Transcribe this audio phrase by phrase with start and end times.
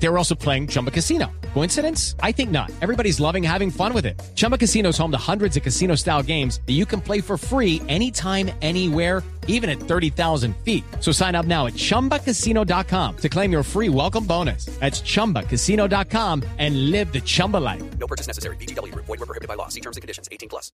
[0.00, 1.30] They were also playing Chumba Casino.
[1.54, 2.14] Coincidence?
[2.22, 2.70] I think not.
[2.80, 4.20] Everybody's loving having fun with it.
[4.36, 7.36] Chumba Casino is home to hundreds of casino style games that you can play for
[7.36, 10.84] free anytime, anywhere, even at 30,000 feet.
[11.00, 14.66] So sign up now at chumbacasino.com to claim your free welcome bonus.
[14.78, 17.82] That's chumbacasino.com and live the Chumba life.
[17.98, 18.56] No purchase necessary.
[18.56, 18.94] BGW.
[18.94, 19.68] Void were prohibited by law.
[19.68, 20.28] See terms and conditions.
[20.30, 20.70] 18 plus.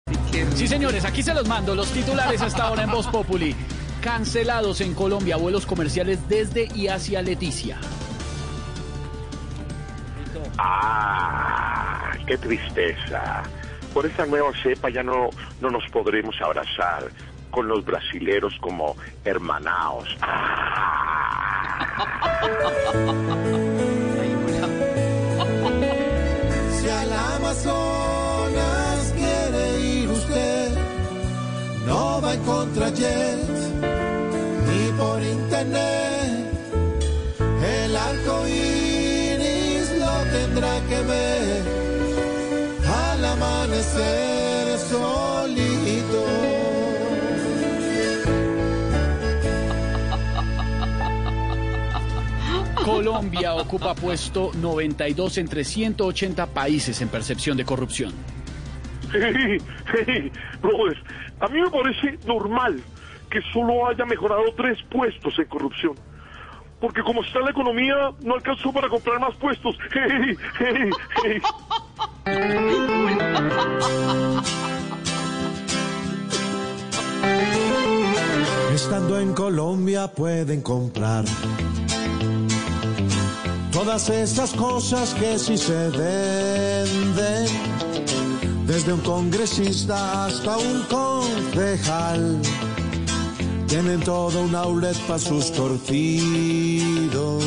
[0.54, 1.74] Sí, señores, aquí se los mando.
[1.74, 3.54] Los titulares hasta ahora en Voz Populi.
[4.00, 7.78] Cancelados en Colombia vuelos comerciales desde y hacia Leticia.
[10.62, 13.42] Ah, qué tristeza.
[13.94, 17.10] Por esa nueva cepa ya no, no nos podremos abrazar
[17.50, 20.08] con los brasileros como hermanaos.
[26.78, 30.78] Si al Amazonas quiere ir usted,
[31.86, 33.38] no va en contrajet
[34.66, 36.46] ni por internet.
[37.62, 38.46] El arco
[40.30, 41.62] tendrá que ver
[42.86, 46.24] al amanecer solito.
[52.84, 58.12] Colombia ocupa puesto 92 entre 180 países en percepción de corrupción.
[59.12, 59.58] Hey,
[60.06, 60.96] hey, brother,
[61.40, 62.80] a mí me parece normal
[63.30, 65.94] que solo haya mejorado tres puestos en corrupción.
[66.80, 69.76] Porque como está la economía, no alcanzó para comprar más puestos.
[78.74, 81.24] Estando en Colombia pueden comprar
[83.84, 87.46] todas esas cosas que sí se venden,
[88.66, 92.42] desde un congresista hasta un concejal.
[93.70, 97.44] Tienen todo un outlet para sus torcidos.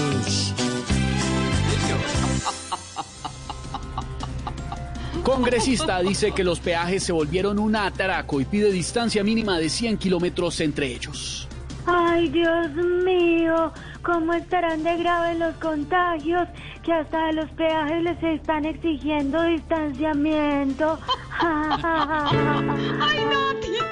[5.22, 9.98] Congresista dice que los peajes se volvieron un atraco y pide distancia mínima de 100
[9.98, 11.50] kilómetros entre ellos.
[11.86, 12.74] Ay, Dios
[13.04, 16.48] mío, ¿cómo estarán de graves los contagios
[16.84, 20.98] que hasta de los peajes les están exigiendo distanciamiento?
[21.42, 23.84] Ay, no, tío,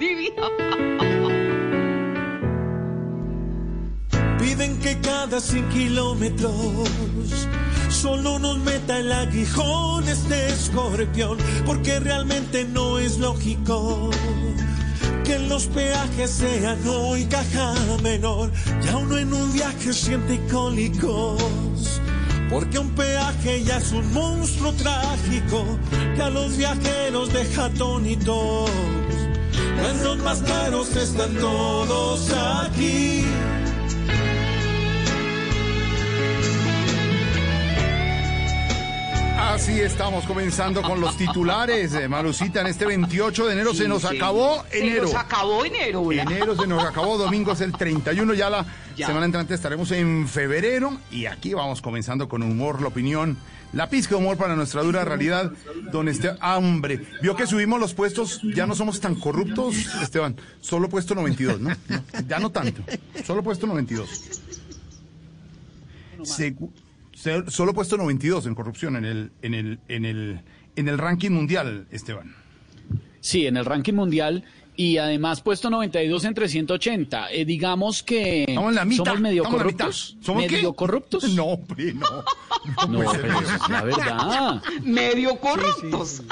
[0.00, 1.37] divino.
[4.48, 6.88] Piden que cada 100 kilómetros
[7.90, 11.36] solo nos meta el aguijón este escorpión,
[11.66, 14.08] porque realmente no es lógico
[15.22, 18.50] que los peajes sean hoy caja menor,
[18.80, 22.00] ya uno en un viaje siente cólicos.
[22.48, 25.78] Porque un peaje ya es un monstruo trágico
[26.16, 28.70] que a los viajeros deja atónitos.
[30.02, 33.26] Los más caros están todos aquí.
[39.48, 41.94] Así estamos comenzando con los titulares.
[41.94, 45.08] Eh, Malucita, en este 28 de enero se nos acabó enero.
[45.08, 46.12] Se nos acabó enero.
[46.12, 48.66] Enero se nos acabó, domingo es el 31, ya la
[48.96, 49.06] Ya.
[49.06, 53.38] semana entrante estaremos en febrero y aquí vamos comenzando con humor, la opinión,
[53.72, 55.50] la pizca de humor para nuestra dura realidad,
[55.92, 57.04] donde esté hambre.
[57.22, 61.70] Vio que subimos los puestos, ya no somos tan corruptos, Esteban, solo puesto 92, ¿no?
[61.70, 62.82] No, ya no tanto,
[63.24, 64.08] solo puesto 92.
[66.20, 66.87] Segu- se-
[67.48, 70.40] solo puesto 92 en corrupción en el, en el, en el,
[70.76, 72.34] en el ranking mundial, Esteban.
[73.20, 74.44] Sí, en el ranking mundial
[74.80, 77.32] y además puesto 92 entre 180.
[77.32, 79.04] Eh, digamos que Estamos en la mitad.
[79.06, 79.64] somos medio en la mitad.
[79.86, 80.16] corruptos.
[80.20, 80.50] ¿Somos qué?
[80.52, 81.24] medio corruptos.
[81.34, 82.06] No, hombre, no.
[82.88, 83.54] No, pero eso.
[83.54, 84.62] es la verdad.
[84.84, 86.22] Medio corruptos.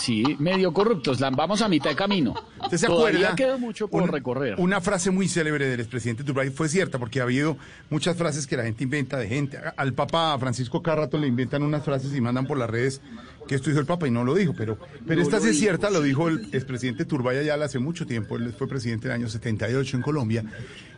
[0.00, 1.18] Sí, medio corruptos.
[1.20, 2.34] La vamos a mitad de camino.
[2.62, 3.36] ¿Usted se Todavía acuerda?
[3.36, 4.54] queda mucho por Una- recorrer.
[4.58, 7.56] Una frase muy célebre del expresidente Turbay fue cierta, porque ha habido
[7.90, 9.58] muchas frases que la gente inventa de gente.
[9.76, 13.00] Al Papa Francisco cada rato le inventan unas frases y mandan por las redes
[13.48, 15.90] que esto dijo el Papa y no lo dijo, pero, pero esta sí es cierta,
[15.90, 19.96] lo dijo el expresidente Turbay ya hace mucho tiempo, él fue presidente del año 78
[19.96, 20.44] en Colombia,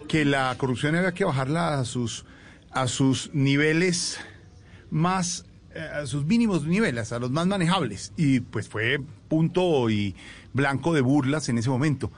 [0.09, 2.27] que la corrupción había que bajarla a sus,
[2.71, 4.19] a sus niveles
[4.91, 8.13] más eh, a sus mínimos niveles, a los más manejables.
[8.17, 8.99] Y pues fue
[9.29, 10.17] punto y
[10.53, 12.11] blanco de burlas en ese momento.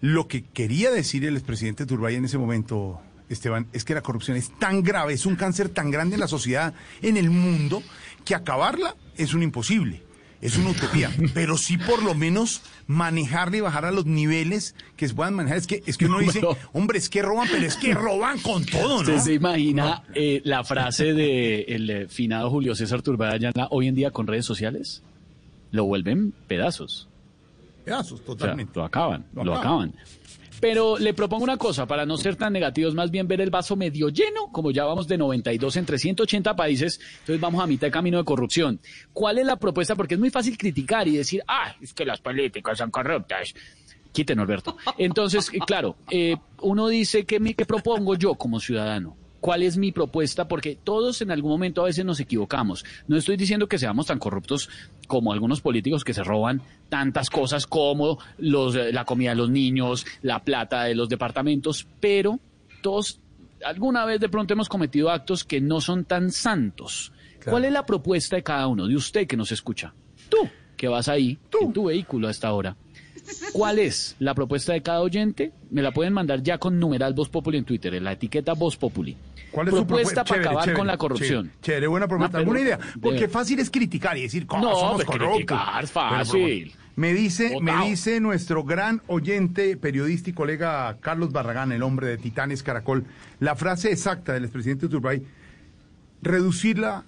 [0.00, 4.36] Lo que quería decir el expresidente Turbay en ese momento, Esteban, es que la corrupción
[4.36, 7.82] es tan grave, es un cáncer tan grande en la sociedad, en el mundo,
[8.24, 10.02] que acabarla es un imposible.
[10.40, 15.06] Es una utopía, pero sí por lo menos manejarla y bajar a los niveles que
[15.06, 15.58] se puedan manejar.
[15.58, 16.40] Es que, es que uno dice,
[16.72, 19.22] hombre, es que roban, pero es que roban con todo, ¿Usted ¿no?
[19.22, 23.94] se imagina eh, la frase de el eh, finado Julio César Turbay Ayala hoy en
[23.94, 25.04] día con redes sociales?
[25.70, 27.08] Lo vuelven pedazos.
[27.84, 28.72] pedazos, O sea, totalmente.
[28.74, 29.94] lo acaban, Lo lo, acaban.
[30.62, 33.74] Pero le propongo una cosa, para no ser tan negativos, más bien ver el vaso
[33.74, 37.90] medio lleno, como ya vamos de 92 entre 180 países, entonces vamos a mitad de
[37.90, 38.78] camino de corrupción.
[39.12, 39.96] ¿Cuál es la propuesta?
[39.96, 43.52] Porque es muy fácil criticar y decir, ah, es que las políticas son corruptas.
[44.12, 44.76] Quiten, Alberto.
[44.98, 49.16] Entonces, eh, claro, eh, uno dice, ¿qué, ¿qué propongo yo como ciudadano?
[49.42, 50.46] ¿Cuál es mi propuesta?
[50.46, 52.84] Porque todos en algún momento a veces nos equivocamos.
[53.08, 54.70] No estoy diciendo que seamos tan corruptos
[55.08, 59.50] como algunos políticos que se roban tantas cosas como los, eh, la comida de los
[59.50, 62.38] niños, la plata de los departamentos, pero
[62.82, 63.18] todos
[63.64, 67.12] alguna vez de pronto hemos cometido actos que no son tan santos.
[67.44, 69.92] ¿Cuál es la propuesta de cada uno, de usted que nos escucha?
[70.28, 72.76] Tú, que vas ahí, en tu vehículo a esta hora.
[73.52, 75.52] ¿Cuál es la propuesta de cada oyente?
[75.70, 78.76] Me la pueden mandar ya con numeral Voz Populi en Twitter, en la etiqueta Voz
[78.76, 79.16] Populi.
[79.52, 80.24] ¿Cuál es su propuesta propuesta?
[80.24, 81.44] para Chévere, acabar chévere, con la corrupción?
[81.46, 82.38] Chévere, chévere, buena propuesta.
[82.38, 82.76] No, pero- ¿Alguna idea?
[82.94, 85.34] de- Porque fácil es criticar y decir, ¿cómo No, somos pues corruptos?
[85.36, 86.74] criticar fácil.
[86.96, 92.18] me dice, me dice nuestro gran oyente, periodista y colega Carlos Barragán, el hombre de
[92.18, 93.04] Titanes Caracol,
[93.40, 95.22] la frase exacta del expresidente Turbay,
[96.22, 97.04] reducir la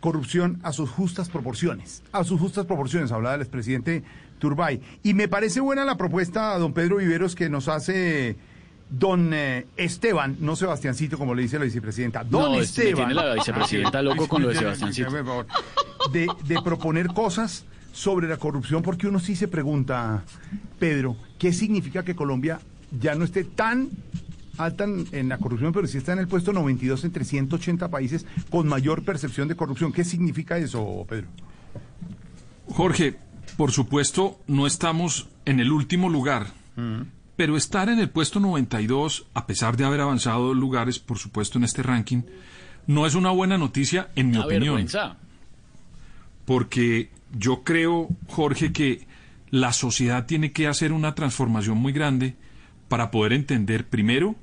[0.00, 2.02] corrupción a sus justas proporciones.
[2.12, 4.02] A sus justas proporciones, hablaba el expresidente
[4.38, 4.80] Turbay.
[5.02, 8.36] Y me parece buena la propuesta, don Pedro Viveros, que nos hace
[8.90, 12.94] don eh, Esteban, no Sebastiancito, como le dice la vicepresidenta, don No, es- me Esteban.
[12.94, 15.10] tiene la vicepresidenta loco con lo de Sebastiancito.
[16.12, 20.22] De, de proponer cosas sobre la corrupción, porque uno sí se pregunta,
[20.78, 22.60] Pedro, ¿qué significa que Colombia
[22.98, 23.88] ya no esté tan
[24.56, 28.24] alta en, en la corrupción, pero sí está en el puesto 92 entre 180 países
[28.50, 29.92] con mayor percepción de corrupción?
[29.92, 31.26] ¿Qué significa eso, Pedro?
[32.68, 33.16] Jorge,
[33.56, 36.48] por supuesto, no estamos en el último lugar,
[37.38, 41.62] pero estar en el puesto 92, a pesar de haber avanzado lugares, por supuesto, en
[41.62, 42.22] este ranking,
[42.88, 44.74] no es una buena noticia, en mi Una opinión.
[44.74, 45.18] vergüenza.
[46.44, 49.06] Porque yo creo, Jorge, que
[49.50, 52.34] la sociedad tiene que hacer una transformación muy grande
[52.88, 54.34] para poder entender, primero,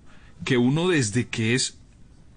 [0.45, 1.77] que uno desde que es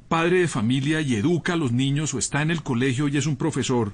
[0.08, 3.26] padre de familia y educa a los niños o está en el colegio y es
[3.26, 3.92] un profesor,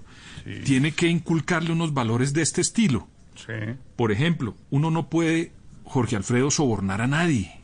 [0.64, 3.06] tiene que inculcarle unos valores de este estilo.
[3.34, 3.52] Sí.
[3.96, 5.52] Por ejemplo, uno no puede,
[5.84, 7.60] Jorge Alfredo, sobornar a nadie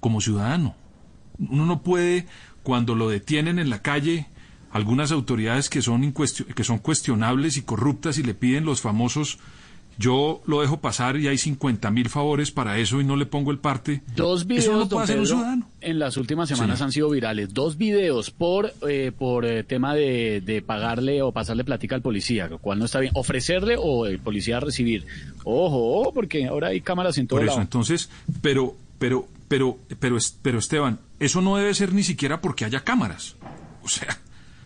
[0.00, 0.74] como ciudadano.
[1.38, 2.26] Uno no puede,
[2.62, 4.28] cuando lo detienen en la calle,
[4.70, 9.38] algunas autoridades que son, que son cuestionables y corruptas y le piden los famosos,
[9.98, 13.50] yo lo dejo pasar y hay 50 mil favores para eso y no le pongo
[13.50, 14.02] el parte.
[14.16, 15.68] Dos videos, Eso no don puede hacer un Pedro, ciudadano.
[15.80, 16.84] en las últimas semanas Sí.
[16.84, 17.52] han sido virales.
[17.54, 22.48] Dos videos por eh, por eh, tema de, de pagarle o pasarle plática al policía,
[22.48, 23.12] lo cual no está bien.
[23.14, 25.06] Ofrecerle o el policía recibir.
[25.44, 27.62] Ojo, porque ahora hay cámaras en todo Por eso, lado.
[27.62, 32.80] entonces, pero, pero, pero, pero, pero Esteban, eso no debe ser ni siquiera porque haya
[32.80, 33.36] cámaras.
[33.82, 34.18] O sea,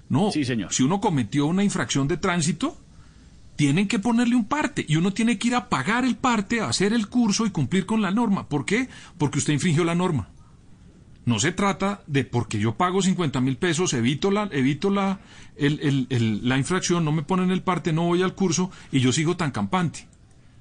[0.08, 0.30] no.
[0.30, 0.72] Sí, señor.
[0.72, 2.76] Si uno cometió una infracción de tránsito,
[3.58, 6.68] tienen que ponerle un parte y uno tiene que ir a pagar el parte, a
[6.68, 8.48] hacer el curso y cumplir con la norma.
[8.48, 8.88] ¿Por qué?
[9.18, 10.28] Porque usted infringió la norma.
[11.24, 15.18] No se trata de porque yo pago 50 mil pesos, evito la, evito la,
[15.58, 19.50] la infracción, no me ponen el parte, no voy al curso y yo sigo tan
[19.50, 20.06] campante.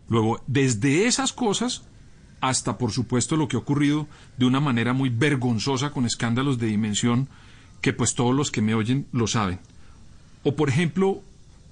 [0.09, 1.83] Luego, desde esas cosas
[2.41, 4.07] hasta, por supuesto, lo que ha ocurrido
[4.37, 7.29] de una manera muy vergonzosa con escándalos de dimensión
[7.79, 9.59] que pues todos los que me oyen lo saben.
[10.41, 11.21] O, por ejemplo,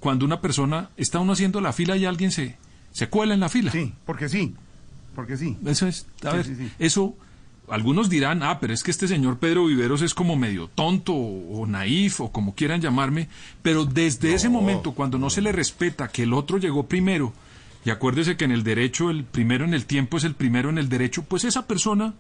[0.06, 2.57] cuando una persona está uno haciendo la fila y alguien se,
[2.92, 3.72] se cuela en la fila.
[3.72, 4.54] Sí, porque sí.
[5.16, 5.58] Porque sí.
[5.65, 6.72] Eso es, a Sí, ver, sí, sí.
[6.77, 7.15] eso,
[7.70, 11.62] algunos dirán, ah, pero es que este señor Pedro Viveros es como medio tonto o,
[11.62, 13.29] o naif o como quieran llamarme,
[13.63, 17.34] pero desde ese momento, cuando no se le respeta que el otro llegó primero,
[17.84, 20.77] y acuérdese que en el derecho el primero en el tiempo es el primero en
[20.77, 22.13] el derecho, pues esa persona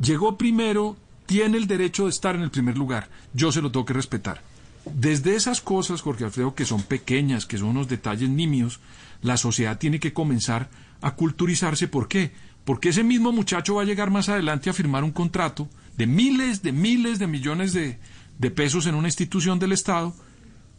[0.00, 0.96] llegó primero,
[1.26, 4.40] tiene el derecho de estar en el primer lugar, yo se lo tengo que respetar.
[4.84, 8.80] Desde esas cosas, Jorge Alfredo, que son pequeñas, que son unos detalles nimios,
[9.22, 10.68] la sociedad tiene que comenzar
[11.00, 11.86] a culturizarse.
[11.88, 12.32] ¿Por qué?
[12.64, 16.62] Porque ese mismo muchacho va a llegar más adelante a firmar un contrato de miles,
[16.62, 17.98] de miles de millones de,
[18.38, 20.14] de pesos en una institución del Estado.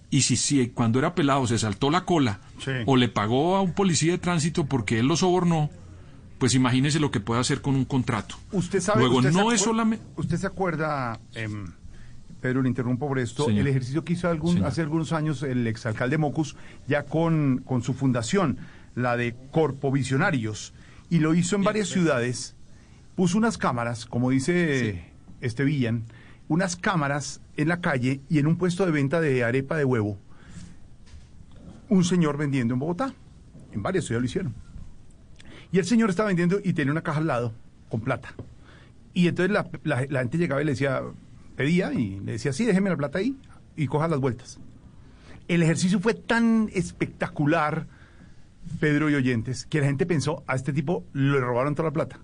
[0.10, 2.72] Y si, si cuando era pelado se saltó la cola Sí.
[2.86, 5.70] o le pagó a un policía de tránsito porque él lo sobornó,
[6.38, 8.36] pues imagínese lo que puede hacer con un contrato.
[8.52, 9.00] Usted sabe.
[9.02, 10.06] Luego, usted se no es acuer- solamente.
[10.18, 11.66] Usted se acuerda, em,
[12.44, 13.62] Pedro, le interrumpo por esto, Señor.
[13.62, 14.68] el ejercicio que hizo algún- Señor.
[14.68, 16.56] hace algunos años el exalcalde Mocus,
[16.88, 18.58] ya con, con su fundación,
[18.96, 20.74] la de Corpovisionarios,
[21.10, 22.56] y lo hizo en varias ciudades,
[23.16, 25.06] puso unas cámaras, como dice
[25.42, 26.04] este Villan,
[26.50, 30.20] unas cámaras en la calle y en un puesto de venta de arepa de huevo,
[31.90, 33.14] un señor vendiendo en Bogotá.
[33.72, 34.56] En varias ciudades lo hicieron.
[35.72, 37.54] Y el señor estaba vendiendo y tenía una caja al lado
[37.90, 38.34] con plata.
[39.14, 41.02] Y entonces la, la- la gente llegaba y le decía,
[41.56, 43.36] pedía y le decía, sí, déjeme la plata ahí
[43.76, 44.60] y coja las vueltas.
[45.48, 47.88] El ejercicio fue tan espectacular
[48.80, 52.20] Pedro y oyentes, que la gente pensó, a este tipo le robaron toda la plata.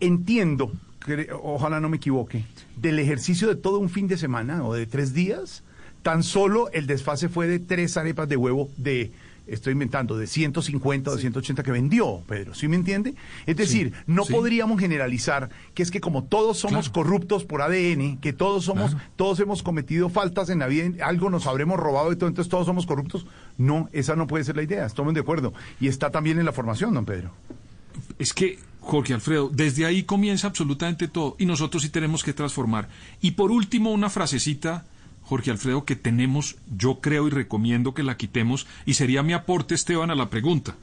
[0.00, 2.44] Entiendo, cre- ojalá no me equivoque,
[2.76, 5.64] del ejercicio de todo un fin de semana o de tres días,
[6.02, 9.12] tan solo el desfase fue de tres arepas de huevo de,
[9.46, 13.14] estoy inventando, de 150 o de 180 que vendió, Pedro, ¿sí me entiende?
[13.46, 14.32] Es decir, no sí.
[14.32, 16.92] podríamos generalizar que es que como todos somos Claro.
[16.92, 19.06] corruptos por ADN, que todos somos, Claro.
[19.16, 22.66] todos hemos cometido faltas en la vida, algo nos habremos robado y todo, entonces todos
[22.66, 23.26] somos corruptos.
[23.58, 25.54] No, esa no puede ser la idea, estamos de acuerdo.
[25.80, 27.30] Y está también en la formación, don Pedro.
[28.18, 32.88] Es que, Jorge Alfredo, desde ahí comienza absolutamente todo y nosotros sí tenemos que transformar.
[33.20, 34.84] Y por último, una frasecita,
[35.26, 39.74] Jorge Alfredo, que tenemos, yo creo y recomiendo que la quitemos y sería mi aporte,
[39.74, 40.76] Esteban, a la pregunta.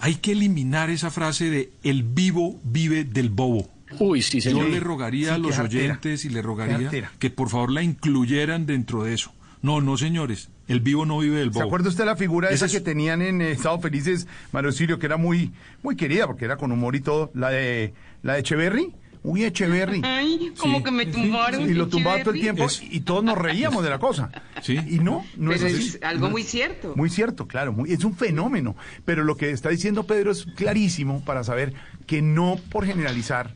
[0.00, 3.68] Hay que eliminar esa frase de el vivo vive del bobo.
[4.00, 4.70] Uy, sí, Yo señor.
[4.70, 9.04] le rogaría Sí, a los oyentes y le rogaría que por favor la incluyeran dentro
[9.04, 9.32] de eso.
[9.62, 11.66] No, no, señores, el vivo no vive del ¿Se bobo.
[11.66, 15.06] acuerda usted la figura esa es- que tenían en eh, Estado Felices, Mario Sirio, que
[15.06, 18.92] era muy, muy querida porque era con humor y todo, la de, la de Echeverry?
[19.26, 20.02] Uy, Echeverry.
[20.04, 20.84] Ay, como Sí.
[20.84, 21.62] que me tumbaron.
[21.68, 24.30] Y lo tumbaba todo el tiempo Es- y todos nos reíamos de la cosa.
[24.62, 24.78] Sí.
[24.86, 25.88] Y no, no Pero es así.
[25.96, 26.92] es algo No- muy cierto.
[26.94, 28.76] Muy cierto, claro, muy- es un fenómeno.
[29.06, 31.72] Pero lo que está diciendo Pedro es clarísimo para saber
[32.06, 33.54] que no por generalizar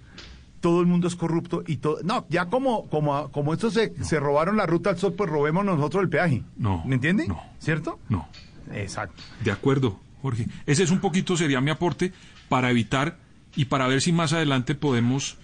[0.61, 1.99] todo el mundo es corrupto y todo.
[2.03, 5.65] No, ya como como como estos se, se robaron la ruta al sol, pues robemos
[5.67, 6.43] nosotros el peaje.
[6.57, 7.29] No, ¿Me entiende?
[7.29, 7.41] no.
[7.61, 7.99] ¿Cierto?
[8.09, 8.27] No.
[8.73, 9.23] Exacto.
[9.45, 10.47] De acuerdo, Jorge.
[10.67, 12.13] Ese es un poquito, sería mi aporte
[12.49, 13.19] para evitar
[13.55, 15.37] y para ver si más adelante podemos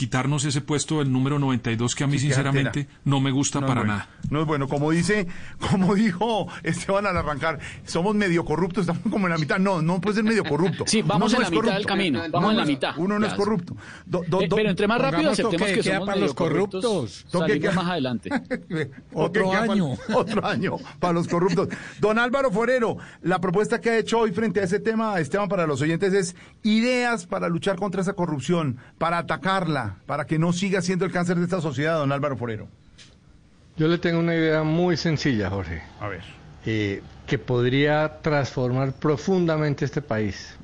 [0.00, 3.66] quitarnos ese puesto del número 92 que a mí Sí, sinceramente no me gusta No
[3.66, 3.92] para bueno.
[3.92, 4.08] nada.
[4.30, 4.66] No es bueno.
[4.66, 5.26] Como dice,
[5.70, 9.58] como dijo Esteban al arrancar, somos medio corruptos, estamos como en la mitad.
[9.58, 10.84] No, no puede ser medio corrupto.
[10.86, 12.18] Sí, vamos Uno en no la mitad del camino.
[12.20, 12.94] Uno Vamos en la mitad.
[12.96, 13.76] Uno no es corrupto.
[14.06, 16.34] Do- do- Eh, do- pero entre más rápido aceptemos que queda somos para medio los
[16.34, 17.26] corruptos.
[17.30, 18.30] Toque Salimos más adelante.
[19.12, 19.96] Otro año.
[20.06, 21.68] para- otro año para los corruptos.
[22.00, 25.66] Don Álvaro Forero, la propuesta que ha hecho hoy frente a ese tema, Esteban, para
[25.66, 30.82] los oyentes es ideas para luchar contra esa corrupción, para atacarla, para que no siga
[30.82, 32.68] siendo el cáncer de esta sociedad, don Álvaro Forero.
[33.76, 36.22] Yo le tengo una idea muy sencilla, Jorge, A ver.
[36.66, 40.56] eh, que podría transformar profundamente este país.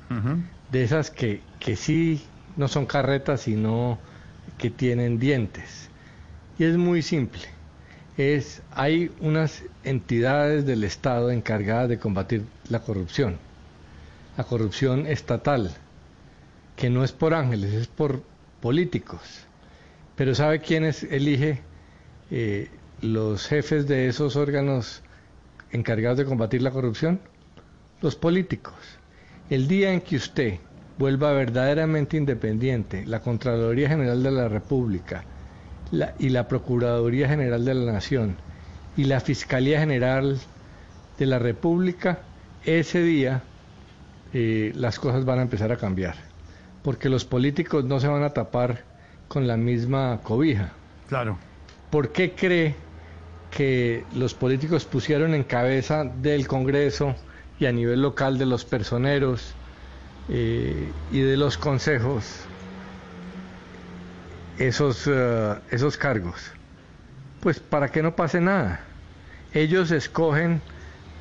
[0.71, 2.23] De esas que, que sí
[2.57, 3.97] no son carretas, sino
[4.57, 5.89] que tienen dientes.
[6.59, 7.41] Y es muy simple.
[8.17, 13.37] Es, hay unas entidades del Estado encargadas de combatir la corrupción.
[14.37, 15.71] La corrupción estatal,
[16.75, 18.21] que no es por ángeles, es por
[18.61, 19.21] políticos.
[20.15, 21.61] Pero ¿sabe quién es, elige
[22.31, 22.69] eh,
[23.01, 25.03] los jefes de esos órganos
[25.71, 27.19] encargados de combatir la corrupción?
[28.01, 28.75] Los políticos.
[29.49, 30.59] El día en que usted
[30.97, 35.23] vuelva verdaderamente independiente, la Contraloría General de la República
[36.19, 38.35] y la Procuraduría General de la Nación
[38.97, 40.37] y la Fiscalía General
[41.17, 42.19] de la República,
[42.65, 43.43] ese día
[44.33, 46.26] eh, las cosas van a empezar a cambiar.
[46.87, 48.85] Porque los políticos no se van a tapar
[49.27, 50.71] con la misma cobija.
[51.09, 51.37] Claro.
[51.89, 52.75] ¿Por qué cree
[53.51, 57.13] que los políticos pusieron en cabeza del Congreso
[57.59, 59.53] y a nivel local de los personeros
[60.29, 62.23] eh, y de los consejos
[64.57, 66.53] esos, eh, esos cargos?
[67.41, 68.79] Pues para que no pase nada.
[69.53, 70.61] Ellos escogen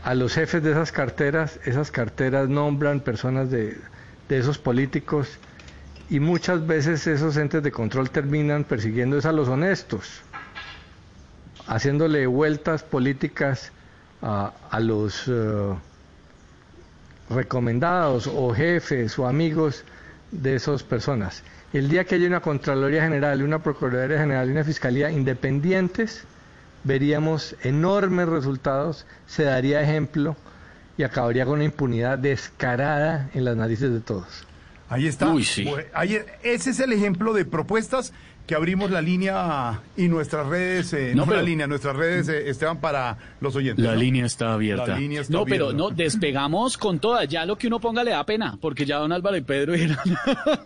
[0.04, 3.76] a los jefes de esas carteras, esas carteras nombran personas de,
[4.28, 5.40] de esos políticos
[6.08, 10.22] y muchas veces esos entes de control terminan persiguiendo a los honestos,
[11.66, 13.72] haciéndole vueltas políticas
[14.22, 15.74] a, a los eh,
[17.28, 19.84] recomendados o jefes o amigos
[20.30, 21.42] de esas personas.
[21.72, 26.24] El día que haya una Contraloría General, una Procuraduría General y una Fiscalía independientes,
[26.84, 30.36] veríamos enormes resultados, se daría ejemplo
[30.96, 34.46] y acabaría con una impunidad descarada en las narices de todos.
[34.88, 35.28] Ahí está.
[35.30, 35.68] Uy, sí.
[35.94, 38.12] Ahí- ese es el ejemplo de propuestas
[38.46, 42.28] que abrimos la línea y nuestras redes, eh, No, no, pero- la línea, nuestras redes,
[42.28, 43.84] eh, Esteban, para los oyentes.
[43.84, 43.98] La ¿no?
[44.00, 44.86] línea está abierta.
[44.86, 47.26] La línea está no, pero no, despegamos con todas.
[47.28, 49.98] Ya lo que uno ponga le da pena, porque ya don Álvaro y Pedro eran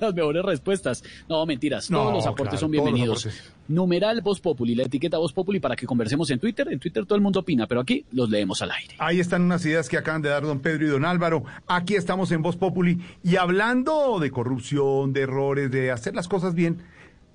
[0.00, 1.02] las mejores respuestas.
[1.28, 1.90] No, mentiras.
[1.90, 3.25] No, todos los aportes claro, son bienvenidos.
[3.26, 3.52] aportes.
[3.68, 6.68] Numeral Voz Populi, la etiqueta Voz Populi para que conversemos en Twitter.
[6.70, 8.96] En Twitter todo el mundo opina, pero aquí los leemos al aire.
[8.99, 11.44] Ahí están unas ideas que acaban de dar don Pedro y don Álvaro.
[11.66, 16.54] Aquí estamos en Voz Populi y hablando de corrupción, de errores, de hacer las cosas
[16.54, 16.82] bien.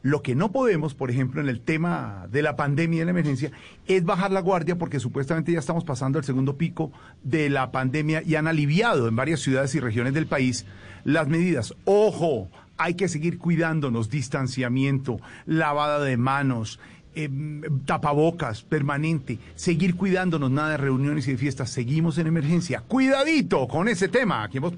[0.06, 3.12] Lo que no podemos, por ejemplo, en el tema de la pandemia y de la
[3.12, 3.52] emergencia,
[3.88, 6.92] es bajar la guardia porque supuestamente ya estamos pasando el segundo pico
[7.24, 10.68] de la pandemia y han aliviado en varias ciudades y regiones del país
[11.06, 11.74] las medidas.
[11.86, 16.80] Ojo, hay que seguir cuidándonos, distanciamiento, lavada de manos,
[17.16, 22.82] em, tapabocas permanente, seguir cuidándonos, nada de reuniones y de fiestas, seguimos en emergencia.
[22.82, 24.76] Cuidadito con ese tema, aquí en Voz.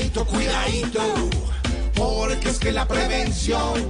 [0.00, 1.30] Cuidadito, cuidadito.
[1.94, 3.86] Porque es que la prevención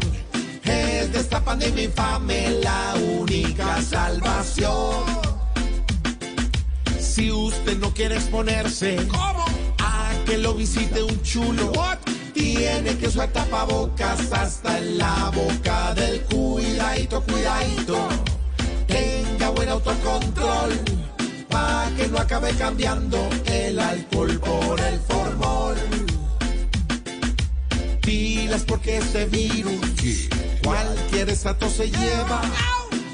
[0.64, 5.04] es de esta pandemia infame la única salvación.
[6.98, 8.96] Si usted no quiere exponerse
[9.78, 11.70] a que lo visite un chulo,
[12.34, 18.08] tiene que usar tapabocas hasta en la boca del cuidadito, cuidadito.
[18.88, 20.72] Tenga buen autocontrol
[21.48, 25.99] para que no acabe cambiando el alcohol por el formol.
[28.00, 30.28] Pilas porque este virus
[30.62, 32.40] cualquier estatus se lleva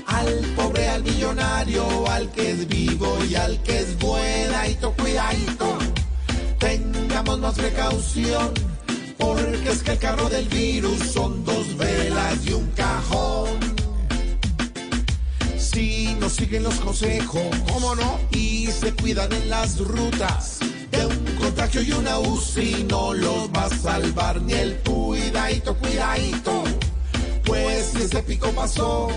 [0.06, 5.78] al pobre, al millonario, al que es vivo y al que es buenadito, cuidadito.
[6.58, 8.52] Tengamos más precaución,
[9.18, 13.58] porque es que el carro del virus son dos velas y un cajón.
[15.58, 18.18] Si no siguen los consejos, ¿cómo no?
[18.30, 20.60] Y se cuidan en las rutas
[21.56, 26.64] contagio y una UCI, no los va a salvar ni el cuidadito, cuidadito.
[27.46, 29.08] Pues si ese pico pasó,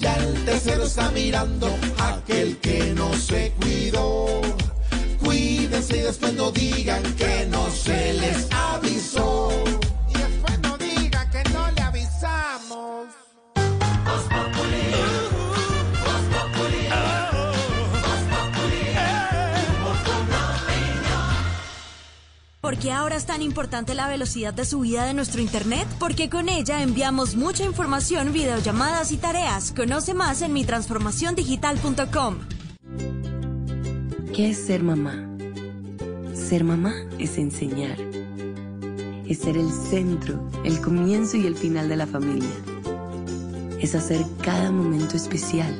[0.00, 1.68] ya el tercero está mirando
[1.98, 4.40] a aquel que no se cuidó.
[5.22, 9.71] Cuídense y después no digan que no se les avisó.
[22.72, 25.86] ¿Por qué ahora es tan importante la velocidad de subida de nuestro Internet?
[25.98, 29.74] Porque con ella enviamos mucha información, videollamadas y tareas.
[29.76, 32.38] Conoce más en mitransformaciondigital.com.
[34.34, 35.28] ¿Qué es ser mamá?
[36.32, 37.98] Ser mamá es enseñar.
[39.28, 42.48] Es ser el centro, el comienzo y el final de la familia.
[43.80, 45.78] Es hacer cada momento especial.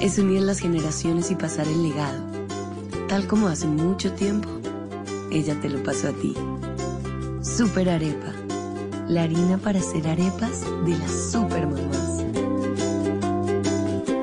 [0.00, 2.20] Es unir las generaciones y pasar el legado.
[3.06, 4.48] Tal como hace mucho tiempo,
[5.34, 6.34] ella te lo pasó a ti.
[7.42, 8.32] Super Arepa.
[9.08, 12.24] La harina para hacer arepas de las super mamás.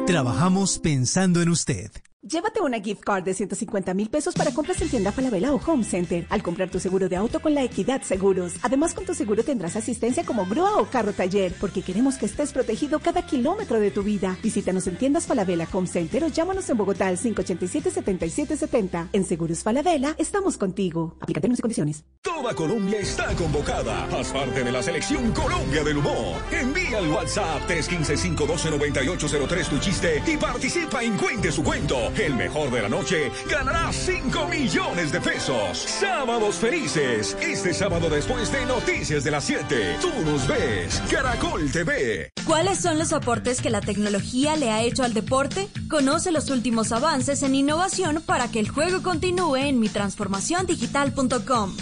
[0.08, 1.92] Trabajamos pensando en usted.
[2.24, 5.84] Llévate una gift card de 150 mil pesos para compras en tienda Falabella o Home
[5.84, 8.54] Center al comprar tu seguro de auto con la Equidad Seguros.
[8.62, 12.54] Además, con tu seguro tendrás asistencia como grúa o carro taller, porque queremos que estés
[12.54, 14.38] protegido cada kilómetro de tu vida.
[14.44, 19.08] Visítanos en tiendas Falabella Home Center o llámanos en Bogotá al 587-7770.
[19.14, 21.18] En Seguros Falabella, estamos contigo.
[21.22, 22.06] Aplica términos y condiciones.
[22.22, 24.06] Toda Colombia está convocada.
[24.16, 26.40] Haz parte de la selección Colombia del Humor.
[26.52, 32.11] Envía al WhatsApp 315-512-9803 tu chiste y participa en Cuente su cuento.
[32.18, 35.78] El mejor de la noche ganará 5 millones de pesos.
[35.78, 37.38] Sábados felices.
[37.42, 39.98] Este sábado después de Noticias de las 7.
[40.02, 41.02] Tú nos ves.
[41.10, 42.30] Caracol TV.
[42.46, 45.68] ¿Cuáles son los aportes que la tecnología le ha hecho al deporte?
[45.90, 51.76] Conoce los últimos avances en innovación para que el juego continúe en mitransformaciondigital.com.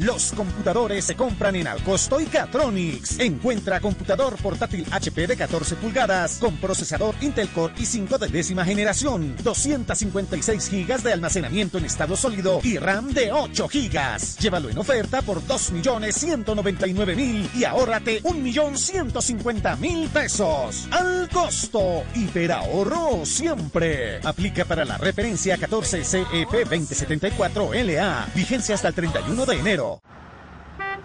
[0.00, 3.18] Los computadores se compran en Alcosto y Catronics.
[3.18, 9.36] Encuentra computador portátil HP de 14 pulgadas con procesador Intel Core i5 de décima generación,
[9.44, 14.38] 256 GB de almacenamiento en estado sólido y RAM de 8 GB.
[14.38, 20.88] Llévalo en oferta por 2.199.000 y ahórrate 1.150.000 pesos.
[20.92, 24.20] Al costo, hiperahorro siempre.
[24.24, 28.28] Aplica para la referencia 14 CEP 2074 LA.
[28.34, 29.89] Vigencia hasta el 31 de enero.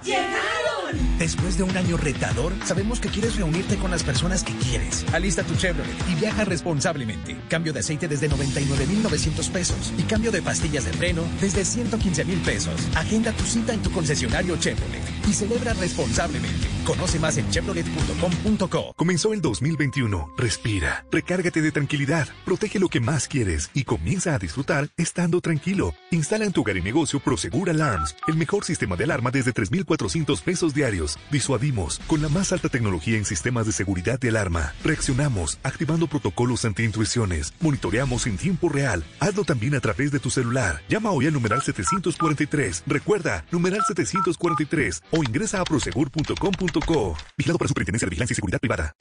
[0.03, 1.14] ¡Llegaron!
[1.17, 5.05] Después de un año retador, sabemos que quieres reunirte con las personas que quieres.
[5.13, 7.37] Alista tu Chevrolet y viaja responsablemente.
[7.49, 12.75] Cambio de aceite desde 99,900 pesos y cambio de pastillas de freno desde 115,000 pesos.
[12.95, 16.67] Agenda tu cita en tu concesionario Chevrolet y celebra responsablemente.
[16.85, 18.93] Conoce más en chevrolet.com.co.
[18.97, 20.33] Comenzó el 2021.
[20.37, 25.95] Respira, recárgate de tranquilidad, protege lo que más quieres y comienza a disfrutar estando tranquilo.
[26.11, 30.41] Instala en tu hogar y negocio Prosegur Alarms, el mejor sistema de alarma desde 3,400
[30.41, 31.04] pesos diarios.
[31.31, 34.73] Disuadimos con la más alta tecnología en sistemas de seguridad de alarma.
[34.83, 37.53] Reaccionamos activando protocolos anti-intrusiones.
[37.59, 39.03] Monitoreamos en tiempo real.
[39.19, 40.81] Hazlo también a través de tu celular.
[40.89, 42.83] Llama hoy al numeral 743.
[42.87, 47.17] Recuerda, numeral 743 o ingresa a prosegur.com.co.
[47.37, 48.93] Vigilado para Superintendencia de Vigilancia y Seguridad Privada.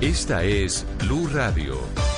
[0.00, 2.17] Esta es Blue Radio.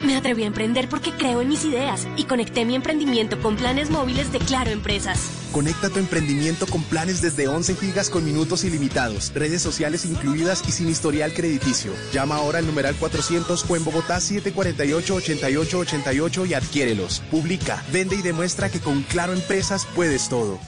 [0.00, 3.90] Me atreví a emprender porque creo en mis ideas y conecté mi emprendimiento con planes
[3.90, 5.28] móviles de Claro Empresas.
[5.50, 10.72] Conecta tu emprendimiento con planes desde 11 gigas con minutos ilimitados, redes sociales incluidas y
[10.72, 11.92] sin historial crediticio.
[12.12, 17.20] Llama ahora al numeral 400 o en Bogotá 748-8888 y adquiérelos.
[17.32, 20.60] Publica, vende y demuestra que con Claro Empresas puedes todo.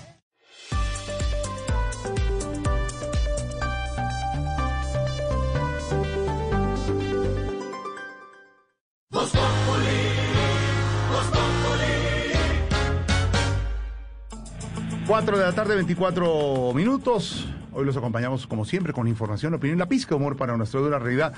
[15.10, 17.48] Cuatro de la tarde, 24 minutos.
[17.72, 21.00] Hoy los acompañamos, como siempre, con información, opinión, la pizca de humor para nuestra dura
[21.00, 21.32] realidad.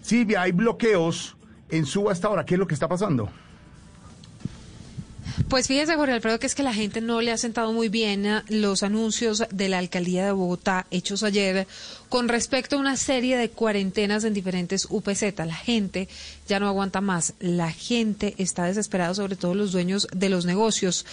[0.00, 1.36] Silvia, hay bloqueos
[1.68, 2.46] en Suba hasta ahora.
[2.46, 3.28] ¿Qué es lo que está pasando?
[5.48, 8.26] Pues fíjese, Jorge Alfredo, que es que la gente no le ha sentado muy bien
[8.26, 11.66] a los anuncios de la alcaldía de Bogotá hechos ayer
[12.08, 15.38] con respecto a una serie de cuarentenas en diferentes UPZ.
[15.38, 16.08] La gente
[16.46, 17.34] ya no aguanta más.
[17.40, 21.04] La gente está desesperada, sobre todo los dueños de los negocios.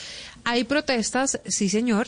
[0.44, 2.08] Hay protestas, sí, señor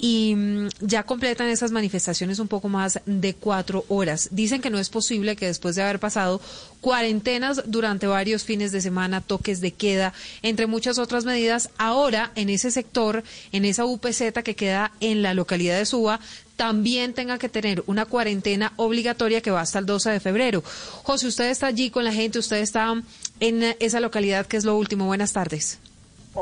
[0.00, 4.28] y mm, ya completan esas manifestaciones un poco más de cuatro horas.
[4.32, 6.40] Dicen que no es posible que después de haber pasado
[6.80, 12.48] cuarentenas durante varios fines de semana, toques de queda, entre muchas otras medidas, ahora en
[12.48, 16.20] ese sector, en esa UPZ que queda en la localidad de Suba,
[16.56, 20.62] también tenga que tener una cuarentena obligatoria que va hasta el 12 de febrero.
[21.02, 23.02] José, usted está allí con la gente, usted está
[23.40, 25.06] en esa localidad, que es lo último.
[25.06, 25.78] Buenas tardes.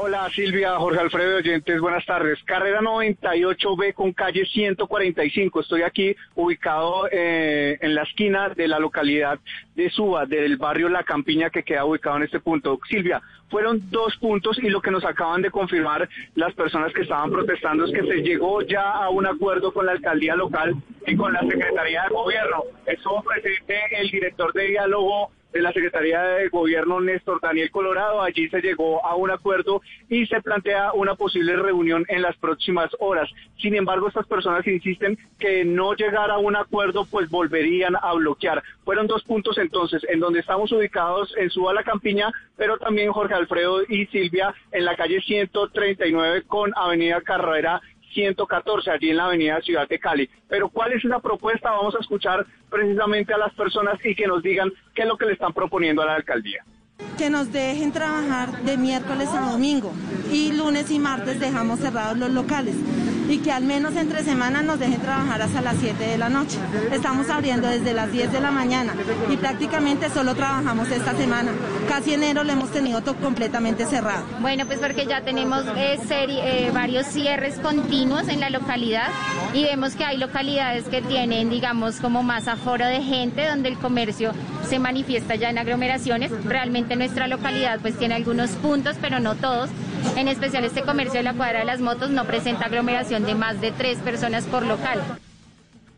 [0.00, 2.38] Hola Silvia, Jorge Alfredo Oyentes, buenas tardes.
[2.44, 5.60] Carrera 98B con calle 145.
[5.60, 9.40] Estoy aquí ubicado eh, en la esquina de la localidad
[9.74, 12.78] de Suba, del barrio La Campiña que queda ubicado en este punto.
[12.88, 17.32] Silvia, fueron dos puntos y lo que nos acaban de confirmar las personas que estaban
[17.32, 20.76] protestando es que se llegó ya a un acuerdo con la alcaldía local
[21.08, 22.62] y con la Secretaría de Gobierno.
[22.86, 28.22] Estuvo presente el director de diálogo de la Secretaría de Gobierno Néstor Daniel Colorado.
[28.22, 32.90] Allí se llegó a un acuerdo y se plantea una posible reunión en las próximas
[33.00, 33.30] horas.
[33.58, 38.62] Sin embargo, estas personas insisten que no llegar a un acuerdo, pues volverían a bloquear.
[38.84, 43.34] Fueron dos puntos entonces, en donde estamos ubicados en Suba la Campiña, pero también Jorge
[43.34, 47.80] Alfredo y Silvia en la calle 139 con Avenida Carrera
[48.12, 50.28] 114, allí en la avenida Ciudad de Cali.
[50.48, 51.70] Pero ¿cuál es la propuesta?
[51.70, 55.26] Vamos a escuchar precisamente a las personas y que nos digan qué es lo que
[55.26, 56.64] le están proponiendo a la alcaldía.
[57.16, 59.92] Que nos dejen trabajar de miércoles a domingo
[60.32, 62.74] y lunes y martes dejamos cerrados los locales
[63.28, 66.58] y que al menos entre semanas nos dejen trabajar hasta las 7 de la noche.
[66.90, 68.94] Estamos abriendo desde las 10 de la mañana
[69.30, 71.52] y prácticamente solo trabajamos esta semana.
[71.88, 74.24] Casi enero lo hemos tenido todo completamente cerrado.
[74.40, 79.08] Bueno, pues porque ya tenemos eh, eh, varios cierres continuos en la localidad
[79.52, 83.78] y vemos que hay localidades que tienen, digamos, como más aforo de gente donde el
[83.78, 84.32] comercio
[84.66, 86.30] se manifiesta ya en aglomeraciones.
[86.44, 89.70] Realmente nuestra localidad pues tiene algunos puntos, pero no todos.
[90.16, 93.60] En especial este comercio de la cuadra de las motos no presenta aglomeración de más
[93.60, 95.00] de tres personas por local.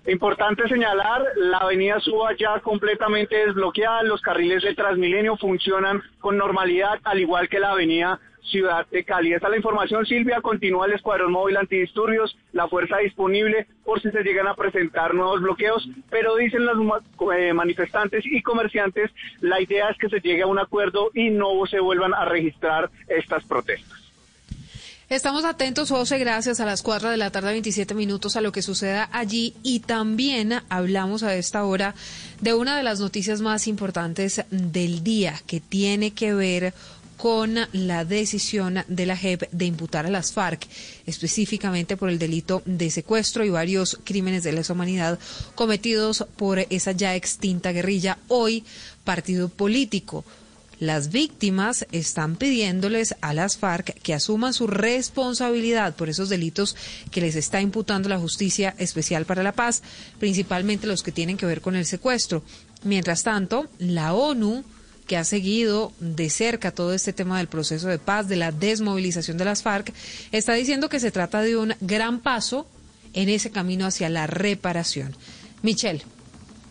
[0.07, 6.99] Importante señalar, la avenida Suba ya completamente desbloqueada, los carriles de Transmilenio funcionan con normalidad,
[7.05, 9.33] al igual que la avenida Ciudad de Cali.
[9.33, 10.41] Esta es la información, Silvia.
[10.41, 15.41] Continúa el Escuadrón Móvil Antidisturbios, la fuerza disponible por si se llegan a presentar nuevos
[15.41, 16.77] bloqueos, pero dicen los
[17.37, 21.67] eh, manifestantes y comerciantes, la idea es que se llegue a un acuerdo y no
[21.69, 24.01] se vuelvan a registrar estas protestas.
[25.11, 28.63] Estamos atentos, José, gracias a las 4 de la tarde, 27 minutos, a lo que
[28.63, 29.55] suceda allí.
[29.65, 31.97] Y también hablamos a esta hora
[32.41, 36.75] de una de las noticias más importantes del día, que tiene que ver
[37.21, 40.67] con la decisión de la JEP de imputar a las FARC,
[41.05, 45.19] específicamente por el delito de secuestro y varios crímenes de lesa humanidad
[45.55, 48.65] cometidos por esa ya extinta guerrilla, hoy
[49.05, 50.25] partido político.
[50.79, 56.75] Las víctimas están pidiéndoles a las FARC que asuman su responsabilidad por esos delitos
[57.11, 59.83] que les está imputando la Justicia Especial para la Paz,
[60.19, 62.43] principalmente los que tienen que ver con el secuestro.
[62.83, 64.65] Mientras tanto, la ONU
[65.11, 69.39] que ha seguido de cerca todo este tema del proceso de paz, de la desmovilización
[69.39, 69.93] de las FARC,
[70.31, 72.65] está diciendo que se trata de un gran paso
[73.13, 75.17] en ese camino hacia la reparación.
[75.63, 76.05] Michelle.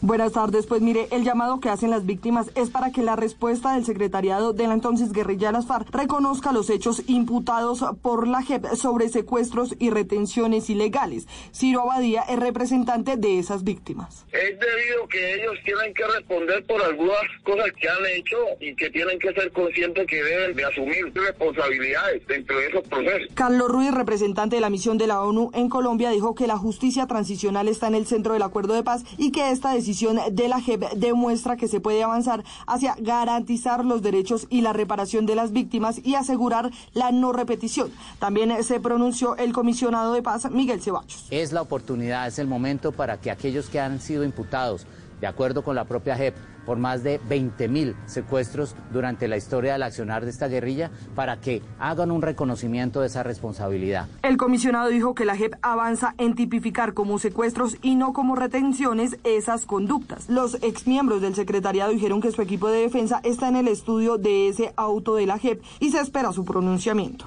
[0.02, 0.66] Buenas tardes.
[0.66, 4.54] Pues mire, el llamado que hacen las víctimas es para que la respuesta del secretariado
[4.54, 9.76] de la entonces guerrilla las FARC reconozca los hechos imputados por la JEP sobre secuestros
[9.78, 11.28] y retenciones ilegales.
[11.54, 14.26] Ciro Abadía es representante de esas víctimas.
[14.32, 18.90] Es debido que ellos tienen que responder por algunas cosas que han hecho y que
[18.92, 23.28] tienen que ser conscientes que deben de asumir responsabilidades dentro de esos procesos.
[23.34, 27.06] Carlos Ruiz, representante de la misión de la ONU en Colombia, dijo que la justicia
[27.06, 30.48] transicional está en el centro del acuerdo de paz y que esta decisión decisión de
[30.48, 35.34] la JEP demuestra que se puede avanzar hacia garantizar los derechos y la reparación de
[35.34, 37.92] las víctimas y asegurar la no repetición.
[38.20, 41.26] También se pronunció el comisionado de paz, Miguel Ceballos.
[41.32, 44.86] Es la oportunidad, es el momento para que aquellos que han sido imputados,
[45.22, 49.84] de acuerdo con la propia JEP, por más de 20.000 secuestros durante la historia del
[49.84, 54.08] accionar de esta guerrilla para que hagan un reconocimiento de esa responsabilidad.
[54.22, 59.18] El comisionado dijo que la JEP avanza en tipificar como secuestros y no como retenciones
[59.24, 60.30] esas conductas.
[60.30, 64.50] Los exmiembros del secretariado dijeron que su equipo de defensa está en el estudio de
[64.50, 67.26] ese auto de la JEP y se espera su pronunciamiento.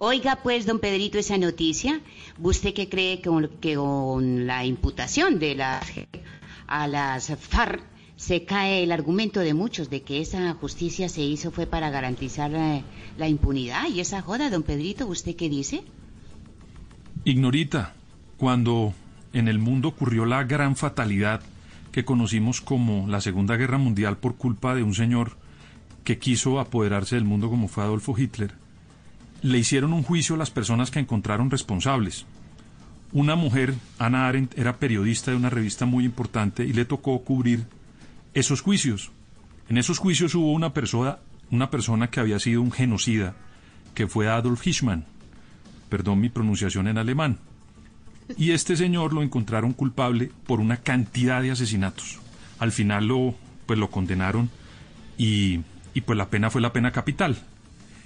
[0.00, 2.00] Oiga, pues, don Pedrito, esa noticia,
[2.40, 5.80] ¿usted qué cree que con, que con la imputación de la
[6.68, 7.82] a las FARC
[8.16, 12.50] se cae el argumento de muchos de que esa justicia se hizo fue para garantizar
[12.50, 12.82] la,
[13.16, 15.84] la impunidad y esa joda, don Pedrito, ¿usted qué dice?
[17.24, 17.94] Ignorita,
[18.36, 18.92] cuando
[19.32, 21.42] en el mundo ocurrió la gran fatalidad
[21.92, 25.36] que conocimos como la Segunda Guerra Mundial por culpa de un señor
[26.04, 28.54] que quiso apoderarse del mundo como fue Adolfo Hitler,
[29.42, 32.26] le hicieron un juicio a las personas que encontraron responsables.
[33.12, 37.66] Una mujer, Ana Arendt, era periodista de una revista muy importante y le tocó cubrir
[38.34, 39.10] esos juicios.
[39.70, 41.18] En esos juicios hubo una persona,
[41.50, 43.34] una persona que había sido un genocida,
[43.94, 45.06] que fue Adolf Hirschman.
[45.88, 47.38] Perdón mi pronunciación en alemán.
[48.36, 52.18] Y este señor lo encontraron culpable por una cantidad de asesinatos.
[52.58, 54.50] Al final lo, pues lo condenaron
[55.16, 55.60] y,
[55.94, 57.38] y pues la pena fue la pena capital.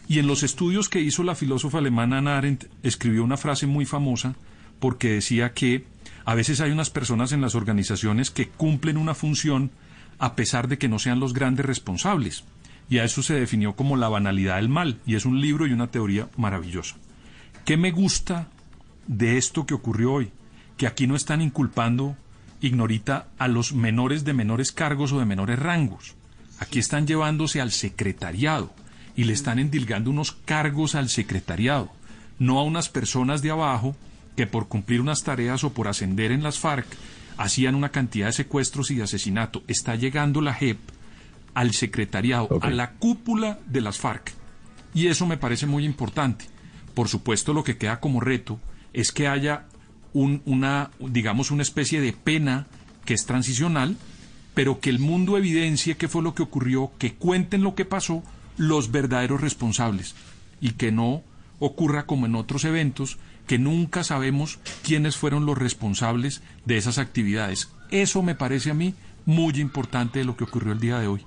[0.06, 3.84] Y en los estudios que hizo la filósofa alemana Anna Arendt escribió una frase muy
[3.84, 4.36] famosa
[4.83, 5.85] porque decía que
[6.25, 9.71] a veces hay unas personas en las organizaciones que cumplen una función
[10.18, 12.42] a pesar de que no sean los grandes responsables.
[12.90, 15.73] Y a eso se definió como la banalidad del mal, y es un libro y
[15.73, 16.97] una teoría maravillosa.
[17.64, 18.49] ¿Qué me gusta
[19.07, 20.33] de esto que ocurrió hoy?
[20.77, 22.16] Que aquí no están inculpando,
[22.61, 26.16] ignorita, a los menores de menores cargos o de menores rangos.
[26.59, 28.75] Aquí están llevándose al secretariado
[29.14, 31.92] y le están endilgando unos cargos al secretariado,
[32.40, 33.95] no a unas personas de abajo
[34.37, 36.87] que por cumplir unas tareas o por ascender en las FARC
[37.37, 39.62] hacían una cantidad de secuestros y de asesinato.
[39.68, 40.79] Está llegando la JEP
[41.55, 44.33] al secretariado, a la cúpula de las FARC.
[44.95, 46.47] Y eso me parece muy importante.
[46.95, 48.61] Por supuesto, lo que queda como reto
[48.92, 49.66] es que haya
[50.12, 52.66] un, una, digamos, una especie de pena
[53.05, 53.97] que es transicional,
[54.55, 58.23] pero que el mundo evidencie qué fue lo que ocurrió, que cuenten lo que pasó
[58.57, 60.14] los verdaderos responsables
[60.61, 61.23] y que no
[61.59, 67.68] ocurra como en otros eventos que nunca sabemos quiénes fueron los responsables de esas actividades.
[67.90, 68.94] Eso me parece a mí
[69.26, 71.24] muy importante de lo que ocurrió el día de hoy.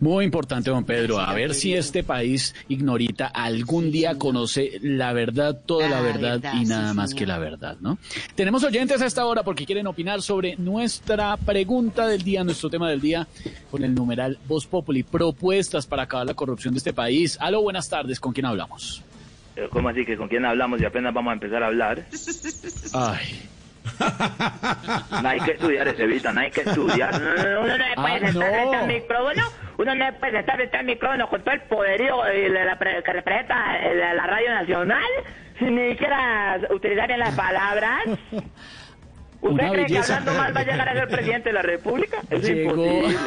[0.00, 1.20] Muy importante, don Pedro.
[1.20, 6.64] A ver si este país, ignorita, algún día conoce la verdad, toda la, verdad, y
[6.64, 7.98] nada más que la verdad, ¿no?
[8.34, 12.90] Tenemos oyentes a esta hora porque quieren opinar sobre nuestra pregunta del día, nuestro tema
[12.90, 13.26] del día,
[13.70, 17.38] con el numeral Voz Populi, propuestas para acabar la corrupción de este país.
[17.40, 19.02] Aló, buenas tardes, ¿con quién hablamos?
[19.70, 22.02] ¿Cómo así que con quién hablamos y apenas vamos a empezar a hablar?
[22.92, 23.48] Ay.
[25.22, 27.14] No hay que estudiar, Estevita, no hay que estudiar.
[27.14, 28.40] Uno no puede Ah, estar no.
[28.40, 29.42] frente al micrófono,
[29.78, 33.12] uno no puede estar frente al micrófono con todo el poderío eh, la- la que
[33.12, 35.04] representa eh, la, la radio nacional,
[35.58, 38.00] sin ni siquiera utilizar bien las palabras.
[38.06, 38.42] ¿Usted
[39.42, 42.16] Una cree que hablando mal va a llegar a ser presidente de la República?
[42.30, 42.70] Es Llegó.
[42.70, 43.18] imposible.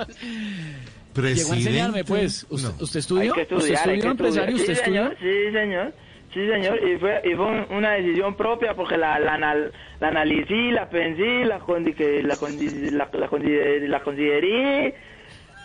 [1.22, 2.46] Llegó a enseñarme, pues.
[2.48, 3.32] ¿Usted, estudió?
[3.34, 4.54] Que ¿Usted estudió, empresario?
[4.54, 4.54] estudiar.
[4.54, 5.02] ¿Usted Sí, estudió?
[5.02, 5.92] señor, sí, señor.
[6.32, 6.88] Sí, señor.
[6.88, 11.44] Y fue, y fue un- una decisión propia porque la, la, la analicé, la pensé,
[11.44, 14.94] la, condi- que la, condi- la, la, consideré, la consideré.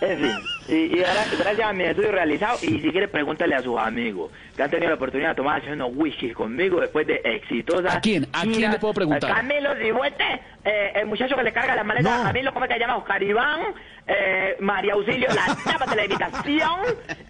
[0.02, 0.32] En fin,
[0.68, 4.30] y, y ahora, gracias a mi estudio realizado, y si quiere pregúntale a sus amigos
[4.54, 7.96] que han tenido la oportunidad de tomarse unos whisky conmigo después de exitosa.
[7.96, 8.28] ¿A quién?
[8.34, 9.34] ¿A quién le puedo preguntar?
[9.34, 12.74] Camilo Cifuentes, eh, el muchacho que le carga la maleta a Camilo, ¿cómo es que
[12.76, 12.98] se llama?
[12.98, 13.62] Oscar Iván,
[14.08, 16.80] eh, María Auxilio, la tapa de la invitación,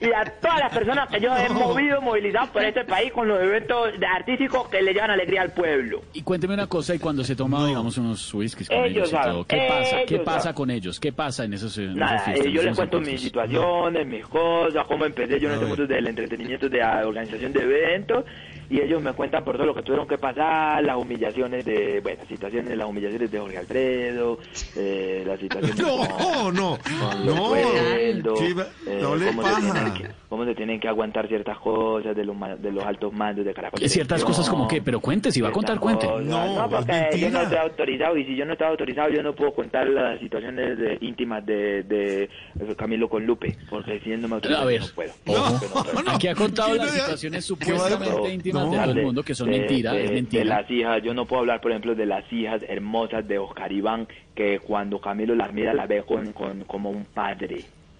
[0.02, 3.42] y a todas las personas que yo he movido, movilizado por este país con los
[3.42, 6.02] eventos de artísticos que le llevan alegría al pueblo.
[6.14, 9.30] Y cuénteme una cosa, y cuando se toma, digamos, unos whiskies con Ellos ellos, y
[9.30, 9.98] todo, ¿qué pasa?
[10.06, 10.56] ¿Qué pasa saben.
[10.56, 11.00] con ellos?
[11.00, 14.28] ¿Qué pasa en esos, en Nada, esas eh, fiestas, yo les cuento mis situaciones, mis
[14.28, 18.26] cosas, cómo empecé yo en este mundo del entretenimiento, de la organización de eventos,
[18.69, 22.21] y ellos me cuentan por todo lo que tuvieron que pasar, las humillaciones de, bueno,
[22.28, 24.39] situaciones, las humillaciones de Jorge Alfredo,
[24.75, 27.56] eh, las situaciones No, con- no, con no.
[27.56, 29.73] Leopoldo, ¿Qué va- eh, no le cómo, se paja.
[29.73, 33.45] tienen que, cómo se tienen que aguantar ciertas cosas de los, de los altos mandos
[33.45, 33.80] de Caracol.
[33.80, 34.28] Ciertas Televisión.
[34.28, 36.08] cosas como que, pero cuente, si va a contar, cuente.
[36.23, 39.54] No, porque yo no estoy autorizado y si yo no estoy autorizado yo no puedo
[39.54, 42.30] contar las situaciones de- íntimas de, de
[42.75, 45.12] Camilo con Lupe, porque si él no me autoriza A ver, no puedo.
[45.25, 46.10] Yo no puedo.
[46.10, 49.60] Aquí ha contado ¿Qué las situaciones supuestamente íntimas de todo el mundo, que son de-
[49.60, 50.44] mentira, de- es mentira.
[50.44, 53.72] De las hijas, yo no puedo hablar, por ejemplo, de las hijas hermosas de Oscar
[53.72, 57.58] Iván, que cuando Camilo las mira, las ve con, con, como un padre.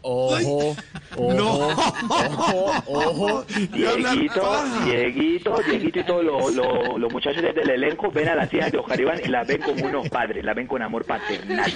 [0.08, 0.76] Ojo,
[1.18, 1.68] ojo,
[2.10, 3.44] ojo, ojo.
[3.74, 8.72] Dieguito, Dieguito, Dieguito y todos los, los, los muchachos del elenco ven a las hijas
[8.72, 11.72] de Oscar Iván y las ven como unos padres, las ven con amor paternal.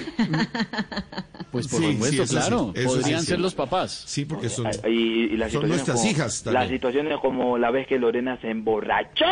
[1.50, 2.72] Pues por Sí, supuesto, sí, claro.
[2.76, 4.04] sí Podrían ser los papás.
[4.06, 6.62] Sí, porque son, Y, y las son situaciones nuestras como- hijas también.
[6.62, 9.24] Las situaciones como la vez que Lorena se emborrachó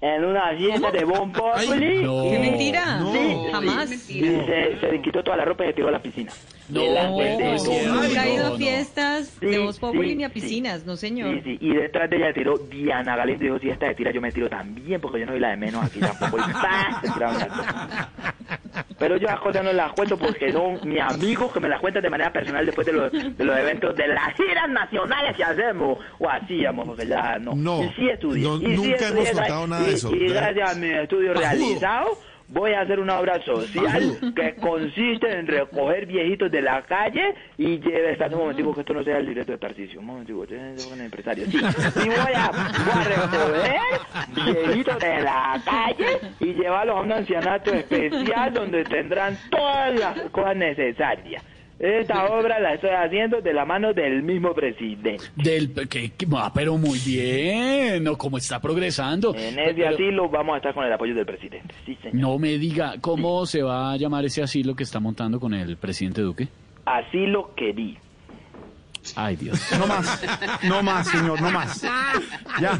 [0.00, 2.02] en una fiesta de Bon Populi.
[2.02, 2.22] No.
[2.24, 2.98] ¡Qué mentira!
[3.12, 3.88] Sí, No, jamás.
[3.90, 4.18] sí.
[4.18, 6.30] Y se, se quitó toda la ropa y se tiró a la piscina.
[6.68, 6.80] No,
[7.18, 10.34] de es el Nunca ha ido a fiestas de Voz Populi sí, ni a sí.
[10.40, 11.34] piscinas, no señor.
[11.34, 14.10] Sí, sí, y detrás de ella tiró Diana Galindo y dijo, si esta se tira,
[14.12, 16.38] yo me tiro también, porque yo no soy la de menos aquí tampoco.
[16.38, 17.00] Y ¡pah!
[17.02, 18.88] se tiraron las.
[19.04, 22.02] Pero yo las cosas no las cuento porque son mis amigos que me las cuentan
[22.02, 25.98] de manera personal después de los, de los eventos de las giras nacionales que hacemos,
[26.18, 27.54] o hacíamos, porque ya no.
[27.54, 28.42] No, y sí estudié.
[28.42, 30.10] no, y sí nunca estudié, hemos contado nada de eso.
[30.14, 32.18] Y gracias a mi estudio realizado,
[32.54, 37.78] voy a hacer una obra social que consiste en recoger viejitos de la calle y
[37.80, 41.00] llevar, espérate un momentico que esto no sea el directo de Tarcisio, un momentico, son
[41.00, 46.06] el empresario, sí, y voy a, voy a recoger viejitos de la calle
[46.40, 51.42] y llevarlos a un ancianato especial donde tendrán todas las cosas necesarias.
[51.78, 55.16] Esta obra la estoy haciendo de la mano del mismo presidente.
[55.34, 59.34] Del, que, que- ah, pero muy bien, no, como está progresando.
[59.34, 61.74] En ese Pero- asilo vamos a estar con el apoyo del presidente.
[61.84, 62.14] Sí, señor.
[62.14, 65.76] No me diga, ¿cómo se va a llamar ese asilo que está montando con el
[65.76, 66.48] presidente Duque?
[66.86, 67.98] Asilo que di.
[69.16, 69.60] Ay, Dios.
[69.78, 70.24] No más,
[70.62, 71.82] no más, señor, no más.
[72.60, 72.78] Ya,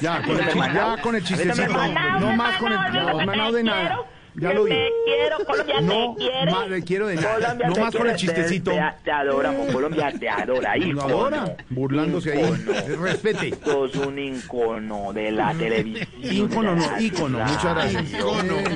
[0.00, 1.72] ya, con el, ya con el chistecito.
[2.18, 2.78] No más con el.
[2.92, 3.98] No, manado de nada.
[4.38, 4.70] Ya lo vi.
[4.70, 6.50] Te quiero, Colombia No, te quiere.
[6.52, 7.34] ma- le quiero de nada.
[7.36, 8.70] Colombia No más con el chistecito.
[8.70, 11.02] Te, te, adoramos, Colombia te adora, ícono.
[11.02, 12.40] adora, burlándose ahí.
[12.44, 13.02] Ícono.
[13.02, 13.54] Respete.
[13.64, 16.08] Sos un ícono de la televisión.
[16.22, 17.38] Ícono, no, la ícono.
[17.38, 18.22] Muchas gracias.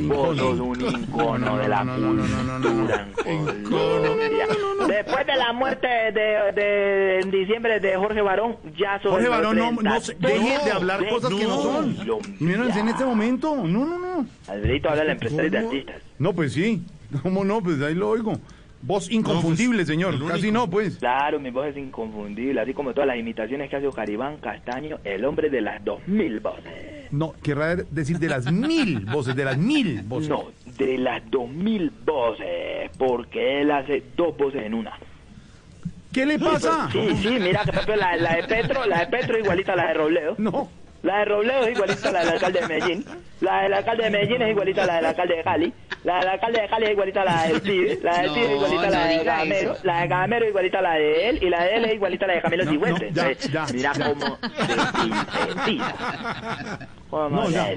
[0.06, 4.46] Vos sos un ícono de la cultura en Colombia.
[4.88, 9.56] Después de la muerte de, de, en diciembre de Jorge Barón, ya sos Jorge Barón,
[9.56, 11.96] no, no se- deje de hablar cosas que no son.
[12.40, 13.56] Menos en este momento.
[13.56, 14.26] No, no, no.
[14.48, 16.02] Alfredito habla de empresarios de artistas.
[16.18, 16.82] No, pues sí.
[17.22, 17.60] ¿Cómo no?
[17.60, 18.38] Pues ahí lo oigo.
[18.82, 20.14] Voz inconfundible, señor.
[20.26, 20.96] Casi no, pues.
[20.96, 24.98] Claro, mi voz es inconfundible, así como todas las imitaciones que hace Oscar Iván Castaño,
[25.04, 27.12] el hombre de las dos mil voces.
[27.12, 30.30] No, querrá decir de las mil voces, de las mil voces.
[30.30, 30.44] No,
[30.78, 34.92] de las dos mil voces, porque él hace dos voces en una.
[36.12, 36.88] ¿Qué le pasa?
[36.90, 39.88] Sí, sí, mira que la, la de Petro, la de Petro es igualita a la
[39.88, 40.34] de Robledo.
[40.38, 40.70] No.
[41.02, 43.04] La de Robledo es igualita a la del alcalde de Medellín.
[43.40, 45.72] La del alcalde de Medellín es igualita a la del alcalde de Cali.
[46.04, 47.98] La del alcalde de Cali es igualita a la del Pibe.
[48.02, 49.72] La del No, Pibe es igualita a la no de Gamero.
[49.72, 49.80] eso.
[49.84, 51.38] La de Gamero es igualita a la de él.
[51.42, 53.10] Y la de él es igualita a la de Camilo No, Cifuentes.
[53.10, 54.04] no, ya, Entonces, ya, Mira ya.
[54.14, 55.94] cómo se sintetiza.
[56.78, 57.68] ¿Cómo No, ya.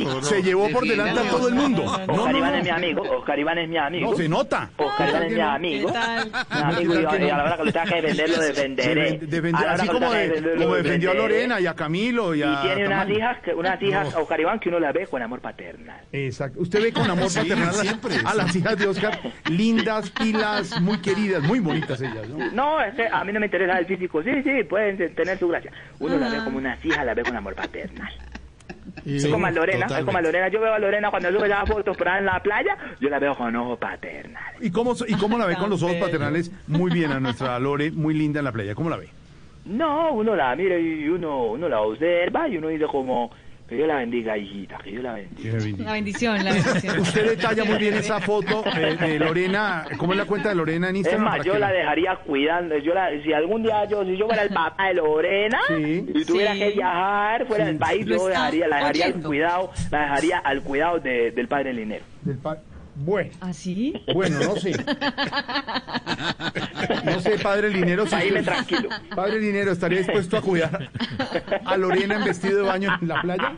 [0.00, 1.82] No, se llevó por delante a todo el mundo.
[2.06, 2.58] No, Oscar Iván no.
[2.58, 3.02] es mi amigo.
[3.02, 4.10] Oscar Iván es mi amigo.
[4.10, 4.70] No, se nota.
[4.76, 5.90] Oscar Iván es mi amigo.
[5.90, 9.20] Mi amigo y, y a la hora que lo tenga que defender, lo defenderé.
[9.54, 11.14] A así como, defendió a.
[11.14, 14.60] Lorena y a Camilo y Y a tiene unas hijas, que, unas hijas, Oscar Iván,
[14.60, 16.00] que uno las ve con amor paternal.
[16.12, 16.60] Exacto.
[16.60, 19.18] Usted ve con amor Sí, paternal a- siempre, a las hijas de Oscar,
[19.50, 22.38] lindas, pilas, muy queridas, muy bonitas ellas, ¿no?
[22.52, 24.22] No, es que a mí no me interesa el físico.
[24.22, 25.72] Sí, sí, pueden te- tener su gracia.
[25.98, 28.12] Uno las ve como unas hijas, las ve con amor paternal.
[29.04, 30.48] Es como a Lorena, es como a Lorena.
[30.48, 33.18] Yo veo a Lorena cuando sube las fotos por ahí en la playa, yo la
[33.18, 34.62] veo con ojos paternales.
[34.62, 36.50] ¿Y cómo, y cómo la ve con los ojos paternales?
[36.66, 38.74] Muy bien a nuestra Lore, muy linda en la playa.
[38.74, 39.08] ¿Cómo la ve?
[39.64, 43.30] No, uno la mira y uno, uno la observa y uno dice como,
[43.68, 45.58] que Dios la bendiga, hijita, que Dios la bendiga.
[45.84, 46.98] La bendición, la bendición.
[47.00, 49.84] Usted detalla muy bien esa foto eh, de Lorena.
[49.98, 51.24] ¿Cómo es la cuenta de Lorena en Es Instagram?
[51.24, 52.78] más, para yo que la dejaría cuidando.
[52.78, 56.52] Yo la, si algún día yo, si yo fuera el papá de Lorena y tuviera
[56.54, 56.58] Sí.
[56.60, 60.98] que viajar fuera del país, yo dejaría, la dejaría al cuidado, la dejaría al cuidado
[61.00, 62.04] de- del padre Linero.
[62.22, 62.56] Del pa-
[63.00, 63.94] Bueno, ¿Así?
[64.12, 64.72] bueno, no sé.
[67.04, 68.06] No sé, padre Linero.
[68.06, 68.88] Si Ahí me usted- tranquilo.
[69.14, 70.90] Padre Linero, ¿estaría dispuesto a cuidar
[71.64, 73.56] a Lorena en vestido de baño en la playa?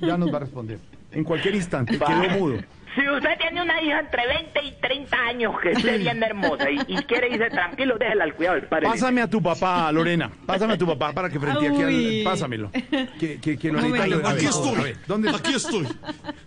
[0.00, 0.78] Ya nos va a responder.
[1.12, 2.58] En cualquier instante, quedó mudo.
[2.94, 6.78] Si usted tiene una hija entre 20 y 30 años que esté bien hermosa y,
[6.88, 8.86] y quiere irse tranquilo, déjela al cuidado del padre.
[8.88, 10.30] Pásame a tu papá, Lorena.
[10.44, 12.24] Pásame a tu papá para que frente aquí al...
[12.24, 12.70] Pásamelo.
[13.18, 14.04] Que, que, que Lorena...
[14.30, 14.94] Aquí estoy.
[15.06, 15.40] ¿dónde está?
[15.40, 15.88] Aquí estoy.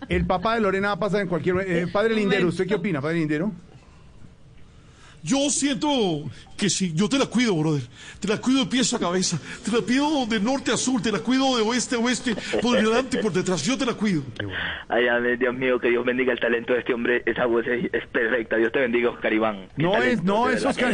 [0.08, 1.56] El papá de Lorena va a pasar en cualquier...
[1.68, 3.52] eh, padre Lindero, ¿usted qué opina, padre Lindero?
[5.26, 5.90] Yo siento
[6.56, 7.82] que sí, yo te la cuido, brother.
[8.20, 9.40] Te la cuido de pies a cabeza.
[9.64, 11.02] Te la pido de norte a sur.
[11.02, 12.36] Te la cuido de oeste a oeste.
[12.62, 13.64] Por delante y por detrás.
[13.64, 14.22] Yo te la cuido.
[14.88, 17.24] Ay, amén, Dios mío, que Dios bendiga el talento de este hombre.
[17.26, 18.58] Esa voz es, es perfecta.
[18.58, 19.68] Dios te bendiga, Oscar Iván.
[19.76, 20.94] Qué No es, no es Oscar.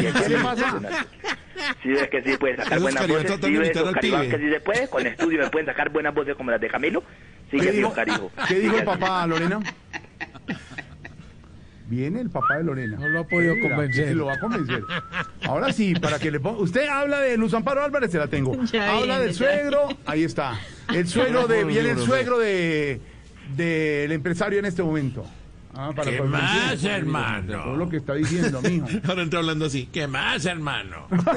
[1.84, 4.30] Si ves que sí pueden sacar Esos buenas voces, al Caribán pibe.
[4.30, 7.04] que sí se puede, con estudio me pueden sacar buenas voces como las de Camilo.
[7.52, 8.32] ¿Qué así, dijo, Oscar, hijo.
[8.48, 9.60] ¿Qué dijo el papá, Lorena?
[11.92, 12.96] Viene el papá de Lorena.
[12.98, 14.16] No lo ha podido convencer.
[14.16, 14.82] lo va a convencer.
[15.44, 16.60] Ahora sí, para que le ponga.
[16.62, 18.56] Usted habla de Luz Amparo Álvarez, se la tengo.
[18.64, 19.38] Ya habla viene, del ya.
[19.38, 20.58] suegro, ahí está.
[20.94, 21.66] El suegro de.
[21.66, 23.02] Viene el suegro de
[23.58, 25.26] del empresario en este momento.
[25.84, 27.64] Ah, ¿Qué para- más, hermano?
[27.64, 28.86] Todo lo que está diciendo, mijo.
[29.08, 29.88] Ahora entra hablando así.
[29.92, 31.08] ¿Qué más, hermano?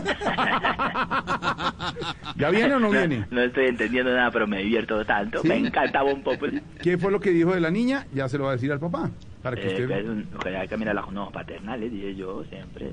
[2.37, 3.27] ¿Ya viene o no viene?
[3.31, 5.41] No estoy entendiendo nada, pero me divierto tanto.
[5.43, 5.49] ¿Sí?
[5.49, 6.47] Me encantaba un poco.
[6.83, 8.07] ¿Qué fue lo que dijo de la niña?
[8.13, 9.11] Ya se lo va a decir al papá.
[9.43, 9.89] Para que Eh, usted.
[9.89, 12.93] que es un, que hay que mirar los ojos paternales, dije yo siempre.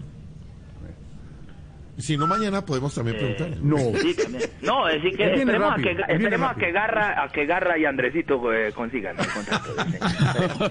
[1.97, 3.49] Si no, mañana podemos también preguntar.
[3.61, 3.77] No.
[3.99, 4.49] Sí, también.
[4.61, 6.67] No, es decir que Él viene esperemos, a que, él viene esperemos a rápido.
[6.67, 9.75] que Garra, a que Garra y Andresito eh, consigan el contrato.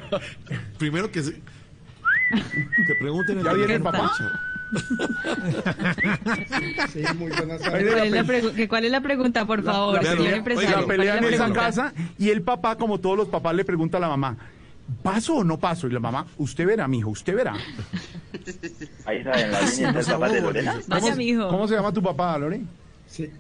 [0.79, 1.33] Primero que se...
[1.33, 4.11] Te pregunten ¿Ya viene el papá?
[6.93, 7.85] Sí, muy buenas tardes.
[7.85, 10.19] de la ¿Cuál es la, pregu- que ¿Cuál es la pregunta, por favor, La señor
[10.19, 10.71] pelea, empresario?
[10.71, 13.55] la ¿Cuál pelea es en la esa casa y el papá, como todos los papás,
[13.55, 14.37] le pregunta a la mamá,
[15.03, 15.87] ¿paso o no paso?
[15.87, 17.55] Y la mamá, usted verá, mijo, usted verá.
[19.05, 20.81] Ahí está en la línea está el papá de Lorena.
[20.89, 22.61] ¿Cómo, ¿Cómo se llama tu papá, Lore?
[23.07, 23.31] Sí.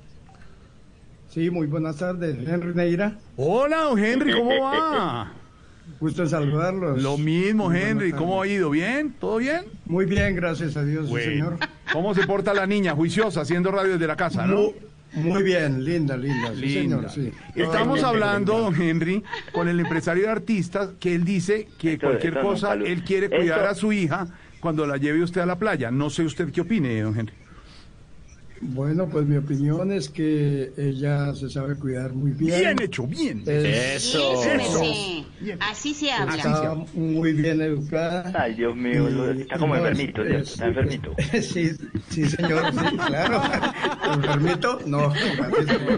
[1.28, 2.36] Sí, muy buenas tardes.
[2.46, 3.16] Henry Neira.
[3.36, 5.32] Hola, don Henry, ¿cómo va?
[6.00, 7.02] Gusto en saludarlos.
[7.02, 8.70] Lo mismo, Muy Henry, ¿cómo ha ido?
[8.70, 9.12] ¿Bien?
[9.18, 9.64] ¿Todo bien?
[9.86, 11.30] Muy bien, gracias a Dios, Bueno.
[11.30, 11.56] señor.
[11.92, 12.94] ¿Cómo se porta la niña?
[12.94, 14.56] Juiciosa, haciendo radio desde la casa, ¿no?
[14.56, 14.74] Muy,
[15.14, 16.52] muy bien, linda, linda.
[16.54, 17.08] Sí, Linda.
[17.08, 17.32] señor, sí.
[17.54, 22.34] Estamos hablando, don Henry, con el empresario de artistas, que él dice que Esto- cualquier
[22.34, 24.26] esto cosa, él quiere cuidar Esto- a su hija
[24.60, 25.90] cuando la lleve usted a la playa.
[25.90, 27.34] No sé usted qué opine, don Henry.
[28.62, 32.60] Bueno, pues mi opinión es que ella se sabe cuidar muy bien.
[32.60, 33.42] Bien hecho, bien.
[33.46, 35.56] Es- Eso, merced.
[35.60, 36.34] Así se habla.
[36.36, 38.30] Está muy bien educada.
[38.38, 41.14] Ay, Dios mío, Y- está como no, enfermito, es- Está enfermito.
[41.40, 41.70] Sí,
[42.10, 43.42] sí, señor, sí, claro.
[44.12, 44.78] ¿Enfermito?
[44.84, 45.10] No,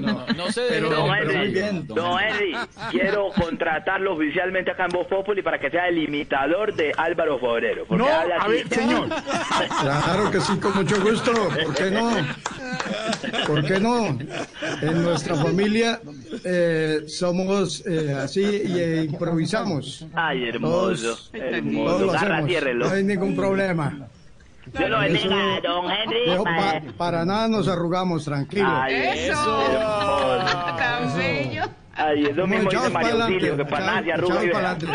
[0.01, 0.27] no.
[0.37, 1.87] No se Pero, Don pero muy Henry, bien.
[1.89, 2.55] don Henry,
[2.93, 7.85] quiero contratarlo oficialmente acá en Voz Populi para que sea el imitador de Álvaro Forero.
[7.89, 9.09] porque No, habla a ver, señor.
[9.81, 11.33] Claro que sí, con mucho gusto.
[11.33, 12.13] ¿Por qué no?
[13.47, 14.07] ¿Por qué no?
[14.83, 16.01] En nuestra familia
[16.45, 20.07] eh, somos eh, así y eh, improvisamos.
[20.15, 21.87] Ay, hermoso, Todos- hermoso.
[21.87, 22.51] todos lo Garra, hacemos.
[22.51, 22.87] ciérrelo.
[22.89, 24.09] No hay ningún problema.
[24.79, 26.45] Dios lo bendiga, don Henry.
[26.45, 28.69] Pa- para nada nos arrugamos, tranquilo.
[28.71, 28.95] Ay,
[29.29, 29.63] eso.
[29.63, 30.77] Hermoso.
[30.77, 31.63] Tan bello.
[31.95, 34.87] Ay, eso Como mismo dice pa'lante, Auxilio, que para nada se arruga echados y pa'lante.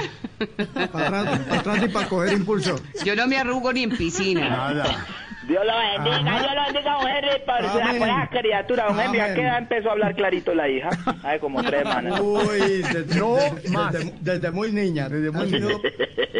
[0.91, 2.75] Para atrás, para atrás y para coger impulso.
[3.05, 4.49] Yo no me arrugo ni en piscina.
[4.49, 5.05] Nada.
[5.47, 7.59] Dios lo bendiga, Dios lo bendiga, don Henry, por
[8.03, 9.19] esa criatura, don Henry.
[9.19, 10.89] ¿A qué edad empezó a hablar clarito la hija?
[11.23, 12.19] Ay, como tres semanas.
[12.19, 13.93] Uy, desde, No desde- más.
[13.93, 15.07] desde- desde muy niña.
[15.09, 15.81] Desde muy sido niña.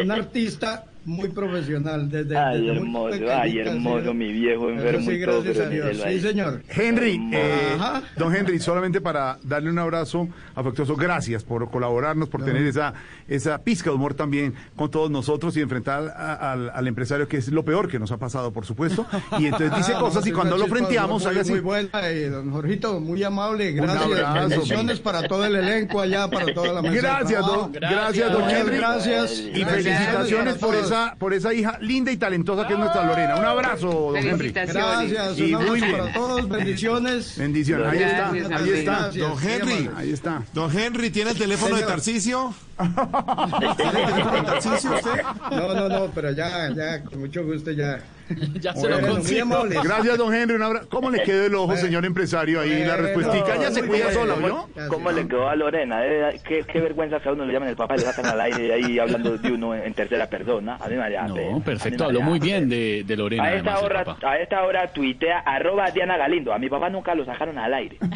[0.02, 2.08] un artista muy profesional.
[2.10, 3.58] Desde, Ay, desde muy hermoso, ay, sí.
[3.58, 5.86] hermoso, mi viejo enfermo sí, todo, gracias pero a Dios.
[5.96, 6.62] mírelo Sí, señor.
[6.68, 7.76] Henry, eh,
[8.16, 12.94] don Henry, solamente para darle un abrazo afectuoso, gracias por colaborarnos, por tener esa,
[13.26, 17.38] esa pizca de humor también con todos nosotros y enfrentar a- al, al empresario, que
[17.38, 19.06] es lo peor que nos ha pasado, por supuesto.
[19.38, 21.50] Y entonces dice Ah, cosas y cuando lo frenteamos, haga así.
[21.52, 23.72] Muy buena, y don Jorgito, muy amable.
[23.72, 24.02] Gracias.
[24.04, 24.48] abrazo.
[24.48, 26.94] Bendiciones para todo el elenco allá, para toda la mesa.
[26.94, 28.76] de Gracias, don, gracias, don Muchas Henry.
[28.76, 29.38] gracias.
[29.40, 30.88] Y Gracias felicitaciones por todos.
[31.06, 33.36] Esa, por esa hija linda y talentosa que es nuestra Lorena.
[33.36, 34.50] Un abrazo, don Henry.
[34.52, 35.92] Gracias, Y un abrazo bien.
[35.92, 37.38] para todos, bendiciones.
[37.38, 39.10] Bendiciones, ahí está, ahí está.
[39.10, 39.90] Don Henry.
[39.96, 40.42] Ahí está.
[40.52, 41.82] don Henry, ¿tiene el teléfono de.
[41.82, 42.54] Tarcisio?
[45.50, 47.98] No, no, no, pero ya, ya, con mucho gusto ya.
[48.60, 49.64] Ya se Bueno, lo consigo.
[49.82, 50.56] Gracias, don Henry.
[50.56, 50.86] Un abrazo.
[50.90, 52.60] ¿Cómo le quedó el ojo, señor empresario?
[52.60, 53.56] Ahí la respuestica.
[53.56, 54.18] Ya se cuida bien.
[54.18, 54.68] sola, ¿Cómo- ¿no?
[54.88, 56.04] ¿Cómo le quedó a Lorena?
[56.04, 58.38] Eh, qué, qué vergüenza que a uno le llaman el papá y le sacan al
[58.42, 60.76] aire ahí hablando de uno en tercera persona.
[60.78, 63.44] A mí me haría pena, a No, perfecto, habló muy bien de, de Lorena.
[63.44, 66.52] A esta, además, hora, a esta hora tuitea arroba Diana Galindo.
[66.52, 67.96] A mi papá nunca lo sacaron al aire.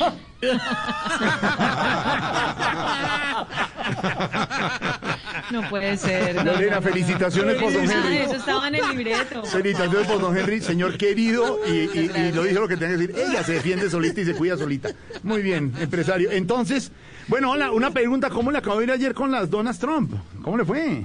[5.50, 6.34] No puede ser.
[6.36, 8.16] no, Lorena, no, felicitaciones por don Ah, Henry.
[8.18, 9.44] Eso estaba en el libreto.
[9.44, 13.06] Felicitaciones por don Henry, señor querido, y, y- y lo dijo lo que tenía que
[13.06, 13.16] decir.
[13.28, 14.90] Ella se defiende solita y se cuida solita.
[15.22, 16.30] Muy bien, empresario.
[16.30, 16.90] Entonces,
[17.28, 18.30] bueno, hola, una pregunta.
[18.30, 20.14] ¿Cómo le acabó de ir ayer con las donas Trump?
[20.42, 21.04] ¿Cómo le fue?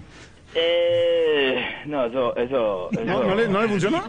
[0.56, 3.04] Eh, no, eso, eso, eso.
[3.06, 4.04] ¿No, no le, no le funcionó?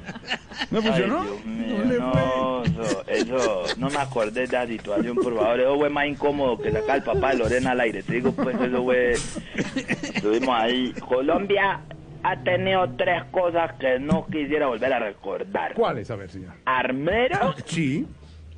[0.70, 1.20] ¿No funcionó?
[1.22, 5.60] Ay, Dios mío, no, eso, eso, no me acordé de esa situación, por favor.
[5.60, 8.02] Eso fue más incómodo que sacar al papá de Lorena al aire.
[8.02, 9.12] Te digo, pues eso fue.
[9.12, 10.92] Estuvimos ahí.
[11.06, 11.80] Colombia
[12.22, 15.74] ha tenido tres cosas que no quisiera volver a recordar.
[15.74, 16.10] ¿Cuáles?
[16.10, 16.54] A ver, señor.
[16.64, 17.54] Armero.
[17.66, 18.06] Sí.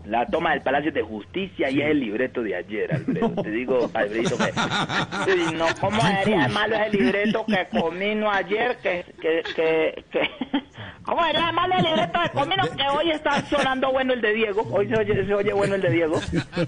[0.05, 3.31] La toma del Palacio de Justicia y es el libreto de ayer, Alfredo.
[3.43, 4.45] Te digo, Alfredito, que...
[5.27, 8.79] Sí, no, ¿cómo sería malo ese libreto que comí no ayer?
[8.79, 10.31] Que, que, que, que
[11.05, 14.67] ¿Cómo era además el libreto de Comino que hoy está sonando bueno el de Diego?
[14.71, 16.21] Hoy se oye, se oye bueno el de Diego.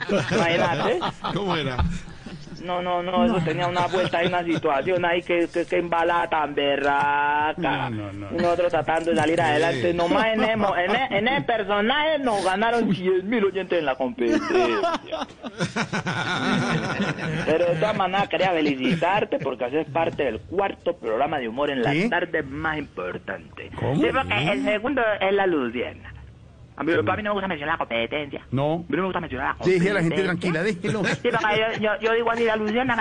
[0.08, 0.98] Imagínate.
[1.34, 1.76] ¿Cómo era?
[2.64, 5.82] No, no, no, eso tenía una vuelta y una situación ahí que, que, que
[6.30, 7.90] tan berraca.
[7.90, 9.94] Y nosotros tratando de salir adelante.
[9.94, 13.94] Nomás en el, en el, en el personaje nos ganaron 100 mil oyentes en la
[13.94, 15.00] competencia.
[17.46, 21.82] Pero de todas maneras quería felicitarte porque haces parte del cuarto programa de humor en
[21.82, 22.08] la ¿Sí?
[22.08, 23.70] tarde más importante.
[23.78, 23.96] ¿Cómo?
[23.96, 26.12] Sí, porque el segundo es la Luciana.
[26.76, 28.40] A mí, a mí no me gusta mencionar la competencia.
[28.50, 28.72] No.
[28.74, 29.80] A mí no me gusta mencionar la competencia.
[29.82, 31.02] Deje a la gente tranquila, déjelo.
[31.22, 32.96] Sí, papá, yo, yo, yo digo así, la Luciana,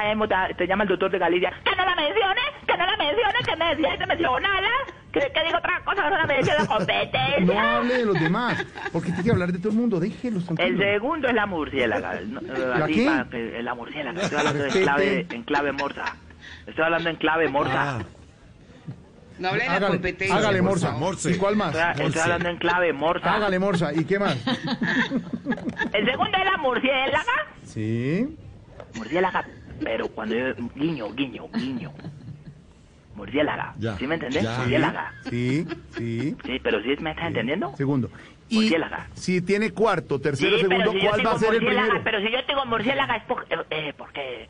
[0.57, 1.53] te, llama el doctor de Galicia.
[1.63, 4.69] Que no la menciones, que no la menciones, que me decía que mencionala.
[5.11, 7.77] Que, que digo otra cosa, que no la menciona la No competencia.
[7.77, 10.79] hable de los demás, porque tiene que hablar de todo el mundo, déjelos El tranquilos.
[10.85, 12.19] segundo es la murciélaga.
[12.27, 12.41] ¿no?
[12.41, 13.23] ¿La Así qué?
[13.31, 14.21] que- la murciélaga.
[14.21, 16.15] Estoy hablando en clave, en clave morsa.
[16.65, 18.05] Estoy hablando en clave morsa.
[19.41, 20.37] No hable de la Hágale, competencia.
[20.37, 20.91] hágale, por Morsa.
[20.91, 21.15] favor.
[21.25, 21.75] ¿Y cuál más?
[21.75, 23.33] Estoy, hablando en clave morsa.
[23.33, 23.91] Hágale, Morsa.
[23.93, 24.37] ¿Y qué más?
[25.93, 27.47] El segundo es la murciélaga.
[27.65, 28.37] Sí.
[28.95, 29.45] Murciélaga,
[29.83, 30.45] pero cuando yo...
[30.75, 31.91] Guiño, guiño, guiño.
[33.15, 33.73] Murciélaga.
[33.79, 33.97] Ya.
[33.97, 34.43] ¿Sí me entendés?
[34.43, 34.57] Ya.
[34.59, 35.13] Murciélaga.
[35.29, 35.67] Sí,
[35.97, 36.35] sí.
[36.45, 37.75] Sí, pero ¿sí me estás entendiendo?
[37.75, 38.11] Segundo.
[38.47, 39.07] Y Murciélaga.
[39.15, 42.03] si tiene cuarto, tercero, sí, segundo, si ¿cuál va a ser el murciélaga, primero?
[42.03, 43.55] Pero si yo digo murciélaga es porque...
[43.71, 44.47] Eh, porque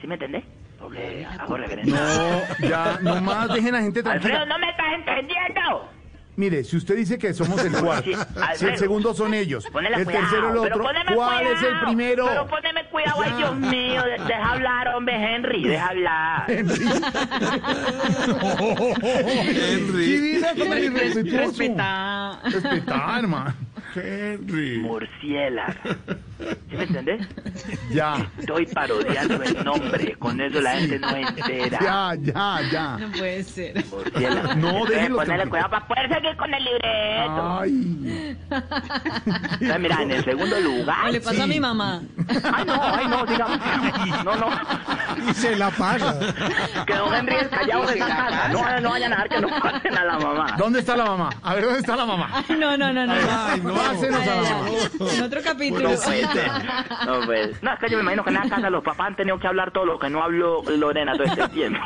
[0.00, 0.44] ¿Sí me entendés?
[0.80, 1.94] Porque hago reverencia.
[1.94, 4.34] No, ya, nomás dejen a la gente tranquila.
[4.40, 5.90] Alfredo, no me estás entendiendo.
[6.36, 8.14] Mire, si usted dice que somos el cuarto, Sí,
[8.56, 12.24] si el segundo son ellos, el cuidado, tercero el otro, ¿cuál es el primero?
[12.28, 16.44] Pero poneme cuidado, ay Dios mío, de- deja hablar, hombre, Henry, deja hablar.
[18.98, 20.04] Henry.
[20.06, 21.46] ¿Qué dice con el irrespetuoso?
[21.48, 22.40] Respeta.
[22.44, 23.54] Respetá, hermano.
[23.94, 24.78] Henry.
[24.78, 25.76] Murciélaga.
[26.70, 27.28] ¿Sí me entendés?
[27.90, 28.30] Ya.
[28.38, 31.78] Estoy parodiando el nombre, con eso la gente no entera.
[31.80, 32.96] Ya, ya, ya.
[32.98, 33.84] No puede ser.
[33.86, 34.54] Murciélaga.
[34.54, 35.50] No, Eh, déjenlo Ponele tranquilo.
[35.50, 37.58] cuidado para poder seguir con el libreto.
[37.60, 38.36] Ay.
[38.50, 41.08] Entonces, mira, en el segundo lugar.
[41.08, 42.00] O le pasó a mi mamá.
[42.28, 43.58] Ay, no, ay, no, digamos.
[44.24, 44.48] No, no.
[45.30, 46.14] Y se la paga.
[46.86, 48.48] Que don Henry es callado de esa casa.
[48.50, 50.54] No, no vayan a dejar que no pasen a la mamá.
[50.56, 51.30] ¿Dónde está la mamá?
[51.42, 52.30] A ver, ¿dónde está la mamá?
[52.48, 53.12] Ay, no, no, no, no.
[53.12, 53.74] Ay, no.
[53.74, 54.68] Pásenos a la mamá.
[55.12, 55.90] En otro capítulo.
[55.90, 56.28] No ser.
[57.06, 57.62] No, pues.
[57.62, 59.46] No, es que yo me imagino que en la casa los papás han tenido que
[59.46, 61.80] hablar todo lo que no habló Lorena todo este tiempo.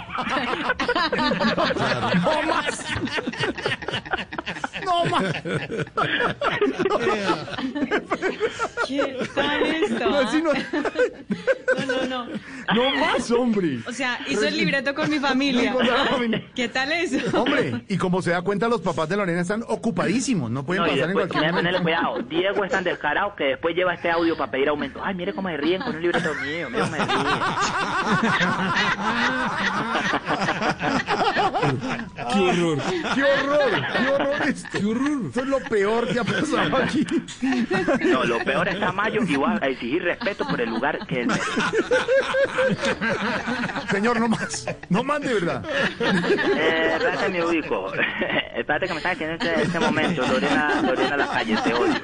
[2.23, 2.85] No más.
[4.85, 5.25] No más.
[8.87, 10.11] ¿Qué tal esto?
[10.11, 10.23] No, ah?
[10.27, 10.53] así no.
[10.53, 12.27] No, no, no.
[12.75, 13.79] No más, hombre.
[13.87, 15.75] O sea, hizo el libreto con mi familia.
[16.55, 17.19] ¿Qué tal eso?
[17.41, 20.89] Hombre, y como se da cuenta, los papás de Lorena están ocupadísimos, no pueden No,
[20.91, 21.57] pasar en cualquier momento.
[21.59, 22.23] ponerle cuidado.
[22.23, 25.01] Diego es tan descarado que después lleva este audio para pedir aumento.
[25.03, 26.69] Ay, mire cómo me ríen con un libreto mío.
[26.71, 27.15] Mira cómo me ríen.
[32.33, 32.79] Qué horror.
[33.15, 33.71] ¡Qué horror!
[33.93, 34.74] ¡Qué horror esto!
[34.79, 35.27] Qué horror.
[35.27, 37.07] Esto es lo peor que ha pasado aquí.
[38.05, 41.27] No, lo peor es Tamayo y voy a exigir respeto por el lugar que él
[41.29, 41.51] merece.
[43.91, 44.67] Señor, no más.
[44.89, 45.65] No más de verdad.
[46.01, 47.93] Eh, espérate, me ubico.
[48.57, 50.23] espérate que me está diciendo en este, este momento.
[50.27, 51.95] Lorena, Lorena la calle, te odio.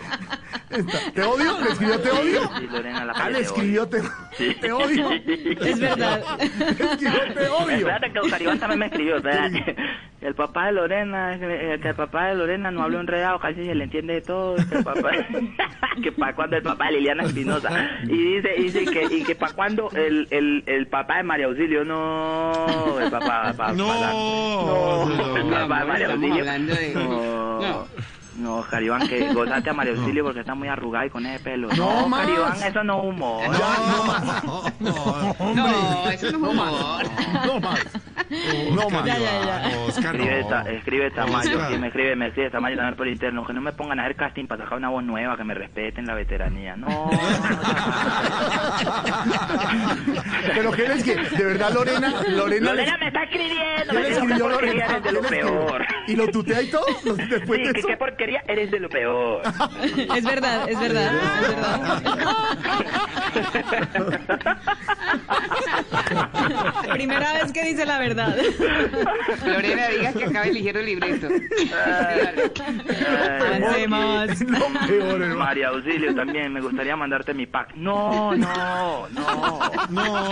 [0.71, 1.61] Esta- ¿Te odio?
[1.61, 2.51] ¿Le escribió te odio?
[2.59, 4.03] Sí, Lorena la Ah, calle, le te escribió te,
[4.39, 4.55] Sí.
[4.61, 5.11] te odio.
[5.11, 6.23] Es verdad.
[6.39, 7.77] Le escribió te odio.
[7.77, 9.77] Espérate que Oscar Iván también me escribió, espérate.
[10.21, 13.75] El papá de Lorena, eh, que el papá de Lorena no habló enredado, casi se
[13.75, 14.57] le entiende de todo.
[14.57, 15.11] Que, el papá,
[16.03, 17.71] que para cuando el papá de Liliana Espinosa.
[18.05, 21.85] Y dice, dice que, y que para cuando el, el, el papá de María Auxilio,
[21.87, 23.01] no.
[23.01, 26.39] El papá, papá, No, no, el papá de María Estamos Auxilio.
[26.41, 27.61] hablando de- No.
[27.61, 27.87] No.
[28.41, 31.43] No, Oscar Iván, que gozate a María Auxilio porque está muy arrugada y con ese
[31.45, 31.69] pelo.
[31.77, 32.29] No Oscar más.
[32.29, 33.43] Iván, eso no es humor.
[33.43, 33.51] Ya,
[33.97, 34.25] no más.
[34.81, 37.05] No, eso no es humor.
[37.47, 37.81] No más.
[38.71, 39.05] No más.
[39.07, 39.79] Ya, ya, ya.
[39.89, 40.49] Oscar, Escribe, no.
[40.49, 41.73] ta- escribe Tamayo, Oscar.
[41.73, 44.15] y me escribe, me escribe Tamayo también por interno, que no me pongan a hacer
[44.15, 46.77] casting para sacar una voz nueva, que me respeten la veteranía.
[46.77, 47.11] No,
[50.55, 54.13] Pero qué es que, de verdad, Lorena, Lorena, Lorena me está escribiendo, ¿qué me que
[54.13, 55.23] escribió?
[55.29, 55.87] peor.
[56.07, 56.85] ¿Y lo tutea y todo?
[57.05, 57.89] Después Sí, de que eso.
[58.47, 59.43] Eres de lo peor.
[60.17, 62.03] Es verdad, es verdad, es verdad.
[66.93, 68.37] Primera vez que dice la verdad.
[69.47, 71.29] Lorena, diga que acaba de elegir el libreto.
[73.41, 75.37] Avancemos.
[75.37, 77.75] María Auxilio también, me gustaría mandarte mi pack.
[77.75, 79.89] No, no, no.
[79.91, 80.29] No.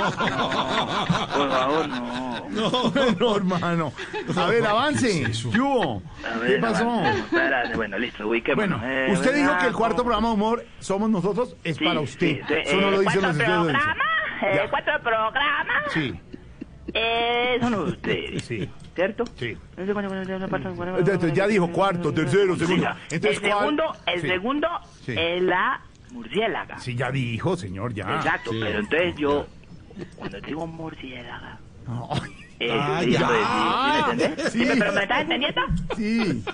[1.35, 2.49] Por favor, no.
[2.51, 3.93] No, no, hermano.
[4.37, 5.25] A ver, avance.
[5.53, 6.03] ¿Qué hubo?
[6.25, 7.03] A ver, ¿Qué pasó?
[7.05, 8.81] espérate, bueno, listo, ubiquémonos.
[8.81, 12.01] Bueno, Eh, usted dijo que el cuarto programa de humor somos nosotros, es Sí, para
[12.01, 12.27] usted.
[12.37, 13.83] sí, sí, Eso no eh, lo dicen ¿cuántos los programas?
[14.43, 14.71] Eh, Ya.
[14.71, 15.83] ¿Cuántos programas?
[15.93, 16.21] Sí,
[16.95, 18.45] Eh, son ustedes.
[18.45, 18.69] sí.
[18.95, 19.25] ¿cierto?
[19.37, 19.57] Sí.
[21.35, 22.89] Ya dijo cuarto, tercero, segundo.
[23.11, 23.59] Entonces, el ¿cuál?
[23.61, 24.27] segundo, el Sí.
[24.29, 24.69] segundo
[25.05, 25.15] Sí.
[25.17, 25.81] es la
[26.13, 26.79] murciélaga.
[26.79, 28.17] Sí, ya dijo, señor, ya.
[28.17, 29.47] Exacto, pero entonces yo,
[30.17, 33.19] cuando digo murciélaga, eh, Ah, ya.
[33.21, 34.27] sí, ¿sí?
[34.43, 34.51] Sí.
[34.51, 35.61] ¿Sí me- ¿Pero me estás entendiendo?
[35.97, 36.45] Sí.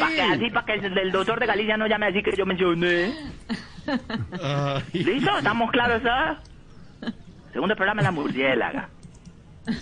[0.00, 2.44] Para que así, para que el, el doctor de Galicia no llame así que yo
[2.44, 3.14] mencioné.
[4.92, 5.38] ¿Listo?
[5.38, 6.38] ¿Estamos claros, ah?
[7.52, 8.88] Segundo programa, la murciélaga.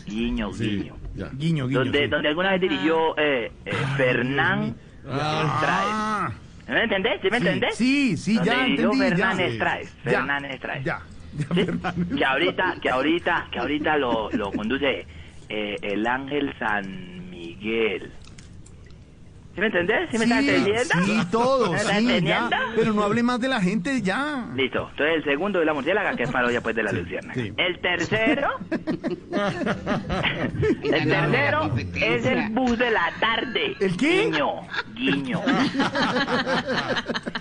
[0.07, 0.95] Guiño, guiño.
[1.35, 1.79] Guiño, guiño.
[1.81, 2.07] Donde, sí.
[2.09, 4.75] donde alguna vez dirigió eh, eh, Fernán
[5.09, 5.45] Ah.
[5.55, 6.69] Estraez.
[6.69, 7.21] ¿Me entendés?
[7.23, 7.75] ¿Sí me Sí, entendés?
[7.77, 9.45] sí, sí, Donde ya dirigió entendí, Fernán ya.
[9.47, 9.95] Estraez.
[10.05, 10.85] Ya, Fernán Estraez.
[10.85, 11.01] Ya.
[11.55, 11.67] ¿Sí?
[12.17, 15.07] Que ahorita, que ahorita, que ahorita lo, lo conduce
[15.49, 18.13] eh, el Ángel San Miguel.
[19.57, 20.11] ¿Sí me entendés?
[20.11, 20.95] ¿Sí me estás entendiendo?
[21.07, 22.13] Sí, todo, ¿Me estás sí, ya.
[22.13, 22.57] entendiendo?
[22.77, 24.49] Pero no hable más de la gente, ya.
[24.55, 24.87] Listo.
[24.91, 27.33] Entonces el segundo de la murciélaga, que es parodia pues de la Luciana.
[27.35, 28.51] El tercero,
[30.83, 33.75] el tercero es el bus de la tarde.
[33.81, 34.25] ¿El qué?
[34.27, 34.61] Guiño,
[34.95, 35.41] guiño.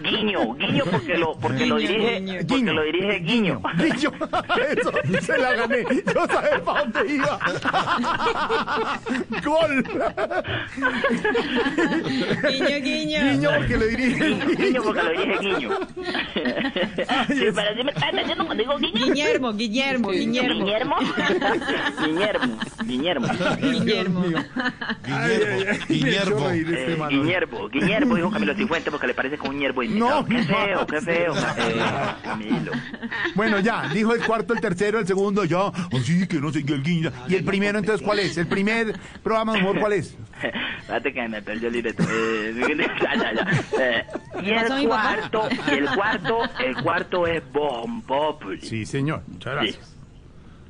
[0.01, 2.39] Guiño, guiño porque lo, porque lo dirige, guiño.
[2.47, 3.61] porque lo dirige Guiño.
[3.77, 4.11] Guiño,
[4.77, 5.83] eso, se la gané.
[6.13, 7.39] Yo sabía para dónde iba.
[9.43, 9.83] Gol.
[12.05, 13.19] Guiño, guiño.
[13.31, 14.29] Guiño porque lo dirige.
[14.57, 15.69] Guiño porque lo dirige Guiño.
[17.27, 19.05] Sí, pero sí me estás entendiendo cuando digo Guiño.
[19.05, 20.65] Guillermo, Guillermo, Guillermo.
[20.65, 20.95] Guillermo.
[22.05, 22.57] Guillermo.
[22.85, 23.27] Guillermo.
[23.61, 24.23] Guillermo.
[25.87, 26.49] Guillermo.
[26.51, 29.83] Eh, Guillermo, Guillermo dijo Camilo Cifuentes porque le parece como un hierbo.
[29.83, 31.81] No, qué feo, qué feo, eh,
[32.23, 32.71] Camilo.
[33.35, 35.67] Bueno, ya, dijo el cuarto, el tercero, el segundo, ya.
[35.91, 37.11] Así que no sé qué, el guiño.
[37.27, 38.37] ¿Y el primero, entonces, cuál es?
[38.37, 40.15] ¿El primer programa de humor, cuál es?
[40.79, 41.94] Espérate que me perdió el.
[41.99, 42.53] Eh,
[43.01, 43.83] ya, ya, ya.
[43.83, 44.05] Eh,
[44.41, 48.61] y ¿Qué pasó, el cuarto, y el cuarto, el cuarto es Bon Populi.
[48.61, 49.21] Sí, señor.
[49.27, 49.95] Muchas gracias.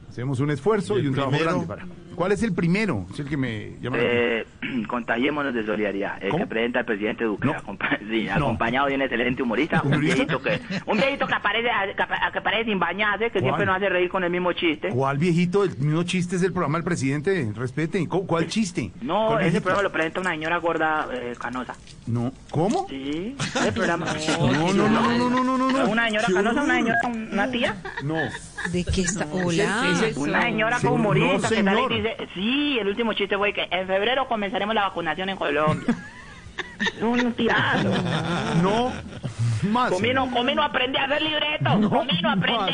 [0.09, 1.86] Hacemos un esfuerzo y, un trabajo grande para.
[2.16, 3.05] ¿Cuál es el primero?
[3.13, 4.45] Es el que me llama la Eh,
[4.88, 6.22] contagiémonos de solidaridad.
[6.24, 7.47] El que presenta el presidente Duque.
[7.49, 9.82] acompa- sí, acompañado de un excelente humorista.
[9.84, 13.76] Un viejito que, un viejito que aparece, que, que aparece sin bañarse, que siempre nos
[13.78, 14.89] hace reír con el mismo chiste.
[14.89, 15.63] ¿Cuál viejito?
[15.63, 17.51] El mismo chiste es el programa del presidente.
[17.55, 18.07] Respete.
[18.07, 18.91] ¿Cu- ¿Cuál chiste?
[19.01, 19.63] No, ¿Cuál ese viejito?
[19.63, 21.76] programa lo presenta una señora gorda eh, canosa.
[22.07, 22.32] No.
[22.51, 22.88] ¿Cómo?
[22.89, 24.05] Sí, ese programa.
[24.39, 25.89] No, no, no, no, no, no, no, no.
[25.89, 26.95] Una señora canosa, una señora,
[27.32, 27.76] una tía.
[28.03, 28.16] No.
[28.72, 29.28] ¿De qué está?
[29.32, 29.84] Hola.
[30.16, 33.53] Una señora Señor, como humorista no, que sale y dice, sí, el último chiste fue
[33.53, 35.95] que en febrero comenzaremos la vacunación en Colombia.
[37.01, 37.89] Un tirazo.
[38.61, 38.91] No.
[39.72, 39.91] Más.
[39.91, 41.89] Comino, Comino, aprende a hacer libreto.
[41.89, 42.74] Comino, aprende.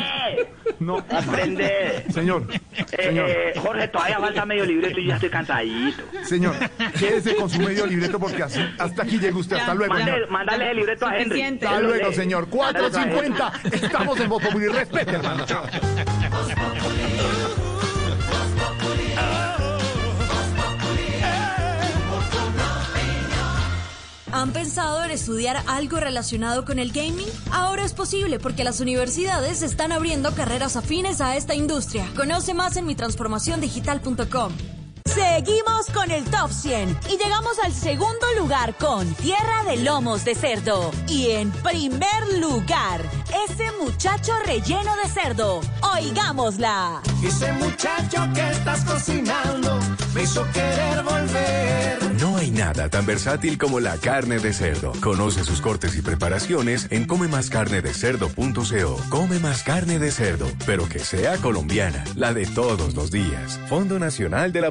[0.78, 0.98] No.
[0.98, 2.04] Aprende.
[2.10, 2.46] Señor.
[2.52, 3.28] Eh, Señor.
[3.30, 6.02] eh, Jorge, todavía falta medio libreto y ya estoy cansadito.
[6.24, 6.54] Señor,
[6.98, 9.56] quédese con su medio libreto porque así, hasta aquí llega usted.
[9.56, 9.94] Hasta luego.
[10.30, 11.24] Mándale, el libreto a Henry.
[11.24, 11.66] Suficiente.
[11.66, 12.48] Hasta luego, señor.
[12.54, 13.30] Mándale a Henry.
[13.30, 13.74] 4.50.
[13.84, 14.68] Estamos en Voz Populi.
[14.68, 15.44] Respete, hermano.
[15.46, 15.64] Chao.
[24.32, 27.28] ¿Han pensado en estudiar algo relacionado con el gaming?
[27.50, 32.08] Ahora es posible porque las universidades están abriendo carreras afines a esta industria.
[32.16, 34.81] Conoce más en mitransformaciondigital.com.
[35.06, 40.34] Seguimos con el top 100 y llegamos al segundo lugar con Tierra de Lomos de
[40.34, 40.90] Cerdo.
[41.08, 43.00] Y en primer lugar,
[43.48, 45.60] ese muchacho relleno de cerdo.
[45.94, 47.02] Oigámosla.
[47.22, 49.78] Ese muchacho que estás cocinando
[50.14, 52.12] me hizo querer volver.
[52.20, 54.92] No hay nada tan versátil como la carne de cerdo.
[55.00, 59.00] Conoce sus cortes y preparaciones en comemascarnedecerdo.co.
[59.08, 63.58] Come más carne de cerdo, pero que sea colombiana, la de todos los días.
[63.68, 64.70] Fondo Nacional de la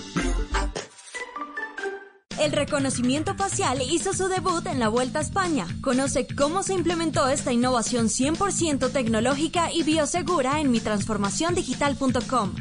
[2.41, 5.67] El reconocimiento facial hizo su debut en la Vuelta a España.
[5.79, 12.55] Conoce cómo se implementó esta innovación 100% tecnológica y biosegura en mitransformaciondigital.com.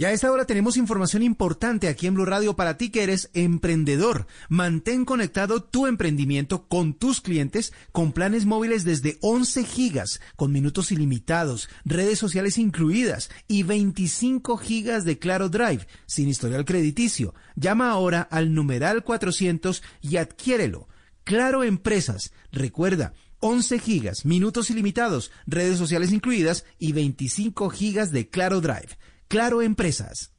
[0.00, 3.28] Y a esta hora tenemos información importante aquí en Blue Radio para ti que eres
[3.34, 4.26] emprendedor.
[4.48, 10.90] Mantén conectado tu emprendimiento con tus clientes con planes móviles desde 11 gigas, con minutos
[10.90, 17.34] ilimitados, redes sociales incluidas y 25 gigas de Claro Drive, sin historial crediticio.
[17.54, 20.88] Llama ahora al numeral 400 y adquiérelo.
[21.24, 22.32] Claro Empresas.
[22.52, 28.96] Recuerda, 11 gigas, minutos ilimitados, redes sociales incluidas y 25 gigas de Claro Drive.
[29.30, 30.32] Claro Empresas.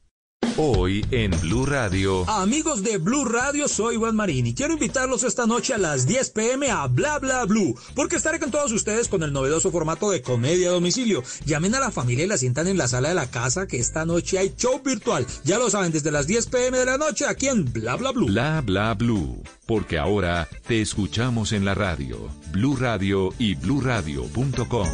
[0.58, 2.28] Hoy en Blue Radio.
[2.28, 6.28] Amigos de Blue Radio, soy Juan Marín y quiero invitarlos esta noche a las 10
[6.28, 10.20] pm a Bla Bla Blue, porque estaré con todos ustedes con el novedoso formato de
[10.20, 11.22] comedia a domicilio.
[11.46, 14.04] Llamen a la familia y la sientan en la sala de la casa que esta
[14.04, 15.26] noche hay show virtual.
[15.42, 18.26] Ya lo saben, desde las 10 pm de la noche aquí en Bla Bla Blue.
[18.26, 22.28] Bla Bla Blue, porque ahora te escuchamos en la radio.
[22.50, 24.88] Blue Radio y bluradio.com.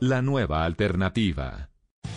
[0.00, 1.69] La nueva alternativa.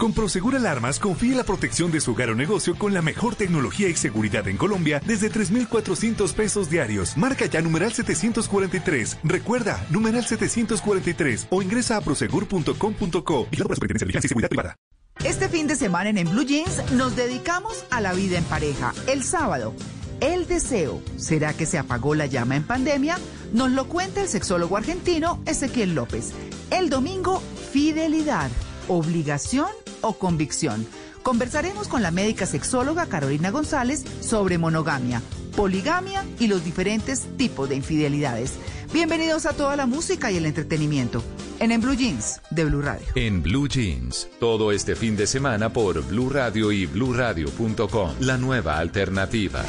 [0.03, 3.87] Con Prosegur Alarmas confíe la protección de su hogar o negocio con la mejor tecnología
[3.87, 7.15] y seguridad en Colombia desde 3,400 pesos diarios.
[7.15, 9.19] Marca ya numeral 743.
[9.23, 14.75] Recuerda, numeral 743 o ingresa a prosegur.com.co y la Superintendencia de y Seguridad Privada.
[15.23, 18.93] Este fin de semana en, en Blue Jeans nos dedicamos a la vida en pareja.
[19.07, 19.73] El sábado,
[20.19, 21.01] el deseo.
[21.15, 23.17] ¿Será que se apagó la llama en pandemia?
[23.53, 26.33] Nos lo cuenta el sexólogo argentino Ezequiel López.
[26.71, 28.49] El domingo, fidelidad,
[28.87, 29.67] obligación
[30.01, 30.85] o convicción.
[31.23, 35.21] Conversaremos con la médica sexóloga Carolina González sobre monogamia,
[35.55, 38.53] poligamia y los diferentes tipos de infidelidades.
[38.93, 41.23] Bienvenidos a toda la música y el entretenimiento
[41.59, 43.07] en En Blue Jeans de Blue Radio.
[43.15, 48.11] En Blue Jeans, todo este fin de semana por Blue Radio y bluradio.com.
[48.19, 49.63] La nueva alternativa.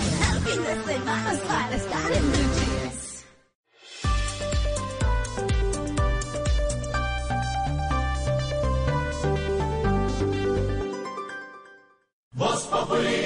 [12.74, 13.23] Populi.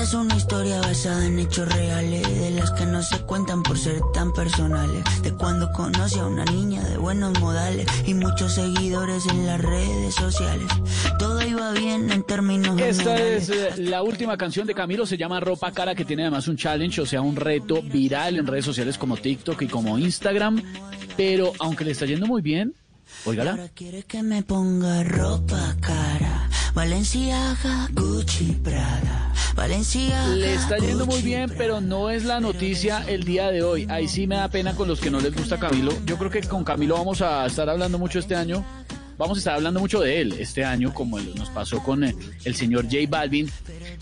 [0.00, 3.76] Esta es una historia basada en hechos reales, de las que no se cuentan por
[3.76, 5.04] ser tan personales.
[5.20, 10.14] De cuando conocí a una niña de buenos modales y muchos seguidores en las redes
[10.14, 10.66] sociales.
[11.18, 13.50] Todo iba bien en términos Esta generales.
[13.50, 16.56] es eh, la última canción de Camilo, se llama Ropa Cara, que tiene además un
[16.56, 20.62] challenge, o sea, un reto viral en redes sociales como TikTok y como Instagram.
[21.14, 22.72] Pero aunque le está yendo muy bien,
[23.26, 23.50] óigala.
[23.50, 26.29] Ahora quiere que me ponga ropa cara.
[26.74, 29.32] Valenciaga, Gucci, Prada.
[29.56, 30.28] Valenciaga.
[30.28, 33.86] Le está yendo muy bien, pero no es la noticia el día de hoy.
[33.90, 35.92] Ahí sí me da pena con los que no les gusta Camilo.
[36.06, 38.64] Yo creo que con Camilo vamos a estar hablando mucho este año.
[39.18, 42.14] Vamos a estar hablando mucho de él este año, como el- nos pasó con eh,
[42.44, 43.50] el señor J Balvin,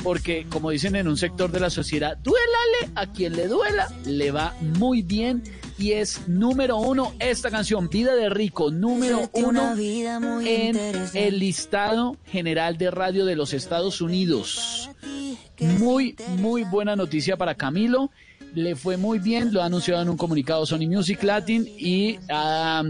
[0.05, 4.31] porque como dicen en un sector de la sociedad, duélale a quien le duela, le
[4.31, 5.43] va muy bien
[5.79, 10.76] y es número uno esta canción, Vida de Rico, número uno en
[11.14, 14.91] el listado general de radio de los Estados Unidos.
[15.61, 18.11] Muy, muy buena noticia para Camilo.
[18.55, 22.83] Le fue muy bien, lo ha anunciado en un comunicado Sony Music Latin y ha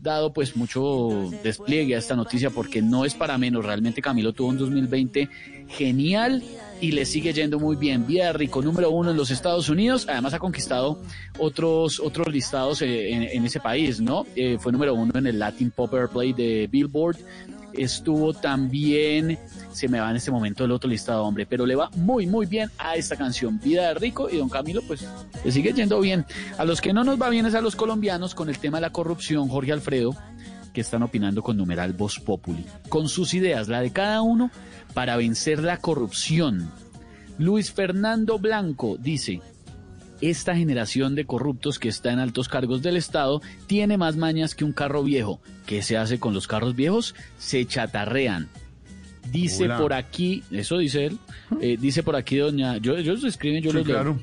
[0.00, 3.64] dado pues mucho despliegue a esta noticia porque no es para menos.
[3.64, 5.28] Realmente Camilo tuvo un 2020
[5.68, 6.42] genial
[6.84, 8.06] y le sigue yendo muy bien.
[8.06, 10.06] Vida de Rico número uno en los Estados Unidos.
[10.06, 11.00] Además ha conquistado
[11.38, 14.26] otros, otros listados eh, en, ese país, ¿no?
[14.36, 17.16] Eh, fue número uno en el Latin Pop Airplay de Billboard.
[17.72, 19.38] Estuvo también,
[19.72, 22.44] se me va en este momento el otro listado, hombre, pero le va muy, muy
[22.44, 25.08] bien a esta canción, Vida de Rico, y don Camilo, pues,
[25.42, 26.26] le sigue yendo bien.
[26.58, 28.82] A los que no nos va bien es a los colombianos con el tema de
[28.82, 30.14] la corrupción, Jorge Alfredo,
[30.74, 34.50] que están opinando con numeral Voz Populi, con sus ideas, la de cada uno,
[34.92, 36.70] para vencer la corrupción.
[37.38, 39.40] Luis Fernando Blanco dice,
[40.20, 44.64] esta generación de corruptos que está en altos cargos del Estado tiene más mañas que
[44.64, 45.40] un carro viejo.
[45.66, 47.14] ¿Qué se hace con los carros viejos?
[47.38, 48.48] Se chatarrean.
[49.30, 49.78] Dice Hola.
[49.78, 51.18] por aquí, eso dice él,
[51.60, 53.96] eh, dice por aquí doña, yo, ellos lo escriben, yo Sí, los leo.
[53.96, 54.20] claro.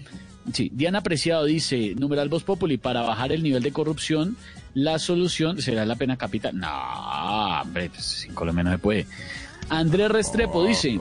[0.53, 4.37] Sí, Diana Preciado dice, numeral Voz Populi, para bajar el nivel de corrupción,
[4.73, 6.57] la solución será la pena capital.
[6.57, 9.07] No, hombre, pues, en Colombia no se puede.
[9.69, 10.99] Andrés Restrepo dice,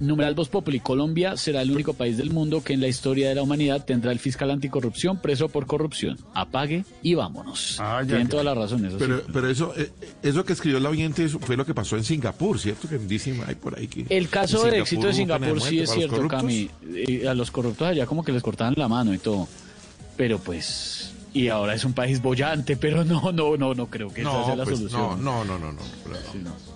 [0.00, 3.34] numeral Voz Populi, Colombia será el único país del mundo que en la historia de
[3.36, 6.18] la humanidad tendrá el fiscal anticorrupción preso por corrupción.
[6.34, 7.80] Apague y vámonos.
[8.06, 9.24] Tienen toda la razón, eso Pero, sí.
[9.32, 9.90] pero eso, eh,
[10.22, 12.88] eso que escribió el oyente fue lo que pasó en Singapur, ¿cierto?
[12.88, 14.06] Que dicen hay por ahí que.
[14.08, 16.26] El caso de éxito de Singapur sí es cierto.
[16.28, 16.68] Cami.
[16.94, 19.48] Eh, A los corruptos allá como que les cortaban la mano y todo.
[20.16, 21.11] Pero pues...
[21.34, 24.44] Y ahora es un país bollante, pero no, no, no, no creo que esa No,
[24.44, 25.24] sea la pues, solución.
[25.24, 25.80] no, no, no, no,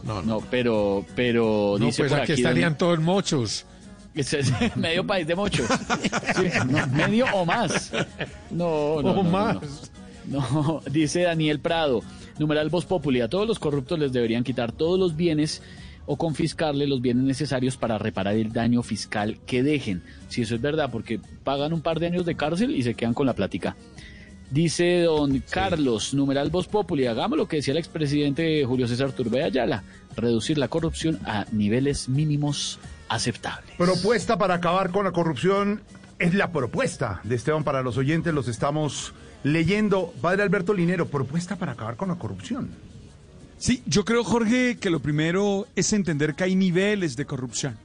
[0.04, 3.66] no, No, pero, pero No, dice pues por aquí aquí estarían todos mochos.
[4.14, 4.34] Es
[4.76, 5.66] medio país de mochos.
[6.36, 7.92] Sí, no, medio o más.
[8.50, 8.66] No, no.
[8.66, 9.56] O no, no, más.
[10.26, 12.02] No, No, dice Daniel Prado,
[12.38, 15.62] numeral Voz Populi, a todos los corruptos les deberían quitar todos los bienes
[16.06, 20.02] o confiscarle los bienes necesarios para reparar el daño fiscal que dejen.
[20.28, 23.12] Si eso es verdad, porque pagan un par de años de cárcel y se quedan
[23.12, 23.76] con la plática.
[24.50, 29.42] Dice don Carlos, numeral Voz Populi, hagamos lo que decía el expresidente Julio César Turbay
[29.42, 29.82] Ayala,
[30.16, 32.78] reducir la corrupción a niveles mínimos
[33.08, 33.74] aceptables.
[33.76, 35.82] Propuesta para acabar con la corrupción
[36.18, 40.14] es la propuesta de Esteban para los oyentes, los estamos leyendo.
[40.20, 42.70] Padre Alberto Linero, propuesta para acabar con la corrupción.
[43.58, 47.76] Sí, yo creo, Jorge, que lo primero es entender que hay niveles de corrupción.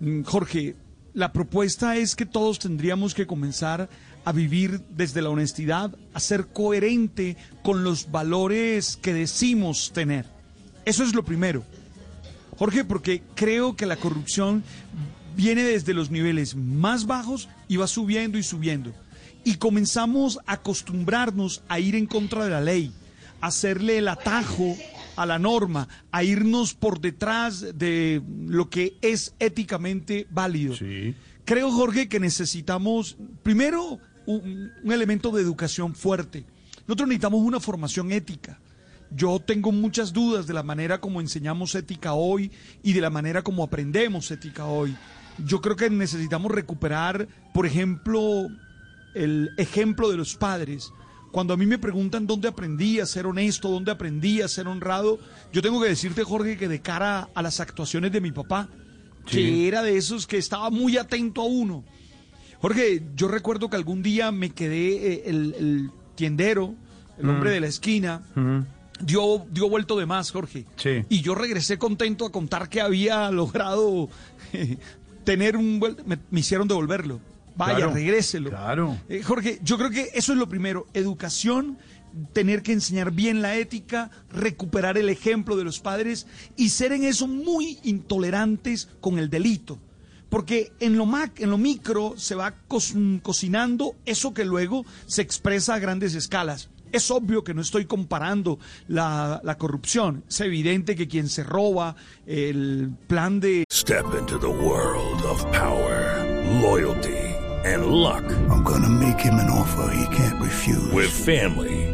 [0.00, 0.74] Mm, Jorge,
[1.12, 3.88] la propuesta es que todos tendríamos que comenzar
[4.24, 10.26] a vivir desde la honestidad, a ser coherente con los valores que decimos tener.
[10.84, 11.64] Eso es lo primero.
[12.56, 14.62] Jorge, porque creo que la corrupción
[15.36, 18.92] viene desde los niveles más bajos y va subiendo y subiendo.
[19.44, 22.92] Y comenzamos a acostumbrarnos a ir en contra de la ley,
[23.40, 24.76] a hacerle el atajo
[25.16, 30.76] a la norma, a irnos por detrás de lo que es éticamente válido.
[31.44, 36.44] Creo, Jorge, que necesitamos, primero, un, un elemento de educación fuerte.
[36.86, 38.58] Nosotros necesitamos una formación ética.
[39.10, 42.50] Yo tengo muchas dudas de la manera como enseñamos ética hoy
[42.82, 44.96] y de la manera como aprendemos ética hoy.
[45.44, 48.48] Yo creo que necesitamos recuperar, por ejemplo,
[49.14, 50.90] el ejemplo de los padres.
[51.32, 55.18] Cuando a mí me preguntan dónde aprendí a ser honesto, dónde aprendí a ser honrado,
[55.52, 58.68] yo tengo que decirte, Jorge, que de cara a las actuaciones de mi papá,
[59.26, 59.36] Sí.
[59.38, 61.82] que era de esos que estaba muy atento a uno.
[62.64, 66.74] Jorge, yo recuerdo que algún día me quedé, eh, el, el tiendero,
[67.18, 67.52] el hombre Mm.
[67.52, 68.22] de la esquina,
[69.00, 70.64] dio, dio vuelto de más, Jorge.
[71.10, 74.08] Y yo regresé contento a contar que había logrado
[74.54, 74.78] eh,
[75.24, 75.78] tener un...
[76.06, 77.20] Me, me hicieron devolverlo.
[77.54, 78.48] Vaya, Claro, regréselo.
[78.48, 78.96] Claro.
[79.10, 81.76] Eh, Jorge, yo creo que eso es lo primero, educación,
[82.32, 87.04] tener que enseñar bien la ética, recuperar el ejemplo de los padres y ser en
[87.04, 89.78] eso muy intolerantes con el delito.
[90.34, 92.80] Porque en lo, mac, en lo micro se va co-
[93.22, 96.70] cocinando eso que luego se expresa a grandes escalas.
[96.90, 98.58] Es obvio que no estoy comparando
[98.88, 100.24] la, la corrupción.
[100.28, 101.94] Es evidente que quien se roba
[102.26, 106.24] el plan de Step into the world of power,
[106.60, 107.16] loyalty,
[107.64, 108.24] and luck.
[108.50, 110.92] I'm gonna make him an offer he can't refuse.
[110.92, 111.93] With family,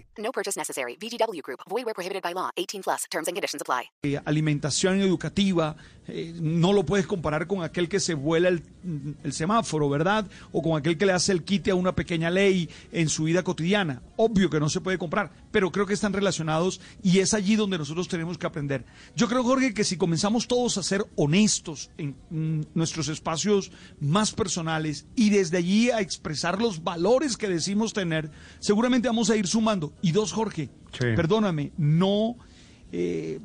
[0.21, 0.95] No purchase necessary.
[0.97, 1.61] VGW Group.
[1.69, 2.49] Void where prohibited by law.
[2.57, 3.05] 18 plus.
[3.09, 3.89] Terms and conditions apply.
[4.03, 5.75] eh, alimentación educativa,
[6.07, 8.61] eh, no lo puedes comparar con aquel que se vuela el,
[9.23, 10.25] el semáforo, ¿verdad?
[10.51, 13.43] O con aquel que le hace el quite a una pequeña ley en su vida
[13.43, 14.01] cotidiana.
[14.17, 17.77] Obvio que no se puede comprar, pero creo que están relacionados y es allí donde
[17.77, 18.85] nosotros tenemos que aprender.
[19.15, 24.31] Yo creo, Jorge, que si comenzamos todos a ser honestos en mm, nuestros espacios más
[24.31, 29.47] personales y desde allí a expresar los valores que decimos tener, seguramente vamos a ir
[29.47, 29.93] sumando.
[30.01, 32.35] Y dos, Jorge, perdóname, no...
[32.91, 33.39] eh,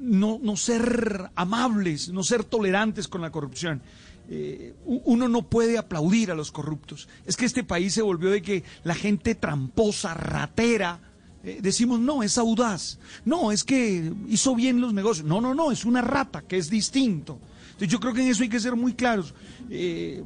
[0.00, 3.82] no, no ser amables, no ser tolerantes con la corrupción.
[4.28, 7.08] Eh, uno no puede aplaudir a los corruptos.
[7.26, 11.00] Es que este país se volvió de que la gente tramposa, ratera,
[11.44, 12.98] eh, decimos, no, es audaz.
[13.24, 15.26] No, es que hizo bien los negocios.
[15.26, 17.38] No, no, no, es una rata, que es distinto.
[17.72, 19.34] Entonces yo creo que en eso hay que ser muy claros.
[19.70, 20.22] Eh,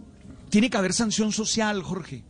[0.50, 2.24] tiene que haber sanción social, Jorge.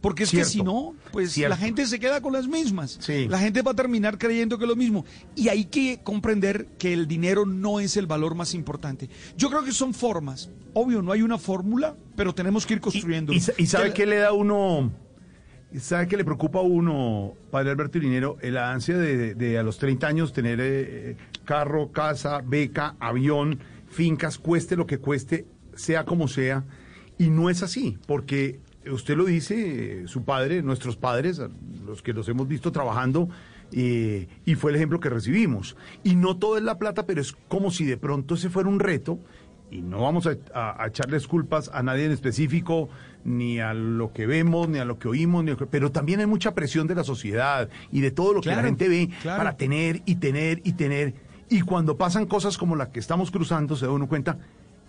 [0.00, 0.46] Porque es Cierto.
[0.46, 1.50] que si no, pues Cierto.
[1.50, 2.98] la gente se queda con las mismas.
[3.00, 3.26] Sí.
[3.26, 5.04] La gente va a terminar creyendo que es lo mismo.
[5.34, 9.10] Y hay que comprender que el dinero no es el valor más importante.
[9.36, 10.50] Yo creo que son formas.
[10.72, 13.32] Obvio, no hay una fórmula, pero tenemos que ir construyendo.
[13.32, 14.92] ¿Y, y sabe qué le da uno?
[15.76, 18.38] ¿Sabe qué le preocupa a uno, padre Alberto Linero?
[18.42, 23.58] La ansia de, a los 30 años tener eh, carro, casa, beca, avión,
[23.88, 26.64] fincas, cueste lo que cueste, sea como sea.
[27.18, 28.60] Y no es así, porque
[28.90, 31.40] usted lo dice, eh, su padre, nuestros padres,
[31.84, 33.28] los que los hemos visto trabajando,
[33.70, 35.76] eh, y fue el ejemplo que recibimos.
[36.02, 38.80] Y no todo es la plata, pero es como si de pronto ese fuera un
[38.80, 39.18] reto
[39.70, 42.88] y no vamos a, a- a echarles culpas a nadie en específico,
[43.24, 45.90] ni a lo que vemos, ni a lo que oímos, ni a lo que- pero
[45.92, 49.10] también hay mucha presión de la sociedad y de todo lo que la gente ve
[49.22, 49.38] claro.
[49.38, 51.14] para tener y tener y tener.
[51.50, 54.38] Y cuando pasan cosas como la que estamos cruzando, se da uno cuenta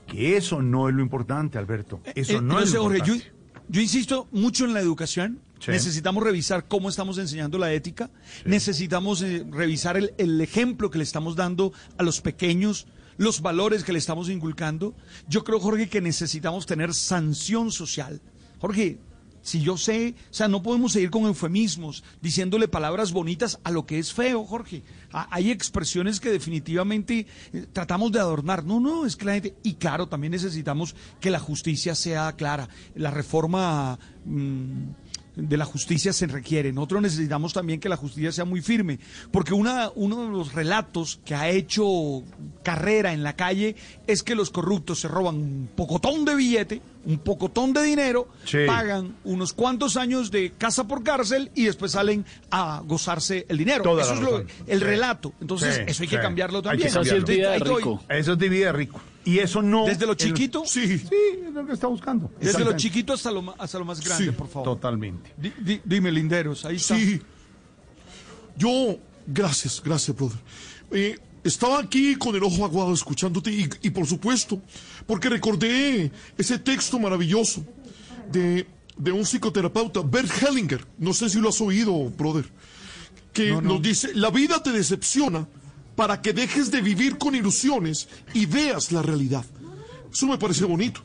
[0.08, 2.02] que eso no es lo importante, Alberto.
[2.16, 3.32] Eso Eh, no es lo Jorge, importante.
[3.70, 5.40] yo insisto mucho en la educación.
[5.60, 5.72] Sí.
[5.72, 8.10] Necesitamos revisar cómo estamos enseñando la ética.
[8.46, 12.88] Necesitamos eh, revisar el, el ejemplo que le estamos dando a los pequeños,
[13.20, 14.96] los valores que le estamos inculcando.
[15.28, 18.20] Yo creo, Jorge, que necesitamos tener sanción social.
[18.60, 18.98] Jorge,
[19.42, 23.86] si yo sé, o sea, no podemos seguir con eufemismos, diciéndole palabras bonitas a lo
[23.86, 24.84] que es feo, Jorge.
[25.14, 28.66] Ha- Hay expresiones que definitivamente eh, tratamos de adornar.
[28.66, 29.56] No, no, es que la gente...
[29.64, 32.68] Y claro, también necesitamos que la justicia sea clara.
[32.96, 34.84] La reforma mm,
[35.36, 36.72] de la justicia se requiere.
[36.74, 39.00] Nosotros necesitamos también que la justicia sea muy firme,
[39.32, 42.24] porque una, uno de los relatos que ha hecho
[42.64, 43.76] carrera en la calle
[44.08, 48.60] es que los corruptos se roban un pocotón de billete, un pocotón de dinero, Sí.
[48.68, 53.84] pagan unos cuantos años de casa por cárcel y después salen a gozarse el dinero.
[53.84, 54.86] Toda eso es lo- el Sí.
[54.86, 55.34] relato.
[55.40, 56.88] Entonces, Sí, eso hay que cambiarlo Hay también.
[56.90, 57.50] que cambiarlo.
[57.50, 58.00] Ahí estoy.
[58.20, 59.02] Eso es de vida de rico.
[59.30, 59.86] Y eso no.
[59.86, 60.64] ¿Desde lo el- chiquito?
[60.66, 60.98] Sí.
[61.00, 61.08] Sí,
[61.48, 62.32] es lo que está buscando.
[62.40, 64.64] Desde lo chiquito hasta lo, hasta lo más grande, Sí, por favor.
[64.76, 65.34] Totalmente.
[65.38, 66.96] Di- di- dime, Linderos, ahí está.
[66.96, 67.22] Sí.
[68.58, 70.38] Yo, gracias, gracias, brother.
[70.92, 74.62] Eh, estaba aquí con el ojo aguado escuchándote y, y por supuesto,
[75.06, 77.64] porque recordé ese texto maravilloso
[78.32, 78.68] de,
[78.98, 80.86] de un psicoterapeuta, Bert Hellinger.
[80.98, 82.46] No sé si lo has oído, brother.
[83.32, 85.48] Que nos dice, la vida te decepciona
[86.00, 89.44] para que dejes de vivir con ilusiones y veas la realidad.
[90.10, 91.02] Eso me parece bonito.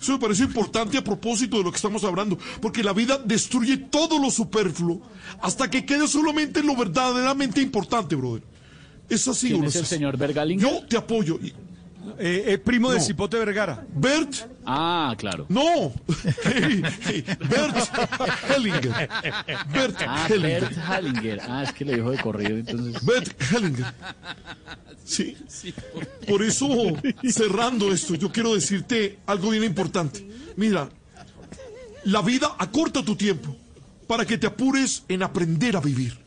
[0.00, 3.76] Eso me parece importante a propósito de lo que estamos hablando, porque la vida destruye
[3.76, 5.02] todo lo superfluo
[5.42, 8.42] hasta que quede solamente lo verdaderamente importante, brother.
[9.10, 9.96] ¿Es así o ¿Quién no es el así?
[9.96, 10.16] señor?
[10.56, 11.38] Yo te apoyo.
[12.18, 13.00] Eh, eh, primo de.
[13.00, 13.84] Cipote Vergara.
[13.94, 14.34] Bert,
[14.66, 15.46] Ah, claro.
[15.48, 15.92] no.
[16.44, 17.76] Hey, hey, Bert
[18.48, 19.08] Hellinger.
[19.72, 20.60] Bert Ah, Hellinger.
[20.60, 21.40] Bert Hallinger.
[21.48, 23.04] Ah, es que le dijo de corrido, entonces.
[23.04, 23.86] Bert Hellinger.
[25.04, 25.36] Sí.
[26.28, 26.68] Por eso,
[27.30, 30.26] cerrando esto, yo quiero decirte algo bien importante.
[30.56, 30.88] Mira,
[32.04, 33.56] la vida acorta tu tiempo
[34.06, 36.18] para que te apures en aprender a vivir.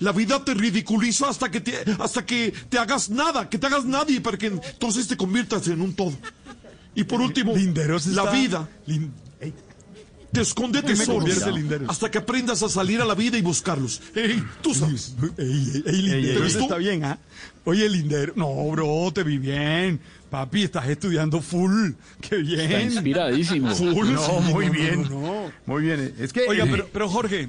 [0.00, 3.84] La vida te ridiculiza hasta que te, hasta que te hagas nada, que te hagas
[3.84, 6.12] nadie para que entonces te conviertas en un todo.
[6.94, 9.10] Y por último, Linderos la vida Lin-
[10.32, 11.88] te esconde ¿Qué me tesoros Linderos?
[11.88, 14.02] hasta que aprendas a salir a la vida y buscarlos.
[14.14, 15.14] Ey, tú sabes.
[15.38, 17.18] Ey, ey, Linderos está bien, ¿ah?
[17.64, 20.00] Oye, Lindero, no, bro, te vi bien.
[20.30, 21.92] Papi, estás estudiando full.
[22.20, 22.60] Qué bien.
[22.60, 23.74] Está inspiradísimo.
[23.74, 24.12] Full.
[24.12, 25.02] No, sí, muy no, bien.
[25.02, 25.52] no, no.
[25.66, 26.14] Muy bien.
[26.18, 26.46] Es que.
[26.48, 27.48] Oiga, eh, pero, pero Jorge,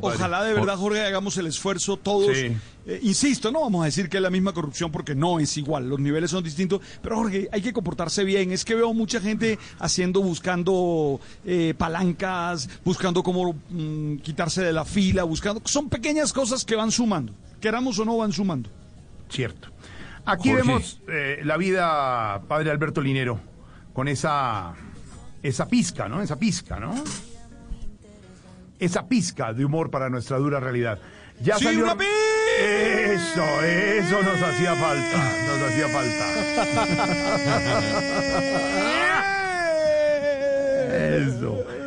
[0.00, 2.36] ojalá de verdad, Jorge, hagamos el esfuerzo todos.
[2.36, 2.56] Sí.
[2.86, 5.88] Eh, insisto, no vamos a decir que es la misma corrupción porque no es igual,
[5.88, 8.52] los niveles son distintos, pero Jorge, hay que comportarse bien.
[8.52, 14.84] Es que veo mucha gente haciendo, buscando eh, palancas, buscando cómo mm, quitarse de la
[14.84, 15.62] fila, buscando...
[15.64, 18.68] Son pequeñas cosas que van sumando, queramos o no van sumando.
[19.30, 19.73] Cierto.
[20.26, 20.66] Aquí Jorge.
[20.66, 23.40] vemos eh, la vida, padre Alberto Linero,
[23.92, 24.74] con esa,
[25.42, 26.22] esa pizca, ¿no?
[26.22, 26.94] Esa pizca, ¿no?
[28.78, 30.98] Esa pizca de humor para nuestra dura realidad.
[31.40, 31.84] Ya ¡Sí, salió...
[31.84, 31.96] una
[32.60, 36.24] Eso, eso nos hacía falta, nos hacía falta.
[41.16, 41.83] Eso.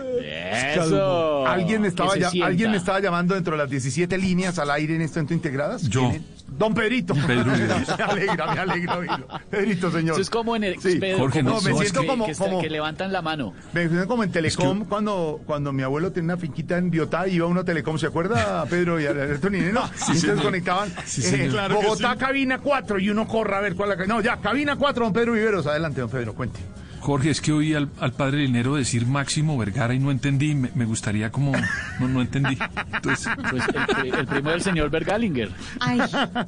[0.64, 1.48] Eso.
[1.48, 2.32] ¿Alguien me, estaba ya-.
[2.46, 5.84] ¿Alguien me estaba llamando dentro de las 17 líneas al aire en este momento integradas?
[5.90, 6.12] Yo.
[6.48, 7.14] Don Pedrito.
[7.14, 7.46] Pedro
[7.98, 9.28] me alegra, me alegra oírlo.
[9.50, 10.14] Pedrito, señor.
[10.14, 10.80] Eso es como en el.
[10.82, 10.98] Sí.
[10.98, 13.54] Pedro, Jorge, como- no, me siento que- como- que, está- como- que levantan la mano.
[13.74, 16.90] Me siento como en Telecom Es que- cuando, cuando mi abuelo tenía una finquita en
[16.90, 19.82] Biotá y iba uno a Telecom, ¿se acuerda Pedro y Alberto Nineno?
[19.92, 20.42] y entonces señor.
[20.42, 21.48] conectaban Sí, eh.
[21.52, 22.18] Claro Bogotá sí.
[22.18, 25.14] cabina 4 y uno corra a ver cuál es la No, ya, cabina 4, don
[25.14, 25.68] Pedro Viveros.
[25.68, 26.60] Adelante, don Pedro, cuente.
[27.08, 30.54] Jorge, es que oí al, al padre Linero decir Máximo Vergara y no entendí.
[30.56, 31.54] Me, me gustaría como.
[32.02, 32.58] No, no entendí.
[32.94, 35.50] Entonces, Pues el, pri- el primo del señor Bergalinger.
[35.80, 36.00] Ay,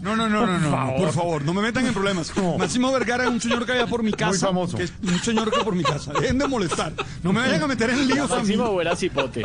[0.02, 2.34] No, no, no, no, no, no, por favor, no me metan en problemas.
[2.58, 4.48] Máximo Vergara es un señor que había por mi casa.
[4.48, 4.76] famoso.
[4.76, 6.12] que es un señor que por mi casa.
[6.12, 6.92] Dejen de molestar.
[7.24, 8.58] No me vayan a meter en líos a mí.
[8.58, 9.44] Máximo era cipote.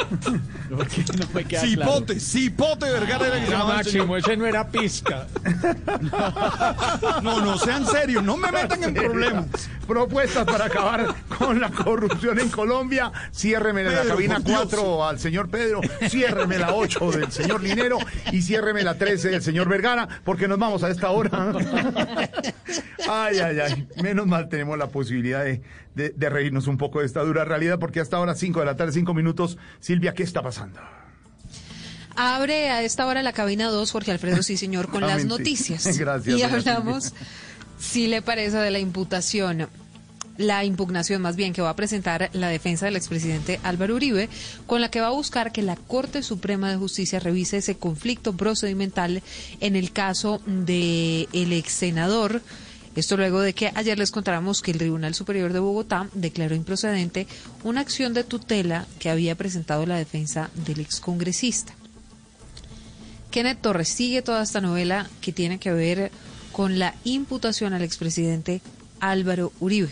[0.68, 1.68] No me queda claro.
[1.92, 4.18] Cipote, Cipote Vergara era el que se el señor.
[4.18, 5.26] ese no era pizca.
[7.22, 9.46] No, no, sean serios, no me metan en problemas.
[9.86, 13.12] Propuestas para acabar con la corrupción en Colombia.
[13.32, 14.60] Ciérreme la cabina por Dios.
[14.70, 17.98] 4 al señor Pedro, ciérreme la 8 del señor Linero
[18.32, 21.52] y ciérreme la 13 del señor Vergara, porque nos vamos a esta hora.
[23.08, 23.88] Ay, ay, ay.
[24.02, 25.62] Menos mal tenemos la posibilidad de,
[25.94, 28.76] de- de reírnos un poco de esta dura realidad, porque hasta ahora 5 de la
[28.76, 29.58] tarde, 5 minutos.
[29.80, 30.80] Silvia, ¿qué está pasando?
[32.16, 35.28] Abre a esta hora la cabina 2, Jorge Alfredo, sí señor, con las Amén, sí.
[35.28, 35.98] noticias.
[35.98, 37.12] Gracias, Y hablamos,
[37.84, 39.68] si le parece, de la imputación,
[40.36, 44.28] la impugnación más bien que va a presentar la defensa del expresidente Álvaro Uribe,
[44.66, 48.36] con la que va a buscar que la Corte Suprema de Justicia revise ese conflicto
[48.36, 49.22] procedimental
[49.60, 52.42] en el caso de el ex senador.
[52.96, 57.26] Esto luego de que ayer les contáramos que el Tribunal Superior de Bogotá declaró improcedente
[57.64, 61.74] una acción de tutela que había presentado la defensa del excongresista.
[63.30, 66.12] Kenneth Torres sigue toda esta novela que tiene que ver
[66.54, 68.62] con la imputación al expresidente
[69.00, 69.90] Álvaro Uribe.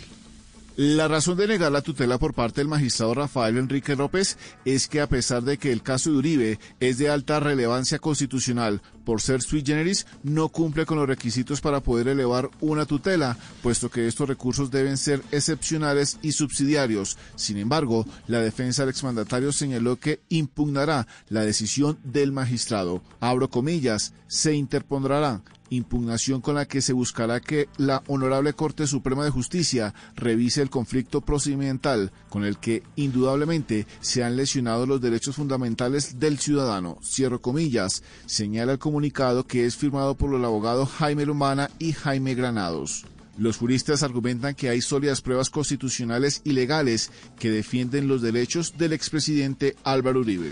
[0.77, 5.01] La razón de negar la tutela por parte del magistrado Rafael Enrique López es que
[5.01, 9.41] a pesar de que el caso de Uribe es de alta relevancia constitucional por ser
[9.41, 14.27] sui generis, no cumple con los requisitos para poder elevar una tutela, puesto que estos
[14.27, 17.17] recursos deben ser excepcionales y subsidiarios.
[17.35, 23.03] Sin embargo, la defensa del exmandatario señaló que impugnará la decisión del magistrado.
[23.19, 25.43] Abro comillas, se interpondrá
[25.75, 30.69] impugnación con la que se buscará que la Honorable Corte Suprema de Justicia revise el
[30.69, 36.97] conflicto procedimental con el que indudablemente se han lesionado los derechos fundamentales del ciudadano.
[37.03, 42.35] Cierro comillas, señala el comunicado que es firmado por los abogados Jaime Lumana y Jaime
[42.35, 43.05] Granados.
[43.37, 47.09] Los juristas argumentan que hay sólidas pruebas constitucionales y legales
[47.39, 50.51] que defienden los derechos del expresidente Álvaro Uribe.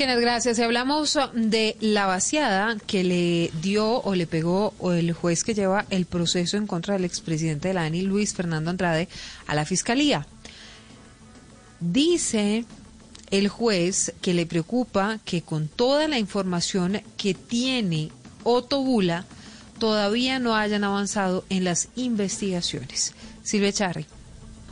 [0.00, 0.58] Kenneth, gracias.
[0.58, 5.84] Y hablamos de la vaciada que le dio o le pegó el juez que lleva
[5.90, 9.10] el proceso en contra del expresidente de la ANI, Luis Fernando Andrade,
[9.46, 10.26] a la fiscalía.
[11.80, 12.64] Dice
[13.30, 18.10] el juez que le preocupa que con toda la información que tiene
[18.42, 19.26] Otto Bula,
[19.78, 23.12] todavía no hayan avanzado en las investigaciones.
[23.42, 24.06] Silvia Charri.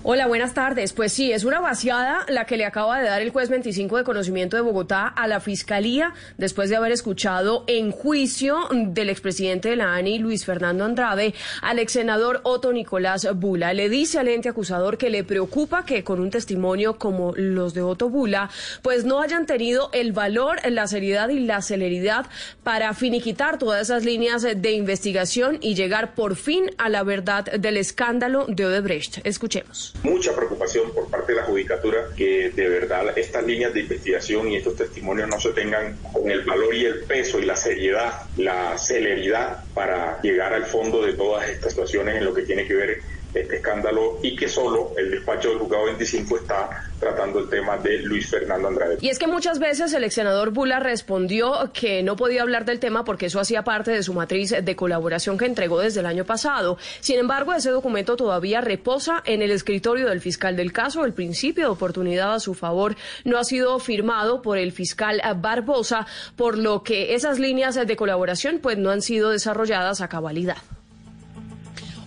[0.04, 0.92] Hola, buenas tardes.
[0.92, 4.04] Pues sí, es una vaciada la que le acaba de dar el juez 25 de
[4.04, 9.76] conocimiento de Bogotá a la Fiscalía después de haber escuchado en juicio del expresidente de
[9.76, 13.74] la ANI, Luis Fernando Andrade, al ex senador Otto Nicolás Bula.
[13.74, 17.82] Le dice al ente acusador que le preocupa que con un testimonio como los de
[17.82, 18.50] Otto Bula,
[18.82, 22.26] pues no hayan tenido el valor, la seriedad y la celeridad
[22.62, 27.76] para finiquitar todas esas líneas de investigación y llegar por fin a la verdad del
[27.76, 29.26] escándalo de Odebrecht.
[29.26, 34.48] Escuchemos mucha preocupación por parte de la judicatura que de verdad estas líneas de investigación
[34.48, 38.12] y estos testimonios no se tengan con el valor y el peso y la seriedad,
[38.36, 42.74] la celeridad para llegar al fondo de todas estas situaciones en lo que tiene que
[42.74, 42.98] ver
[43.34, 47.98] este escándalo y que solo el despacho del juzgado 25 está tratando el tema de
[47.98, 48.98] Luis Fernando Andrade.
[49.00, 52.80] Y es que muchas veces el ex senador Bula respondió que no podía hablar del
[52.80, 56.24] tema porque eso hacía parte de su matriz de colaboración que entregó desde el año
[56.24, 56.78] pasado.
[57.00, 61.04] Sin embargo, ese documento todavía reposa en el escritorio del fiscal del caso.
[61.04, 66.06] El principio de oportunidad a su favor no ha sido firmado por el fiscal Barbosa,
[66.36, 70.56] por lo que esas líneas de colaboración pues no han sido desarrolladas a cabalidad.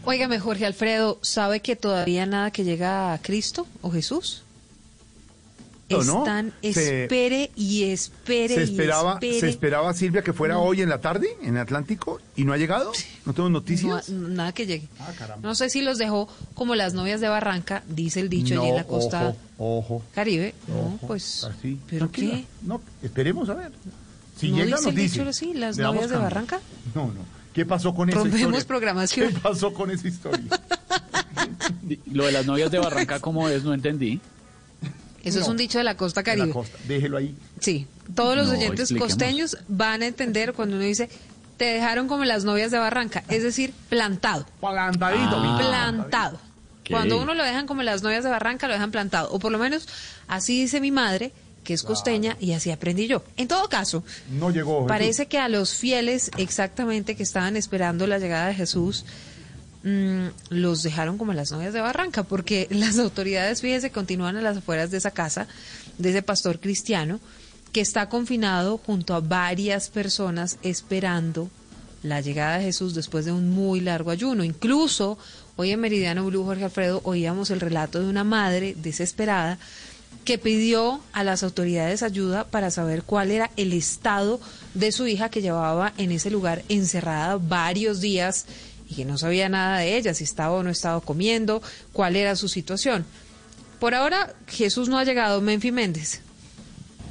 [0.04, 4.44] Óigame, Jorge Alfredo, ¿sabe que todavía nada que llega a Cristo o Jesús?
[5.90, 6.20] ¿no?
[6.20, 9.40] Están, Se- espere y espere ¿Se y esperaba, espere.
[9.42, 10.62] ¿Se esperaba, Silvia, que fuera No.
[10.64, 12.94] hoy en la tarde, en Atlántico, y no ha llegado?
[13.26, 14.08] ¿No tenemos noticias?
[14.08, 14.88] No, nada que llegue.
[15.02, 15.46] Ah, caramba.
[15.46, 18.76] No sé si los dejó como las novias de Barranca, dice el dicho allí en
[18.78, 20.04] la costa Ojo, ojo.
[20.16, 20.56] Caribe.
[20.70, 21.78] No, pues, así.
[21.90, 22.36] ¿pero Tranquila.
[22.38, 22.46] qué?
[22.62, 23.72] No, esperemos a ver.
[24.38, 25.20] Si ¿No llega, dice nos el dice.
[25.20, 26.16] dicho así, las novias de.
[26.16, 26.62] Barranca?
[26.96, 27.41] No, no.
[27.54, 28.68] ¿Qué pasó con esa Rompemos historia?
[28.68, 29.34] programación.
[29.34, 30.46] ¿Qué pasó con esa historia?
[32.12, 33.64] Lo de las novias de Barranca, ¿cómo es?
[33.64, 34.20] No entendí.
[35.24, 35.52] Eso es No.
[35.52, 36.48] un dicho de la costa De Caribe.
[36.48, 36.78] la costa.
[36.88, 37.36] Déjelo ahí.
[37.60, 37.86] Sí,
[38.16, 39.10] todos los No, oyentes expliquemos.
[39.14, 41.10] costeños van a entender cuando uno dice,
[41.58, 44.46] te dejaron como las novias de Barranca, es decir, plantado.
[44.60, 45.36] Plantadito.
[45.38, 45.58] Ah.
[45.60, 46.36] plantado.
[46.38, 46.90] Ok.
[46.90, 49.30] Cuando uno lo dejan como las novias de Barranca, lo dejan plantado.
[49.32, 49.88] O por lo menos
[50.28, 51.32] así dice mi madre,
[51.64, 53.24] que es costeña, y así aprendí yo.
[53.38, 54.80] En todo caso, No llegó.
[54.80, 54.88] Jesús.
[54.88, 59.06] parece que a los fieles exactamente que estaban esperando la llegada de Jesús,
[59.84, 64.58] mm, los dejaron como las novias de Barranca, porque las autoridades, fíjese, continúan a las
[64.58, 65.48] afueras de esa casa,
[65.98, 67.20] de ese pastor cristiano,
[67.72, 71.50] que está confinado junto a varias personas esperando
[72.04, 74.44] la llegada de Jesús después de un muy largo ayuno.
[74.44, 75.18] Incluso
[75.56, 79.60] hoy en Meridiano Blue, Jorge Alfredo, oíamos el relato de una madre desesperada
[80.24, 84.40] que pidió a las autoridades ayuda para saber cuál era el estado
[84.74, 88.46] de su hija que llevaba en ese lugar encerrada varios días
[88.90, 91.62] y que no sabía nada de ella, si estaba o no estaba comiendo,
[91.94, 93.06] cuál era su situación.
[93.80, 96.22] Por ahora, Jesús no ha llegado, Menfi Méndez.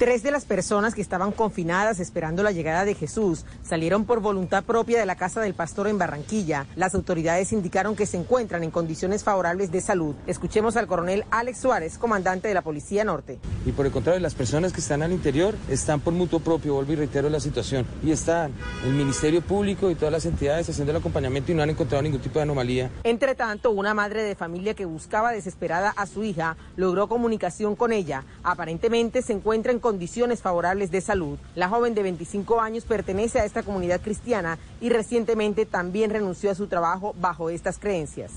[0.01, 4.65] Tres de las personas que estaban confinadas esperando la llegada de Jesús salieron por voluntad
[4.65, 6.65] propia de la casa del pastor en Barranquilla.
[6.75, 10.15] Las autoridades indicaron que se encuentran en condiciones favorables de salud.
[10.27, 13.41] Escuchemos al coronel Alex Suárez, comandante de la Policía Norte.
[13.67, 16.95] Y por el contrario, las personas que están al interior están por mutuo propio, vuelvo
[16.95, 17.85] y reitero la situación.
[18.03, 18.55] Y están
[18.87, 22.23] el Ministerio Público y todas las entidades haciendo el acompañamiento y no han encontrado ningún
[22.23, 22.91] tipo de anomalía.
[23.05, 27.93] Entre tanto, una madre de familia que buscaba desesperada a su hija logró comunicación con
[27.93, 28.25] ella.
[28.43, 31.37] Aparentemente se encuentra en condiciones favorables de salud.
[31.57, 36.55] La joven de 25 años pertenece a esta comunidad cristiana y recientemente también renunció a
[36.55, 38.31] su trabajo bajo estas creencias.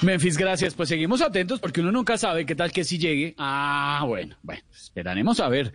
[0.00, 0.74] Memphis, gracias.
[0.74, 3.36] Pues seguimos atentos porque uno nunca sabe qué tal que si llegue.
[3.38, 5.72] Ah, bueno, bueno, esperaremos a ver.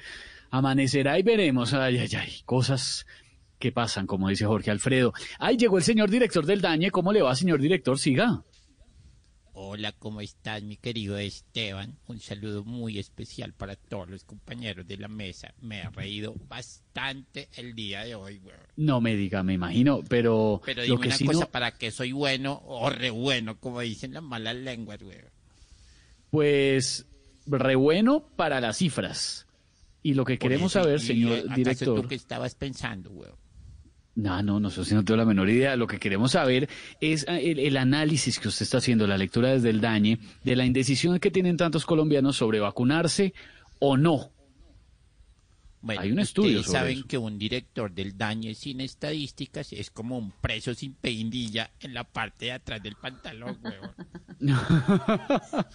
[0.52, 1.74] Amanecerá y veremos.
[1.74, 3.06] Ay, ay, ay, cosas
[3.60, 5.14] que pasan, como dice Jorge Alfredo.
[5.40, 6.92] Ay, llegó el señor director del Dañe.
[6.92, 7.98] ¿Cómo le va, señor director?
[7.98, 8.44] Siga.
[9.60, 9.92] Hola.
[9.98, 11.98] ¿cómo estás, mi querido Esteban?
[12.08, 15.52] Un saludo muy especial para todos los compañeros de la mesa.
[15.62, 18.60] Me he reído bastante el día de hoy, weón.
[18.76, 21.90] No me diga, me imagino, pero, Pero lo dime que una cosa, no- ¿para qué
[21.90, 25.26] soy bueno o re bueno, como dicen las malas lenguas, weón?
[26.30, 27.08] pues
[27.48, 29.48] re bueno para las cifras.
[30.04, 32.02] Y lo que queremos eso, saber, señor ¿acaso director.
[32.04, 33.36] ¿Tú qué estabas pensando, weón?
[34.18, 35.76] No, no, no sé si no tengo la menor idea.
[35.76, 36.68] Lo que queremos saber
[37.00, 40.56] es eh, el, el análisis que usted está haciendo, la lectura desde el DAñe, de
[40.56, 43.36] la indecisión que tienen tantos colombianos sobre vacunarse
[43.78, 44.32] o no.
[45.82, 47.08] Bueno, Hay un estudio ustedes sobre saben eso.
[47.08, 52.04] que un director del daño sin estadísticas es como un preso sin peindilla en la
[52.04, 53.94] parte de atrás del pantalón, weón.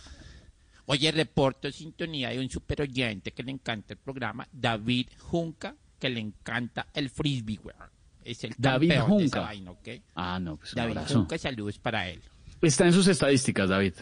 [0.86, 6.10] Oye, reporto sintonía de un super oyente que le encanta el programa, David Junca, que
[6.10, 7.91] le encanta el frisbee, weón.
[8.24, 10.02] Es el David de.
[10.14, 11.18] Ah, no, pues David abrazo.
[11.18, 12.20] Junca, saludos para él.
[12.60, 13.94] Está en sus estadísticas, David.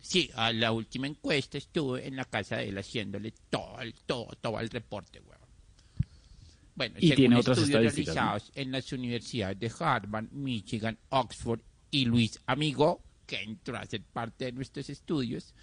[0.00, 4.28] Sí, a la última encuesta estuve en la casa de él haciéndole todo el, todo,
[4.40, 5.40] todo el reporte, weón.
[6.76, 11.60] Bueno, Y según tiene otras estudios realizados en las universidades de Harvard, Michigan, Oxford
[11.90, 15.54] y Luis Amigo, que entró a ser parte de nuestros estudios,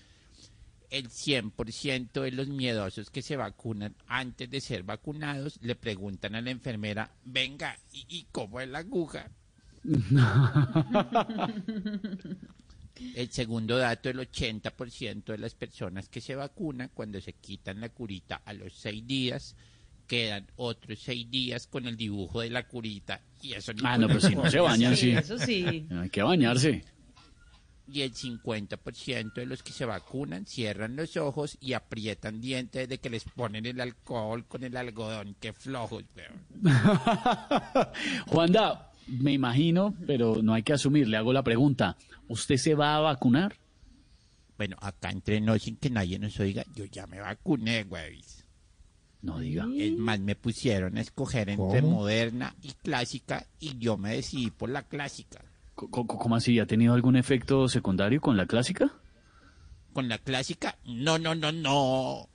[0.94, 6.42] el 100% de los miedosos que se vacunan antes de ser vacunados le preguntan a
[6.42, 9.32] la enfermera, venga, ¿y, y cómo es la aguja?
[13.16, 17.90] El segundo dato, el 80% de las personas que se vacunan cuando se quitan la
[17.90, 19.56] curita a los seis días,
[20.06, 23.20] quedan otros seis días con el dibujo de la curita.
[23.42, 25.10] Y eso Ah, no, pero si no se bañan, sí.
[25.10, 25.88] Eso sí.
[25.90, 26.86] Hay que bañarse.
[27.94, 32.98] Y el 50% de los que se vacunan cierran los ojos y aprietan dientes de
[32.98, 35.36] que les ponen el alcohol con el algodón.
[35.40, 36.74] Qué flojos, weón.
[38.28, 41.08] Juanda, me imagino, pero no hay que asumir.
[41.08, 41.96] Le hago la pregunta.
[42.28, 43.58] ¿Usted se va a vacunar?
[44.58, 48.24] Bueno, acá entre nos sin que nadie nos oiga, yo ya me vacuné, güey.
[49.22, 49.68] No diga.
[49.78, 51.98] Es más, me pusieron a escoger entre ¿Cómo?
[51.98, 55.46] moderna y clásica y yo me decidí por la clásica.
[55.76, 56.60] ¿Cómo así?
[56.60, 58.94] ¿Ha tenido algún efecto secundario con la clásica?
[59.94, 62.30] Con la clásica, no, no, no, no.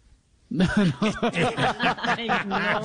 [0.50, 2.28] Ay,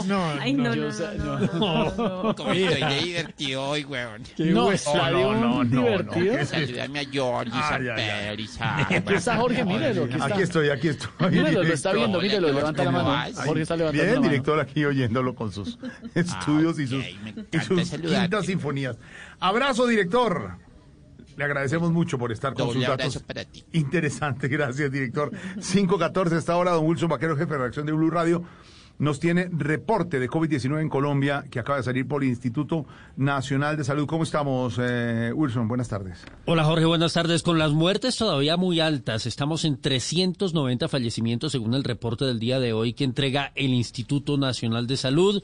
[0.06, 0.23] no.
[0.41, 1.94] Ay, no, no, no, sa- no, no.
[1.94, 2.53] no, no.
[2.53, 4.23] Divertido hoy, weón.
[4.35, 4.77] Qué No, bueno.
[4.77, 6.45] salió un no, divertido.
[6.45, 8.27] Saludame a George, San Ay, ay, ay.
[8.30, 11.10] Pedro y San- Aquí está Jorge, mírelo, aquí estoy, aquí estoy.
[11.31, 13.35] Mírelo, lo está viendo, mírelo, levanta la ¿cómo mano.
[13.45, 14.31] Jorge está levantando Bien, la mano.
[14.31, 15.77] director aquí oyéndolo con sus
[16.15, 17.18] estudios y sus, y
[17.49, 18.98] quintas sinfonías.
[19.40, 20.57] Abrazo, director.
[21.38, 23.23] Le agradecemos mucho por estar con Doble sus datos.
[23.23, 23.64] para ti.
[23.73, 25.31] Interesante, gracias, director.
[25.55, 28.43] 514, esta hora, don Wilson Vaquero, jefe de redacción de Blue Radio,
[28.99, 32.85] nos tiene reporte de COVID-19 en Colombia que acaba de salir por el Instituto
[33.18, 34.05] Nacional de Salud.
[34.05, 35.68] ¿Cómo estamos, eh, Wilson?
[35.68, 36.23] Buenas tardes.
[36.45, 37.41] Hola Jorge, buenas tardes.
[37.41, 42.60] Con las muertes todavía muy altas, estamos en 390 fallecimientos según el reporte del día
[42.60, 45.43] de hoy que entrega el Instituto Nacional de Salud.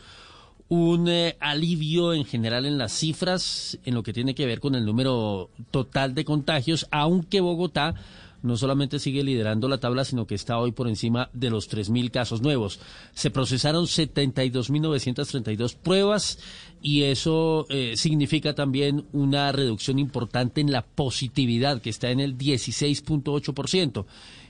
[0.69, 4.75] Un eh, alivio en general en las cifras en lo que tiene que ver con
[4.75, 7.95] el número total de contagios, aunque Bogotá
[8.41, 12.11] no solamente sigue liderando la tabla, sino que está hoy por encima de los 3.000
[12.11, 12.79] casos nuevos.
[13.13, 16.39] Se procesaron 72.932 pruebas
[16.81, 22.37] y eso eh, significa también una reducción importante en la positividad, que está en el
[22.37, 24.05] 16.8%.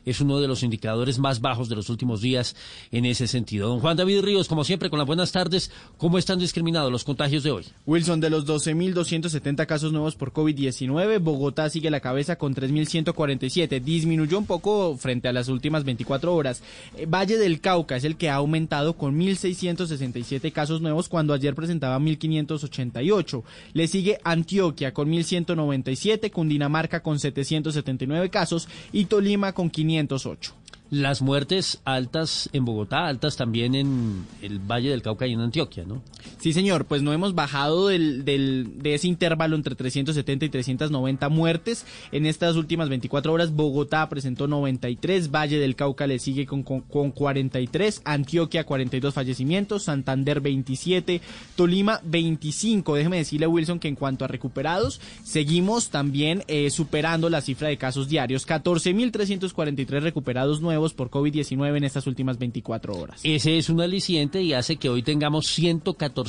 [0.06, 2.56] Es uno de los indicadores más bajos de los últimos días
[2.92, 3.70] en ese sentido.
[3.70, 7.44] Don Juan David Ríos, como siempre, con las buenas tardes, ¿cómo están discriminados los contagios
[7.44, 7.66] de hoy?
[7.86, 13.82] Wilson, de los 12.270 casos nuevos por COVID-19, Bogotá sigue la cabeza con 3.147.
[13.82, 16.64] Disminuyó un poco frente a las últimas 24 horas.
[16.98, 21.56] Eh, Valle del Cauca es el que ha aumentado con 1.667 casos nuevos cuando ayer
[21.56, 23.44] presentaba 1.588.
[23.74, 30.54] Le sigue Antioquia con 1.197, Cundinamarca con 779 casos y Tolima con 508.
[30.92, 35.84] Las muertes altas en Bogotá, altas también en el Valle del Cauca y en Antioquia,
[35.86, 36.02] ¿no?
[36.40, 41.28] Sí, señor, pues no hemos bajado del, del- de ese intervalo entre 370 y 390
[41.28, 41.86] muertes.
[42.14, 46.80] En estas últimas 24 horas, Bogotá presentó 93, Valle del Cauca le sigue con, con,
[46.82, 51.20] con 43, Antioquia 42 fallecimientos, Santander 27,
[51.58, 52.96] Tolima 25.
[52.96, 57.78] Déjeme decirle, Wilson, que en cuanto a recuperados, seguimos también eh, superando la cifra de
[57.78, 58.48] casos diarios.
[58.48, 63.20] 14.343 recuperados nuevos por COVID-19 en estas últimas 24 horas.
[63.24, 65.48] Ese es un aliciente y hace que hoy tengamos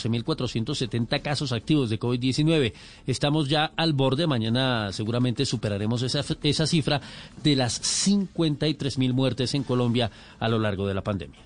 [0.04, 2.72] 114.470 casos activos de COVID-19.
[3.06, 7.00] Estamos ya al borde, mañana seguramente superaremos esa, esa cifra
[7.42, 11.40] de las 53.000 muertes en Colombia a lo largo de la pandemia.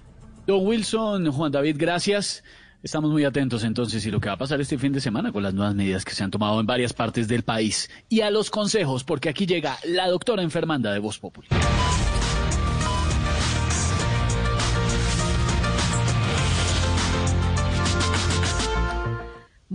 [0.47, 2.43] Don Wilson, Juan David, gracias.
[2.83, 5.43] Estamos muy atentos entonces y lo que va a pasar este fin de semana con
[5.43, 8.51] las nuevas medidas que se han tomado en varias partes del país y a los
[8.51, 11.49] consejos, porque aquí llega la doctora enfermanda de Voz Popular.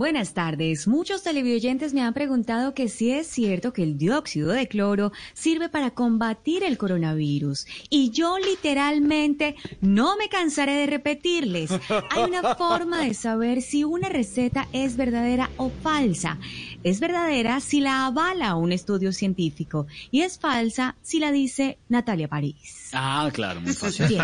[0.00, 0.88] Buenas tardes.
[0.88, 5.68] Muchos televidentes me han preguntado que si es cierto que el dióxido de cloro sirve
[5.68, 7.66] para combatir el coronavirus.
[7.90, 11.72] Y yo literalmente no me cansaré de repetirles.
[12.08, 16.38] Hay una forma de saber si una receta es verdadera o falsa.
[16.82, 22.26] Es verdadera si la avala un estudio científico y es falsa si la dice Natalia
[22.26, 22.88] París.
[22.94, 24.06] Ah, claro, muy fácil.
[24.08, 24.22] Bien.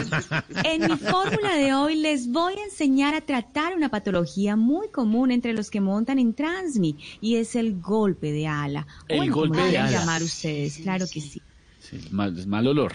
[0.64, 5.32] En mi fórmula de hoy les voy a enseñar a tratar una patología muy común
[5.32, 8.86] entre los que montan en Transmi y es el golpe de ala.
[9.08, 9.90] El Bueno, golpe de ala.
[9.90, 11.42] llamar ustedes, claro que sí.
[11.78, 12.94] Sí, mal, mal olor.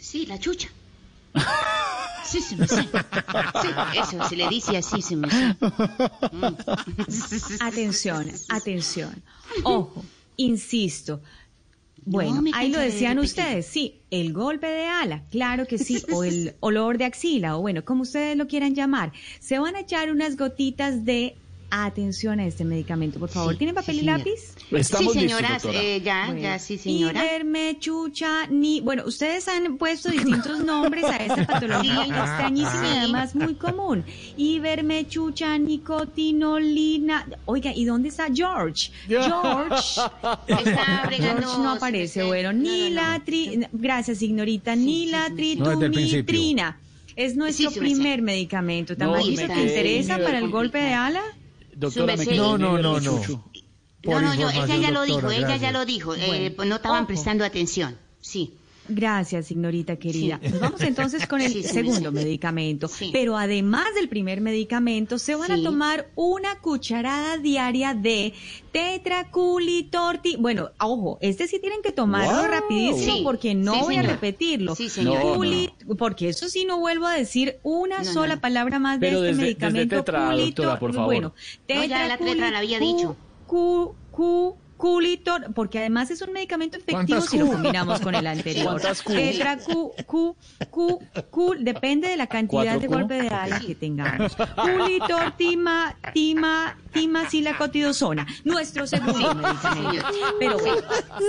[0.00, 0.68] Sí, la chucha.
[2.24, 2.56] Sí, sé.
[2.56, 2.88] Sí,
[3.98, 5.56] eso, se le dice así, se me sé.
[7.60, 9.22] Atención, atención.
[9.62, 10.04] Ojo,
[10.36, 11.20] insisto.
[12.04, 16.02] Bueno, No ahí lo de decían ustedes, sí, el golpe de ala, claro que sí,
[16.12, 19.12] o el olor de axila, o bueno, como ustedes lo quieran llamar.
[19.40, 21.36] Se van a echar unas gotitas de
[21.70, 23.56] atención a este medicamento, por favor.
[23.56, 24.54] ¿Tienen papel y lápiz?
[24.82, 27.24] sí, señora, eh, ya, ya, sí, señora.
[27.24, 28.80] Iverme, chucha, ni...
[28.80, 32.10] Bueno, ustedes han puesto distintos nombres a esta patología Sí.
[32.10, 32.96] extrañísima y Sí.
[32.98, 34.04] además muy común.
[34.36, 37.26] Iverme, chucha, nicotinolina...
[37.46, 38.90] Oiga, ¿y dónde está George?
[39.08, 40.00] George...
[40.46, 42.22] Está George no aparece.
[42.24, 43.60] Bueno, ni la tri...
[43.72, 44.76] Gracias, ignorita.
[44.76, 46.80] Ni la No, tritumitrina.
[47.16, 48.92] Es nuestro Sí, sí primer medicamento.
[48.92, 51.22] No, ¿Tamayito me te interesa para el golpe de ala?
[51.76, 53.20] Doctora, me No, no, no, no.
[54.02, 56.14] No, no, yo, ella ya lo dijo, ella ya lo dijo.
[56.16, 57.98] no estaban prestando atención.
[58.20, 58.54] Sí.
[58.88, 60.38] Gracias, ignorita querida.
[60.42, 60.48] Sí.
[60.50, 62.14] Nos vamos entonces con el Sí, sí, segundo sí.
[62.16, 62.88] medicamento.
[62.88, 63.10] Sí.
[63.12, 68.32] Pero además del primer medicamento, se van a tomar una cucharada diaria de
[68.72, 70.36] tetraculitorti.
[70.36, 72.46] Bueno, ojo, este sí tienen que tomarlo Wow.
[72.50, 74.74] rapidísimo Sí, porque no sí, voy a repetirlo.
[74.74, 75.24] Sí, señor.
[75.24, 78.40] No, Culi- Porque eso sí no vuelvo a decir una No, sola no.
[78.40, 79.78] palabra más de este desde- medicamento.
[79.96, 81.06] desde tetra, doctora, por favor.
[81.06, 81.34] Bueno,
[81.68, 83.16] No, ya la tetra la había dicho.
[83.46, 88.26] cu- cu- culitor, porque además es un medicamento efectivo ¿Cuántas si lo combinamos con el
[88.26, 88.64] anterior.
[88.66, 89.12] ¿Cuántas Q?
[89.12, 90.36] Tetra Q, Q,
[90.70, 90.98] Q,
[91.30, 94.36] Q, depende de la cantidad ¿Cuatro de golpe de ala que tengamos.
[94.36, 100.06] Culitor, tima, tima, timacilacotidosona, nuestro segundo medicamento.
[100.38, 100.76] Pero bueno,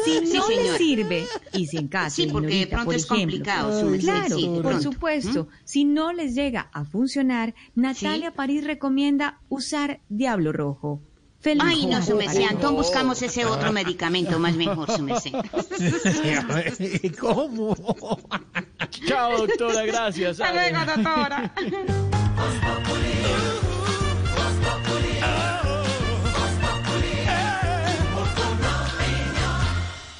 [0.04, 0.78] si Sí, no le señora.
[0.78, 4.36] sirve, y si en caso, Sí, porque de ignorita, pronto por es ejemplo, complicado, claro,
[4.36, 4.82] sí, por pronto.
[4.82, 8.34] supuesto, si no les llega a funcionar, Natalia Sí.
[8.36, 11.02] París recomienda usar Diablo Rojo.
[11.48, 12.42] Feliz Ay, no, su merced.
[12.42, 15.32] Entonces buscamos ese otro medicamento más mejor, su merced.
[17.22, 17.74] ¿Cómo?
[19.08, 20.42] Chao, doctora, gracias.
[20.42, 21.54] Hasta luego, doctora.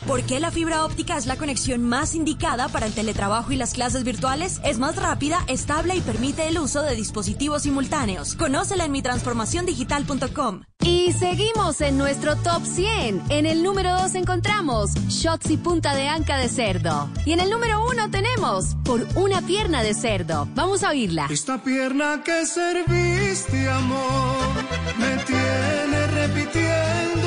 [0.08, 3.74] ¿Por qué la fibra óptica es la conexión más indicada para el teletrabajo y las
[3.74, 4.62] clases virtuales?
[4.64, 8.36] Es más rápida, estable y permite el uso de dispositivos simultáneos.
[8.36, 10.62] Conócela en mitransformaciondigital.com.
[10.82, 13.24] Y seguimos en nuestro top 100.
[13.28, 17.10] En el número 2 encontramos Shots y punta de anca de cerdo.
[17.26, 20.48] Y en el número 1 tenemos Por una pierna de cerdo.
[20.56, 21.28] Vamos a oírla.
[21.30, 24.38] Esta pierna que serviste, amor,
[24.98, 27.27] me tiene repitiendo.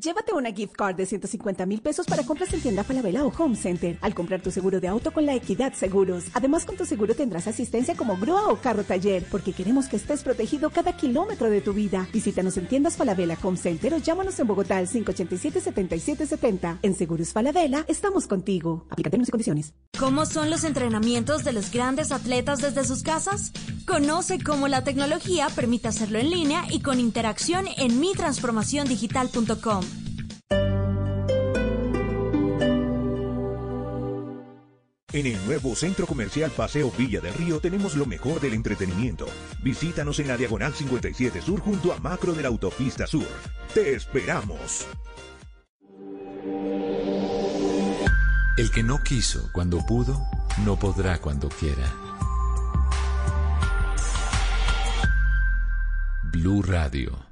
[0.00, 3.56] Llévate una gift card de 150 mil pesos para compras en tienda Falabella o Home
[3.56, 6.26] Center al comprar tu seguro de auto con la Equidad Seguros.
[6.34, 10.22] Además, con tu seguro tendrás asistencia como grúa o carro taller, porque queremos que estés
[10.22, 12.06] protegido cada kilómetro de tu vida.
[12.12, 16.78] Visítanos en tiendas Falabella Home Center o llámanos en Bogotá al 587-7770.
[16.82, 18.86] En Seguros Falabella, estamos contigo.
[18.90, 19.74] Aplica términos y condiciones.
[19.98, 23.50] ¿Cómo son los entrenamientos de los grandes atletas desde sus casas?
[23.84, 29.87] Conoce cómo la tecnología permite hacerlo en línea y con interacción en mitransformaciondigital.com.
[35.18, 39.26] En el nuevo Centro Comercial Paseo Villa del Río tenemos lo mejor del entretenimiento.
[39.64, 43.26] Visítanos en la Diagonal 57 Sur junto a Macro de la Autopista Sur.
[43.74, 44.86] Te esperamos.
[48.56, 50.20] El que no quiso cuando pudo,
[50.64, 51.92] no podrá cuando quiera.
[56.32, 57.27] Blue Radio.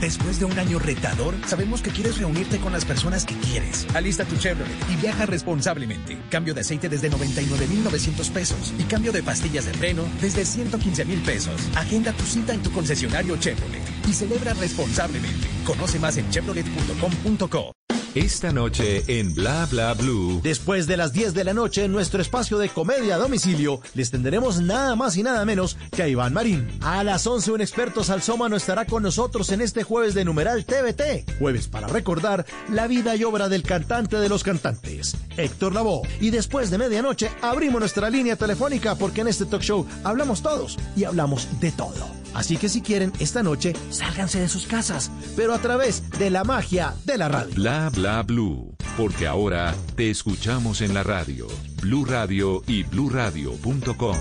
[0.00, 3.86] Después de un año retador, sabemos que quieres reunirte con las personas que quieres.
[3.94, 6.18] Alista tu Chevrolet y viaja responsablemente.
[6.30, 11.20] Cambio de aceite desde 99,900 pesos y cambio de pastillas de freno desde 115 mil
[11.20, 11.68] pesos.
[11.76, 15.48] Agenda tu cita en tu concesionario Chevrolet y celebra responsablemente.
[15.64, 17.77] Conoce más en chevrolet.com.co.
[18.14, 20.40] Esta noche en Bla Bla Blue.
[20.42, 24.10] Después de las 10 de la noche en nuestro espacio de comedia a domicilio, les
[24.10, 26.68] tendremos nada más y nada menos que a Iván Marín.
[26.80, 31.38] A las 11 un experto salsómano estará con nosotros en este jueves de numeral TVT.
[31.38, 36.08] Jueves para recordar la vida y obra del cantante de los cantantes, Héctor Lavoe.
[36.18, 40.78] Y después de medianoche abrimos nuestra línea telefónica porque en este talk show hablamos todos
[40.96, 42.08] y hablamos de todo.
[42.34, 46.44] Así que si quieren, esta noche sálganse de sus casas, pero a través de la
[46.44, 47.54] magia de la radio.
[47.54, 48.76] Bla Bla Blue.
[48.96, 51.46] Porque ahora te escuchamos en la radio.
[51.80, 54.16] Blue Radio y bluradio.com.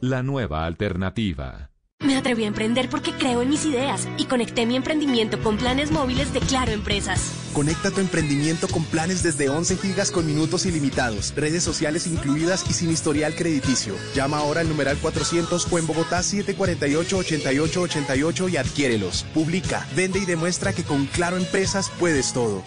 [0.00, 1.77] La nueva alternativa.
[2.00, 5.90] Me atreví a emprender porque creo en mis ideas y conecté mi emprendimiento con planes
[5.90, 7.32] móviles de Claro Empresas.
[7.52, 12.72] Conecta tu emprendimiento con planes desde 11 gigas con minutos ilimitados, redes sociales incluidas y
[12.72, 13.94] sin historial crediticio.
[14.14, 19.26] Llama ahora al numeral 400 o en Bogotá 748-8888 y adquiérelos.
[19.34, 22.62] Publica, vende y demuestra que con Claro Empresas puedes todo.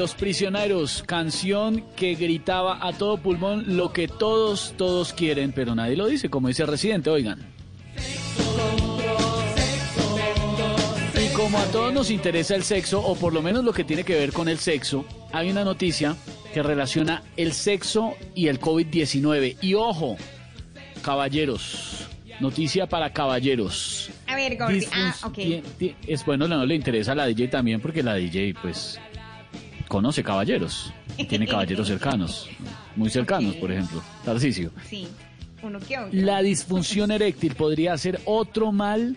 [0.00, 5.94] Los prisioneros, canción que gritaba a todo pulmón lo que todos, todos quieren, pero nadie
[5.94, 7.46] lo dice, como dice Residente, oigan.
[11.22, 14.02] Y como a todos nos interesa el sexo, o por lo menos lo que tiene
[14.02, 16.16] que ver con el sexo, hay una noticia
[16.54, 19.58] que relaciona el sexo y el COVID-19.
[19.60, 20.16] Y ojo,
[21.02, 22.08] caballeros,
[22.40, 24.10] noticia para caballeros.
[24.28, 24.86] A ver, Gordy.
[24.94, 25.38] Ah, ok.
[26.06, 28.98] Es bueno, no le interesa a la DJ también porque la DJ pues
[29.90, 32.48] conoce caballeros, y tiene caballeros cercanos,
[32.94, 34.70] muy cercanos, por ejemplo, Tarcisio.
[34.88, 35.08] Sí,
[35.64, 36.10] uno que otro.
[36.12, 39.16] La disfunción eréctil podría ser otro mal,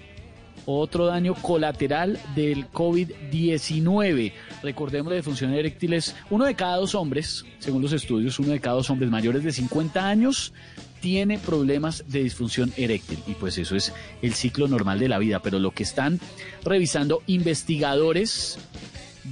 [0.66, 4.34] otro daño colateral del COVID-19.
[4.64, 8.60] Recordemos la disfunción eréctil es uno de cada dos hombres, según los estudios, uno de
[8.60, 10.54] cada dos hombres mayores de 50 años
[11.02, 13.94] tiene problemas de disfunción eréctil y pues eso es
[14.24, 16.20] el ciclo normal de la vida, pero lo que están
[16.64, 18.58] revisando investigadores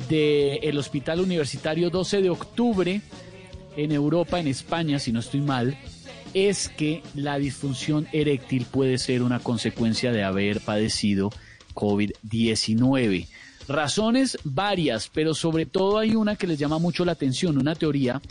[0.10, 3.02] del Hospital Universitario 12 de Octubre
[3.76, 5.78] en Europa, en España, si no estoy mal,
[6.34, 11.32] es que la disfunción eréctil puede ser una consecuencia de haber padecido
[11.74, 13.28] COVID-19.
[13.68, 18.22] Razones varias, pero sobre todo hay una que les llama mucho la atención, una teoría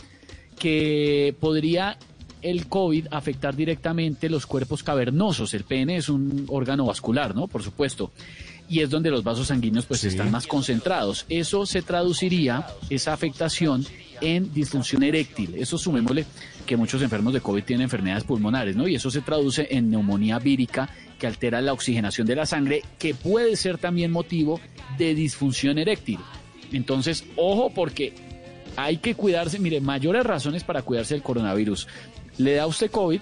[0.59, 1.97] que podría
[2.41, 5.53] el COVID afectar directamente los cuerpos cavernosos.
[5.53, 7.47] El pene es un órgano vascular, ¿no?
[7.47, 8.11] Por supuesto.
[8.71, 11.25] Y es donde los vasos sanguíneos pues están más concentrados.
[11.27, 13.85] Eso se traduciría, esa afectación,
[14.21, 15.55] en disfunción eréctil.
[15.55, 16.25] Eso sumémosle
[16.65, 18.87] que muchos enfermos de COVID tienen enfermedades pulmonares, ¿no?
[18.87, 20.89] Y eso se traduce en neumonía vírica
[21.19, 24.61] que altera la oxigenación de la sangre, que puede ser también motivo
[24.97, 26.19] de disfunción eréctil.
[26.71, 28.13] Entonces, ojo porque
[28.77, 31.89] hay que cuidarse, mire, mayores razones para cuidarse del coronavirus.
[32.37, 33.19] Le da usted COVID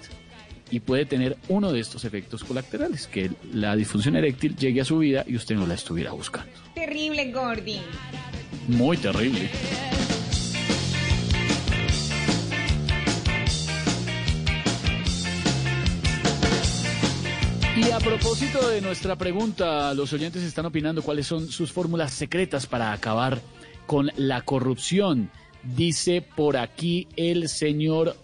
[0.70, 4.98] y puede tener uno de estos efectos colaterales, que la disfunción eréctil llegue a su
[4.98, 6.52] vida y usted no la estuviera buscando.
[6.74, 7.80] Terrible, Gordy.
[8.68, 9.50] Muy terrible.
[17.76, 22.66] Y a propósito de nuestra pregunta, los oyentes están opinando cuáles son sus fórmulas secretas
[22.66, 23.40] para acabar
[23.86, 25.30] con la corrupción.
[25.62, 28.16] Dice por aquí el señor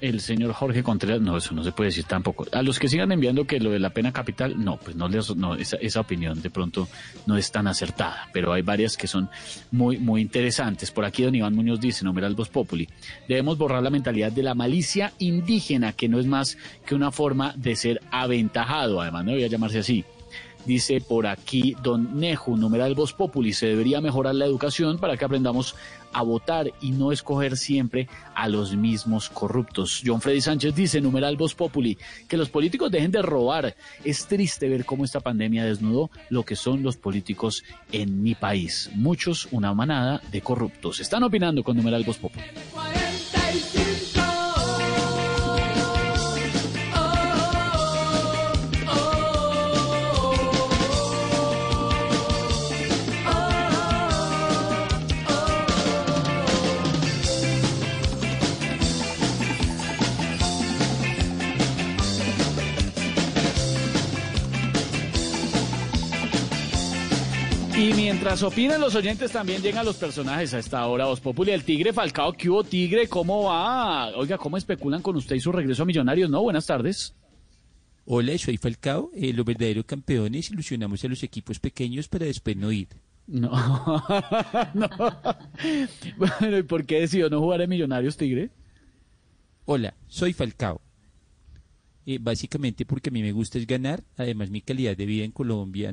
[0.00, 2.46] el señor Jorge Contreras, no, eso no se puede decir tampoco.
[2.52, 5.34] A los que sigan enviando que lo de la pena capital, no, pues no, les,
[5.34, 6.88] no esa, esa opinión de pronto
[7.26, 9.30] no es tan acertada, pero hay varias que son
[9.70, 10.90] muy, muy interesantes.
[10.90, 12.88] Por aquí don Iván Muñoz dice, numeral Voz Populi,
[13.28, 17.54] debemos borrar la mentalidad de la malicia indígena, que no es más que una forma
[17.56, 20.04] de ser aventajado, además no debería llamarse así.
[20.64, 25.24] Dice por aquí Don Nejo, numeral Voz Populi, se debería mejorar la educación para que
[25.24, 25.74] aprendamos
[26.12, 30.02] a votar y no escoger siempre a los mismos corruptos.
[30.04, 31.98] John Freddy Sánchez dice, numeral Voz Populi,
[32.28, 33.76] que los políticos dejen de robar.
[34.04, 38.90] Es triste ver cómo esta pandemia desnudó lo que son los políticos en mi país.
[38.94, 41.00] Muchos, una manada de corruptos.
[41.00, 42.44] Están opinando con numeral Voz Populi.
[67.78, 71.06] Y mientras opinan los oyentes, también llegan los personajes a esta hora.
[71.06, 73.06] Os Populi, el Tigre Falcao, ¿qué hubo Tigre?
[73.06, 74.08] ¿Cómo va?
[74.16, 76.28] Oiga, ¿cómo especulan con usted y su regreso a Millonarios?
[76.28, 77.14] No, buenas tardes.
[78.04, 79.12] Hola, soy Falcao.
[79.14, 82.88] Eh, los verdaderos campeones ilusionamos a los equipos pequeños para después no ir.
[83.28, 83.48] No,
[84.74, 84.90] no.
[86.16, 88.50] Bueno, ¿y por qué decidió no jugar en Millonarios, Tigre?
[89.66, 90.80] Hola, soy Falcao.
[92.06, 94.02] Eh, básicamente porque a mí me gusta es ganar.
[94.16, 95.92] Además, mi calidad de vida en Colombia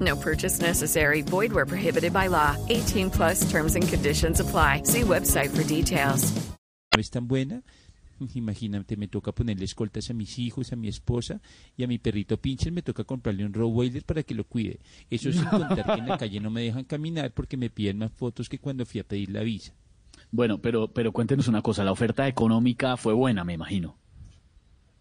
[0.00, 1.22] No purchase necessary.
[1.22, 2.56] Void where prohibited by law.
[2.68, 4.82] 18 plus terms and conditions apply.
[4.84, 6.32] See website for details.
[6.94, 7.62] no es tan buena.
[8.34, 11.40] Imagínate, me toca ponerle escoltas a mis hijos, a mi esposa
[11.76, 14.80] y a mi perrito Pincher me toca comprarle un Rottweiler para que lo cuide.
[15.08, 18.12] Eso sin contar que en la calle no me dejan caminar porque me piden más
[18.12, 19.72] fotos que cuando fui a pedir la visa.
[20.30, 23.96] Bueno, pero, pero cuéntenos una cosa, la oferta económica fue buena, me imagino.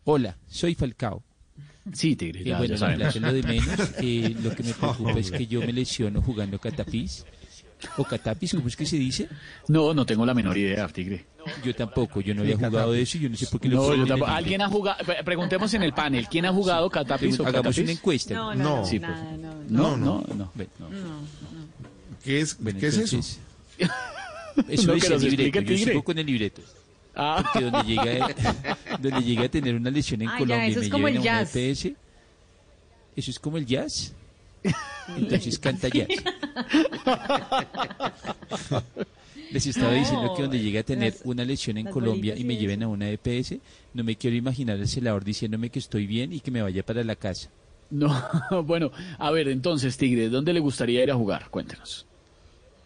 [0.05, 1.23] Hola, soy Falcao.
[1.93, 3.13] Sí, Tigre, Eh, ya, bueno, ya la sabemos.
[3.13, 3.91] plata es lo de menos.
[4.01, 7.25] Eh, lo que me preocupa es que yo me lesiono jugando catapis.
[7.97, 8.53] ¿O catapis?
[8.55, 9.29] ¿Cómo es que se dice?
[9.69, 11.25] No, no tengo la menor idea, Tigre.
[11.63, 13.77] Yo tampoco, yo no había jugado de eso y yo no sé por qué lo
[13.77, 14.31] No, ponen yo tampoco.
[14.31, 15.05] ¿Alguien ha jugado?
[15.05, 17.83] Pre- Preguntemos en el panel, ¿quién ha jugado catapis o Hagamos catapis?
[17.83, 18.33] una encuesta.
[18.33, 19.39] No, no, no, Sí, nada, pues.
[19.71, 20.25] no, no, no.
[20.27, 20.51] no, no.
[20.55, 20.71] Bueno,
[22.23, 23.17] ¿Qué es, Bueno, ¿qué es eso?
[23.17, 25.77] Eso No, es que el libreto, yo Tigre.
[25.93, 26.61] sigo con el libreto.
[27.21, 27.43] Ah.
[27.53, 28.27] Porque donde llega,
[29.01, 31.07] donde llega a tener una lesión en Ah, ya, Colombia y eso me es como
[31.07, 31.55] lleven el a una jazz.
[31.55, 31.85] EPS,
[33.15, 34.13] ¿eso es como el jazz?
[35.17, 36.07] Entonces canta jazz.
[39.51, 39.97] Les estaba No.
[39.99, 42.87] diciendo que donde llegue a tener Las- una lesión en Colombia y me lleven a
[42.87, 43.57] una EPS,
[43.95, 47.03] no me quiero imaginar el celador diciéndome que estoy bien y que me vaya para
[47.03, 47.49] la casa.
[47.89, 48.09] No,
[48.65, 51.49] bueno, a ver, entonces, Tigre, ¿dónde le gustaría ir a jugar?
[51.49, 52.05] Cuéntenos.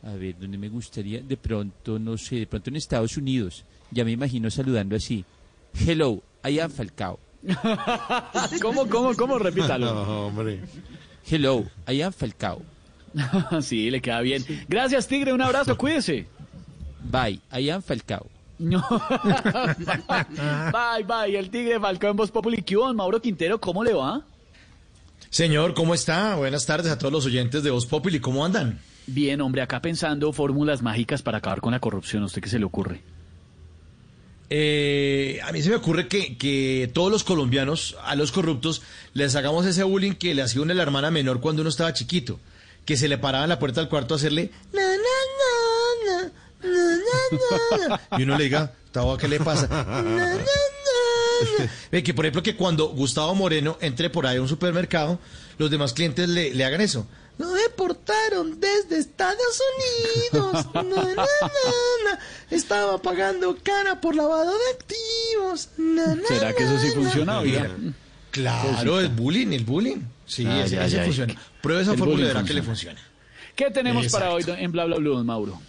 [0.03, 1.22] A ver, ¿dónde me gustaría?
[1.22, 3.65] De pronto, no sé, de pronto en Estados Unidos.
[3.93, 5.23] Ya me imagino saludando así.
[5.85, 7.19] Hello, I am Falcao.
[8.61, 9.37] ¿Cómo, cómo, cómo?
[9.37, 9.93] Repítalo.
[9.93, 10.61] No, hombre.
[11.29, 12.61] Hello, I am Falcao.
[13.61, 14.43] sí, le queda bien.
[14.67, 16.27] Gracias, Tigre, un abrazo, cuídese.
[17.03, 18.27] Bye, I am Falcao.
[18.59, 18.83] No.
[20.71, 22.61] bye, bye, el Tigre Falcón en Voz Populi.
[22.61, 23.59] ¿Qué Mauro Quintero?
[23.59, 24.21] ¿Cómo le va?
[25.29, 26.35] Señor, ¿cómo está?
[26.35, 28.19] Buenas tardes a todos los oyentes de Voz Populi.
[28.19, 28.79] ¿Cómo andan?
[29.07, 32.23] Bien, hombre, acá pensando fórmulas mágicas para acabar con la corrupción.
[32.23, 33.01] ¿A usted qué se le ocurre?
[34.55, 38.84] Eh, a mí se me ocurre que, que todos los colombianos, a los corruptos,
[39.15, 42.39] les hagamos ese bullying que le hacía una la hermana menor cuando uno estaba chiquito.
[42.85, 44.51] Que se le paraba la puerta del cuarto a hacerle...
[48.15, 49.67] Y uno le diga, Tavo, ¿qué le pasa?
[51.91, 55.17] Ve que, por ejemplo, que cuando Gustavo Moreno entre por ahí a un supermercado,
[55.57, 57.07] los demás clientes le, le hagan eso.
[57.38, 59.61] Nos deportaron desde Estados
[60.31, 60.65] Unidos.
[60.73, 62.19] Na, na, na.
[62.51, 65.69] Estaba pagando cara por lavado de activos.
[66.27, 67.39] ¿Será que eso sí na, funciona, na.
[67.39, 67.72] oiga?
[68.31, 70.01] Claro, el bullying, el bullying.
[70.26, 71.35] Sí, Ay, ese, funciona.
[71.61, 72.99] Prueba esa fórmula y verá que le funciona.
[73.55, 75.61] ¿Qué tenemos para hoy en Bla Bla Blue, don Mauro?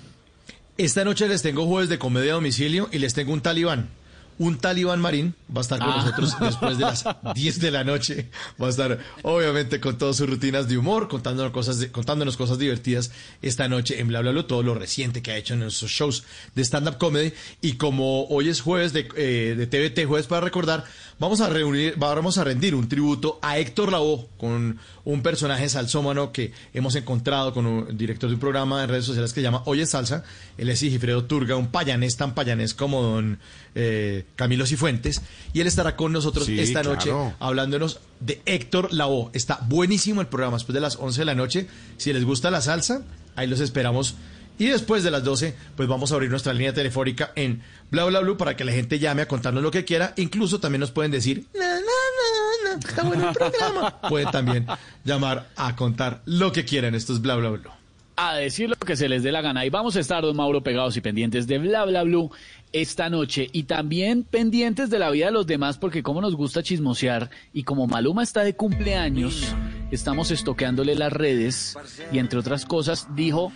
[0.76, 3.90] Esta noche les tengo jueves de comedia a domicilio y les tengo un talibán.
[4.38, 5.96] Un talibán marín va a estar con Ah.
[5.98, 7.04] nosotros después de las
[7.34, 8.30] 10 de la noche.
[8.60, 12.58] Va a estar, obviamente, con todas sus rutinas de humor, contándonos cosas, de- contándonos cosas
[12.58, 13.12] divertidas
[13.42, 16.24] esta noche en Bla Bla Bla, todo lo reciente que ha hecho en nuestros shows
[16.54, 17.32] de stand-up comedy.
[17.60, 20.84] Y como hoy es jueves de, eh, de TVT, jueves para recordar,
[21.20, 26.32] vamos a reunir, vamos a rendir un tributo a Héctor Lavoe con un personaje salsómano
[26.32, 29.62] que hemos encontrado con un director de un programa en redes sociales que se llama
[29.66, 30.24] Oye Salsa.
[30.58, 33.38] Él es Sigifredo Turga, un payanés tan payanés como don
[33.74, 35.22] eh, Camilo Cifuentes.
[35.52, 36.96] Y él estará con nosotros Sí, esta claro.
[36.96, 39.30] noche hablándonos de Héctor Lavoe.
[39.32, 41.66] Está buenísimo el programa después de las 11 de la noche.
[41.96, 43.02] Si les gusta la salsa,
[43.36, 44.14] ahí los esperamos
[44.58, 48.20] Y después de las 12, pues vamos a abrir nuestra línea telefónica en bla bla
[48.20, 50.12] bla para que la gente llame a contarnos lo que quiera.
[50.16, 54.00] Incluso también nos pueden decir, no, no, no, está bueno el programa.
[54.08, 54.66] Pueden también
[55.04, 56.94] llamar a contar lo que quieran.
[56.94, 57.78] Esto es bla bla bla.
[58.16, 59.64] A decir lo que se les dé la gana.
[59.66, 62.30] Y vamos a estar, don Mauro, pegados y pendientes de Bla Bla Blue
[62.72, 63.48] esta noche.
[63.52, 67.30] Y también pendientes de la vida de los demás, porque como nos gusta chismosear.
[67.52, 69.54] Y como Maluma está de cumpleaños,
[69.90, 71.76] estamos estoqueándole las redes.
[72.12, 73.52] Y entre otras cosas, dijo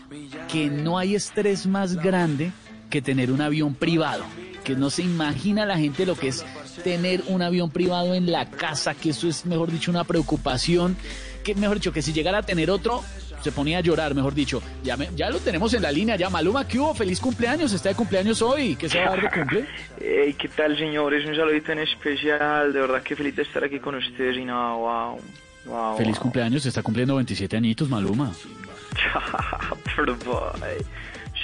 [0.51, 2.53] que no hay estrés más grande
[2.91, 4.25] que tener un avión privado.
[4.65, 6.45] Que no se imagina la gente lo que es
[6.85, 10.97] tener un avión privado en la casa, que eso es, mejor dicho, una preocupación.
[11.43, 13.03] Que, mejor dicho, que si llegara a tener otro,
[13.43, 14.63] se ponía a llorar, mejor dicho.
[14.83, 16.29] Ya, me- ya lo tenemos en la línea, ya.
[16.31, 16.95] Maluma, ¿qué hubo?
[16.95, 18.77] Feliz cumpleaños, está de cumpleaños hoy.
[18.77, 19.67] ¿Qué se va a dar de cumple?
[20.01, 21.27] Hey, ¿qué tal, señores?
[21.29, 22.73] Un saludito en especial.
[22.73, 25.21] De verdad que feliz de estar aquí con ustedes y nada, wow.
[25.67, 25.97] Wow.
[25.97, 26.23] Feliz wow.
[26.23, 28.33] cumpleaños, está cumpliendo 27 añitos, Maluma.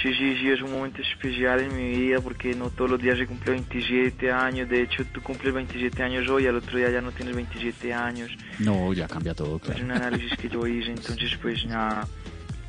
[0.05, 3.17] Sí, sí, sí, es un momento especial en mi vida porque no todos los días
[3.17, 4.69] se cumple 27 años.
[4.69, 8.29] De hecho, tú cumples 27 años hoy, al otro día ya no tienes 27 años.
[8.59, 9.83] No, ya cambia todo, Es claro.
[9.83, 12.07] un análisis que yo hice, entonces pues nada.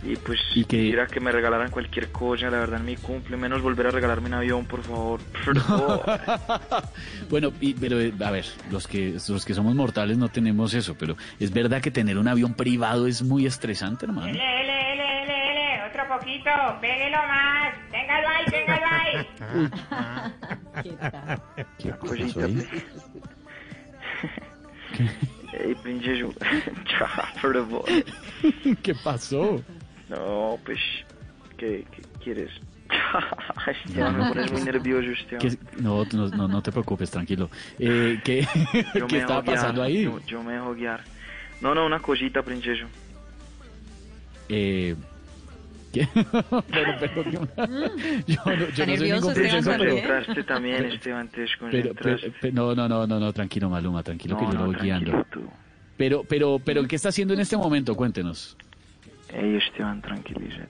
[0.02, 0.78] Y pues ¿Y qué?
[0.78, 4.28] quisiera que me regalaran cualquier cosa, la verdad, en mi cumple, menos volver a regalarme
[4.28, 5.20] un avión, por favor.
[7.28, 10.96] Bueno, y- pero eh, a ver, los que, los que somos mortales no tenemos eso,
[10.98, 14.32] pero es verdad que tener un avión privado es muy estresante, hermano.
[15.88, 16.50] Otro poquito,
[16.80, 19.26] péguelo más, téngalo ahí, téngalo ahí.
[21.78, 22.66] ¿Qué Cosita, pasó ahí?
[25.52, 26.32] Ey, princeso.
[27.42, 28.04] Pero, boy.
[28.82, 29.62] ¿Qué pasó?
[30.08, 30.78] No, pues,
[31.56, 32.50] ¿qué, qué quieres?
[33.84, 35.48] Esteban, me pones muy nervioso, Esteban.
[35.48, 37.50] ¿Qué- no, no, no, no te preocupes, tranquilo.
[37.78, 38.46] Eh, ¿Qué,
[38.94, 40.02] Yo ¿qué me estaba guiar, pasando ahí?
[40.04, 41.02] Yo, yo me dejo guiar.
[41.60, 42.86] No, no, una cosita, princeso.
[44.48, 44.94] Eh,
[46.00, 46.08] ¿qué?
[46.70, 47.30] pero, pero, ¿qué-
[48.26, 53.06] yo no, yo no soy ningún pero, también, Esteban, te pero, pero- no, no, no,
[53.06, 55.24] no, no, tranquilo, Maluma, tranquilo que No, yo lo voy guiando.
[55.32, 55.42] tú.
[55.96, 57.94] Pero, pero, pero, ¿qué está haciendo en este momento?
[57.94, 58.56] Cuéntenos.
[59.32, 60.68] Ey, Esteban, tranquilízate.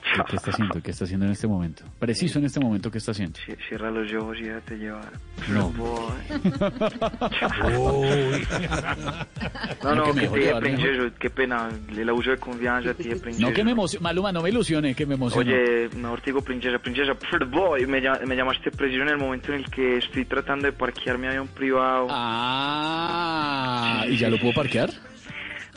[0.00, 0.82] ¿Qué, qué- está haciendo?
[0.82, 1.84] ¿Qué está haciendo en este momento?
[1.98, 3.38] Preciso en este momento, ¿qué está haciendo?
[3.40, 5.12] Ci- Cierra los ojos y déjate llevar.
[5.48, 5.70] No.
[5.70, 6.12] Boy.
[7.76, 8.46] Uy.
[9.82, 11.68] No, no, No, que que te llevar, princeso, qué pena.
[11.96, 13.48] El abuso de confianza, te dije, princeso.
[13.48, 15.52] No que me emocione, Maluma, no me ilusione, que me emocione.
[15.54, 17.12] Oye, mejor te digo princesa, princesa,
[17.50, 21.18] boy, me, me llamaste preciso en el momento en el que estoy tratando de parquear
[21.18, 22.06] mi avión privado.
[22.10, 24.90] Ah, ¿y ya lo puedo parquear?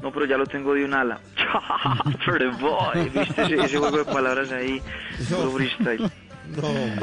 [0.06, 1.20] No, pero ya lo tengo de un ala.
[2.60, 4.80] Boy, viste ese, ese juego de palabras ahí,
[5.28, 6.12] puro freestyle.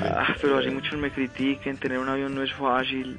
[0.00, 3.18] Ah, pero así muchos me critiquen, tener un avión no es fácil.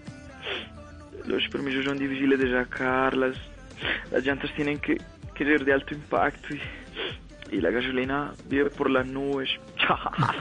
[1.25, 3.35] Los permisos son difíciles de sacar, las,
[4.09, 5.01] las llantas tienen que,
[5.35, 9.49] que ser de alto impacto y, y la gasolina vive por las nubes.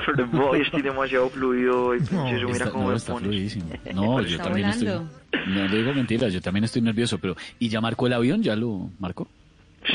[0.06, 3.56] Pero boy, estoy demasiado fluido hoy, princeso, mira Está- cómo no, me está pones.
[3.94, 5.08] No, yo Está también volando.
[5.32, 5.54] estoy...
[5.54, 7.36] No le digo mentiras, yo también estoy nervioso, pero...
[7.58, 8.42] ¿Y ya marcó el avión?
[8.42, 9.28] ¿Ya lo marcó?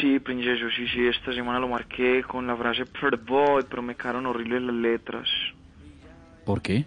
[0.02, 3.95] Sí, princeso, sí, sí, esta semana lo marqué con la frase "Per boy", pero me
[3.95, 5.28] quedaron horribles las letras.
[6.45, 6.86] ¿Por qué?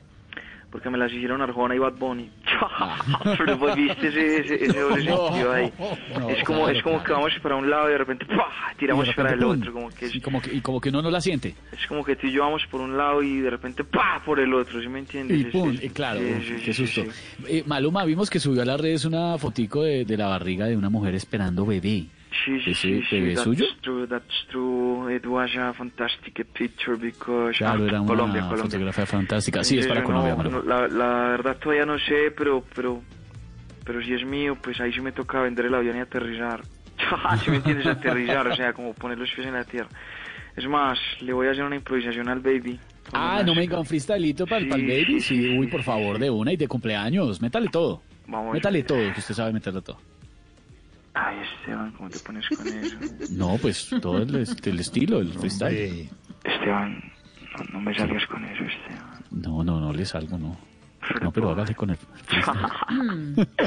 [0.70, 2.30] Porque me las hicieron Arjona y Bad Bunny.
[3.38, 5.72] Pero pues viste ese, ese, ese doble sentido ahí.
[6.16, 8.72] no, es como, claro, es como que vamos para un lado y de repente ¡pah!
[8.78, 9.72] tiramos de para el repente, otro.
[9.72, 11.56] Como que es, Y como que, y como que uno no la siente.
[11.72, 14.22] es como que tú y yo vamos por un lado y de repente ¡pah!
[14.24, 15.38] por el otro, ¿sí me entiendes?
[15.38, 17.10] Y Es- pum, es- y claro, sí, sí, qué sí, susto.
[17.12, 17.44] sí.
[17.48, 20.76] Eh, Maluma, vimos que subió a las redes una fotico de, de la barriga de
[20.76, 22.04] una mujer esperando bebé.
[22.44, 23.64] Sí, sí, ¿Ese sí, sí, that's suyo?
[23.82, 25.14] true, that's true.
[25.14, 27.58] It was a fantastic picture because...
[27.58, 28.64] Claro, ah, era una Colombia, Colombia.
[28.64, 29.64] fotografía fantástica.
[29.64, 33.02] Sí, es para Colombia, no, la, la verdad todavía no sé, pero, pero,
[33.84, 36.62] pero si es mío, pues ahí sí me toca vender el avión y aterrizar.
[37.44, 39.88] si me entiendes, aterrizar, o sea, como poner los pies en la tierra.
[40.56, 42.78] Es más, le voy a hacer una improvisación al baby.
[43.12, 45.20] Ah, no me diga un freestylito para, el baby.
[45.20, 47.40] Sí, uy, por favor, de una y de cumpleaños.
[47.42, 48.02] Métale todo.
[48.26, 48.54] Vamos.
[48.54, 49.98] Métale todo, que usted sabe meterle todo.
[51.14, 52.96] Ay, Esteban, ¿cómo te pones con eso?
[53.30, 56.08] No, pues todo el, el estilo, el freestyle.
[56.44, 57.02] Esteban,
[57.58, 59.10] no, no me salgas con eso, Esteban.
[59.32, 60.56] No, no, no le salgo, no.
[61.20, 63.48] No, pero hágale con el freestyle.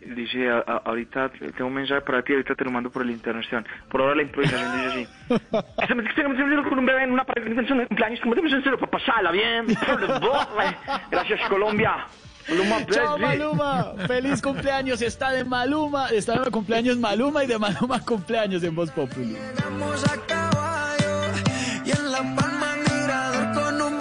[0.00, 3.10] Dice, a- a- ahorita tengo un mensaje para ti, ahorita te lo mando por el
[3.10, 3.64] interno, Esteban.
[3.88, 4.86] Por ahora la improvisación dice
[5.28, 5.46] así.
[6.68, 7.44] con un bebé en una pared
[7.78, 9.66] de cumpleaños, como en serio para pasarla bien.
[11.10, 12.06] Gracias, Colombia.
[12.48, 13.94] Maluma, Chao, Maluma.
[14.06, 15.02] Feliz cumpleaños.
[15.02, 16.08] Está de Maluma.
[16.08, 19.36] Está de cumpleaños Maluma y de Maluma cumpleaños en Voz Populi.
[19.36, 21.20] Llegamos a caballo
[21.84, 23.98] y en la palma mirador con un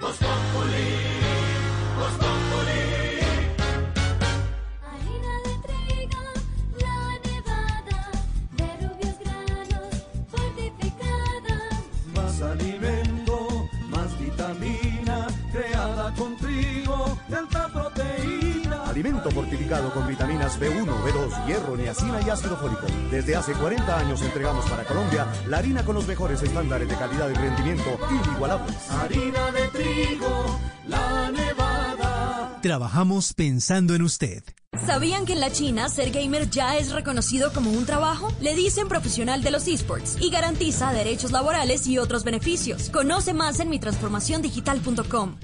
[0.00, 0.88] ¡Gostófoli!
[1.98, 2.82] ¡Gostófoli!
[4.92, 6.22] Aina le entrega
[6.82, 8.00] la nevada.
[8.58, 9.94] Verrubios granos,
[10.30, 11.56] fortificada.
[12.14, 12.73] ¡Vas a!
[18.94, 22.86] Alimento fortificado con vitaminas B1, B2, hierro, niacina y ácido fólico.
[23.10, 27.28] Desde hace 40 años entregamos para Colombia la harina con los mejores estándares de calidad
[27.28, 28.76] y rendimiento inigualables.
[28.90, 32.60] Harina de trigo, la nevada.
[32.62, 34.44] Trabajamos pensando en usted.
[34.86, 38.32] ¿Sabían que en la China ser gamer ya es reconocido como un trabajo?
[38.40, 42.90] Le dicen profesional de los esports y garantiza derechos laborales y otros beneficios.
[42.90, 45.34] Conoce más en mitransformaciondigital.com.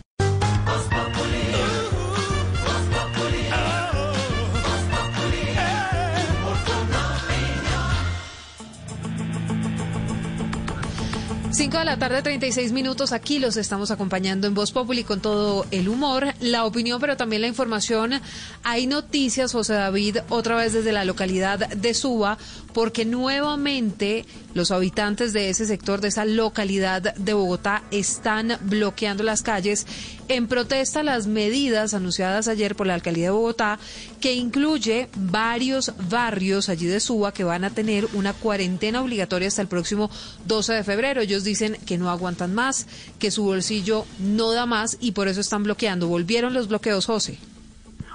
[11.61, 13.13] 5 de la tarde, 36 minutos.
[13.13, 17.43] Aquí los estamos acompañando en Voz Populi con todo el humor, la opinión, pero también
[17.43, 18.15] la información.
[18.63, 22.39] Hay noticias, José David, otra vez desde la localidad de Suba,
[22.73, 24.25] porque nuevamente
[24.55, 29.87] los habitantes de ese sector, de esa localidad de Bogotá, están bloqueando las calles
[30.29, 33.79] en protesta a las medidas anunciadas ayer por la alcaldía de Bogotá,
[34.21, 39.63] que incluye varios barrios allí de Suba que van a tener una cuarentena obligatoria hasta
[39.63, 40.11] el próximo
[40.47, 41.21] 12 de febrero.
[41.21, 42.87] Ellos dicen que no aguantan más,
[43.19, 46.09] que su bolsillo no da más y por eso están bloqueando.
[46.09, 47.39] ¿Volvieron los bloqueos, José?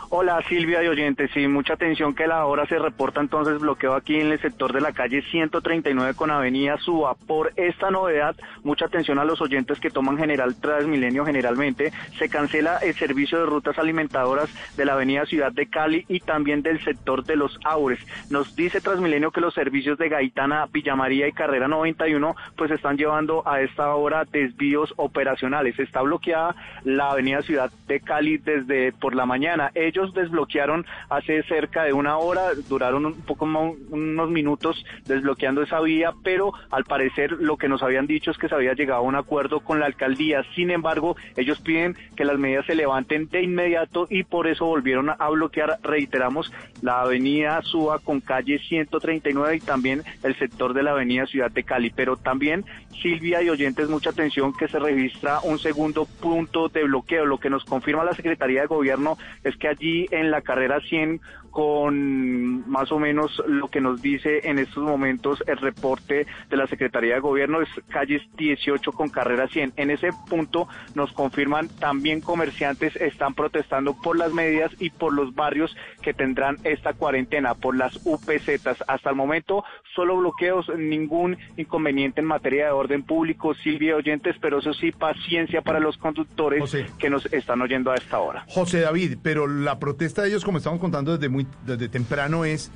[0.09, 4.19] Hola Silvia de oyentes, sí, mucha atención que la hora se reporta entonces bloqueo aquí
[4.19, 7.15] en el sector de la calle 139 con Avenida Suba.
[7.15, 11.91] Por esta novedad, mucha atención a los oyentes que toman General Transmilenio generalmente.
[12.19, 16.61] Se cancela el servicio de rutas alimentadoras de la Avenida Ciudad de Cali y también
[16.61, 17.99] del sector de los Aures.
[18.29, 23.47] Nos dice Transmilenio que los servicios de Gaitana, Villamaría y Carrera 91 pues están llevando
[23.47, 25.79] a esta hora desvíos operacionales.
[25.79, 29.71] Está bloqueada la Avenida Ciudad de Cali desde por la mañana.
[30.13, 36.13] Desbloquearon hace cerca de una hora, duraron un poco más, unos minutos desbloqueando esa vía,
[36.23, 39.15] pero al parecer lo que nos habían dicho es que se había llegado a un
[39.15, 40.43] acuerdo con la alcaldía.
[40.55, 45.09] Sin embargo, ellos piden que las medidas se levanten de inmediato y por eso volvieron
[45.09, 46.51] a bloquear, reiteramos,
[46.81, 51.63] la avenida Suba con calle 139 y también el sector de la avenida Ciudad de
[51.63, 51.91] Cali.
[51.95, 52.65] Pero también,
[53.01, 57.25] Silvia y oyentes, mucha atención que se registra un segundo punto de bloqueo.
[57.25, 61.21] Lo que nos confirma la Secretaría de Gobierno es que allí en la carrera 100
[61.55, 66.67] con más o menos lo que nos dice en estos momentos el reporte de la
[66.67, 69.71] Secretaría de Gobierno es calles 18 con carrera 100.
[69.77, 75.33] En ese punto nos confirman también comerciantes están protestando por las medidas y por los
[75.33, 78.67] barrios que tendrán esta cuarentena, por las UPZ.
[78.85, 79.63] Hasta el momento
[79.95, 85.61] solo bloqueos, ningún inconveniente en materia de orden público, Silvia oyentes, pero eso sí, paciencia
[85.61, 86.69] para los conductores
[86.99, 88.43] que nos están oyendo a esta hora.
[88.49, 92.71] José David, pero la protesta de ellos, como estamos contando desde muy desde temprano, es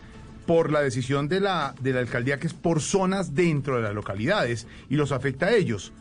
[0.46, 3.94] por la decisión de la, de la alcaldía que es por zonas dentro de las
[3.94, 5.94] localidades y los afecta a ellos.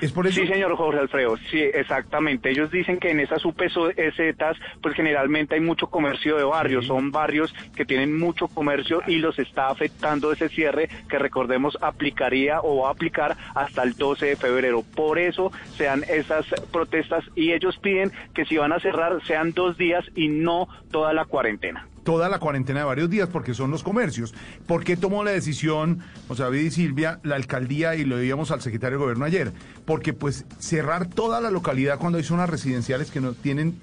[0.00, 0.40] ¿Es por eso?
[0.40, 2.50] Sí, señor Jorge Alfredo, sí, exactamente.
[2.50, 7.54] Ellos dicen que en esas UPZs, pues generalmente hay mucho comercio de barrios, son barrios
[7.74, 12.88] que tienen mucho comercio y los está afectando ese cierre que recordemos aplicaría o va
[12.88, 14.82] a aplicar hasta el 12 de febrero.
[14.82, 19.52] Por eso se dan esas protestas y ellos piden que si van a cerrar sean
[19.52, 23.72] dos días y no toda la cuarentena toda la cuarentena de varios días porque son
[23.72, 24.32] los comercios.
[24.66, 28.62] ¿Por qué tomó la decisión, José David y Silvia, la alcaldía, y lo debíamos al
[28.62, 29.52] secretario de gobierno ayer?
[29.84, 33.80] Porque pues cerrar toda la localidad cuando hay zonas residenciales que no tienen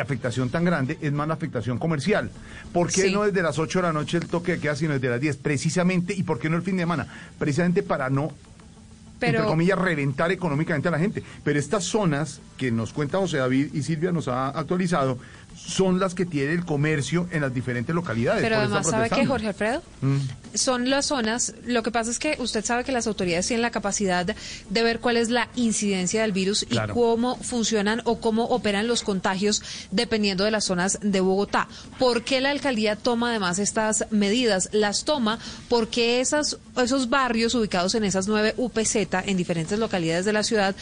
[0.00, 2.30] afectación tan grande es más la afectación comercial.
[2.72, 5.08] ¿Por qué no desde las 8 de la noche el toque de queda, sino desde
[5.08, 5.36] las 10?
[5.38, 7.06] Precisamente, ¿y por qué no el fin de semana?
[7.38, 8.32] Precisamente para no
[9.20, 11.22] entre comillas, reventar económicamente a la gente.
[11.42, 15.18] Pero estas zonas que nos cuenta José David y Silvia nos ha actualizado,
[15.56, 18.42] son las que tiene el comercio en las diferentes localidades.
[18.42, 19.82] Pero además, ¿sabe qué, Jorge Alfredo?
[20.00, 20.18] Mm.
[20.54, 23.70] Son las zonas, lo que pasa es que usted sabe que las autoridades tienen la
[23.70, 28.86] capacidad de ver cuál es la incidencia del virus y cómo funcionan o cómo operan
[28.86, 31.68] los contagios dependiendo de las zonas de Bogotá.
[31.98, 34.68] ¿Por qué la alcaldía toma además estas medidas?
[34.72, 40.32] Las toma porque esas, esos barrios ubicados en esas nueve UPZ en diferentes localidades de
[40.32, 40.74] la ciudad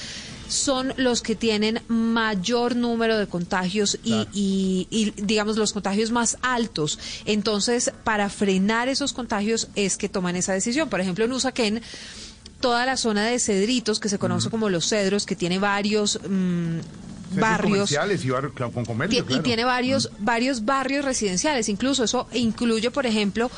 [0.52, 6.98] son los que tienen mayor número de contagios y, digamos, los contagios más altos.
[7.24, 10.88] Entonces, para frenar esos contagios es que toman esa decisión.
[10.88, 11.82] Por ejemplo, en Usaquén,
[12.60, 16.20] toda la zona de Cedritos, que se conoce como los Cedros, que tiene varios...
[16.28, 16.80] Mm,
[17.34, 17.90] barrios.
[17.90, 18.28] y,
[18.74, 21.70] con comercio, y tiene varios varios barrios residenciales.
[21.70, 23.50] Incluso eso incluye por ejemplo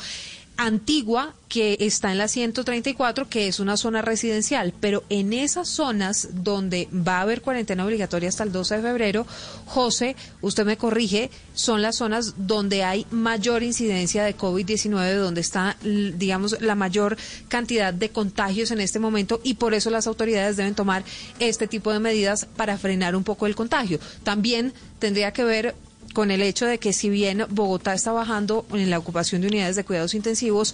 [0.57, 6.29] Antigua, que está en la 134, que es una zona residencial, pero en esas zonas
[6.31, 9.27] donde va a haber cuarentena obligatoria hasta el 12 de febrero,
[9.65, 15.77] José, usted me corrige, son las zonas donde hay mayor incidencia de COVID-19, donde está,
[15.83, 17.17] digamos, la mayor
[17.47, 21.03] cantidad de contagios en este momento y por eso las autoridades deben tomar
[21.39, 23.99] este tipo de medidas para frenar un poco el contagio.
[24.23, 25.75] También tendría que ver
[26.15, 29.75] con el hecho de que si bien Bogotá está bajando en la ocupación de unidades
[29.75, 30.73] de cuidados intensivos,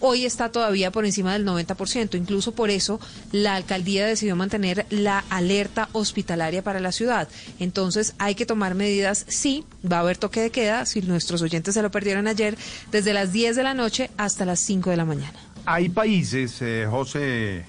[0.00, 2.14] hoy está todavía por encima del 90%.
[2.14, 3.00] Incluso por eso
[3.32, 7.26] la alcaldía decidió mantener la alerta hospitalaria para la ciudad.
[7.58, 9.24] Entonces hay que tomar medidas.
[9.28, 12.58] Sí, va a haber toque de queda, si nuestros oyentes se lo perdieron ayer,
[12.92, 15.38] desde las 10 de la noche hasta las 5 de la mañana.
[15.64, 17.64] Hay países, eh, José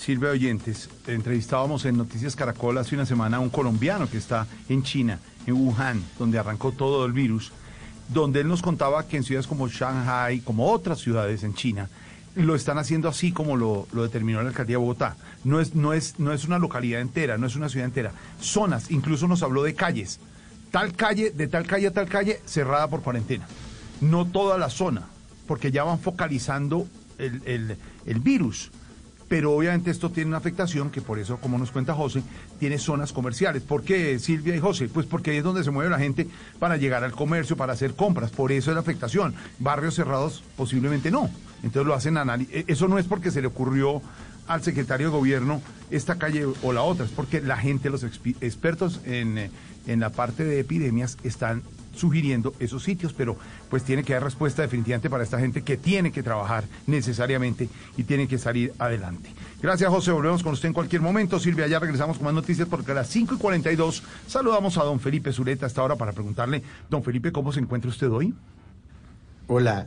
[0.00, 4.82] Silvia Oyentes, entrevistábamos en Noticias Caracol hace una semana a un colombiano que está en
[4.82, 7.52] China, en Wuhan, donde arrancó todo el virus,
[8.08, 11.90] donde él nos contaba que en ciudades como Shanghai, como otras ciudades en China,
[12.34, 15.16] lo están haciendo así como lo, determinó la alcaldía de Bogotá.
[15.44, 18.12] No es, no, es, no es una localidad entera, no es una ciudad entera.
[18.40, 20.18] Zonas, incluso nos habló de calles.
[20.70, 23.46] Tal calle, de tal calle a tal calle, cerrada por cuarentena.
[24.00, 25.08] No toda la zona,
[25.46, 28.70] porque ya van focalizando el virus
[29.30, 32.20] pero obviamente esto tiene una afectación que por eso, como nos cuenta José,
[32.58, 33.62] tiene zonas comerciales.
[33.62, 34.88] ¿Por qué, Silvia y José?
[34.88, 36.26] Pues porque ahí es donde se mueve la gente
[36.58, 39.32] para llegar al comercio, para hacer compras, por eso es la afectación.
[39.60, 41.30] Barrios cerrados posiblemente no.
[41.62, 42.64] Entonces lo hacen análisis.
[42.66, 44.02] Eso no es porque se le ocurrió
[44.48, 45.62] al secretario de gobierno
[45.92, 49.50] esta calle o la otra, es porque la gente, los expertos en, eh,
[49.86, 51.62] en la parte de epidemias están
[52.00, 53.36] sugiriendo esos sitios, pero
[53.68, 58.04] pues tiene que dar respuesta definitivamente para esta gente que tiene que trabajar necesariamente y
[58.04, 59.30] tiene que salir adelante.
[59.62, 60.10] Gracias, José.
[60.10, 61.38] Volvemos con usted en cualquier momento.
[61.38, 64.98] Silvia, ya regresamos con más noticias porque a las 5 y 42 saludamos a don
[64.98, 68.34] Felipe Zuleta hasta ahora para preguntarle, don Felipe, ¿cómo se encuentra usted hoy?
[69.46, 69.86] Hola,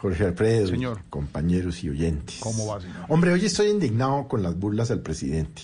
[0.00, 1.00] Jorge Alfredo, Señor.
[1.08, 2.38] compañeros y oyentes.
[2.40, 2.96] ¿Cómo va, señor?
[3.08, 5.62] Hombre, hoy estoy indignado con las burlas al presidente.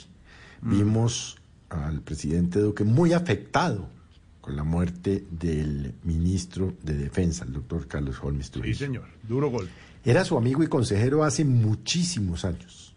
[0.63, 0.71] Mm.
[0.71, 1.39] Vimos
[1.71, 3.89] al presidente Duque muy afectado
[4.49, 8.79] con la muerte del ministro de Defensa, el doctor Carlos Holmes Sí, Trujillo.
[8.79, 9.05] señor.
[9.29, 9.69] Duro gol.
[10.03, 12.95] Era su amigo y consejero hace muchísimos años.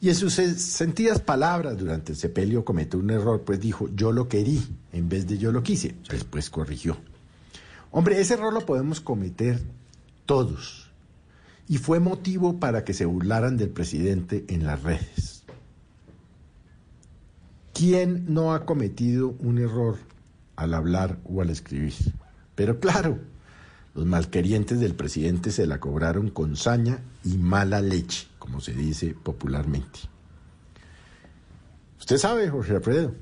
[0.00, 4.28] Y en sus sentidas palabras durante el sepelio cometió un error, pues dijo, yo lo
[4.28, 4.62] querí
[4.92, 5.96] en vez de yo lo quise.
[6.08, 6.96] Después corrigió.
[7.90, 9.60] Hombre, ese error lo podemos cometer
[10.26, 10.92] todos.
[11.66, 15.33] Y fue motivo para que se burlaran del presidente en las redes.
[17.74, 19.98] ¿Quién no ha cometido un error
[20.56, 21.92] al hablar o al escribir?
[22.54, 23.18] Pero claro,
[23.94, 29.14] los malquerientes del presidente se la cobraron con saña y mala leche, como se dice
[29.20, 29.98] popularmente.
[31.98, 33.14] Usted sabe, Jorge Alfredo,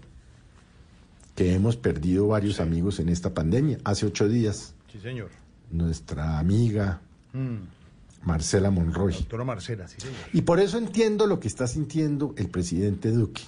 [1.35, 3.79] que hemos perdido varios amigos en esta pandemia.
[3.85, 5.31] Hace ocho días, Sí, señor.
[5.71, 7.01] nuestra amiga
[7.33, 7.57] Mm.
[8.25, 9.15] Marcela Monroy.
[9.15, 10.17] Doctora Marcela, sí, señor.
[10.35, 13.41] Y por eso entiendo lo que está sintiendo el presidente Duque.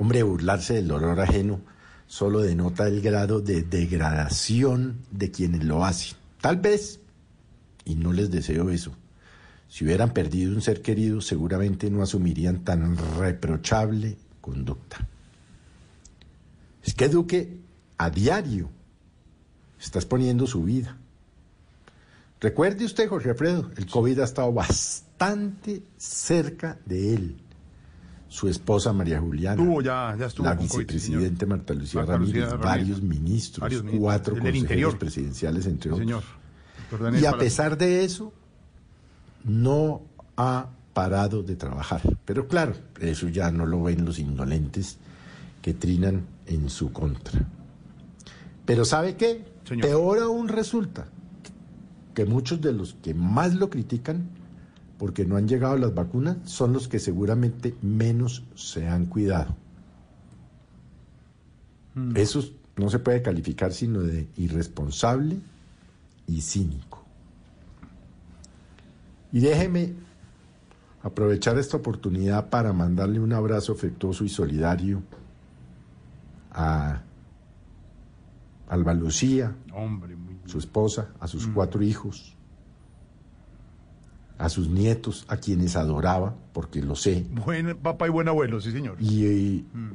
[0.00, 1.60] Hombre, burlarse del dolor ajeno
[2.06, 6.16] solo denota el grado de degradación de quienes lo hacen.
[6.40, 7.00] Tal vez,
[7.84, 8.92] y no les deseo eso,
[9.68, 15.06] si hubieran perdido un ser querido, seguramente no asumirían tan reprochable conducta.
[16.82, 17.58] Es que Duque
[17.98, 18.70] a diario
[19.78, 20.96] está exponiendo su vida.
[22.40, 27.36] Recuerde usted, Jorge Alfredo, el COVID ha estado bastante cerca de él.
[28.30, 32.44] Su esposa María Juliana, Estuvo ya, ya estuvo la COVID, vicepresidente Marta Lucía Marta Ramírez,
[32.44, 32.64] Ramírez.
[32.64, 34.98] varios ministros, Varios ministros, cuatro consejeros Interior.
[34.98, 36.06] presidenciales, entre otros.
[36.06, 36.22] señor.
[37.20, 38.32] Y a pesar de eso,
[39.44, 40.02] no
[40.36, 42.02] ha parado de trabajar.
[42.24, 44.98] Pero claro, eso ya no lo ven los indolentes
[45.60, 47.44] que trinan en su contra.
[48.64, 49.44] Pero ¿sabe qué?
[49.64, 49.86] Señor.
[49.86, 51.08] Peor aún resulta
[52.14, 54.28] que muchos de los que más lo critican
[55.00, 59.56] porque no han llegado las vacunas son los que seguramente menos se han cuidado.
[61.94, 62.18] Mm.
[62.18, 62.44] Eso
[62.76, 65.38] no se puede calificar sino de irresponsable
[66.26, 67.02] y cínico.
[69.32, 69.94] Y déjeme
[71.02, 75.02] aprovechar esta oportunidad para mandarle un abrazo afectuoso y solidario
[76.52, 77.00] a
[78.68, 82.36] Alba Lucía, Hombre, muy su esposa, a sus cuatro hijos,
[84.40, 87.26] a sus nietos, a quienes adoraba, porque lo sé.
[87.30, 88.96] buen papá y buen abuelo, sí, señor.
[88.98, 89.90] Y eh, Mm.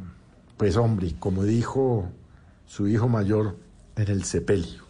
[0.57, 2.07] pues hombre, como dijo
[2.67, 3.57] su hijo mayor
[3.95, 4.84] en el sepelio,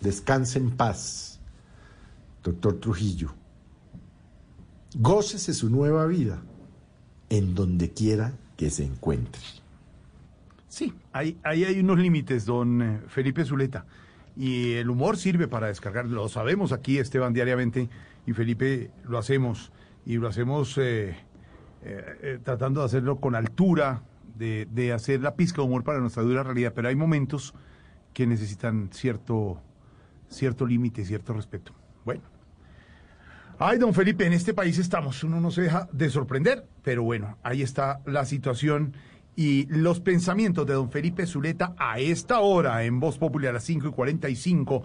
[0.00, 1.38] descanse en paz,
[2.42, 3.32] doctor Trujillo.
[4.98, 6.40] Gócese su nueva vida
[7.28, 9.42] en donde quiera que se encuentre.
[10.68, 13.84] Sí, ahí, ahí hay unos límites, don eh, Felipe Zuleta.
[14.36, 17.88] Y el humor sirve para descargar, lo sabemos aquí, Esteban, diariamente,
[18.26, 19.72] y Felipe lo hacemos,
[20.04, 21.16] y lo hacemos eh, eh,
[22.22, 24.02] eh, tratando de hacerlo con altura,
[24.34, 27.54] de, de hacer la pizca de humor para nuestra dura realidad, pero hay momentos
[28.12, 29.60] que necesitan cierto,
[30.28, 31.72] cierto límite, cierto respeto.
[32.04, 32.22] Bueno.
[33.58, 37.38] Ay, don Felipe, en este país estamos, uno no se deja de sorprender, pero bueno,
[37.42, 38.92] ahí está la situación
[39.38, 43.64] Y los pensamientos de don Felipe Zuleta a esta hora en Voz Popular a las
[43.64, 44.82] 5 y 45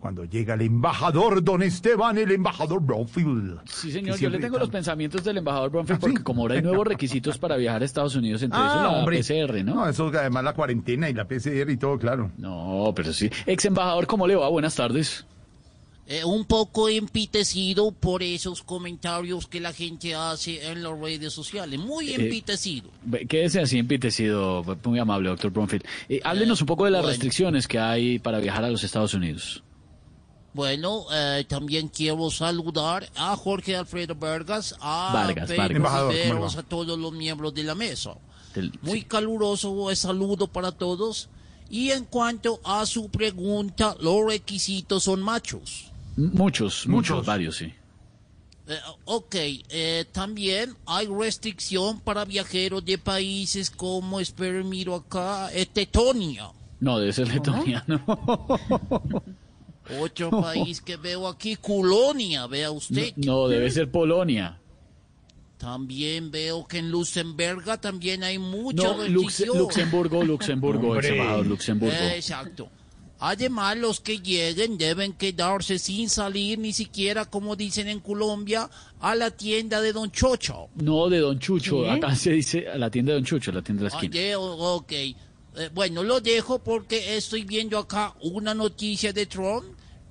[0.00, 3.60] cuando llega el embajador don Esteban, el embajador Bromfield.
[3.66, 6.86] Sí, señor, yo le tengo los pensamientos del embajador Bromfield porque como ahora hay nuevos
[6.86, 9.18] requisitos para viajar a Estados Unidos, entre eso Ah, la hombre.
[9.22, 9.74] PCR, ¿no?
[9.74, 12.30] No, eso además la cuarentena y la PCR y todo, claro.
[12.38, 13.30] No, pero sí.
[13.46, 14.48] Ex embajador, ¿cómo le va?
[14.48, 15.26] Buenas tardes.
[16.12, 21.78] Eh, un poco empitecido por esos comentarios que la gente hace en las redes sociales.
[21.78, 22.90] Muy Eh, empitecido.
[23.04, 25.84] Ve- Quédese así empitecido, muy amable, doctor Bromfield.
[26.08, 27.10] Eh, háblenos un poco de las bueno.
[27.12, 29.62] restricciones que hay para viajar a los Estados Unidos.
[30.52, 37.54] Bueno, eh, también quiero saludar a Jorge Alfredo Vargas, a Vargas, a todos los miembros
[37.54, 38.14] de la mesa.
[38.54, 41.28] Del- Muy caluroso el saludo para todos.
[41.70, 45.86] Y en cuanto a su pregunta, los requisitos son machos.
[46.16, 47.26] Muchos, muchos, Muchos.
[47.26, 47.72] varios, sí.
[48.66, 55.64] Eh, ok, eh, también hay restricción para viajeros de países como, espero, miro acá, eh,
[55.66, 56.50] Tetonia.
[56.80, 58.00] No, debe ser letoniano.
[59.98, 63.12] Otro país que veo aquí, Colonia, vea usted.
[63.16, 64.60] No, debe ser Polonia.
[65.58, 69.44] También veo que en Luxemburgo también hay mucha No, Lux-.
[69.46, 71.94] Luxemburgo, Luxemburgo, ex embajador, Luxemburgo.
[71.94, 72.70] Eh, Exacto.
[73.22, 79.14] Además, los que lleguen deben quedarse sin salir ni siquiera, como dicen en Colombia, a
[79.14, 80.68] la tienda de Don Chocho.
[80.76, 81.82] No, de Don Chucho.
[81.82, 81.90] ¿Qué?
[81.90, 84.14] Acá se dice a la tienda de Don Chucho, la tienda de la esquina.
[84.14, 84.92] Oye, ok.
[84.92, 85.14] Eh,
[85.74, 89.64] bueno, lo dejo porque estoy viendo acá una noticia de Trump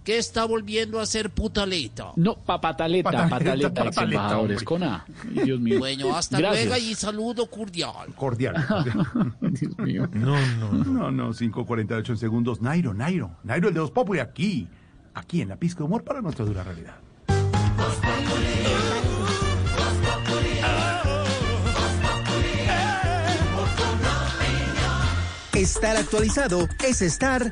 [0.10, 2.14] que está volviendo a ser putaleta.
[2.16, 5.06] No, papataleta, Pataleta, pataleta, con A.
[5.06, 5.78] Ay, Dios mío.
[5.78, 6.66] Bueno, hasta Gracias.
[6.66, 8.16] luego y saludo cordial.
[8.16, 8.56] Cordial.
[9.40, 10.10] Dios mío.
[10.14, 12.60] No, no, no, no, 5.48 segundos.
[12.60, 14.68] Nairo, Nairo, Nairo, el de los Populi, aquí,
[15.14, 16.96] aquí en la pizca de humor para nuestra dura realidad.
[25.54, 27.52] Estar actualizado es estar.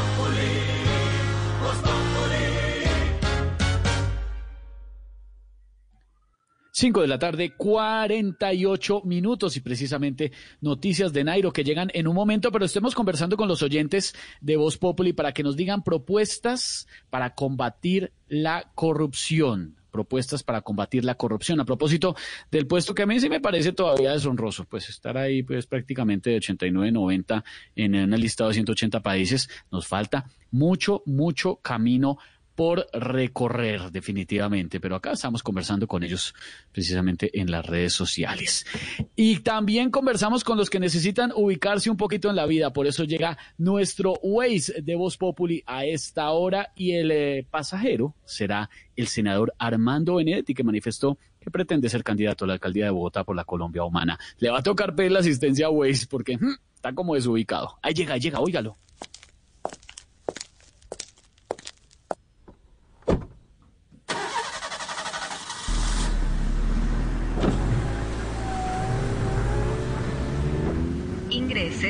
[6.81, 10.31] 5 de la tarde, 48 minutos y precisamente
[10.61, 14.55] noticias de Nairo que llegan en un momento, pero estemos conversando con los oyentes de
[14.55, 19.75] Voz Populi para que nos digan propuestas para combatir la corrupción.
[19.91, 21.59] Propuestas para combatir la corrupción.
[21.59, 22.15] A propósito
[22.49, 26.31] del puesto que a mí sí me parece todavía deshonroso, pues estar ahí pues prácticamente
[26.31, 27.43] de 89, 90
[27.75, 32.17] en una lista de 180 países, nos falta mucho, mucho camino
[32.61, 36.35] por recorrer definitivamente, pero acá estamos conversando con ellos
[36.71, 38.67] precisamente en las redes sociales.
[39.15, 43.03] Y también conversamos con los que necesitan ubicarse un poquito en la vida, por eso
[43.03, 49.07] llega nuestro Waze de Voz Populi a esta hora y el eh, pasajero será el
[49.07, 53.35] senador Armando Benedetti que manifestó que pretende ser candidato a la alcaldía de Bogotá por
[53.35, 54.19] la Colombia Humana.
[54.37, 57.79] Le va a tocar pedir la asistencia a Waze porque hmm, está como desubicado.
[57.81, 58.77] Ahí llega, ahí llega, óigalo.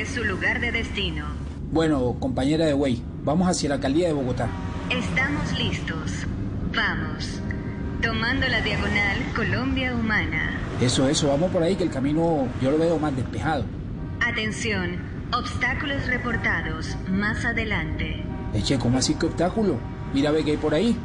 [0.06, 1.26] Su lugar de destino.
[1.70, 4.48] Bueno, compañera de Way, vamos hacia la alcaldía de Bogotá.
[4.90, 6.26] Estamos listos.
[6.74, 7.40] Vamos.
[8.02, 10.58] Tomando la diagonal Colombia Humana.
[10.80, 13.64] Eso, eso, vamos por ahí que el camino yo lo veo más despejado.
[14.20, 14.96] Atención.
[15.32, 16.96] Obstáculos reportados.
[17.08, 18.24] Más adelante.
[18.52, 19.78] Eche, ¿cómo así que obstáculo?
[20.12, 20.96] Mira, ve que hay por ahí.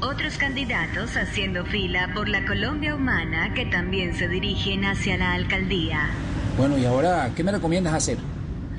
[0.00, 6.10] Otros candidatos haciendo fila por la Colombia Humana que también se dirigen hacia la alcaldía.
[6.56, 8.18] Bueno, y ahora, ¿qué me recomiendas hacer?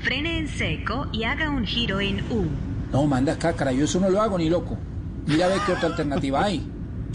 [0.02, 2.46] Frene en seco y haga un giro en U.
[2.92, 4.78] No, mandas cácara, yo eso no lo hago ni loco.
[5.26, 6.64] Mira, ve qué otra alternativa hay.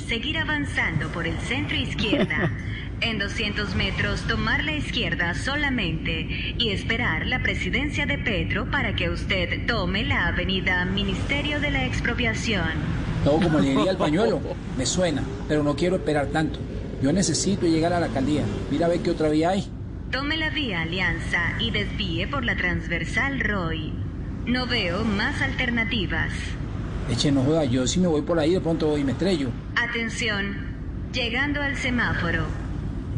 [0.08, 2.52] Seguir avanzando por el centro izquierda.
[3.02, 9.10] En 200 metros tomar la izquierda solamente y esperar la presidencia de Petro para que
[9.10, 12.68] usted tome la avenida Ministerio de la Expropiación.
[13.24, 14.42] Todo como le diría el pañuelo.
[14.78, 16.60] Me suena, pero no quiero esperar tanto.
[17.02, 18.44] Yo necesito llegar a la alcaldía.
[18.70, 19.66] Mira, ve qué otra vía hay.
[20.12, 23.94] Tome la vía Alianza y desvíe por la transversal Roy.
[24.48, 26.32] No veo más alternativas.
[27.12, 29.50] Eche, no joda, yo si me voy por ahí de pronto voy y me estrello.
[29.76, 30.58] Atención,
[31.14, 32.46] llegando al semáforo.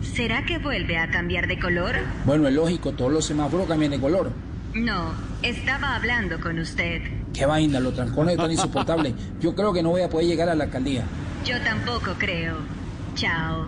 [0.02, 1.96] ¿Será que vuelve a cambiar de color?
[2.26, 4.34] Bueno, es lógico, todos los semáforos cambian de color.
[4.74, 5.14] No,
[5.44, 7.02] estaba hablando con usted.
[7.34, 9.14] Qué vaina, los trancones están insoportables.
[9.40, 11.06] Yo creo que no voy a poder llegar a la alcaldía.
[11.46, 12.58] Yo tampoco creo.
[13.16, 13.68] Chao.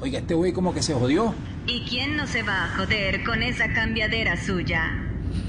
[0.00, 1.34] Oiga, este güey como que se jodió.
[1.70, 4.90] ¿Y quién no se va a joder con esa cambiadera suya?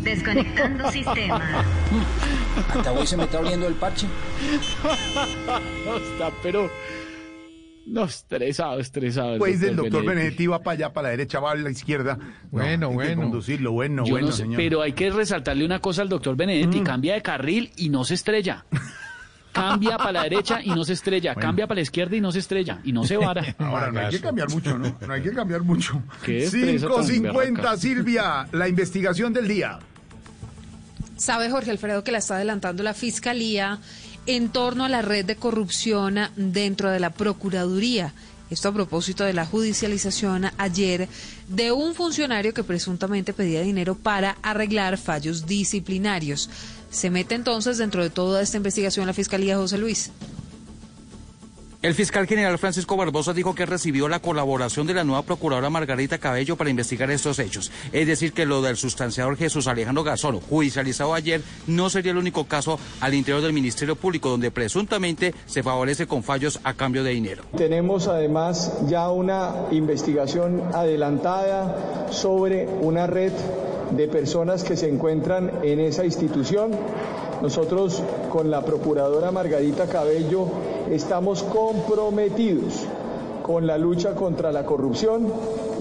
[0.03, 1.65] Desconectando sistema.
[2.69, 4.05] Hasta hoy se me está abriendo el parche.
[5.83, 6.69] no está, pero.
[7.87, 9.39] No, estresado, estresado.
[9.39, 12.19] Pues el doctor Benedetti va para allá, para la derecha, va a la izquierda.
[12.51, 13.23] Bueno, que bueno.
[13.23, 14.57] conducirlo, bueno, Yo bueno, no sé, señor.
[14.57, 16.81] pero hay que resaltarle una cosa al doctor Benedetti.
[16.81, 16.83] Mm.
[16.83, 18.65] Cambia de carril y no se estrella.
[19.51, 21.33] Cambia para la derecha y no se estrella.
[21.33, 21.47] Bueno.
[21.47, 22.79] Cambia para la izquierda y no se estrella.
[22.83, 23.43] Y no se vara.
[23.59, 24.97] Ahora, no hay que cambiar mucho, ¿no?
[25.05, 26.01] No hay que cambiar mucho.
[26.23, 27.77] Qué estrés tan 5.50, berraca.
[27.77, 29.79] Silvia, la investigación del día.
[31.17, 33.79] Sabe Jorge Alfredo que la está adelantando la Fiscalía
[34.25, 38.13] en torno a la red de corrupción dentro de la Procuraduría.
[38.51, 41.07] Esto a propósito de la judicialización ayer
[41.47, 46.49] de un funcionario que presuntamente pedía dinero para arreglar fallos disciplinarios.
[46.91, 50.11] Se mete entonces dentro de toda esta investigación la Fiscalía José Luis.
[51.81, 56.19] El fiscal general Francisco Barbosa dijo que recibió la colaboración de la nueva procuradora Margarita
[56.19, 57.71] Cabello para investigar estos hechos.
[57.91, 62.45] Es decir, que lo del sustanciador Jesús Alejandro Garzón, judicializado ayer, no sería el único
[62.45, 67.13] caso al interior del Ministerio Público donde presuntamente se favorece con fallos a cambio de
[67.13, 67.45] dinero.
[67.57, 73.33] Tenemos además ya una investigación adelantada sobre una red
[73.89, 76.73] de personas que se encuentran en esa institución.
[77.41, 80.45] Nosotros con la procuradora Margarita Cabello
[80.91, 82.85] estamos comprometidos
[83.41, 85.27] con la lucha contra la corrupción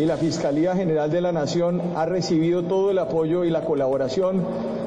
[0.01, 4.43] y la Fiscalía General de la Nación ha recibido todo el apoyo y la colaboración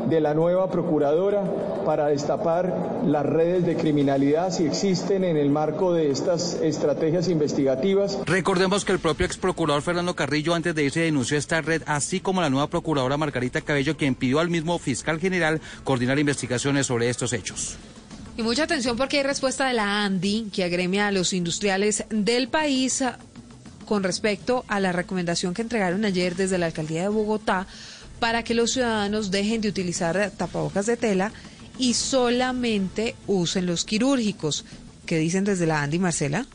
[0.09, 1.43] de la nueva procuradora
[1.85, 8.17] para destapar las redes de criminalidad si existen en el marco de estas estrategias investigativas.
[8.25, 12.19] Recordemos que el propio ex procurador Fernando Carrillo antes de irse denunció esta red, así
[12.19, 17.09] como la nueva procuradora Margarita Cabello, quien pidió al mismo fiscal general coordinar investigaciones sobre
[17.09, 17.77] estos hechos.
[18.35, 22.47] Y mucha atención porque hay respuesta de la ANDI que agremia a los industriales del
[22.47, 23.03] país
[23.85, 27.67] con respecto a la recomendación que entregaron ayer desde la alcaldía de Bogotá
[28.19, 31.31] para que los ciudadanos dejen de utilizar tapabocas de tela
[31.77, 34.65] y solamente usen los quirúrgicos.
[35.05, 36.45] ¿Qué dicen desde la ANDI, Marcela?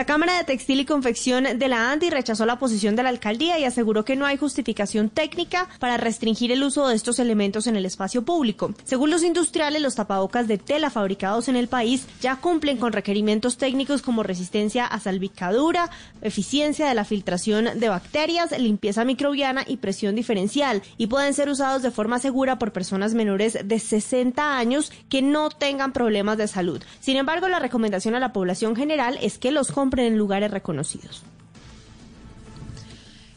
[0.00, 3.58] La Cámara de Textil y Confección de la ANDI rechazó la posición de la alcaldía
[3.58, 7.76] y aseguró que no hay justificación técnica para restringir el uso de estos elementos en
[7.76, 8.72] el espacio público.
[8.84, 13.58] Según los industriales, los tapabocas de tela fabricados en el país ya cumplen con requerimientos
[13.58, 15.90] técnicos como resistencia a salpicadura,
[16.22, 21.82] eficiencia de la filtración de bacterias, limpieza microbiana y presión diferencial y pueden ser usados
[21.82, 26.82] de forma segura por personas menores de 60 años que no tengan problemas de salud.
[27.00, 31.24] Sin embargo, la recomendación a la población general es que los en lugares reconocidos.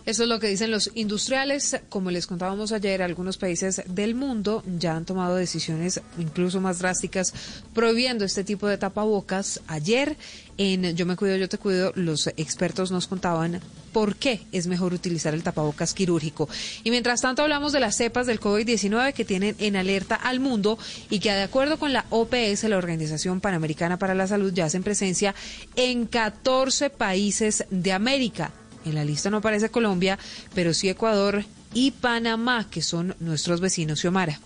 [0.05, 1.79] Eso es lo que dicen los industriales.
[1.87, 7.33] Como les contábamos ayer, algunos países del mundo ya han tomado decisiones incluso más drásticas
[7.73, 9.61] prohibiendo este tipo de tapabocas.
[9.67, 10.17] Ayer
[10.57, 13.61] en Yo me cuido, yo te cuido, los expertos nos contaban
[13.93, 16.49] por qué es mejor utilizar el tapabocas quirúrgico.
[16.83, 20.77] Y mientras tanto hablamos de las cepas del COVID-19 que tienen en alerta al mundo
[21.09, 24.83] y que de acuerdo con la OPS, la Organización Panamericana para la Salud, ya hacen
[24.83, 25.33] presencia
[25.75, 28.51] en 14 países de América.
[28.85, 30.19] En la lista no aparece Colombia,
[30.53, 31.43] pero sí Ecuador
[31.73, 34.39] y Panamá, que son nuestros vecinos, Xiomara.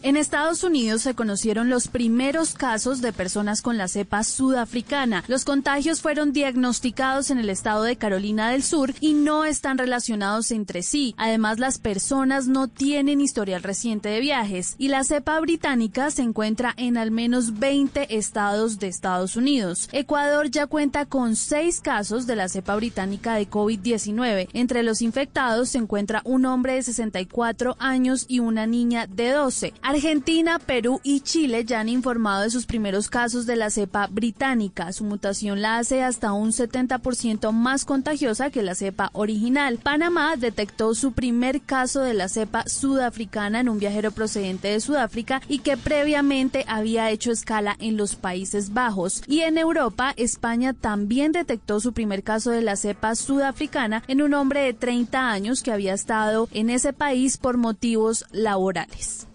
[0.00, 5.24] En Estados Unidos se conocieron los primeros casos de personas con la cepa sudafricana.
[5.26, 10.52] Los contagios fueron diagnosticados en el estado de Carolina del Sur y no están relacionados
[10.52, 11.16] entre sí.
[11.18, 16.74] Además, las personas no tienen historial reciente de viajes y la cepa británica se encuentra
[16.76, 19.88] en al menos 20 estados de Estados Unidos.
[19.90, 24.48] Ecuador ya cuenta con seis casos de la cepa británica de COVID-19.
[24.52, 29.74] Entre los infectados se encuentra un hombre de 64 años y una niña de 12.
[29.88, 34.92] Argentina, Perú y Chile ya han informado de sus primeros casos de la cepa británica.
[34.92, 39.78] Su mutación la hace hasta un 70% más contagiosa que la cepa original.
[39.78, 45.40] Panamá detectó su primer caso de la cepa sudafricana en un viajero procedente de Sudáfrica
[45.48, 49.22] y que previamente había hecho escala en los Países Bajos.
[49.26, 54.34] Y en Europa, España también detectó su primer caso de la cepa sudafricana en un
[54.34, 59.27] hombre de 30 años que había estado en ese país por motivos laborales.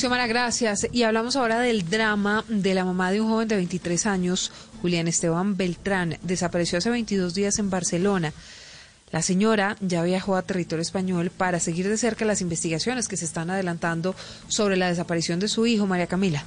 [0.00, 0.86] Xiomara, gracias.
[0.92, 4.50] Y hablamos ahora del drama de la mamá de un joven de 23 años,
[4.80, 6.16] Julián Esteban Beltrán.
[6.22, 8.32] Desapareció hace 22 días en Barcelona.
[9.12, 13.26] La señora ya viajó a territorio español para seguir de cerca las investigaciones que se
[13.26, 14.14] están adelantando
[14.48, 16.46] sobre la desaparición de su hijo, María Camila.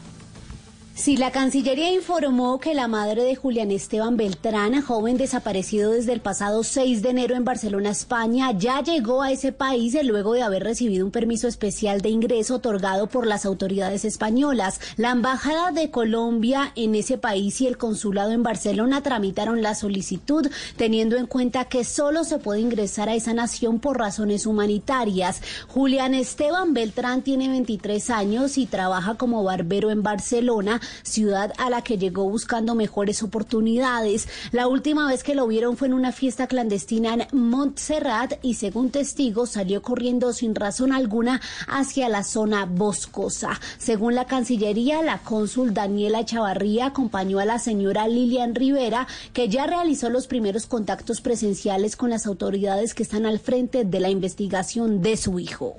[0.96, 6.22] Sí, la Cancillería informó que la madre de Julián Esteban Beltrán, joven desaparecido desde el
[6.22, 10.64] pasado 6 de enero en Barcelona, España, ya llegó a ese país luego de haber
[10.64, 14.80] recibido un permiso especial de ingreso otorgado por las autoridades españolas.
[14.96, 20.48] La Embajada de Colombia en ese país y el Consulado en Barcelona tramitaron la solicitud,
[20.78, 25.42] teniendo en cuenta que solo se puede ingresar a esa nación por razones humanitarias.
[25.70, 31.82] Julián Esteban Beltrán tiene 23 años y trabaja como barbero en Barcelona ciudad a la
[31.82, 34.28] que llegó buscando mejores oportunidades.
[34.52, 38.90] La última vez que lo vieron fue en una fiesta clandestina en Montserrat y según
[38.90, 43.60] testigos salió corriendo sin razón alguna hacia la zona boscosa.
[43.78, 49.68] Según la Cancillería, la cónsul Daniela Chavarría acompañó a la señora Lilian Rivera, que ya
[49.68, 55.02] realizó los primeros contactos presenciales con las autoridades que están al frente de la investigación
[55.02, 55.78] de su hijo.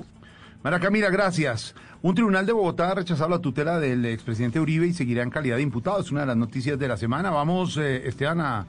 [0.65, 1.75] Mara Camila, gracias.
[2.01, 5.57] Un tribunal de Bogotá ha rechazado la tutela del expresidente Uribe y seguirá en calidad
[5.57, 6.01] de imputado.
[6.01, 7.29] Es una de las noticias de la semana.
[7.29, 8.67] Vamos, eh, Esteban, a,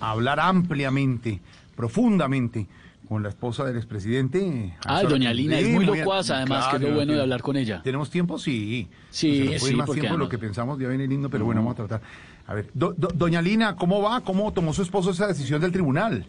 [0.00, 1.42] hablar ampliamente,
[1.76, 2.66] profundamente
[3.06, 4.74] con la esposa del expresidente.
[4.86, 7.82] Ah, doña Lina, es muy locuaz, además, que es lo bueno de hablar con ella.
[7.84, 8.38] ¿Tenemos tiempo?
[8.38, 8.88] Sí.
[9.10, 11.74] Sí, pues sí, más tiempo de lo que pensamos, ya viene lindo, pero bueno, vamos
[11.74, 12.00] a tratar.
[12.46, 14.22] A ver, doña Lina, ¿cómo va?
[14.22, 16.24] ¿Cómo tomó su esposo esa decisión del tribunal?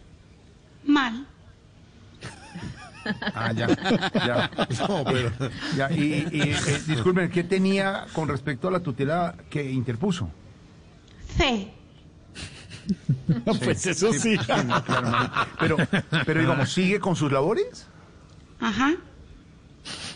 [0.83, 1.25] Mal.
[3.36, 3.68] Ah, ya,
[4.14, 4.49] ya.
[4.88, 5.32] No, pero...
[5.77, 6.56] ya y, eh,
[6.88, 10.30] disculpen, ¿qué tenía con respecto a la tutela que interpuso?
[11.38, 11.72] Fe.
[13.64, 14.38] pues eso sí.
[15.60, 15.77] pero,
[16.26, 17.88] pero digamos, ¿sigue con sus labores?
[18.60, 18.94] Ajá.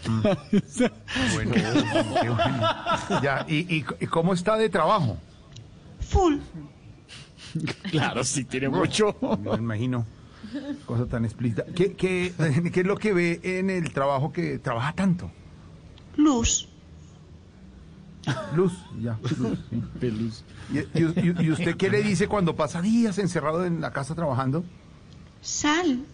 [0.07, 0.21] Mm.
[1.33, 3.21] Bueno, qué bueno.
[3.21, 5.17] Ya, ¿y, y, y cómo está de trabajo?
[5.99, 6.37] Full.
[7.91, 9.15] Claro, sí, tiene mucho.
[9.43, 10.05] Me imagino.
[10.85, 11.65] Cosa tan explícita.
[11.65, 12.33] ¿Qué, qué,
[12.73, 15.31] qué es lo que ve en el trabajo que trabaja tanto?
[16.15, 16.67] Luz.
[18.55, 19.17] Luz, ya.
[20.01, 24.63] Luz, ¿Y, y, usted qué le dice cuando pasa días encerrado en la casa trabajando?
[25.41, 26.05] Sal.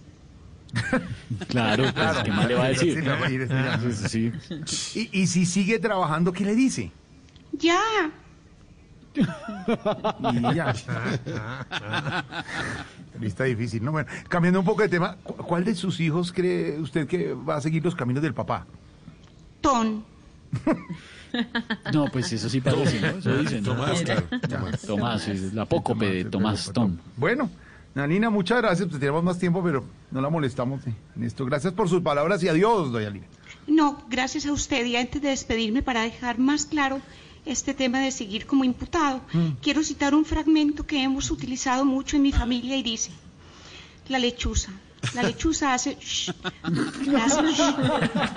[1.48, 2.24] claro, claro.
[2.24, 3.04] ¿qué más le va a decir?
[3.94, 6.92] Sí, ¿Y, y si sigue trabajando, ¿qué le dice?
[7.54, 7.80] Ya.
[9.16, 10.74] Y ya.
[13.22, 13.92] Está difícil, ¿no?
[13.92, 17.62] Bueno, cambiando un poco de tema, ¿cuál de sus hijos cree usted que va a
[17.62, 18.66] seguir los caminos del papá?
[19.62, 20.04] Ton.
[21.94, 23.08] No, pues eso sí parece, ¿no?
[23.20, 23.64] Eso dicen.
[23.64, 24.24] Tomás, claro.
[24.86, 26.98] Tomás, la apócope de Tomás Tom.
[27.18, 27.50] Bueno,
[27.94, 28.88] Nanina, muchas gracias.
[28.88, 31.46] Pues tenemos más tiempo, pero no la molestamos en esto.
[31.46, 33.28] Gracias por sus palabras y adiós, doña Lina.
[33.68, 34.86] No, gracias a usted.
[34.86, 37.02] Y antes de despedirme, para dejar más claro
[37.46, 39.50] este tema de seguir como imputado, mm.
[39.62, 43.12] quiero citar un fragmento que hemos utilizado mucho en mi familia y dice,
[44.08, 44.72] la lechuza.
[45.14, 46.32] La lechuza hace, shh,
[47.22, 47.42] hace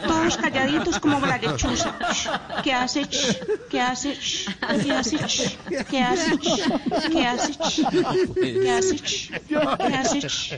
[0.06, 1.98] todos calladitos como la lechuza,
[2.62, 3.36] que hace, shh,
[3.70, 4.48] que hace, shh,
[4.80, 5.58] que hace, shh,
[5.88, 7.82] que hace, shh, que hace, shh,
[8.50, 10.56] que hace, shh, que hace, shh,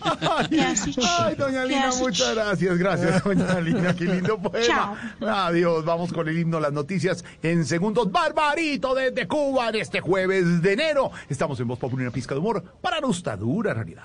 [0.51, 5.14] que hace, shh, Ay, doña Lina, muchas gracias, gracias, doña Lina, qué lindo poema.
[5.20, 8.10] Adiós, vamos con el himno, las noticias en segundos.
[8.10, 11.12] Barbarito desde Cuba en este jueves de enero.
[11.28, 14.05] Estamos en Voz Popular, una pizca de humor para nuestra dura realidad.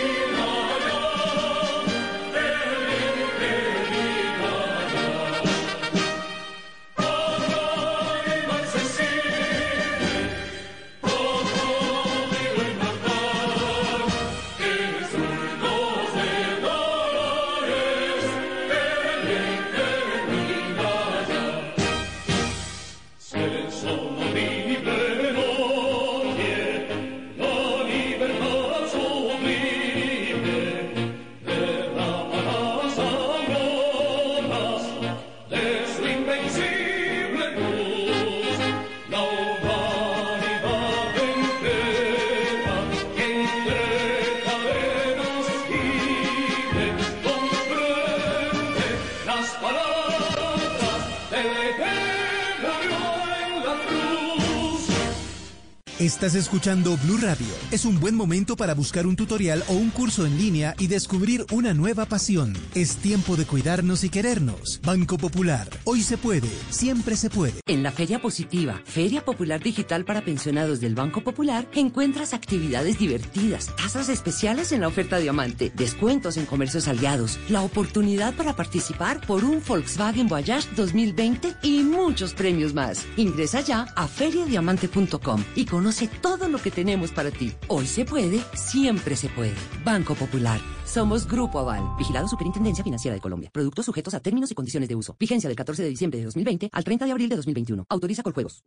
[56.11, 57.47] Estás escuchando Blue Radio.
[57.71, 61.45] Es un buen momento para buscar un tutorial o un curso en línea y descubrir
[61.53, 62.53] una nueva pasión.
[62.75, 64.81] Es tiempo de cuidarnos y querernos.
[64.83, 65.69] Banco Popular.
[65.85, 66.49] Hoy se puede.
[66.69, 67.61] Siempre se puede.
[67.65, 73.73] En la Feria Positiva, Feria Popular Digital para pensionados del Banco Popular, encuentras actividades divertidas,
[73.77, 79.45] tasas especiales en la oferta Diamante, descuentos en comercios aliados, la oportunidad para participar por
[79.45, 83.05] un Volkswagen Voyage 2020 y muchos premios más.
[83.15, 87.53] Ingresa ya a feriadiamante.com y conoce todo lo que tenemos para ti.
[87.67, 89.55] Hoy se puede, siempre se puede.
[89.83, 90.59] Banco Popular.
[90.85, 93.49] Somos Grupo Aval, vigilado Superintendencia Financiera de Colombia.
[93.53, 95.15] Productos sujetos a términos y condiciones de uso.
[95.19, 97.85] Vigencia del 14 de diciembre de 2020 al 30 de abril de 2021.
[97.89, 98.63] Autoriza con juegos.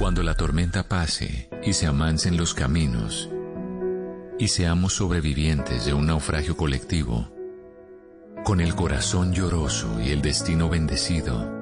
[0.00, 3.28] Cuando la tormenta pase y se amancen los caminos
[4.38, 7.30] y seamos sobrevivientes de un naufragio colectivo,
[8.42, 11.52] con el corazón lloroso y el destino bendecido,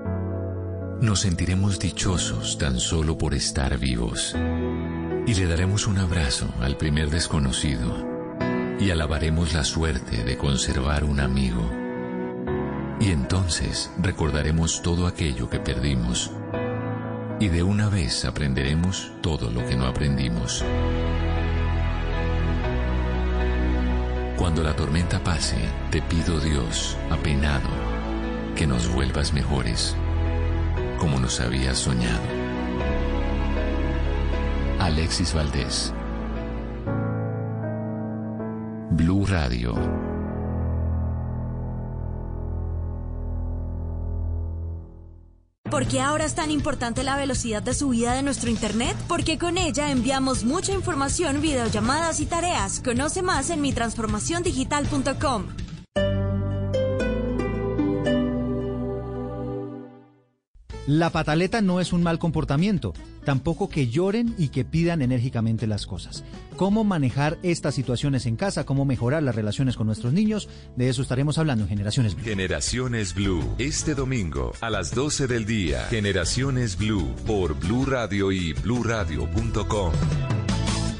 [1.01, 4.35] nos sentiremos dichosos tan solo por estar vivos.
[5.27, 8.07] Y le daremos un abrazo al primer desconocido.
[8.81, 11.71] Y alabaremos la suerte de conservar un amigo.
[13.01, 16.33] Y entonces recordaremos todo aquello que perdimos.
[17.41, 20.65] Y de una vez aprenderemos todo lo que no aprendimos.
[24.37, 25.57] Cuando la tormenta pase,
[25.91, 27.69] te pido Dios, apenado,
[28.57, 29.97] que nos vuelvas mejores
[30.99, 32.21] como nos había soñado.
[34.79, 35.95] Alexis Valdés.
[38.91, 39.75] Blue Radio.
[45.71, 48.97] ¿Por qué ahora es tan importante la velocidad de subida de nuestro Internet?
[49.07, 52.81] Porque con ella enviamos mucha información, videollamadas y tareas.
[52.81, 55.68] Conoce más en mitransformaciondigital.com.
[60.89, 65.87] La pataleta no es un mal comportamiento, tampoco que lloren y que pidan enérgicamente las
[65.87, 66.25] cosas.
[66.57, 68.65] ¿Cómo manejar estas situaciones en casa?
[68.65, 70.49] ¿Cómo mejorar las relaciones con nuestros niños?
[70.77, 72.25] De eso estaremos hablando en Generaciones Blue.
[72.25, 75.83] Generaciones Blue, este domingo a las 12 del día.
[75.91, 79.93] Generaciones Blue por Blue Radio y bluradio.com.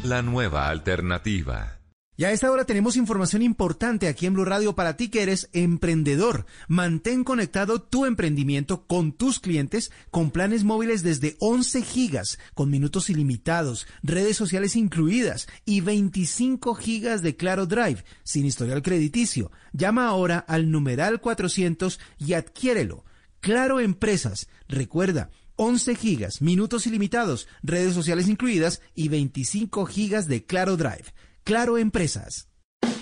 [0.05, 1.78] La nueva alternativa.
[2.21, 5.49] Y a esta hora tenemos información importante aquí en Blue Radio para ti que eres
[5.53, 6.47] emprendedor.
[6.67, 13.09] Mantén conectado tu emprendimiento con tus clientes con planes móviles desde 11 gigas, con minutos
[13.09, 19.53] ilimitados, redes sociales incluidas y 25 gigas de Claro Drive, sin historial crediticio.
[19.73, 23.05] Llama ahora al numeral 400 y adquiérelo.
[23.39, 24.49] Claro Empresas.
[24.67, 31.15] Recuerda, 11 gigas, minutos ilimitados, redes sociales incluidas y 25 gigas de Claro Drive.
[31.49, 32.47] Claro Empresas.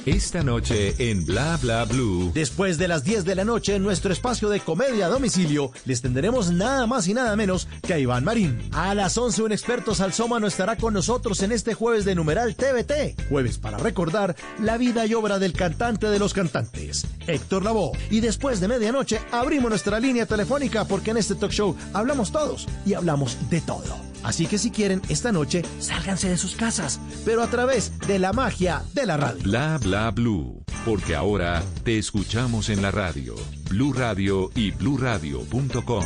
[0.05, 2.31] Esta noche en Bla Bla Blue.
[2.33, 6.01] Después de las 10 de la noche en nuestro espacio de comedia a domicilio, les
[6.01, 8.71] tendremos nada más y nada menos que a Iván Marín.
[8.71, 13.21] A las 11 un experto salsómano estará con nosotros en este jueves de numeral TVT.
[13.29, 17.99] Jueves para recordar la vida y obra del cantante de los cantantes, Héctor Lavoe.
[18.11, 22.69] Y después de medianoche abrimos nuestra línea telefónica porque en este talk show hablamos todos
[22.87, 24.07] y hablamos de todo.
[24.27, 28.33] Así que si quieren, esta noche sálganse de sus casas, pero a través de la
[28.33, 29.41] magia de la radio.
[29.45, 33.37] Bla Bla Blue, porque ahora te escuchamos en la radio,
[33.71, 36.05] Blue Radio y bluradio.com.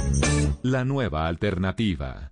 [0.63, 2.31] La nueva alternativa.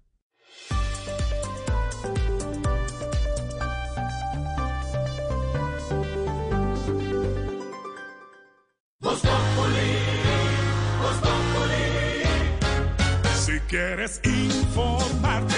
[13.48, 15.57] Si quieres informarte,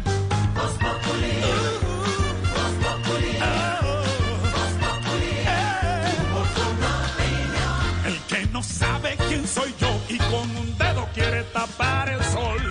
[8.05, 12.70] El que no sabe quién soy yo y con un dedo quiere tapar el sol.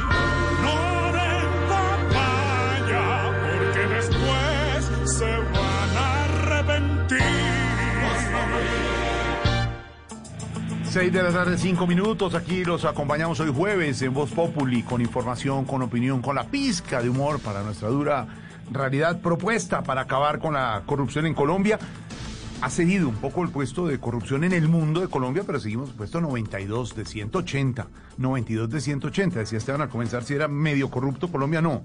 [10.91, 12.35] 6 de la tarde, 5 minutos.
[12.35, 17.01] Aquí los acompañamos hoy jueves en Voz Populi con información, con opinión, con la pizca
[17.01, 18.27] de humor para nuestra dura
[18.73, 21.79] realidad propuesta para acabar con la corrupción en Colombia.
[22.61, 25.91] Ha cedido un poco el puesto de corrupción en el mundo de Colombia, pero seguimos
[25.91, 27.87] puesto 92 de 180.
[28.19, 29.39] 92 de 180.
[29.39, 31.85] Decía Esteban al comenzar si era medio corrupto, Colombia no.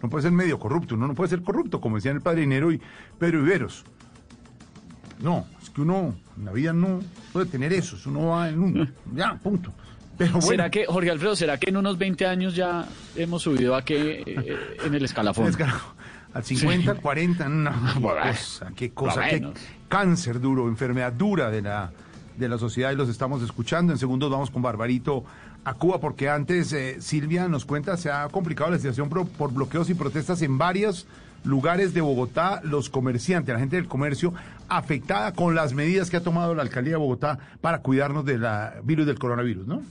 [0.00, 2.80] no puede ser medio corrupto, uno no puede ser corrupto, como decían el padrinero y
[3.18, 3.84] Pedro Iberos.
[5.20, 7.00] No, es que uno en la vida no
[7.32, 9.72] puede tener eso, uno va en uno, ya, punto.
[10.16, 10.46] Pero bueno.
[10.46, 12.86] ¿Será que, Jorge Alfredo, será que en unos 20 años ya
[13.16, 15.52] hemos subido a qué eh, en el escalafón?
[16.34, 19.52] Al 50, 40, no, qué cosa, qué cosa, qué
[19.88, 21.92] cáncer duro, enfermedad dura de la,
[22.36, 23.92] de la sociedad y los estamos escuchando.
[23.92, 25.24] En segundos vamos con Barbarito
[25.64, 29.52] a Cuba, porque antes eh, Silvia nos cuenta, se ha complicado la situación por, por
[29.52, 31.06] bloqueos y protestas en varios
[31.44, 34.34] lugares de Bogotá, los comerciantes, la gente del comercio
[34.68, 38.44] afectada con las medidas que ha tomado la alcaldía de Bogotá para cuidarnos del
[38.82, 39.82] virus del coronavirus, ¿no?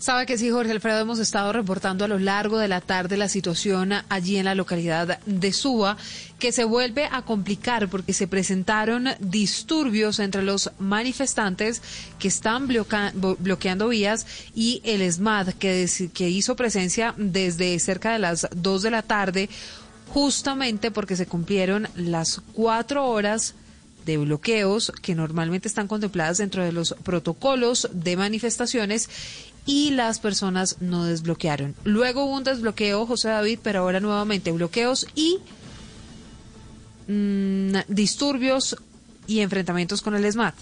[0.00, 3.28] Sabe que sí, Jorge Alfredo, hemos estado reportando a lo largo de la tarde la
[3.28, 5.96] situación allí en la localidad de Suba,
[6.38, 11.82] que se vuelve a complicar porque se presentaron disturbios entre los manifestantes
[12.20, 14.24] que están bloqueando vías
[14.54, 19.48] y el ESMAD, que, que hizo presencia desde cerca de las 2 de la tarde,
[20.12, 23.54] justamente porque se cumplieron las cuatro horas
[24.06, 29.10] de bloqueos que normalmente están contempladas dentro de los protocolos de manifestaciones
[29.66, 31.74] y las personas no desbloquearon.
[31.84, 35.38] Luego hubo un desbloqueo, José David, pero ahora nuevamente bloqueos y
[37.06, 38.76] mm, disturbios
[39.26, 40.54] y enfrentamientos con el SMAT.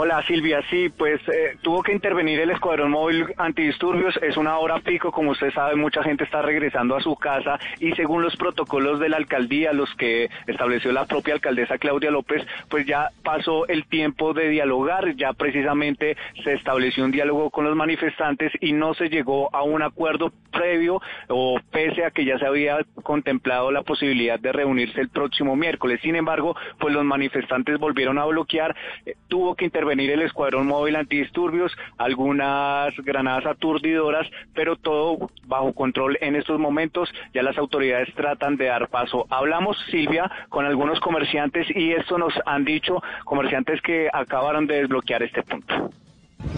[0.00, 4.78] Hola Silvia, sí, pues eh, tuvo que intervenir el Escuadrón Móvil Antidisturbios, es una hora
[4.78, 9.00] pico, como usted sabe, mucha gente está regresando a su casa y según los protocolos
[9.00, 13.86] de la alcaldía, los que estableció la propia alcaldesa Claudia López, pues ya pasó el
[13.86, 19.08] tiempo de dialogar, ya precisamente se estableció un diálogo con los manifestantes y no se
[19.08, 24.38] llegó a un acuerdo previo o pese a que ya se había contemplado la posibilidad
[24.38, 25.98] de reunirse el próximo miércoles.
[26.02, 30.66] Sin embargo, pues los manifestantes volvieron a bloquear, eh, tuvo que intervenir venir el escuadrón
[30.66, 37.12] móvil antidisturbios, algunas granadas aturdidoras, pero todo bajo control en estos momentos.
[37.34, 39.26] Ya las autoridades tratan de dar paso.
[39.30, 45.22] Hablamos, Silvia, con algunos comerciantes y esto nos han dicho comerciantes que acabaron de desbloquear
[45.22, 45.90] este punto.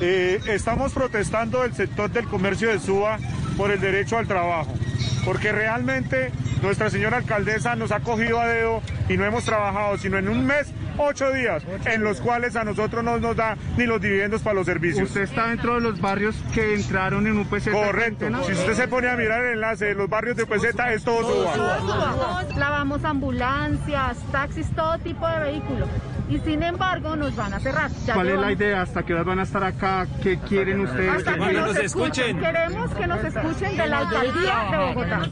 [0.01, 3.19] Eh, estamos protestando el sector del comercio de Suba
[3.57, 4.73] por el derecho al trabajo,
[5.25, 6.33] porque realmente
[6.63, 10.47] nuestra señora alcaldesa nos ha cogido a dedo y no hemos trabajado, sino en un
[10.47, 14.55] mes ocho días, en los cuales a nosotros no nos da ni los dividendos para
[14.55, 15.09] los servicios.
[15.09, 17.71] ¿Usted está dentro de los barrios que entraron en UPZ?
[17.71, 18.27] Correcto.
[18.47, 21.45] Si usted se pone a mirar el enlace de los barrios de UPZ, es todo
[21.45, 22.45] suba.
[22.57, 25.89] Lavamos ambulancias, taxis, todo tipo de vehículos.
[26.31, 27.91] Y sin embargo nos van a cerrar.
[28.15, 28.83] ¿Cuál es la idea?
[28.83, 30.07] ¿Hasta qué horas van a estar acá?
[30.23, 31.11] ¿Qué quieren ustedes?
[31.17, 32.39] Hasta que nos escuchen.
[32.39, 35.23] Queremos que nos escuchen de la alcaldía de Bogotá.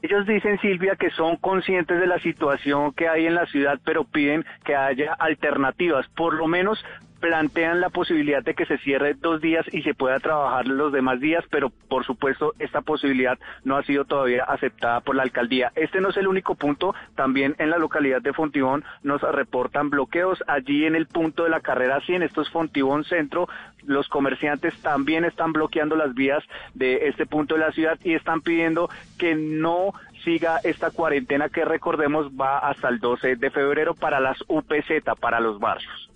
[0.00, 4.04] Ellos dicen, Silvia, que son conscientes de la situación que hay en la ciudad, pero
[4.04, 6.78] piden que haya alternativas, por lo menos
[7.20, 11.20] plantean la posibilidad de que se cierre dos días y se pueda trabajar los demás
[11.20, 15.72] días, pero por supuesto esta posibilidad no ha sido todavía aceptada por la alcaldía.
[15.74, 20.42] Este no es el único punto, también en la localidad de Fontibón nos reportan bloqueos.
[20.46, 23.48] Allí en el punto de la carrera 100, esto es Fontibón Centro,
[23.84, 28.40] los comerciantes también están bloqueando las vías de este punto de la ciudad y están
[28.40, 28.88] pidiendo
[29.18, 29.92] que no
[30.24, 35.40] siga esta cuarentena que recordemos va hasta el 12 de febrero para las UPZ, para
[35.40, 36.08] los barrios.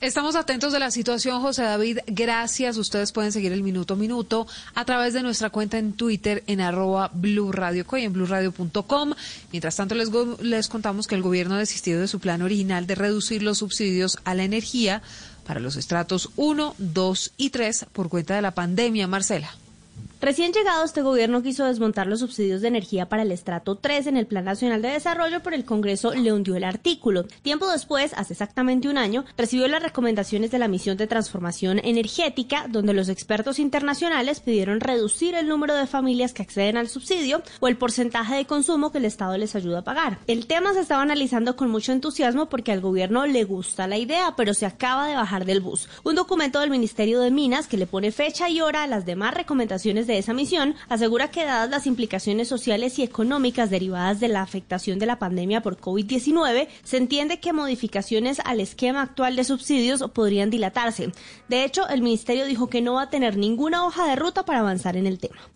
[0.00, 1.98] Estamos atentos de la situación, José David.
[2.06, 2.76] Gracias.
[2.76, 6.60] Ustedes pueden seguir el minuto a minuto a través de nuestra cuenta en Twitter en
[6.60, 7.50] arroba Blue
[7.92, 8.12] y en.
[9.52, 12.94] Mientras tanto, les, les contamos que el gobierno ha desistido de su plan original de
[12.94, 15.02] reducir los subsidios a la energía
[15.46, 19.06] para los estratos 1, 2 y 3 por cuenta de la pandemia.
[19.06, 19.50] Marcela.
[20.26, 24.16] Recién llegado, este gobierno quiso desmontar los subsidios de energía para el estrato 3 en
[24.16, 27.26] el Plan Nacional de Desarrollo, pero el Congreso le hundió el artículo.
[27.42, 32.66] Tiempo después, hace exactamente un año, recibió las recomendaciones de la misión de transformación energética,
[32.68, 37.68] donde los expertos internacionales pidieron reducir el número de familias que acceden al subsidio o
[37.68, 40.18] el porcentaje de consumo que el Estado les ayuda a pagar.
[40.26, 44.34] El tema se estaba analizando con mucho entusiasmo porque al gobierno le gusta la idea,
[44.36, 45.88] pero se acaba de bajar del bus.
[46.02, 49.32] Un documento del Ministerio de Minas que le pone fecha y hora a las demás
[49.32, 54.42] recomendaciones de esa misión, asegura que dadas las implicaciones sociales y económicas derivadas de la
[54.42, 60.04] afectación de la pandemia por COVID-19, se entiende que modificaciones al esquema actual de subsidios
[60.12, 61.12] podrían dilatarse.
[61.48, 64.60] De hecho, el ministerio dijo que no va a tener ninguna hoja de ruta para
[64.60, 65.55] avanzar en el tema.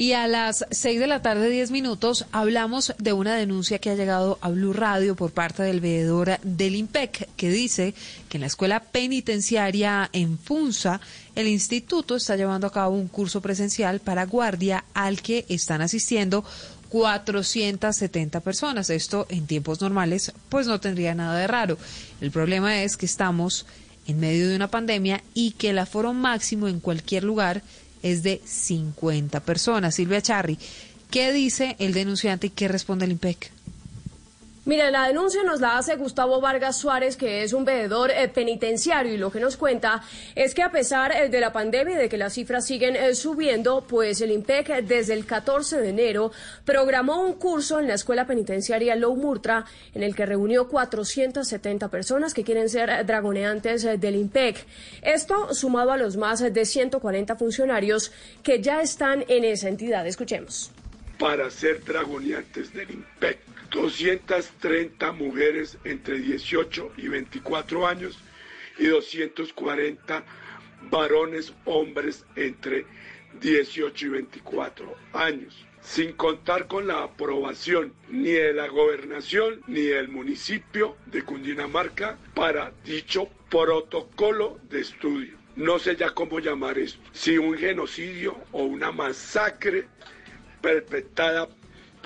[0.00, 3.96] Y a las seis de la tarde, diez minutos, hablamos de una denuncia que ha
[3.96, 7.94] llegado a Blue Radio por parte del veedor del IMPEC, que dice
[8.28, 11.00] que en la escuela penitenciaria en Funza,
[11.34, 16.44] el instituto está llevando a cabo un curso presencial para guardia al que están asistiendo
[16.90, 18.90] 470 personas.
[18.90, 21.76] Esto en tiempos normales, pues no tendría nada de raro.
[22.20, 23.66] El problema es que estamos
[24.06, 27.62] en medio de una pandemia y que el aforo máximo en cualquier lugar
[28.02, 29.94] es de 50 personas.
[29.94, 30.58] Silvia Charri,
[31.10, 33.52] ¿qué dice el denunciante y qué responde el IMPEC?
[34.68, 39.14] Mira, la denuncia nos la hace Gustavo Vargas Suárez, que es un veedor eh, penitenciario,
[39.14, 40.02] y lo que nos cuenta
[40.34, 43.14] es que a pesar eh, de la pandemia y de que las cifras siguen eh,
[43.14, 46.32] subiendo, pues el IMPEC desde el 14 de enero
[46.66, 49.64] programó un curso en la escuela penitenciaria Low Murtra,
[49.94, 54.66] en el que reunió 470 personas que quieren ser dragoneantes del IMPEC.
[55.00, 58.12] Esto sumado a los más de 140 funcionarios
[58.42, 60.06] que ya están en esa entidad.
[60.06, 60.70] Escuchemos.
[61.18, 63.38] Para ser dragoneantes del IMPEC
[63.70, 68.18] 230 mujeres entre 18 y 24 años
[68.78, 70.24] y 240
[70.90, 72.86] varones hombres entre
[73.40, 80.08] 18 y 24 años, sin contar con la aprobación ni de la gobernación ni del
[80.08, 85.36] municipio de Cundinamarca para dicho protocolo de estudio.
[85.56, 89.88] No sé ya cómo llamar esto, si un genocidio o una masacre
[90.62, 91.48] perpetrada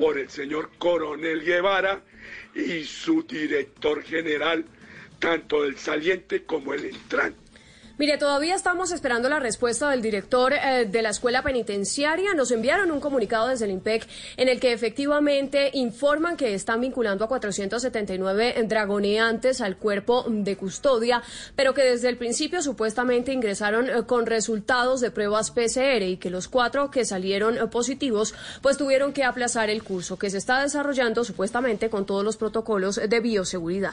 [0.02, 2.02] por el señor Coronel Guevara
[2.56, 4.64] y su director general,
[5.20, 7.41] tanto el saliente como el entrante.
[8.02, 12.34] Mire, todavía estamos esperando la respuesta del director eh, de la escuela penitenciaria.
[12.34, 14.08] Nos enviaron un comunicado desde el IMPEC
[14.38, 21.22] en el que efectivamente informan que están vinculando a 479 dragoneantes al cuerpo de custodia,
[21.54, 26.28] pero que desde el principio supuestamente ingresaron eh, con resultados de pruebas PCR y que
[26.28, 30.60] los cuatro que salieron eh, positivos pues tuvieron que aplazar el curso que se está
[30.60, 33.92] desarrollando supuestamente con todos los protocolos de bioseguridad.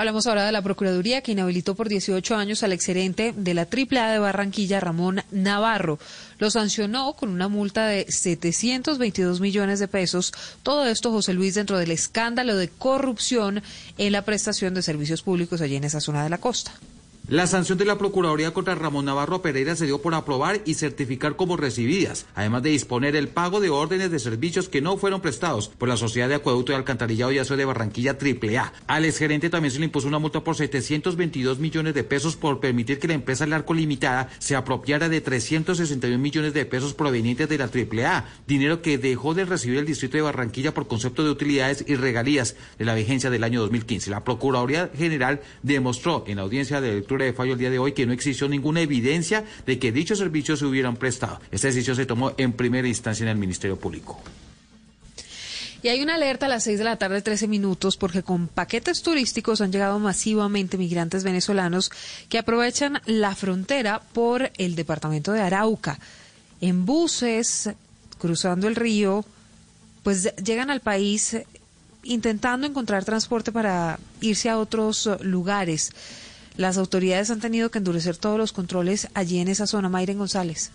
[0.00, 4.12] Hablamos ahora de la Procuraduría que inhabilitó por 18 años al exgerente de la AAA
[4.12, 5.98] de Barranquilla, Ramón Navarro.
[6.38, 10.32] Lo sancionó con una multa de 722 millones de pesos.
[10.62, 13.62] Todo esto, José Luis, dentro del escándalo de corrupción
[13.98, 16.72] en la prestación de servicios públicos allí en esa zona de la costa.
[17.30, 21.36] La sanción de la Procuraduría contra Ramón Navarro Pereira se dio por aprobar y certificar
[21.36, 25.68] como recibidas, además de disponer el pago de órdenes de servicios que no fueron prestados
[25.68, 28.72] por la Sociedad de Acueducto y Alcantarillado y Aseo de Barranquilla AAA.
[28.88, 32.98] Al exgerente también se le impuso una multa por 722 millones de pesos por permitir
[32.98, 37.70] que la empresa Larco Limitada se apropiara de 361 millones de pesos provenientes de la
[37.72, 41.94] AAA, dinero que dejó de recibir el distrito de Barranquilla por concepto de utilidades y
[41.94, 44.10] regalías de la vigencia del año 2015.
[44.10, 47.92] La Procuraduría General demostró en la audiencia de lectura de fallo el día de hoy
[47.92, 51.40] que no existió ninguna evidencia de que dichos servicios se hubieran prestado.
[51.50, 54.20] Esta decisión se tomó en primera instancia en el Ministerio Público.
[55.82, 59.02] Y hay una alerta a las 6 de la tarde, 13 minutos, porque con paquetes
[59.02, 61.90] turísticos han llegado masivamente migrantes venezolanos
[62.28, 65.98] que aprovechan la frontera por el departamento de Arauca.
[66.60, 67.70] En buses,
[68.18, 69.24] cruzando el río,
[70.02, 71.36] pues llegan al país
[72.02, 75.92] intentando encontrar transporte para irse a otros lugares.
[76.60, 79.88] Las autoridades han tenido que endurecer todos los controles allí en esa zona.
[79.88, 80.72] Mayren González.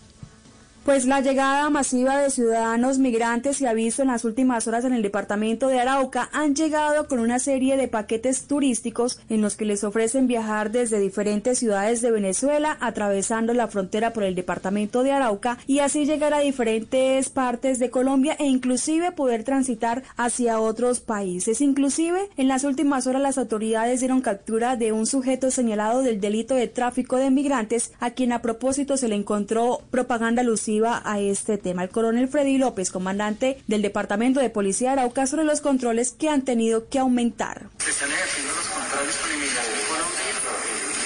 [0.86, 4.92] Pues la llegada masiva de ciudadanos migrantes se ha visto en las últimas horas en
[4.92, 6.30] el departamento de Arauca.
[6.32, 11.00] Han llegado con una serie de paquetes turísticos en los que les ofrecen viajar desde
[11.00, 16.32] diferentes ciudades de Venezuela, atravesando la frontera por el departamento de Arauca y así llegar
[16.32, 21.60] a diferentes partes de Colombia e inclusive poder transitar hacia otros países.
[21.62, 26.54] Inclusive en las últimas horas las autoridades dieron captura de un sujeto señalado del delito
[26.54, 31.56] de tráfico de migrantes a quien a propósito se le encontró propaganda lucida a este
[31.58, 31.82] tema.
[31.82, 36.28] El coronel Freddy López, comandante del Departamento de Policía de Arauca, sobre los controles que
[36.28, 37.68] han tenido que aumentar.
[37.78, 40.26] Se están ejerciendo los controles con inmigración Colombia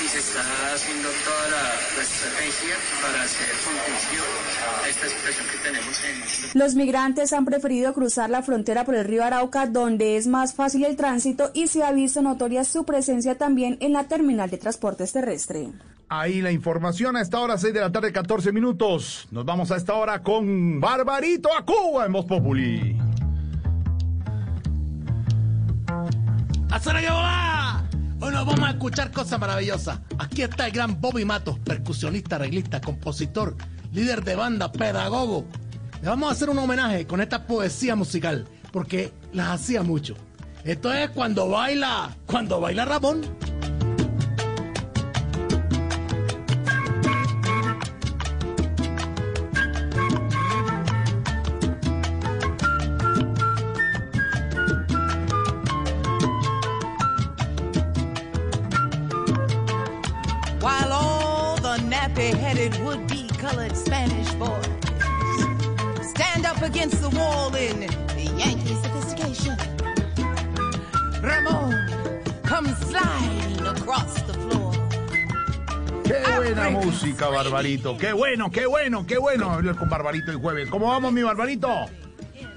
[0.05, 0.43] y se está
[0.75, 4.40] haciendo toda la estrategia para hacer contención
[4.91, 6.59] esta situación que tenemos en...
[6.59, 10.85] Los migrantes han preferido cruzar la frontera por el río Arauca, donde es más fácil
[10.85, 15.13] el tránsito y se ha visto notoria su presencia también en la terminal de transportes
[15.13, 15.69] terrestre.
[16.09, 19.29] Ahí la información a esta hora, 6 de la tarde, 14 minutos.
[19.31, 22.99] Nos vamos a esta hora con Barbarito a Cuba en Voz Populi.
[26.71, 27.85] ¡Hacer que volar!
[28.21, 30.01] Hoy nos vamos a escuchar cosas maravillosas.
[30.19, 33.57] Aquí está el gran Bobby Matos, percusionista, arreglista, compositor,
[33.93, 35.45] líder de banda, pedagogo.
[36.03, 40.15] Le vamos a hacer un homenaje con esta poesía musical, porque las hacía mucho.
[40.65, 43.23] Esto es cuando baila, cuando baila Ramón.
[61.91, 63.10] nappy-headed would-be
[63.51, 64.65] colored Spanish boys
[66.09, 67.83] stand up against the wall in
[68.39, 69.57] Yankee sophistication.
[71.21, 71.75] Ramon
[72.45, 74.73] comes sliding across the floor.
[76.05, 77.97] Qué buena música, Barbarito.
[77.99, 80.69] Qué bueno, qué bueno, qué bueno hablar con Barbarito el jueves.
[80.71, 81.89] ¿Cómo vamos, mi Barbarito?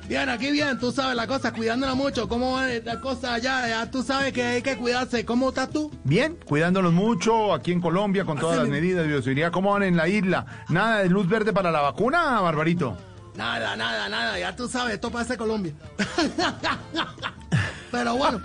[0.07, 2.27] Bien, aquí bien, tú sabes la cosa, cuidándola mucho.
[2.27, 3.67] ¿Cómo va la cosa allá?
[3.67, 5.23] Ya tú sabes que hay que cuidarse.
[5.25, 5.91] ¿Cómo estás tú?
[6.03, 9.51] Bien, cuidándolos mucho aquí en Colombia con todas las medidas de bioseguridad.
[9.51, 10.45] ¿Cómo van en la isla?
[10.69, 12.97] ¿Nada de luz verde para la vacuna, Barbarito?
[13.35, 14.37] Nada, nada, nada.
[14.37, 15.73] Ya tú sabes, esto parece Colombia.
[17.91, 18.41] Pero bueno,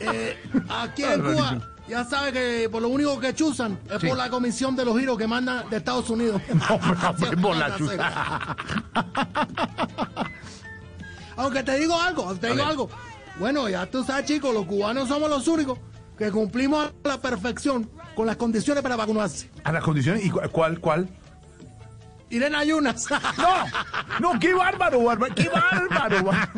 [0.00, 0.36] eh,
[0.68, 1.58] aquí en Cuba,
[1.88, 4.08] ya sabes que por lo único que chuzan es Sí.
[4.08, 6.42] por la comisión de los giros que mandan de Estados Unidos.
[6.54, 6.78] No,
[7.42, 8.56] por la chuza.
[11.40, 12.88] Aunque te digo algo, te digo algo.
[13.38, 15.78] Bueno, ya tú sabes, chicos, los cubanos somos los únicos
[16.18, 19.50] que cumplimos a la perfección con las condiciones para vacunarse.
[19.64, 20.24] ¿A las condiciones?
[20.24, 21.08] ¿Y cu- cuál, cuál?
[22.28, 23.06] Ir en ayunas.
[23.38, 26.22] No, no, qué bárbaro, bárbaro, qué bárbaro.
[26.24, 26.50] bar-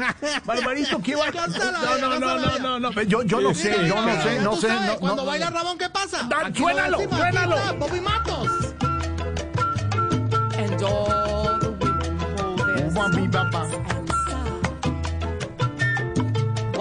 [0.44, 1.52] Barbarito, qué bárbaro.
[1.52, 3.02] No, no, no, no, no, no.
[3.02, 4.66] Yo, yo no sé, yo no sé, no sé.
[4.68, 5.28] sabes, no, Cuando no.
[5.30, 6.28] baila Ramón, ¿qué pasa?
[6.54, 7.56] Suénalo, suénalo.
[7.56, 8.48] está, Bobby Matos.
[10.58, 12.90] And all the women hold their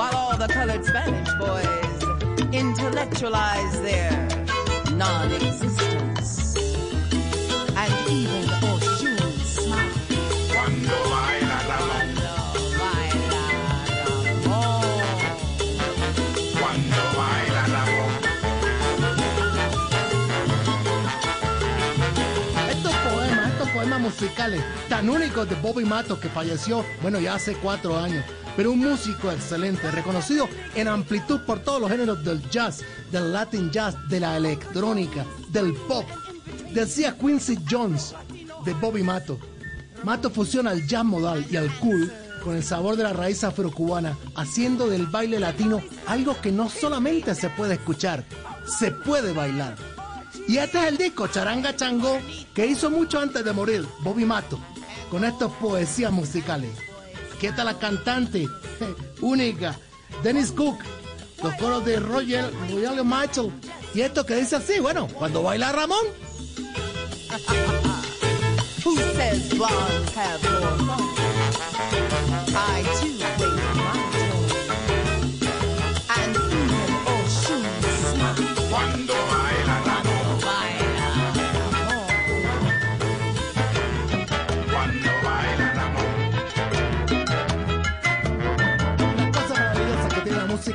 [0.01, 4.11] while all the colored Spanish boys intellectualize their
[4.95, 5.90] non-existence.
[24.89, 28.23] Tan únicos de Bobby Matos que falleció, bueno, ya hace cuatro años,
[28.55, 32.81] pero un músico excelente, reconocido en amplitud por todos los géneros del jazz,
[33.11, 36.05] del latin jazz, de la electrónica, del pop.
[36.73, 38.13] Decía Quincy Jones
[38.65, 39.37] de Bobby Matos.
[40.03, 42.11] Matos fusiona el jazz modal y el cool
[42.43, 47.35] con el sabor de la raíz afrocubana, haciendo del baile latino algo que no solamente
[47.35, 48.23] se puede escuchar,
[48.65, 49.75] se puede bailar.
[50.47, 52.19] Y este es el disco Charanga Changó
[52.53, 54.59] que hizo mucho antes de morir Bobby Mato
[55.09, 56.71] con estas poesías musicales.
[57.39, 58.47] ¿Qué tal la cantante
[59.21, 59.77] única
[60.23, 60.77] Dennis Cook?
[61.43, 63.51] Los coros de Roger, Roger Mitchell.
[63.95, 66.05] Y esto que dice así, bueno, cuando baila Ramón.
[68.83, 71.11] Who says blondes have more fun?
[72.53, 73.20] I too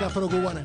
[0.07, 0.65] afrocubana.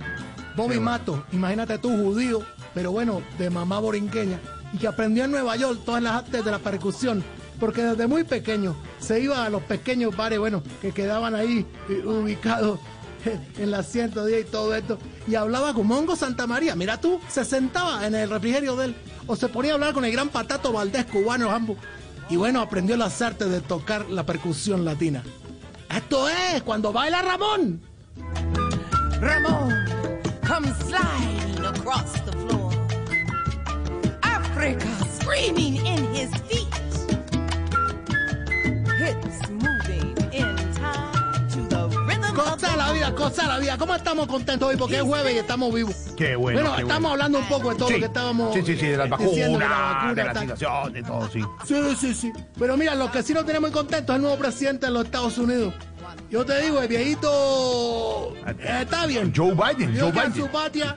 [0.56, 2.42] Bobby Mato, imagínate tú, judío,
[2.74, 4.40] pero bueno, de mamá borinqueña,
[4.74, 7.24] y que aprendió en Nueva York todas las artes de la percusión,
[7.60, 12.04] porque desde muy pequeño se iba a los pequeños bares, bueno, que quedaban ahí eh,
[12.06, 12.80] ubicados
[13.58, 14.98] en la 110 y todo esto,
[15.28, 16.76] y hablaba con Mongo Santa María.
[16.76, 18.96] Mira tú, se sentaba en el refrigerio de él,
[19.28, 21.78] o se ponía a hablar con el gran Patato Valdés, cubano ambos,
[22.30, 25.24] y bueno, aprendió las artes de tocar la percusión latina.
[25.90, 27.82] Esto es cuando baila Ramón.
[29.22, 29.72] Ramon,
[30.42, 32.72] come sliding across the floor.
[34.24, 36.74] Africa screaming in his feet.
[38.98, 39.81] Hips moving
[42.44, 43.78] Cosa la vida, cosa la vida.
[43.78, 44.78] ¿Cómo estamos contentos hoy?
[44.78, 45.96] Porque es jueves y estamos vivos.
[46.18, 46.60] Qué bueno.
[46.62, 47.14] Bueno, qué estamos bueno.
[47.14, 48.54] hablando un poco de todo Sí, lo que estábamos.
[48.54, 51.42] Sí, sí, sí, de las vacunas, de la vacuna, de la situación, de todo, sí.
[51.66, 52.32] Sí, sí, sí.
[52.58, 55.06] Pero mira, lo que sí nos tenemos muy contentos es el nuevo presidente de los
[55.06, 55.74] Estados Unidos.
[56.30, 59.32] Yo te digo, el viejito eh, está bien.
[59.36, 60.34] Joe Biden, Joe Biden.
[60.34, 60.96] su patria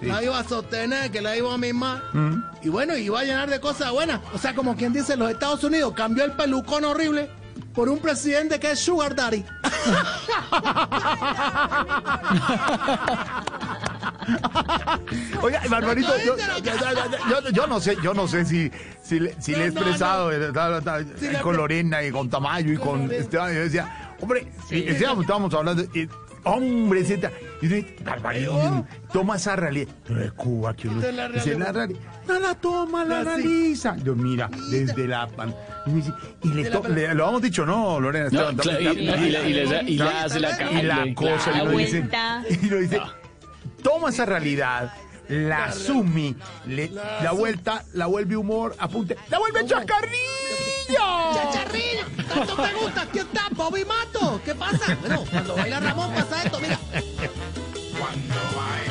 [0.00, 0.06] Sí.
[0.08, 2.02] la iba a sostener, que la iba a mimar.
[2.12, 2.42] Mm.
[2.62, 4.18] Y bueno, iba a llenar de cosas buenas.
[4.34, 7.30] O sea, como quien dice, los Estados Unidos cambió el pelucón horrible
[7.74, 9.44] por un presidente que es Sugar Daddy.
[15.42, 18.70] Oiga, Barbarito, yo, yo- yo- yo no sé, yo no sé si,
[19.02, 22.72] si, le, si le he expresado eh, ta- ta- ta- con Lorena y con Tamayo
[22.72, 23.52] y con Esteban.
[23.54, 26.08] Yo decía, hombre, y Esteban, estábamos hablando, y,
[26.44, 27.32] hombre, etcétera.
[27.60, 29.88] Y Barbarito, toma esa realidad.
[30.08, 32.00] No es Cuba, que uno- la dice, la realidad.
[32.26, 33.24] No la toma, la Así.
[33.28, 33.96] realiza.
[34.02, 35.54] Yo, mira, desde la pan.
[35.86, 36.12] Y, me dice,
[36.42, 38.28] y le, to- la- le- lo hemos dicho, ¿no, Lorena?
[38.30, 38.56] No, Esteban?
[38.56, 41.50] claro, y- y- y le- y le- y le hace la ca- Y la cosa,
[41.52, 42.44] la y lo dice, vuelta.
[42.48, 43.00] y lo dice,
[43.82, 44.92] toma esa realidad,
[45.28, 46.34] la asume,
[46.66, 46.90] le,
[47.22, 50.16] la vuelta, la vuelve humor, apunte, la vuelve chacarrillo.
[50.88, 52.04] ¡Chacharrillo!
[52.28, 53.02] ¿Tanto te gusta?
[53.02, 54.40] Aquí está Bobby Mato.
[54.44, 54.96] ¿Qué pasa?
[55.00, 56.78] Bueno, cuando baila Ramón pasa esto, mira.
[57.98, 58.81] Cuando baila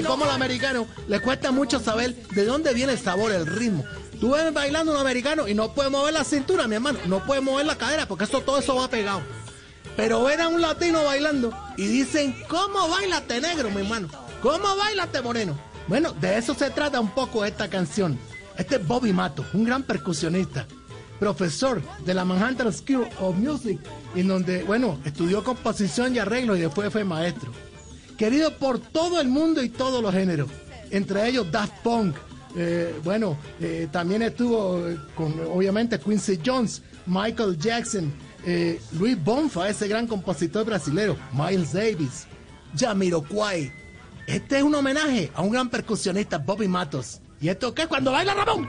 [0.00, 3.84] como los americanos les cuesta mucho saber de dónde viene el sabor, el ritmo.
[4.20, 7.40] Tú ves bailando un americano y no puede mover la cintura, mi hermano, no puede
[7.40, 9.20] mover la cadera porque eso todo eso va pegado.
[9.96, 14.08] Pero ven a un latino bailando y dicen, ¿cómo bailaste negro, mi hermano?
[14.40, 15.58] ¿Cómo bailaste moreno?
[15.88, 18.18] Bueno, de eso se trata un poco esta canción.
[18.56, 20.66] Este es Bobby Mato, un gran percusionista,
[21.18, 23.80] profesor de la Manhattan School of Music,
[24.14, 27.52] en donde, bueno, estudió composición y arreglo y después fue maestro.
[28.22, 30.48] Querido por todo el mundo y todos los géneros,
[30.92, 32.14] entre ellos Daft Punk,
[32.54, 38.12] eh, bueno, eh, también estuvo eh, con, obviamente, Quincy Jones, Michael Jackson,
[38.96, 42.28] Luis Bonfa, ese gran compositor brasilero, Miles Davis,
[42.78, 43.72] Jamiroquai.
[44.28, 47.20] Este es un homenaje a un gran percusionista, Bobby Matos.
[47.40, 48.68] ¿Y esto qué cuando baila Ramón?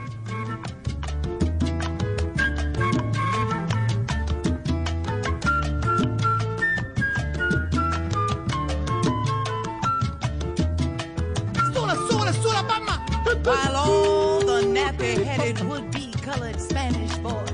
[13.44, 17.50] While all the nappy-headed would-be colored Spanish boys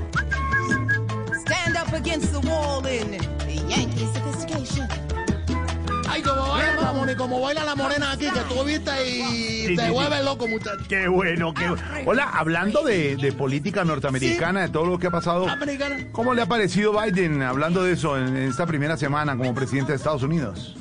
[1.41, 3.13] stand up against the wall in
[3.69, 4.87] Yankee sophistication.
[6.09, 9.75] Ay, como baila Ramón y como baila la morena aquí, que tú viste y Sí,
[9.75, 10.25] te sí, vuelve sí.
[10.25, 10.83] loco, muchacho.
[10.89, 11.83] Qué bueno, qué bueno.
[12.05, 15.97] Hola, hablando de, de política norteamericana, de todo lo que ha pasado, Americana.
[16.11, 19.97] ¿cómo le ha parecido Biden hablando de eso en esta primera semana como presidente de
[19.97, 20.75] Estados Unidos?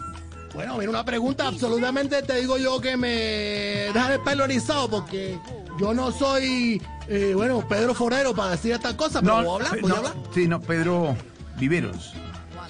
[0.60, 4.14] Bueno, mira, una pregunta absolutamente, te digo yo, que me deja
[4.44, 5.39] erizado porque
[5.78, 9.76] yo no soy, eh, bueno, Pedro Forero para decir estas cosas, pero ¿puedo hablar?
[9.76, 10.14] eh, ¿Puedo no, hablar?
[10.34, 11.16] Sí, no, Pedro
[11.56, 12.12] Viveros.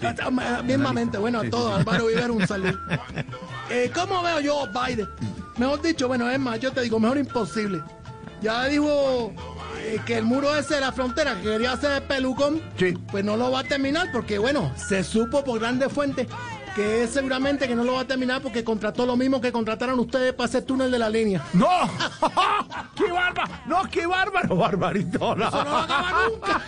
[0.02, 1.78] Ah, Mismamente, bueno, a Sí, todos, sí.
[1.80, 2.78] Álvaro Vivero, un saludo.
[3.72, 5.08] Eh, ¿Cómo veo yo Biden?
[5.56, 7.80] Mejor dicho, bueno, es más, yo te digo, mejor imposible.
[8.42, 9.32] Ya dijo
[9.78, 12.60] eh, que el muro ese de la frontera que quería hacer el pelucón,
[13.12, 16.26] pues no lo va a terminar porque, bueno, se supo por grandes fuentes
[16.80, 19.98] que es seguramente que no lo va a terminar porque contrató lo mismo que contrataron
[20.00, 21.44] ustedes para ese túnel de la línea.
[21.52, 21.68] ¡No!
[22.96, 23.50] ¡Qué bárbaro!
[23.66, 24.56] ¡No, qué bárbaro!
[24.56, 25.36] ¡Barbarito!
[25.36, 25.48] no.
[25.48, 26.62] Eso no va a acabar nunca.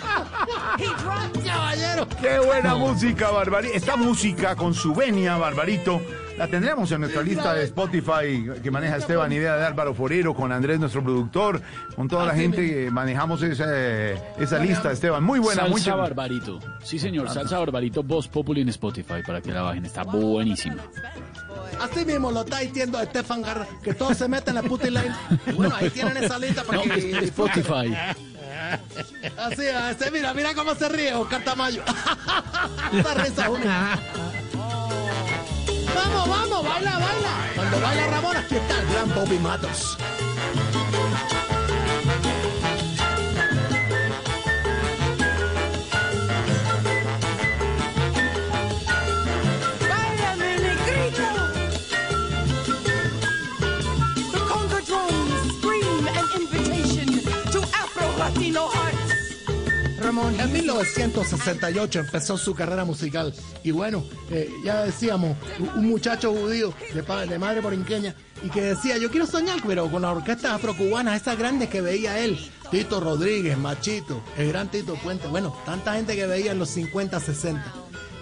[1.47, 2.09] Caballero.
[2.21, 3.75] ¡Qué buena música, Barbarito!
[3.75, 6.03] Esta música con su venia, Barbarito,
[6.39, 10.51] la tendremos en nuestra lista de Spotify que maneja Esteban, idea de Álvaro Forero, con
[10.53, 11.61] Andrés, nuestro productor,
[11.95, 13.65] con toda la Así gente que manejamos esa,
[14.39, 15.23] esa lista, Esteban.
[15.23, 16.59] Muy buena, Salsa mucha- Barbarito.
[16.83, 17.29] Sí, señor.
[17.31, 19.85] Salsa Barbarito, Voz Populi en Spotify para que la bajen.
[19.85, 20.77] Está buenísima.
[21.81, 25.15] Así mismo lo está diciendo Estefan Garra, que todos se meten en la puta line.
[25.55, 27.11] Bueno, ahí tienen esa lista para No, que...
[27.11, 27.95] es- Spotify.
[29.37, 31.83] Así, así, mira, mira cómo se ríe Oscar Tamayo.
[32.93, 33.99] Esa risa única.
[35.95, 37.53] Vamos, vamos, baila, baila.
[37.55, 39.97] Cuando baila Ramón, aquí está el gran Bobby Matos.
[60.13, 63.33] En 1968 empezó su carrera musical.
[63.65, 65.37] Y bueno, eh, ya decíamos,
[65.75, 69.91] un muchacho judío de, padre, de madre borinqueña, y que decía, yo quiero soñar, pero
[69.91, 72.39] con las orquestas afrocubanas, esas grandes que veía él.
[72.71, 75.29] Tito Rodríguez, Machito, el gran Tito Puente.
[75.29, 77.65] Bueno, tanta gente que veía en los 50, 60.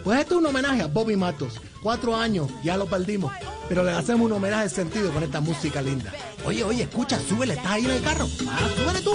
[0.05, 1.61] Pues este es un homenaje a Bobby Matos.
[1.83, 3.33] Cuatro años, ya lo perdimos.
[3.69, 6.13] Pero le hacemos un homenaje de sentido con esta música linda.
[6.45, 8.29] Oye, oye, escucha, súbele, estás ahí en el carro.
[8.49, 9.13] Ah, súbele tú.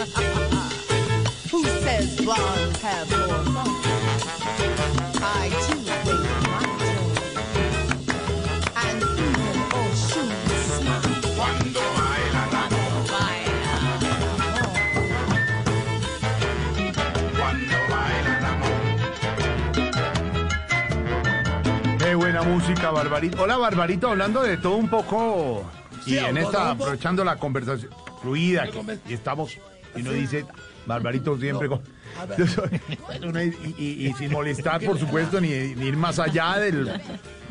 [1.55, 3.71] Who says blondes have more fun?
[5.23, 7.15] I too wait my turn.
[8.83, 9.59] And even
[9.95, 10.35] shoes
[10.75, 11.15] smile.
[11.37, 12.85] Cuando baila, cuando
[21.99, 23.41] Qué buena música, Barbarito.
[23.43, 25.63] Hola, Barbarito, hablando de todo un poco.
[26.05, 29.57] Y Sí, en esta, aprovechando la conversación fluida, que- y estamos,
[29.95, 30.45] y uno dice,
[30.85, 31.81] Barbarito siempre con.
[32.47, 36.85] Soy- y, y- y sin molestar, por supuesto, ni, ni ir más allá del.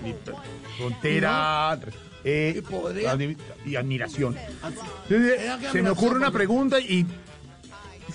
[0.02, 0.14] ni
[0.78, 1.78] frontera.
[2.24, 2.62] eh,
[3.66, 4.36] y admiración.
[5.08, 7.06] Entonces, que se me ocurre una pregunta y.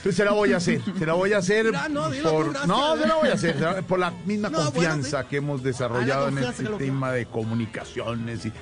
[0.04, 2.68] pues, se la voy a hacer, se la voy a hacer Mira, no, por, gracias.
[2.68, 6.30] no, se la voy a hacer por la misma No, bueno, confianza que hemos desarrollado
[6.30, 8.54] en confianza este tema de comunicaciones y,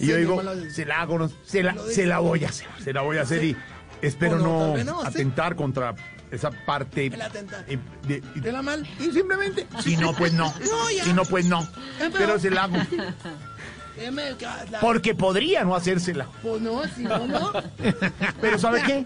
[0.00, 2.92] y yo digo, se la hago, no, se la, se la voy a hacer, se
[2.92, 3.56] la voy a hacer y
[4.02, 5.06] espero no, sí.
[5.06, 5.94] atentar contra
[6.30, 7.64] esa parte El atentar.
[7.68, 8.86] eh, de- y- ¿De la mal?
[8.98, 11.66] y simplemente, si no, pues no, No, si no, pues no,
[11.98, 12.76] pero- pero se la hago,
[14.70, 17.52] la- porque podría no hacérsela, Pues no, si no, no.
[18.40, 19.04] pero ¿sabe qué?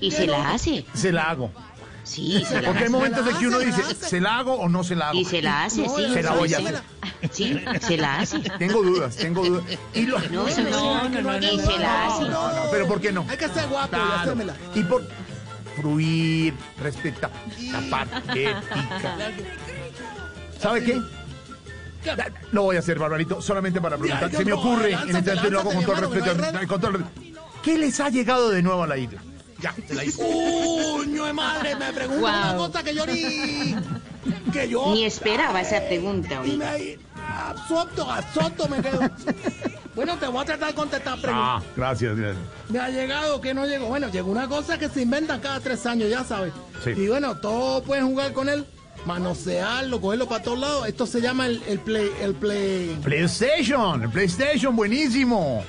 [0.00, 0.84] Y se la hace.
[0.94, 1.50] Se la hago.
[2.06, 3.94] Sí, se la Porque hay momentos en que uno Se la dice.
[3.94, 5.18] ¿se la hago o no se la hago?
[5.18, 6.04] Y se la hace, No, sí.
[6.14, 6.82] Se la voy a hacer.
[7.32, 8.38] Sí, se la hace.
[8.58, 9.64] Tengo dudas, tengo dudas.
[9.92, 10.18] Y lo...
[10.20, 12.22] No, no, no, no, y se la hace.
[12.28, 13.26] No, no, pero ¿por qué no?
[13.28, 14.20] Hay que ser guapo y Claro.
[14.20, 14.54] hacérmela.
[14.74, 15.02] Y por
[15.76, 17.30] fruir, respetar,
[17.72, 19.16] tapar, ética.
[20.60, 21.00] ¿Sabe qué?
[22.52, 24.30] Lo voy a hacer, Barbarito, solamente para preguntar.
[24.30, 26.68] Se me ocurre, en este momento lo hago todo el respeto.
[26.68, 27.40] con todo el respeto.
[27.62, 29.20] ¿Qué les ha llegado de nuevo a la isla?
[29.60, 30.22] Ya, se la hice.
[30.22, 33.74] Uño de madre, me pregunta una cosa que yo ni.
[34.52, 34.92] que yo.
[34.92, 36.72] Ni esperaba esa pregunta, Y oiga.
[36.78, 36.98] me.
[37.28, 39.00] Absorto, absorto me quedo.
[39.94, 41.62] bueno, te voy a tratar de contestar Ah, preguntas.
[41.76, 42.44] gracias, gracias.
[42.68, 43.86] Me ha llegado, que no llegó.
[43.86, 46.52] Bueno, llegó una cosa que se inventan cada tres años, ya sabes.
[46.84, 46.90] Sí.
[46.90, 48.64] Y bueno, todos pueden jugar con él,
[49.06, 50.86] manosearlo, cogerlo para todos lados.
[50.88, 52.96] Esto se llama el, el play, el play.
[53.02, 55.64] PlayStation, el PlayStation, buenísimo.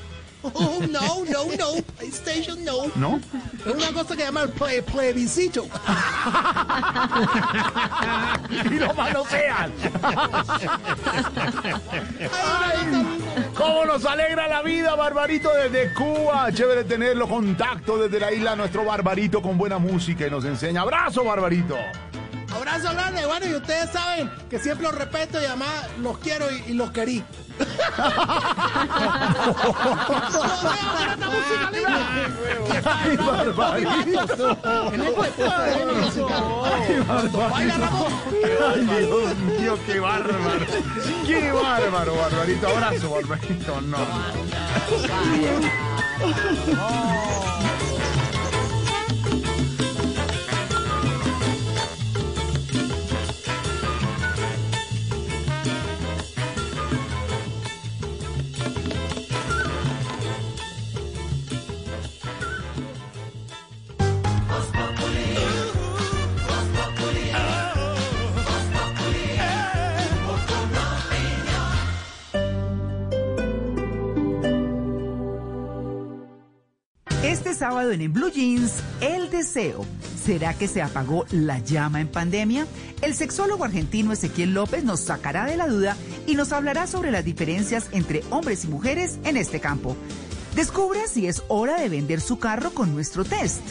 [0.54, 2.88] Oh, no, no, no, PlayStation no.
[2.96, 3.20] ¿No?
[3.66, 5.66] Es una cosa que se llama el play, plebiscito.
[8.50, 9.72] y lo manosean.
[12.32, 13.08] Ay,
[13.56, 16.52] ¿Cómo nos alegra la vida, Barbarito, desde Cuba?
[16.54, 20.82] Chévere tenerlo, contacto desde la isla, nuestro Barbarito con buena música y nos enseña.
[20.82, 21.76] ¡Abrazo, Barbarito!
[22.58, 25.70] Abrazo grande, bueno, y ustedes saben que siempre los respeto y además
[26.00, 27.24] los quiero y, y los querí.
[37.54, 40.66] ¡Ay, Dios mío, qué bárbaro!
[41.26, 42.68] ¡Qué bárbaro, Barbarito!
[42.68, 43.82] ¡Abrazo, Barbarito!
[43.82, 43.98] No.
[77.58, 79.84] Sábado en Blue Jeans, el deseo.
[80.24, 82.68] ¿Será que se apagó la llama en pandemia?
[83.02, 87.26] El sexólogo argentino Ezequiel López nos sacará de la duda y nos hablará sobre las
[87.26, 89.98] diferencias entre hombres y mujeres en este campo.
[90.56, 93.64] Descubra si es hora de vender su carro con nuestro test.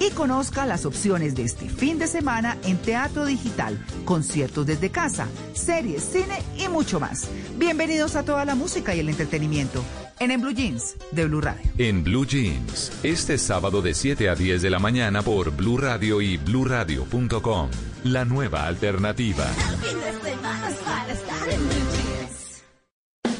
[0.00, 5.26] Y conozca las opciones de este fin de semana en Teatro Digital, conciertos desde casa,
[5.54, 7.28] series, cine y mucho más.
[7.56, 9.82] Bienvenidos a toda la música y el entretenimiento
[10.20, 11.62] en En Blue Jeans de Blue Radio.
[11.78, 16.20] En Blue Jeans, este sábado de 7 a 10 de la mañana por Blue Radio
[16.20, 17.70] y bluradio.com.
[18.04, 19.46] La nueva alternativa.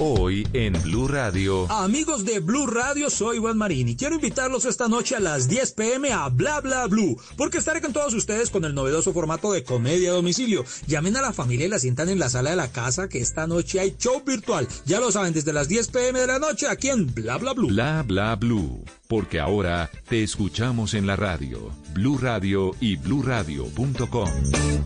[0.01, 1.69] Hoy en Blue Radio.
[1.73, 5.73] Amigos de Blue Radio, soy Juan Marín y quiero invitarlos esta noche a las 10
[5.73, 9.65] pm a Bla Bla Blue, porque estaré con todos ustedes con el novedoso formato de
[9.65, 10.65] comedia a domicilio.
[10.87, 13.49] Llamen a la familia y la sientan en la sala de la casa que esta
[13.49, 14.69] noche hay show virtual.
[14.87, 17.67] Ya lo saben, desde las 10 pm de la noche aquí en Bla Bla Blue.
[17.67, 18.85] Bla Bla Blue.
[19.09, 21.73] Porque ahora te escuchamos en la radio.
[21.93, 24.31] Blue Radio y bluradio.com.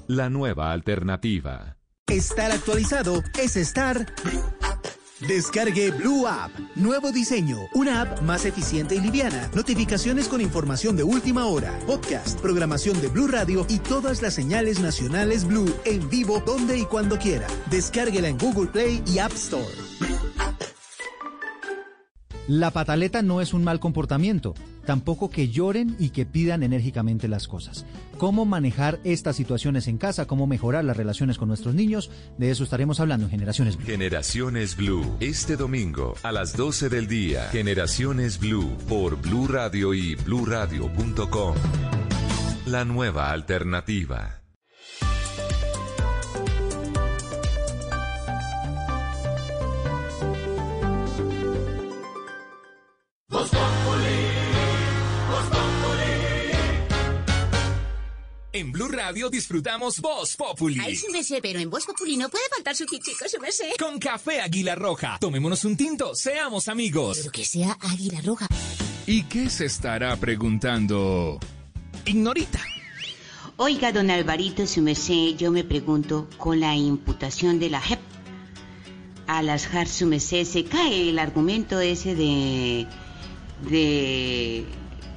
[0.06, 1.76] La nueva alternativa.
[2.08, 4.06] Estar actualizado es estar.
[5.26, 6.50] Descargue Blue App.
[6.74, 7.68] Nuevo diseño.
[7.74, 9.50] Una app más eficiente y liviana.
[9.54, 11.78] Notificaciones con información de última hora.
[11.86, 16.84] Podcast, programación de Blue Radio y todas las señales nacionales Blue en vivo donde y
[16.86, 17.46] cuando quiera.
[17.70, 19.64] Descárguela en Google Play y App Store.
[22.48, 24.54] La pataleta no es un mal comportamiento,
[24.84, 27.84] tampoco que lloren y que pidan enérgicamente las cosas.
[28.18, 30.26] ¿Cómo manejar estas situaciones en casa?
[30.26, 32.10] ¿Cómo mejorar las relaciones con nuestros niños?
[32.38, 33.86] De eso estaremos hablando en Generaciones Blue.
[33.86, 35.16] Generaciones Blue.
[35.20, 37.48] Este domingo a las 12 del día.
[37.50, 41.54] Generaciones Blue por Blue Radio y bluradio.com.
[42.66, 44.41] La nueva alternativa.
[58.54, 60.78] En Blue Radio disfrutamos Voz Populi.
[60.78, 63.70] Ay, su merced, pero en Voz Populi no puede faltar su su merced.
[63.78, 65.16] Con café Águila Roja.
[65.18, 67.16] Tomémonos un tinto, seamos amigos.
[67.16, 68.46] Pero que sea Águila Roja.
[69.06, 71.40] ¿Y qué se estará preguntando?
[72.04, 72.60] Ignorita.
[73.56, 78.00] Oiga, don Alvarito, su merced, yo me pregunto, con la imputación de la JEP
[79.28, 82.86] a las JAR, su merced, se cae el argumento ese de.
[83.70, 84.66] de.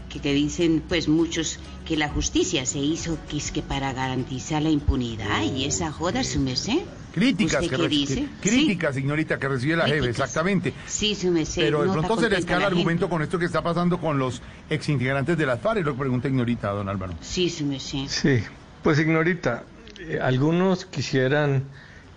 [0.07, 4.61] que te dicen, pues muchos, que la justicia se hizo que es que para garantizar
[4.61, 6.79] la impunidad y esa joda, su merced.
[7.13, 8.27] Críticas, ¿Usted que dice?
[8.41, 10.09] que- críticas, señorita, que recibe la Críticas.
[10.09, 10.73] exactamente.
[10.87, 11.61] Sí, su merced.
[11.61, 13.09] Pero de no pronto se les cae el argumento gente.
[13.09, 16.71] con esto que está pasando con los exintegrantes de las FARC, lo que pregunta Ignorita,
[16.71, 17.13] don Álvaro.
[17.21, 18.07] Sí, su merced.
[18.07, 18.39] Sí,
[18.83, 19.63] pues Ignorita,
[19.99, 21.63] eh, algunos quisieran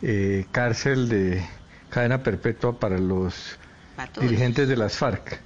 [0.03, 1.45] eh, cárcel de
[1.91, 3.57] cadena perpetua para los
[4.21, 5.41] dirigentes de las FARC.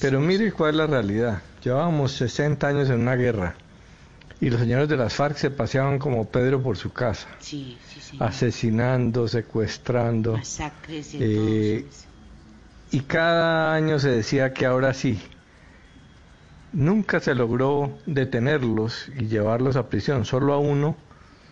[0.00, 1.42] Pero mire cuál es la realidad.
[1.62, 3.54] Llevábamos 60 años en una guerra
[4.40, 7.28] y los señores de las FARC se paseaban como Pedro por su casa,
[8.18, 10.40] asesinando, secuestrando.
[10.88, 11.86] Eh,
[12.90, 15.20] y cada año se decía que ahora sí.
[16.72, 20.24] Nunca se logró detenerlos y llevarlos a prisión.
[20.24, 20.96] Solo a uno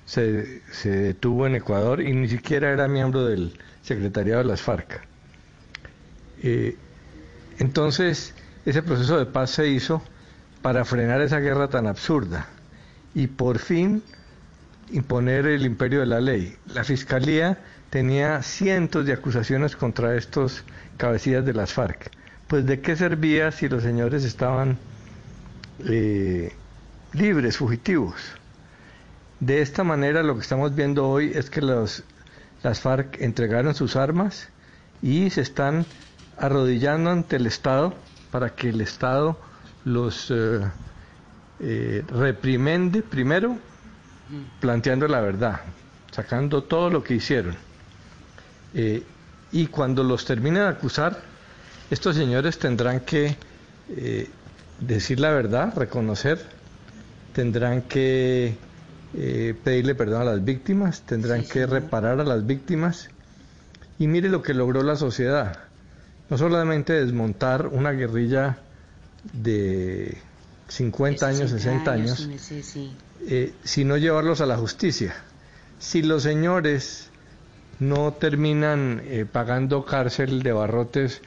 [0.07, 5.03] se, se detuvo en Ecuador y ni siquiera era miembro del secretariado de las FARC.
[6.43, 6.77] Eh,
[7.59, 8.33] entonces,
[8.69, 10.03] ese proceso de paz se hizo
[10.61, 12.49] para frenar esa guerra tan absurda
[13.15, 14.03] y por fin
[14.93, 16.55] imponer el imperio de la ley.
[16.75, 20.65] La Fiscalía tenía cientos de acusaciones contra estos
[20.99, 22.11] cabecillas de las FARC.
[22.47, 24.77] Pues de qué servía si los señores estaban
[25.87, 26.53] eh,
[27.15, 28.17] libres, fugitivos.
[29.41, 32.03] De esta manera lo que estamos viendo hoy es que las
[32.81, 34.51] FARC entregaron sus armas
[35.01, 35.87] y se están
[36.37, 37.95] arrodillando ante el Estado
[38.31, 39.39] para que el Estado
[39.85, 40.61] los eh,
[41.61, 43.59] eh, reprimende primero
[44.61, 45.61] planteando la verdad,
[46.13, 47.57] sacando todo lo que hicieron.
[48.75, 49.03] Eh,
[49.51, 51.21] y cuando los terminen de acusar,
[51.91, 53.37] estos señores tendrán que
[53.89, 54.29] eh,
[54.79, 56.39] decir la verdad, reconocer,
[57.33, 58.57] tendrán que
[59.65, 63.09] pedirle perdón a las víctimas, tendrán que reparar a las víctimas.
[63.99, 65.68] Y mire lo que logró la sociedad.
[66.31, 68.59] No solamente desmontar una guerrilla
[69.33, 70.19] de
[70.69, 72.29] 50 años, 60 años,
[73.27, 75.15] eh, sino llevarlos a la justicia.
[75.79, 77.11] Si los señores
[77.81, 81.23] no terminan eh, pagando cárcel de barrotes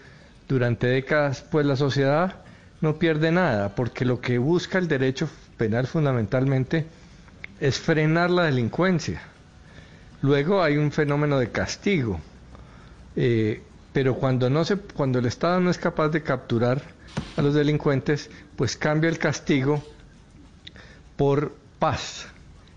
[0.48, 2.36] durante décadas, pues la sociedad
[2.82, 6.86] no pierde nada, porque lo que busca el derecho penal fundamentalmente
[7.60, 9.22] es frenar la delincuencia.
[10.22, 12.20] Luego hay un fenómeno de castigo,
[13.16, 13.62] eh,
[13.94, 16.82] pero cuando, no se, cuando el Estado no es capaz de capturar
[17.36, 19.84] a los delincuentes, pues cambia el castigo
[21.18, 22.28] por paz.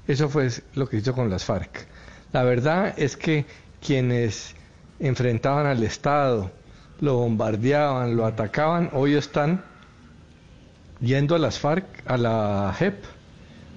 [0.07, 1.87] Eso fue lo que hizo con las FARC.
[2.33, 3.47] La verdad es que
[3.81, 4.55] quienes
[4.99, 6.51] enfrentaban al Estado,
[7.01, 9.65] lo bombardeaban, lo atacaban, hoy están
[11.01, 13.05] yendo a las FARC, a la JEP,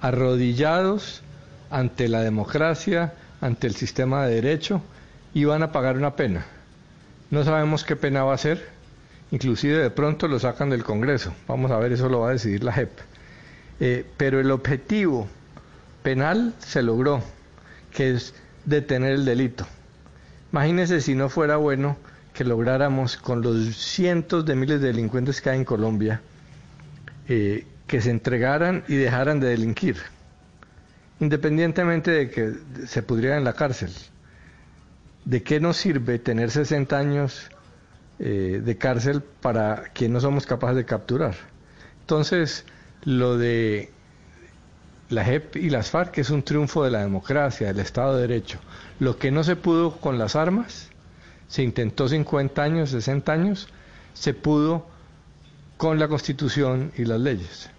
[0.00, 1.22] arrodillados
[1.70, 4.82] ante la democracia, ante el sistema de derecho
[5.34, 6.46] y van a pagar una pena.
[7.30, 8.68] No sabemos qué pena va a ser,
[9.30, 11.34] inclusive de pronto lo sacan del Congreso.
[11.46, 12.90] Vamos a ver, eso lo va a decidir la JEP.
[13.80, 15.28] Eh, pero el objetivo
[16.02, 17.22] penal se logró,
[17.92, 18.34] que es
[18.64, 19.66] detener el delito.
[20.52, 21.98] Imagínense si no fuera bueno
[22.32, 26.22] que lográramos con los cientos de miles de delincuentes que hay en Colombia,
[27.28, 29.98] eh, que se entregaran y dejaran de delinquir,
[31.20, 32.54] independientemente de que
[32.86, 33.90] se pudrieran en la cárcel.
[35.28, 37.50] ¿De qué nos sirve tener 60 años
[38.20, 41.36] eh, de cárcel para quien no somos capaces de capturar.
[42.00, 42.64] Entonces,
[43.04, 43.92] lo de
[45.08, 48.58] la JEP y las FARC es un triunfo de la democracia, del Estado de Derecho.
[48.98, 50.88] Lo que no se pudo con las armas,
[51.46, 53.68] se intentó 50 años, 60 años,
[54.14, 54.88] se pudo
[55.76, 57.70] con la Constitución y las leyes.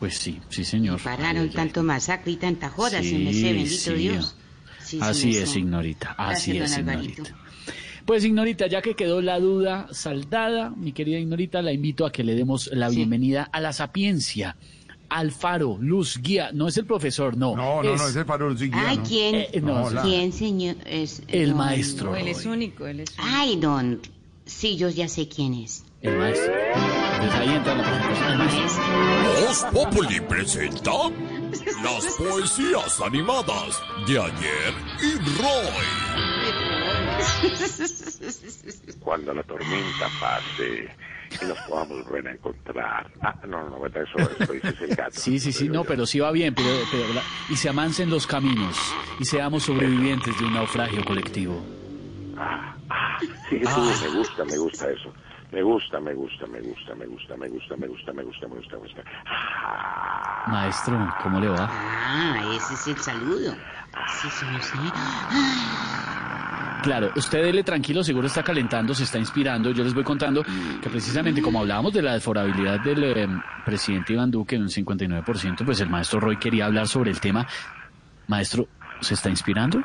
[0.00, 1.00] Pues sí, sí, señor.
[1.00, 4.34] pararon tanto masacre y tanta joda, se me sé, bendito Dios.
[5.00, 7.22] Así es, Ignorita, así es, Ignorita.
[8.04, 12.24] Pues Ignorita, ya que quedó la duda saldada, mi querida Ignorita, la invito a que
[12.24, 14.56] le demos la bienvenida a la sapiencia.
[15.08, 16.50] Al faro, luz, guía.
[16.52, 17.56] No es el profesor, no.
[17.56, 18.88] No, no, no es el faro, luz, guía.
[18.88, 19.34] Ay, ¿quién?
[19.34, 20.76] Eh, no, ¿Quién, señor?
[20.86, 22.14] Es, el maestro.
[22.14, 23.24] él es único, él es único.
[23.26, 24.00] Ay, don.
[24.46, 25.84] Sí, yo ya sé quién es.
[26.00, 26.52] El maestro.
[27.18, 28.68] Pues ahí entra la presentación.
[29.46, 30.90] Voz Populi presenta
[31.82, 36.20] las poesías animadas de ayer y Roy.
[39.00, 40.88] Cuando la tormenta pase
[41.40, 43.10] y nos podamos volver a encontrar.
[43.22, 45.12] Ah, no, no, eso, eso dice el gato.
[45.12, 46.68] Sí, sí, sí, no, pero sí va bien, pero,
[47.48, 48.76] y se amancen los caminos
[49.18, 51.60] y seamos sobrevivientes de un naufragio colectivo.
[52.36, 53.94] Ah, ah, sí, sí, ah.
[54.02, 55.12] me gusta, me gusta eso.
[55.52, 58.56] Me gusta, me gusta, me gusta, me gusta, me gusta, me gusta, me gusta, me
[58.56, 59.02] gusta, me gusta.
[60.46, 61.68] Maestro, ¿cómo le va?
[61.70, 63.52] Ah, ese es el saludo.
[64.20, 64.78] Sí, sí, sí.
[66.82, 69.70] Claro, usted dele tranquilo, seguro está calentando, se está inspirando.
[69.72, 70.42] Yo les voy contando
[70.80, 73.28] que precisamente como hablábamos de la desfavorabilidad del eh,
[73.64, 77.46] presidente Iván Duque en un 59%, pues el maestro Roy quería hablar sobre el tema.
[78.28, 78.66] Maestro,
[79.00, 79.82] ¿se está inspirando?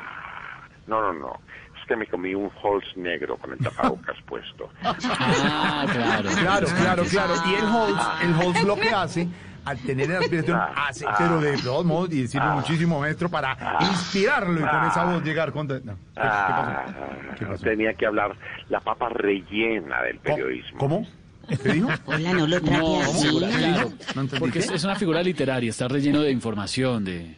[0.86, 1.40] No, no, no.
[1.86, 4.68] Que me comí un Halls negro con el tapabocas puesto.
[4.82, 6.28] Ah, claro.
[6.40, 7.34] Claro, claro, claro.
[7.46, 9.28] Y el Halls, el Halls lo que hace
[9.64, 14.60] al tener la aspiración, hace, pero de todos modos, y decirle muchísimo, maestro, para inspirarlo
[14.60, 15.66] y con esa voz llegar con...
[15.66, 17.34] No, ¿qué, pasó?
[17.36, 17.64] ¿Qué pasó?
[17.64, 18.36] Tenía que hablar
[18.68, 20.78] la papa rellena del periodismo.
[20.78, 21.06] ¿Cómo?
[21.48, 21.88] ¿Qué dijo?
[22.06, 23.26] Hola, no lo traje No, así.
[23.26, 24.76] figura- claro, entendí porque es, qué.
[24.76, 27.36] es una figura literaria, está relleno de información, de...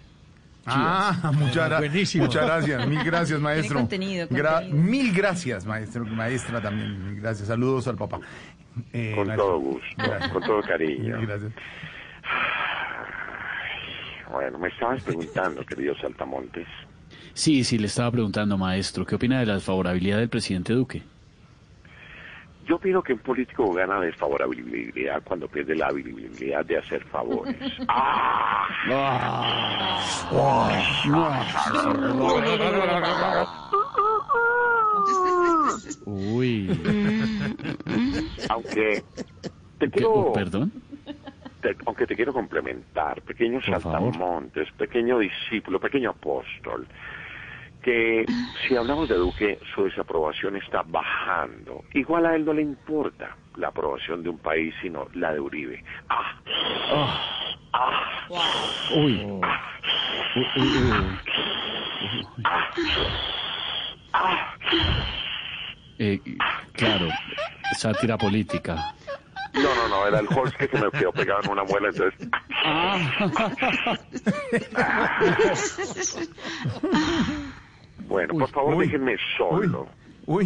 [0.71, 2.25] Ah, muchas, gra- Buenísimo.
[2.25, 3.79] muchas gracias, mil gracias, maestro.
[3.79, 4.83] contenido, Gra- contenido.
[4.91, 7.49] mil gracias, maestro, maestra también, mil gracias.
[7.49, 8.21] Saludos al papá.
[8.93, 9.47] Eh, Con maestro.
[9.47, 10.29] todo gusto, Gracias.
[10.33, 11.17] con todo cariño.
[11.19, 11.53] Mil gracias.
[14.31, 16.67] Bueno, me estabas preguntando, querido Saltamontes.
[17.33, 21.03] Sí, sí, le estaba preguntando, maestro, ¿qué opina de la favorabilidad del presidente Duque?
[22.69, 27.57] Yo opino que un político gana desfavorabilidad cuando pierde la habilidad de hacer favores.
[27.89, 28.67] ¡Ah!
[36.05, 36.69] Uy.
[38.49, 39.03] Aunque
[39.79, 40.73] te quiero, Oh, ¿Perdón?
[41.61, 44.13] te- aunque te quiero complementar, pequeño Por favor.
[44.13, 46.87] saltamontes, pequeño discípulo, pequeño apóstol,
[47.83, 48.27] que
[48.67, 51.85] si hablamos de Duque, su desaprobación está bajando.
[51.95, 55.83] Igual a él no le importa la aprobación de un país, sino la de Uribe.
[56.09, 56.41] ¡Ah!
[57.73, 58.29] ¡Ah!
[58.95, 59.23] Uy.
[60.37, 61.19] Uy, uy, uy.
[66.01, 66.21] Eh,
[66.75, 67.09] claro,
[67.77, 68.95] sátira política.
[69.55, 72.29] No, no, no, era el Holz que se me quedó pegado en una muela, entonces...
[78.07, 79.89] Bueno, por favor, uy, déjenme solo.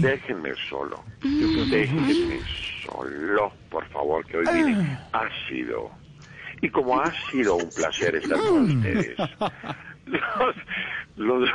[0.00, 1.02] Déjenme solo.
[1.22, 2.40] Déjenme
[2.84, 5.90] solo, por favor, que hoy viene ácido.
[6.60, 9.16] Y como ha sido un placer estar con ustedes.
[10.06, 10.56] Los,
[11.16, 11.50] los-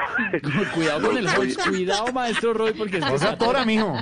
[0.74, 3.00] Cuidado con el Holz, cuidado, maestro Roy, porque...
[3.00, 3.94] No se atora, mijo.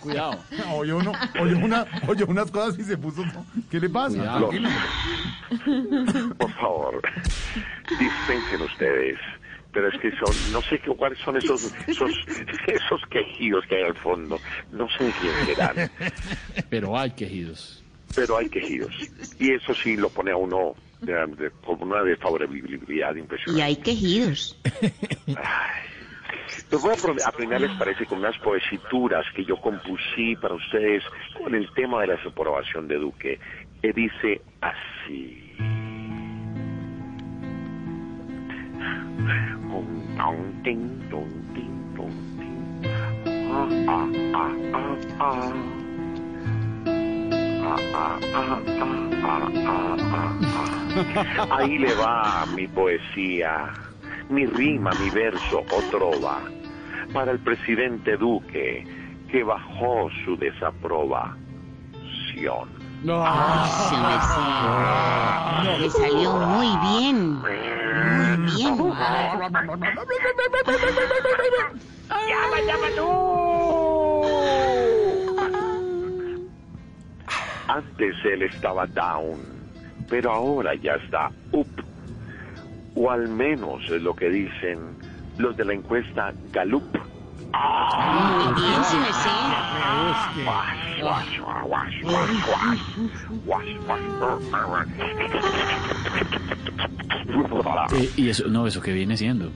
[0.00, 0.38] Cuidado.
[0.72, 3.22] Oyó, uno, oyó, una, oyó unas cosas y se puso...
[3.70, 4.38] ¿Qué le pasa?
[6.38, 7.02] Por favor,
[7.98, 9.18] dispensen ustedes.
[9.74, 12.10] Pero es que son, no sé qué, cuáles son esos, esos,
[12.66, 14.38] esos quejidos que hay al fondo.
[14.72, 15.90] No sé quién serán,
[16.70, 17.82] Pero hay quejidos.
[18.14, 18.94] pero hay quejidos.
[19.40, 23.58] Y eso sí lo pone a uno de, de- con una desfavorabilidad impresionante.
[23.58, 24.56] Y hay quejidos.
[26.70, 30.54] Les voy a pro- a primero, les parece, con unas poesituras que yo compusí para
[30.54, 31.02] ustedes
[31.36, 33.38] con el tema de la desaprobación de Duque.
[33.82, 35.52] Que dice así.
[39.72, 42.56] Un, ton, tin, ton, tin, ton, tin.
[43.50, 45.52] Ah, ah, ah, ah, ah.
[47.66, 48.60] Ah, ah, ah, ah,
[49.66, 51.58] ah, ah, ah.
[51.58, 53.72] Ahí le va mi poesía,
[54.28, 56.42] mi rima, mi verso o trova,
[57.12, 58.84] para el presidente Duque,
[59.30, 62.68] que bajó su desaprobación.
[63.04, 63.16] Sí,
[65.62, 67.42] me Le salió muy bien.
[67.94, 68.74] Muy bien.
[72.28, 72.88] ¡Llama, llama
[77.68, 79.40] Antes él estaba down,
[80.08, 81.66] pero ahora ya está up.
[82.96, 84.78] O al menos es lo que dicen
[85.38, 86.84] los de la encuesta Gallup.
[97.26, 98.04] Muy bien.
[98.04, 99.50] Eh, y eso, no, eso que viene siendo.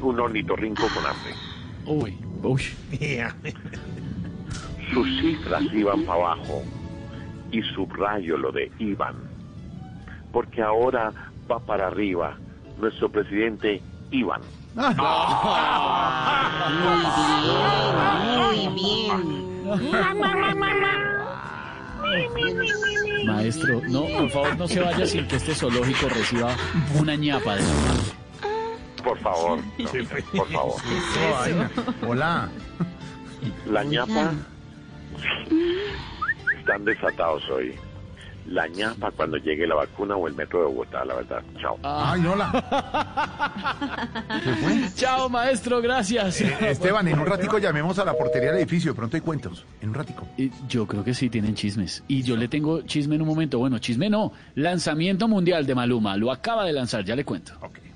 [0.00, 1.34] Un ornitorrinco con hambre.
[1.86, 2.62] Uy, uy.
[4.92, 6.62] Sus cifras iban para abajo
[7.52, 9.14] y subrayo lo de iban,
[10.32, 11.12] porque ahora
[11.50, 12.36] va para arriba
[12.78, 14.40] nuestro presidente Iván.
[18.36, 19.50] Muy bien.
[23.26, 26.56] Maestro, no, por favor, no se vaya sin que este zoológico reciba
[26.98, 29.02] una ñapa de su parte.
[29.04, 29.90] Por favor, no,
[30.36, 30.80] por favor.
[32.06, 32.48] Hola.
[33.66, 34.32] La ñapa
[36.58, 37.74] están desatados hoy.
[38.46, 41.42] La ñapa cuando llegue la vacuna o el metro de Bogotá, la verdad.
[41.60, 41.78] Chao.
[41.82, 43.70] Ay, hola.
[44.94, 46.40] Chao, maestro, gracias.
[46.40, 48.92] Eh, Esteban, en un ratico llamemos a la portería del edificio.
[48.92, 49.64] De pronto hay cuentos.
[49.80, 50.26] En un ratico.
[50.36, 52.02] Y Yo creo que sí tienen chismes.
[52.08, 53.58] Y yo le tengo chisme en un momento.
[53.58, 54.32] Bueno, chisme no.
[54.54, 56.16] Lanzamiento mundial de Maluma.
[56.16, 57.52] Lo acaba de lanzar, ya le cuento.
[57.60, 57.90] Colombia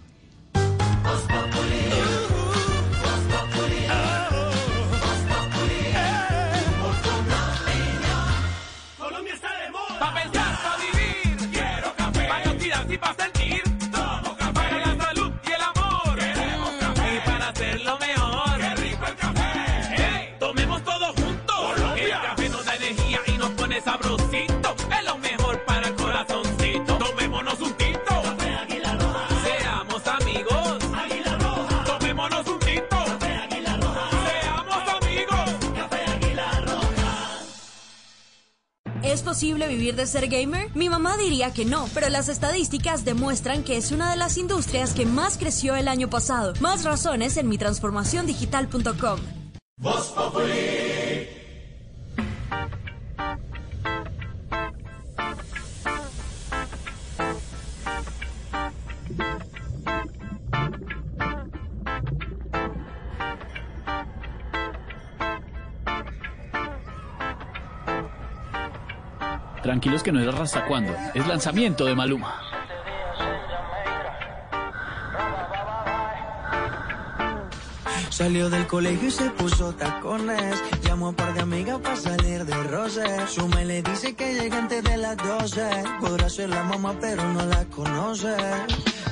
[39.35, 40.71] posible vivir de ser gamer?
[40.77, 44.95] Mi mamá diría que no, pero las estadísticas demuestran que es una de las industrias
[44.95, 46.53] que más creció el año pasado.
[46.61, 49.19] Más razones en mi transformaciondigital.com.
[69.85, 70.97] Tranquilos que no es hasta cuándo.
[71.13, 72.41] Es lanzamiento de Maluma.
[78.09, 80.63] Salió del colegio y se puso tacones.
[80.85, 83.05] Llamó a un par de amigas para salir de roce.
[83.29, 85.61] Su me le dice que llega antes de las 12.
[86.01, 88.35] Podrá ser la mamá, pero no la conoce.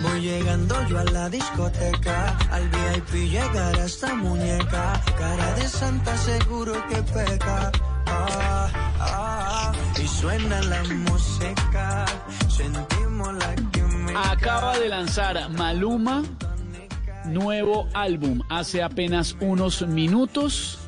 [0.01, 2.39] Voy llegando yo a la discoteca.
[2.51, 5.03] Al VIP llegar a esta muñeca.
[5.19, 7.71] Cara de santa, seguro que peca.
[8.07, 8.71] Ah,
[9.01, 9.42] ah,
[10.03, 12.05] y suena la música.
[12.49, 14.33] Sentimos la química.
[14.33, 16.23] Acaba de lanzar Maluma
[17.27, 18.41] nuevo álbum.
[18.49, 20.79] Hace apenas unos minutos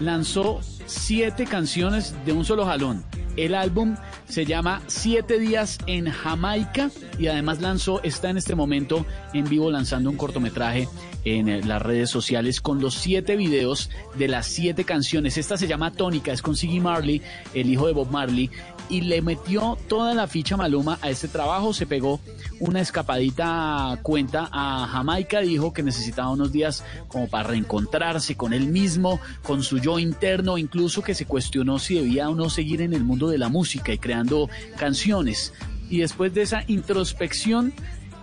[0.00, 3.04] lanzó siete canciones de un solo jalón.
[3.36, 3.96] El álbum
[4.28, 9.70] se llama Siete días en Jamaica y además lanzó, está en este momento en vivo
[9.70, 10.88] lanzando un cortometraje
[11.24, 15.38] en eh, las redes sociales con los siete videos de las siete canciones.
[15.38, 17.22] Esta se llama Tónica, es con Siggy Marley,
[17.54, 18.50] el hijo de Bob Marley,
[18.88, 21.72] y le metió toda la ficha Maluma a este trabajo.
[21.72, 22.20] Se pegó
[22.60, 28.68] una escapadita cuenta a Jamaica, dijo que necesitaba unos días como para reencontrarse con él
[28.68, 32.92] mismo, con su yo interno, incluso que se cuestionó si debía o no seguir en
[32.92, 35.52] el mundo de la música y creando canciones.
[35.88, 37.72] Y después de esa introspección,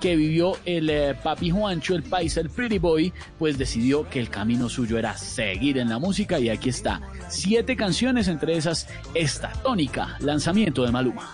[0.02, 4.30] que vivió el eh, papi Juancho, el paisa, el pretty boy, pues decidió que el
[4.30, 7.00] camino suyo era seguir en la música y aquí está.
[7.30, 11.30] Siete canciones, entre esas esta tónica, lanzamiento de Maluma.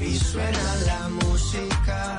[0.00, 2.18] Y suena la música,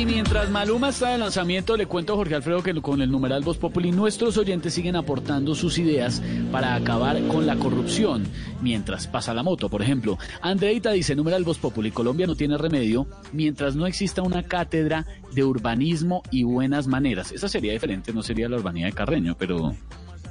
[0.00, 3.42] Y mientras Maluma está de lanzamiento, le cuento a Jorge Alfredo que con el numeral
[3.42, 8.24] Voz Populi nuestros oyentes siguen aportando sus ideas para acabar con la corrupción
[8.62, 9.68] mientras pasa la moto.
[9.68, 14.42] Por ejemplo, Andreita dice, numeral Voz Populi, Colombia no tiene remedio mientras no exista una
[14.42, 15.04] cátedra
[15.34, 17.30] de urbanismo y buenas maneras.
[17.30, 19.76] Esa sería diferente, no sería la urbanidad de Carreño, pero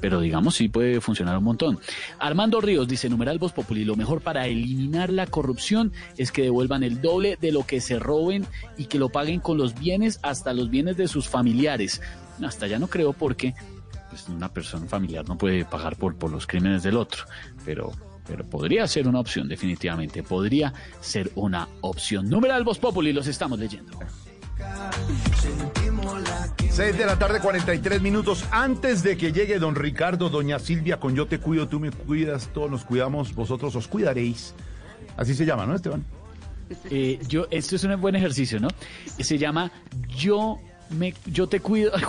[0.01, 1.79] pero digamos sí puede funcionar un montón.
[2.19, 6.83] Armando Ríos dice, numeral Voz Populi, lo mejor para eliminar la corrupción es que devuelvan
[6.83, 8.45] el doble de lo que se roben
[8.77, 12.01] y que lo paguen con los bienes, hasta los bienes de sus familiares.
[12.43, 13.53] Hasta ya no creo porque
[14.09, 17.23] pues, una persona familiar no puede pagar por, por los crímenes del otro,
[17.65, 17.91] pero...
[18.27, 20.21] Pero podría ser una opción, definitivamente.
[20.21, 20.71] Podría
[21.01, 22.29] ser una opción.
[22.29, 23.97] Numeral Voz Populi, los estamos leyendo.
[26.71, 28.45] 6 de la tarde, 43 minutos.
[28.51, 32.49] Antes de que llegue don Ricardo, doña Silvia, con Yo te cuido, tú me cuidas,
[32.53, 34.53] todos nos cuidamos, vosotros os cuidaréis.
[35.17, 36.05] Así se llama, ¿no, Esteban?
[36.89, 38.67] Eh, yo, esto es un buen ejercicio, ¿no?
[39.19, 39.71] Se llama
[40.07, 40.59] Yo
[40.91, 41.91] me, yo te cuido.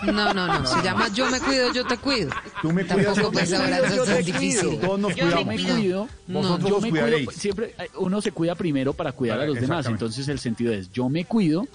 [0.00, 2.30] No, no, no, se llama Yo me cuido, yo te cuido.
[2.62, 4.78] Tú me cuidas, Tampoco pues ahora eso es difícil.
[4.78, 7.30] Todos nos Yo me cuido, Vosotros yo os me cuido, cuidaréis.
[7.32, 10.92] siempre eh, uno se cuida primero para cuidar a los demás, entonces el sentido es
[10.92, 11.66] yo me cuido,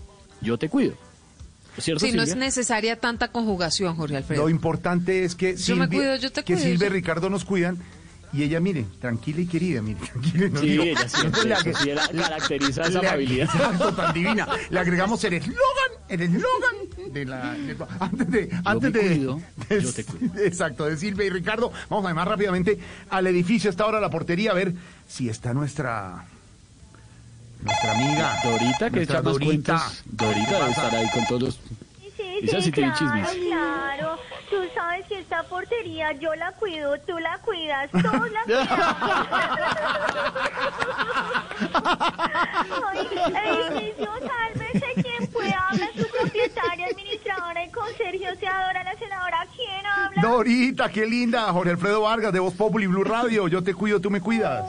[0.42, 0.94] yo te cuido.
[1.80, 2.46] ¿Cierto, Sí, no es Silvia?
[2.46, 4.44] necesaria tanta conjugación, Jorge Alfredo.
[4.44, 7.30] Lo importante es que Yo me cuido, yo te que cuido, Silvia y yo- Ricardo
[7.30, 7.78] nos cuidan
[8.32, 10.46] y ella, mire, tranquila y querida, mire, tranquila.
[10.46, 13.44] y no Sí, digo- ella siempre, eso agre- sí, ella caracteriza esa amabilidad.
[13.54, 14.48] Exacto, tan divina.
[14.70, 17.54] Le agregamos el eslogan, el eslogan de la...
[17.54, 18.50] de- antes de...
[18.66, 20.34] Antes me de, cuido, de- yo te cuido.
[20.44, 21.72] Exacto, de Silvia y Ricardo.
[21.90, 22.80] Vamos además rápidamente
[23.10, 24.74] al edificio, hasta ahora la portería, a ver
[25.08, 26.26] si está nuestra...
[27.64, 28.40] Nuestra amiga.
[28.44, 29.46] Dorita, que echa más Dorita.
[29.46, 30.04] cuentas.
[30.06, 31.56] Dorita debe estar ahí con todos los...
[32.16, 33.30] Sí, Esa sí tiene chismes.
[33.30, 34.18] claro.
[34.50, 38.70] Tú sabes que esta portería yo la cuido, tú la cuidas, todos la cuidamos.
[43.34, 45.68] Ay, edificio, sálvese quien pueda.
[45.70, 49.48] Habla su propietaria, administradora y conserje, oseadora, la senadora.
[49.56, 50.22] ¿Quién habla?
[50.22, 51.52] Dorita, qué linda.
[51.52, 53.48] Jorge Alfredo Vargas de Voz Populi Blue Radio.
[53.48, 54.66] Yo te cuido, tú me cuidas.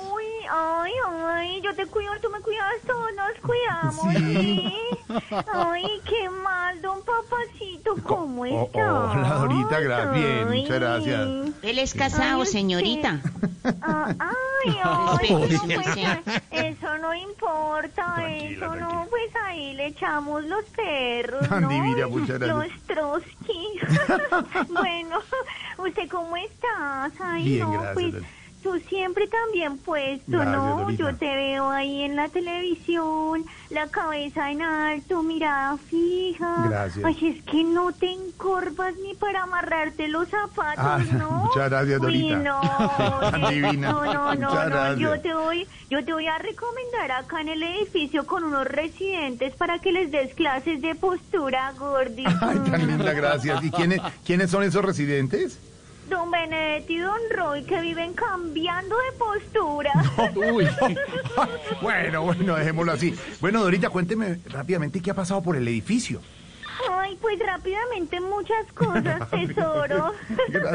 [0.51, 0.93] Ay,
[1.27, 4.15] ay, yo te cuido, tú me cuidas, todos nos cuidamos.
[4.15, 4.25] Sí.
[4.45, 4.75] Sí.
[5.53, 9.05] Ay, qué mal, don papacito, ¿cómo Oh, está?
[9.13, 10.63] hola, Dorita, gra- bien, Ay.
[10.63, 11.29] muchas gracias.
[11.63, 13.21] Él es casado, Ay, señorita.
[13.83, 16.19] Ah, ay, ay, su pues, merced.
[16.51, 21.69] eso no importa, eso no, pues ahí le echamos los perros, Tan ¿no?
[21.69, 22.57] divina, muchas gracias.
[22.57, 23.81] Los Trotsky.
[24.73, 25.19] bueno,
[25.79, 27.13] ¿usted cómo estás?
[27.21, 28.29] Ay, Bien, no, gracias, pues, Dorita.
[28.65, 30.91] Tú siempre también puesto, ¿no?
[30.93, 36.65] Yo te veo ahí en la televisión, la cabeza en alto, mirada fija.
[36.69, 37.05] Gracias.
[37.05, 41.31] Ay, es que no te encorvas ni para amarrarte los zapatos, Ah, ¿no?
[41.45, 42.37] muchas gracias, Uy, Dorita.
[42.39, 43.93] no, divina.
[43.93, 48.27] No, no, no, yo te voy, yo te voy a recomendar acá en el edificio
[48.27, 52.25] con unos residentes para que les des clases de postura, Gordy.
[52.41, 53.63] Ay, tan linda, gracias.
[53.63, 55.59] ¿Y quiénes, quiénes son esos residentes?
[56.09, 59.93] Don Benedetto y Don Roy que viven cambiando de postura.
[60.53, 60.69] Uy.
[61.83, 63.15] Bueno, bueno, dejémoslo así.
[63.41, 66.21] Bueno, Dorita, cuénteme rápidamente qué ha pasado por el edificio.
[66.91, 70.13] Ay, pues rápidamente muchas cosas, tesoro.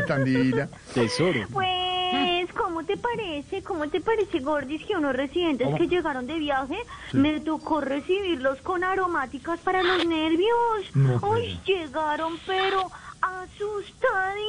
[0.08, 0.70] Tan divina.
[0.94, 1.42] Tesoro.
[1.52, 3.62] Pues, ¿cómo te parece?
[3.64, 5.78] ¿Cómo te parece, Gordis, que unos residentes ¿Cómo?
[5.78, 6.78] que llegaron de viaje
[7.12, 7.18] Sí.
[7.18, 10.96] me tocó recibirlos con aromáticas para los nervios?
[10.96, 12.90] No, Ay, llegaron, pero
[13.22, 14.40] asustadísimos.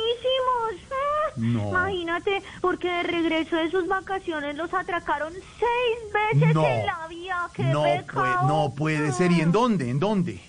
[1.37, 1.69] No.
[1.71, 6.67] Imagínate, porque de regreso de sus vacaciones los atracaron seis veces No.
[6.67, 7.49] en la vía.
[7.55, 9.33] ¡Qué No, puede, no puede ser.
[9.33, 9.91] ¿Y en dónde?
[9.91, 10.41] ¿En dónde?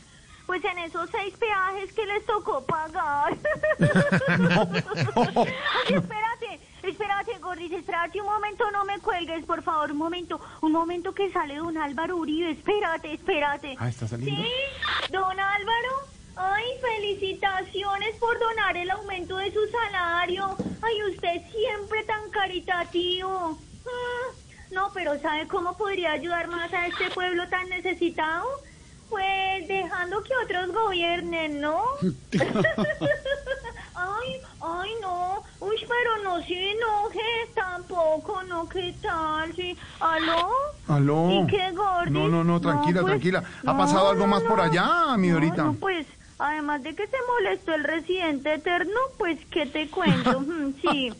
[0.47, 3.37] Pues en esos seis peajes que les tocó pagar.
[4.27, 10.73] Ay, espérate, espérate, Gordis, espérate un momento, no me cuelgues, por favor, un momento, un
[10.73, 13.75] momento que sale don Álvaro Uribe, espérate, espérate.
[13.79, 14.41] Ah, ¿está saliendo?
[14.43, 14.49] ¿Sí?
[15.11, 15.93] Don Álvaro,
[16.35, 20.55] ay, felicitaciones por donar el aumento de su salario.
[20.81, 23.57] Ay, usted siempre tan caritativo.
[23.85, 24.33] Ah,
[24.71, 28.47] no, pero ¿sabe cómo podría ayudar más a este pueblo tan necesitado?
[29.09, 31.83] Pues dejando que otros gobiernen, ¿no?
[33.93, 35.43] ay, ay, no.
[35.59, 37.19] Uy, pero no se enoje
[37.53, 38.67] tampoco, ¿no?
[38.69, 39.53] ¿Qué tal?
[39.53, 39.77] Sí.
[39.99, 40.49] ¿Aló?
[40.87, 41.29] ¿Aló?
[41.43, 42.11] ¿Y qué, Gordy?
[42.11, 43.43] No, no, no, tranquila, pues, tranquila.
[43.65, 45.63] ¿Ha no, pasado algo no, más por allá, mi Dorita?
[45.65, 46.07] no, pues,
[46.43, 50.41] además de que se molestó el residente eterno, pues, ¿qué te cuento?
[50.51, 51.13] Mm, sí,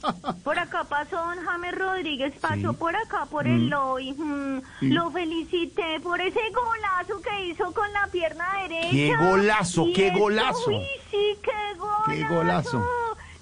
[0.43, 2.77] por acá pasó don James Rodríguez, pasó Sí.
[2.77, 3.51] por acá por Mm.
[3.56, 4.14] el lobby.
[4.14, 4.90] mm, Sí.
[4.90, 8.90] Lo felicité por ese golazo que hizo con la pierna derecha.
[8.91, 10.69] ¡Qué golazo, Y qué golazo!
[10.72, 12.03] uy, sí, qué golazo.
[12.08, 12.85] ¡Qué golazo!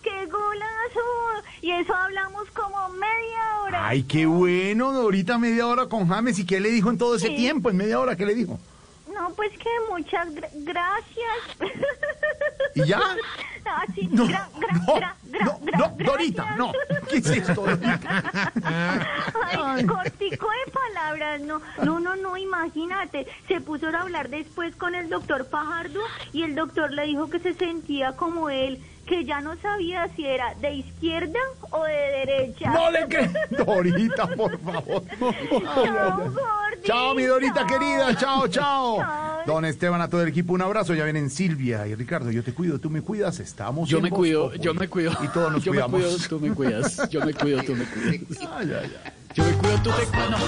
[0.04, 1.00] ¡Qué golazo!
[1.62, 3.88] Y eso hablamos como media hora.
[3.88, 6.40] Ay, qué bueno, Dorita, media hora con James.
[6.40, 7.36] ¿Y qué le dijo en todo ese Sí.
[7.36, 7.70] tiempo?
[7.70, 8.60] En media hora, ¿qué le dijo?
[9.20, 11.74] No, pues que muchas gra- gracias.
[12.76, 13.00] ¿Y ya?
[13.72, 16.72] Ah, sí, No, gra- gra- no, gra- gra- no, gra- no, Dorita, no.
[17.10, 18.52] ¿Qué es esto, Dorita?
[18.64, 24.96] Ay, cortico de palabras, no, no, no, no, imagínate, se puso a hablar después con
[24.96, 26.00] el doctor Fajardo
[26.34, 30.24] y el doctor le dijo que se sentía como él, que ya no sabía si
[30.26, 31.40] era de izquierda
[31.72, 32.72] o de derecha.
[32.72, 33.32] No le creo.
[33.66, 35.04] Dorita, por favor.
[35.74, 36.32] Chao,
[36.84, 38.16] Chao, mi Dorita querida.
[38.16, 38.98] Chao, chao.
[39.00, 39.40] Chao.
[39.48, 40.94] Don Esteban, a todo el equipo, un abrazo.
[40.94, 42.30] Ya vienen Silvia y Ricardo.
[42.32, 43.40] Yo te cuido, tú me cuidas.
[43.40, 44.64] Estamos Yo en me Voz cuido, Populi.
[44.64, 45.12] yo me cuido.
[45.24, 46.00] Y todos nos yo cuidamos.
[46.00, 47.10] me cuido, tú me cuidas.
[47.10, 48.48] Yo me cuido, tú me cuidas.
[48.56, 49.12] Ay, ay, ay.
[49.34, 50.40] Yo me cuido, tú te cuidas.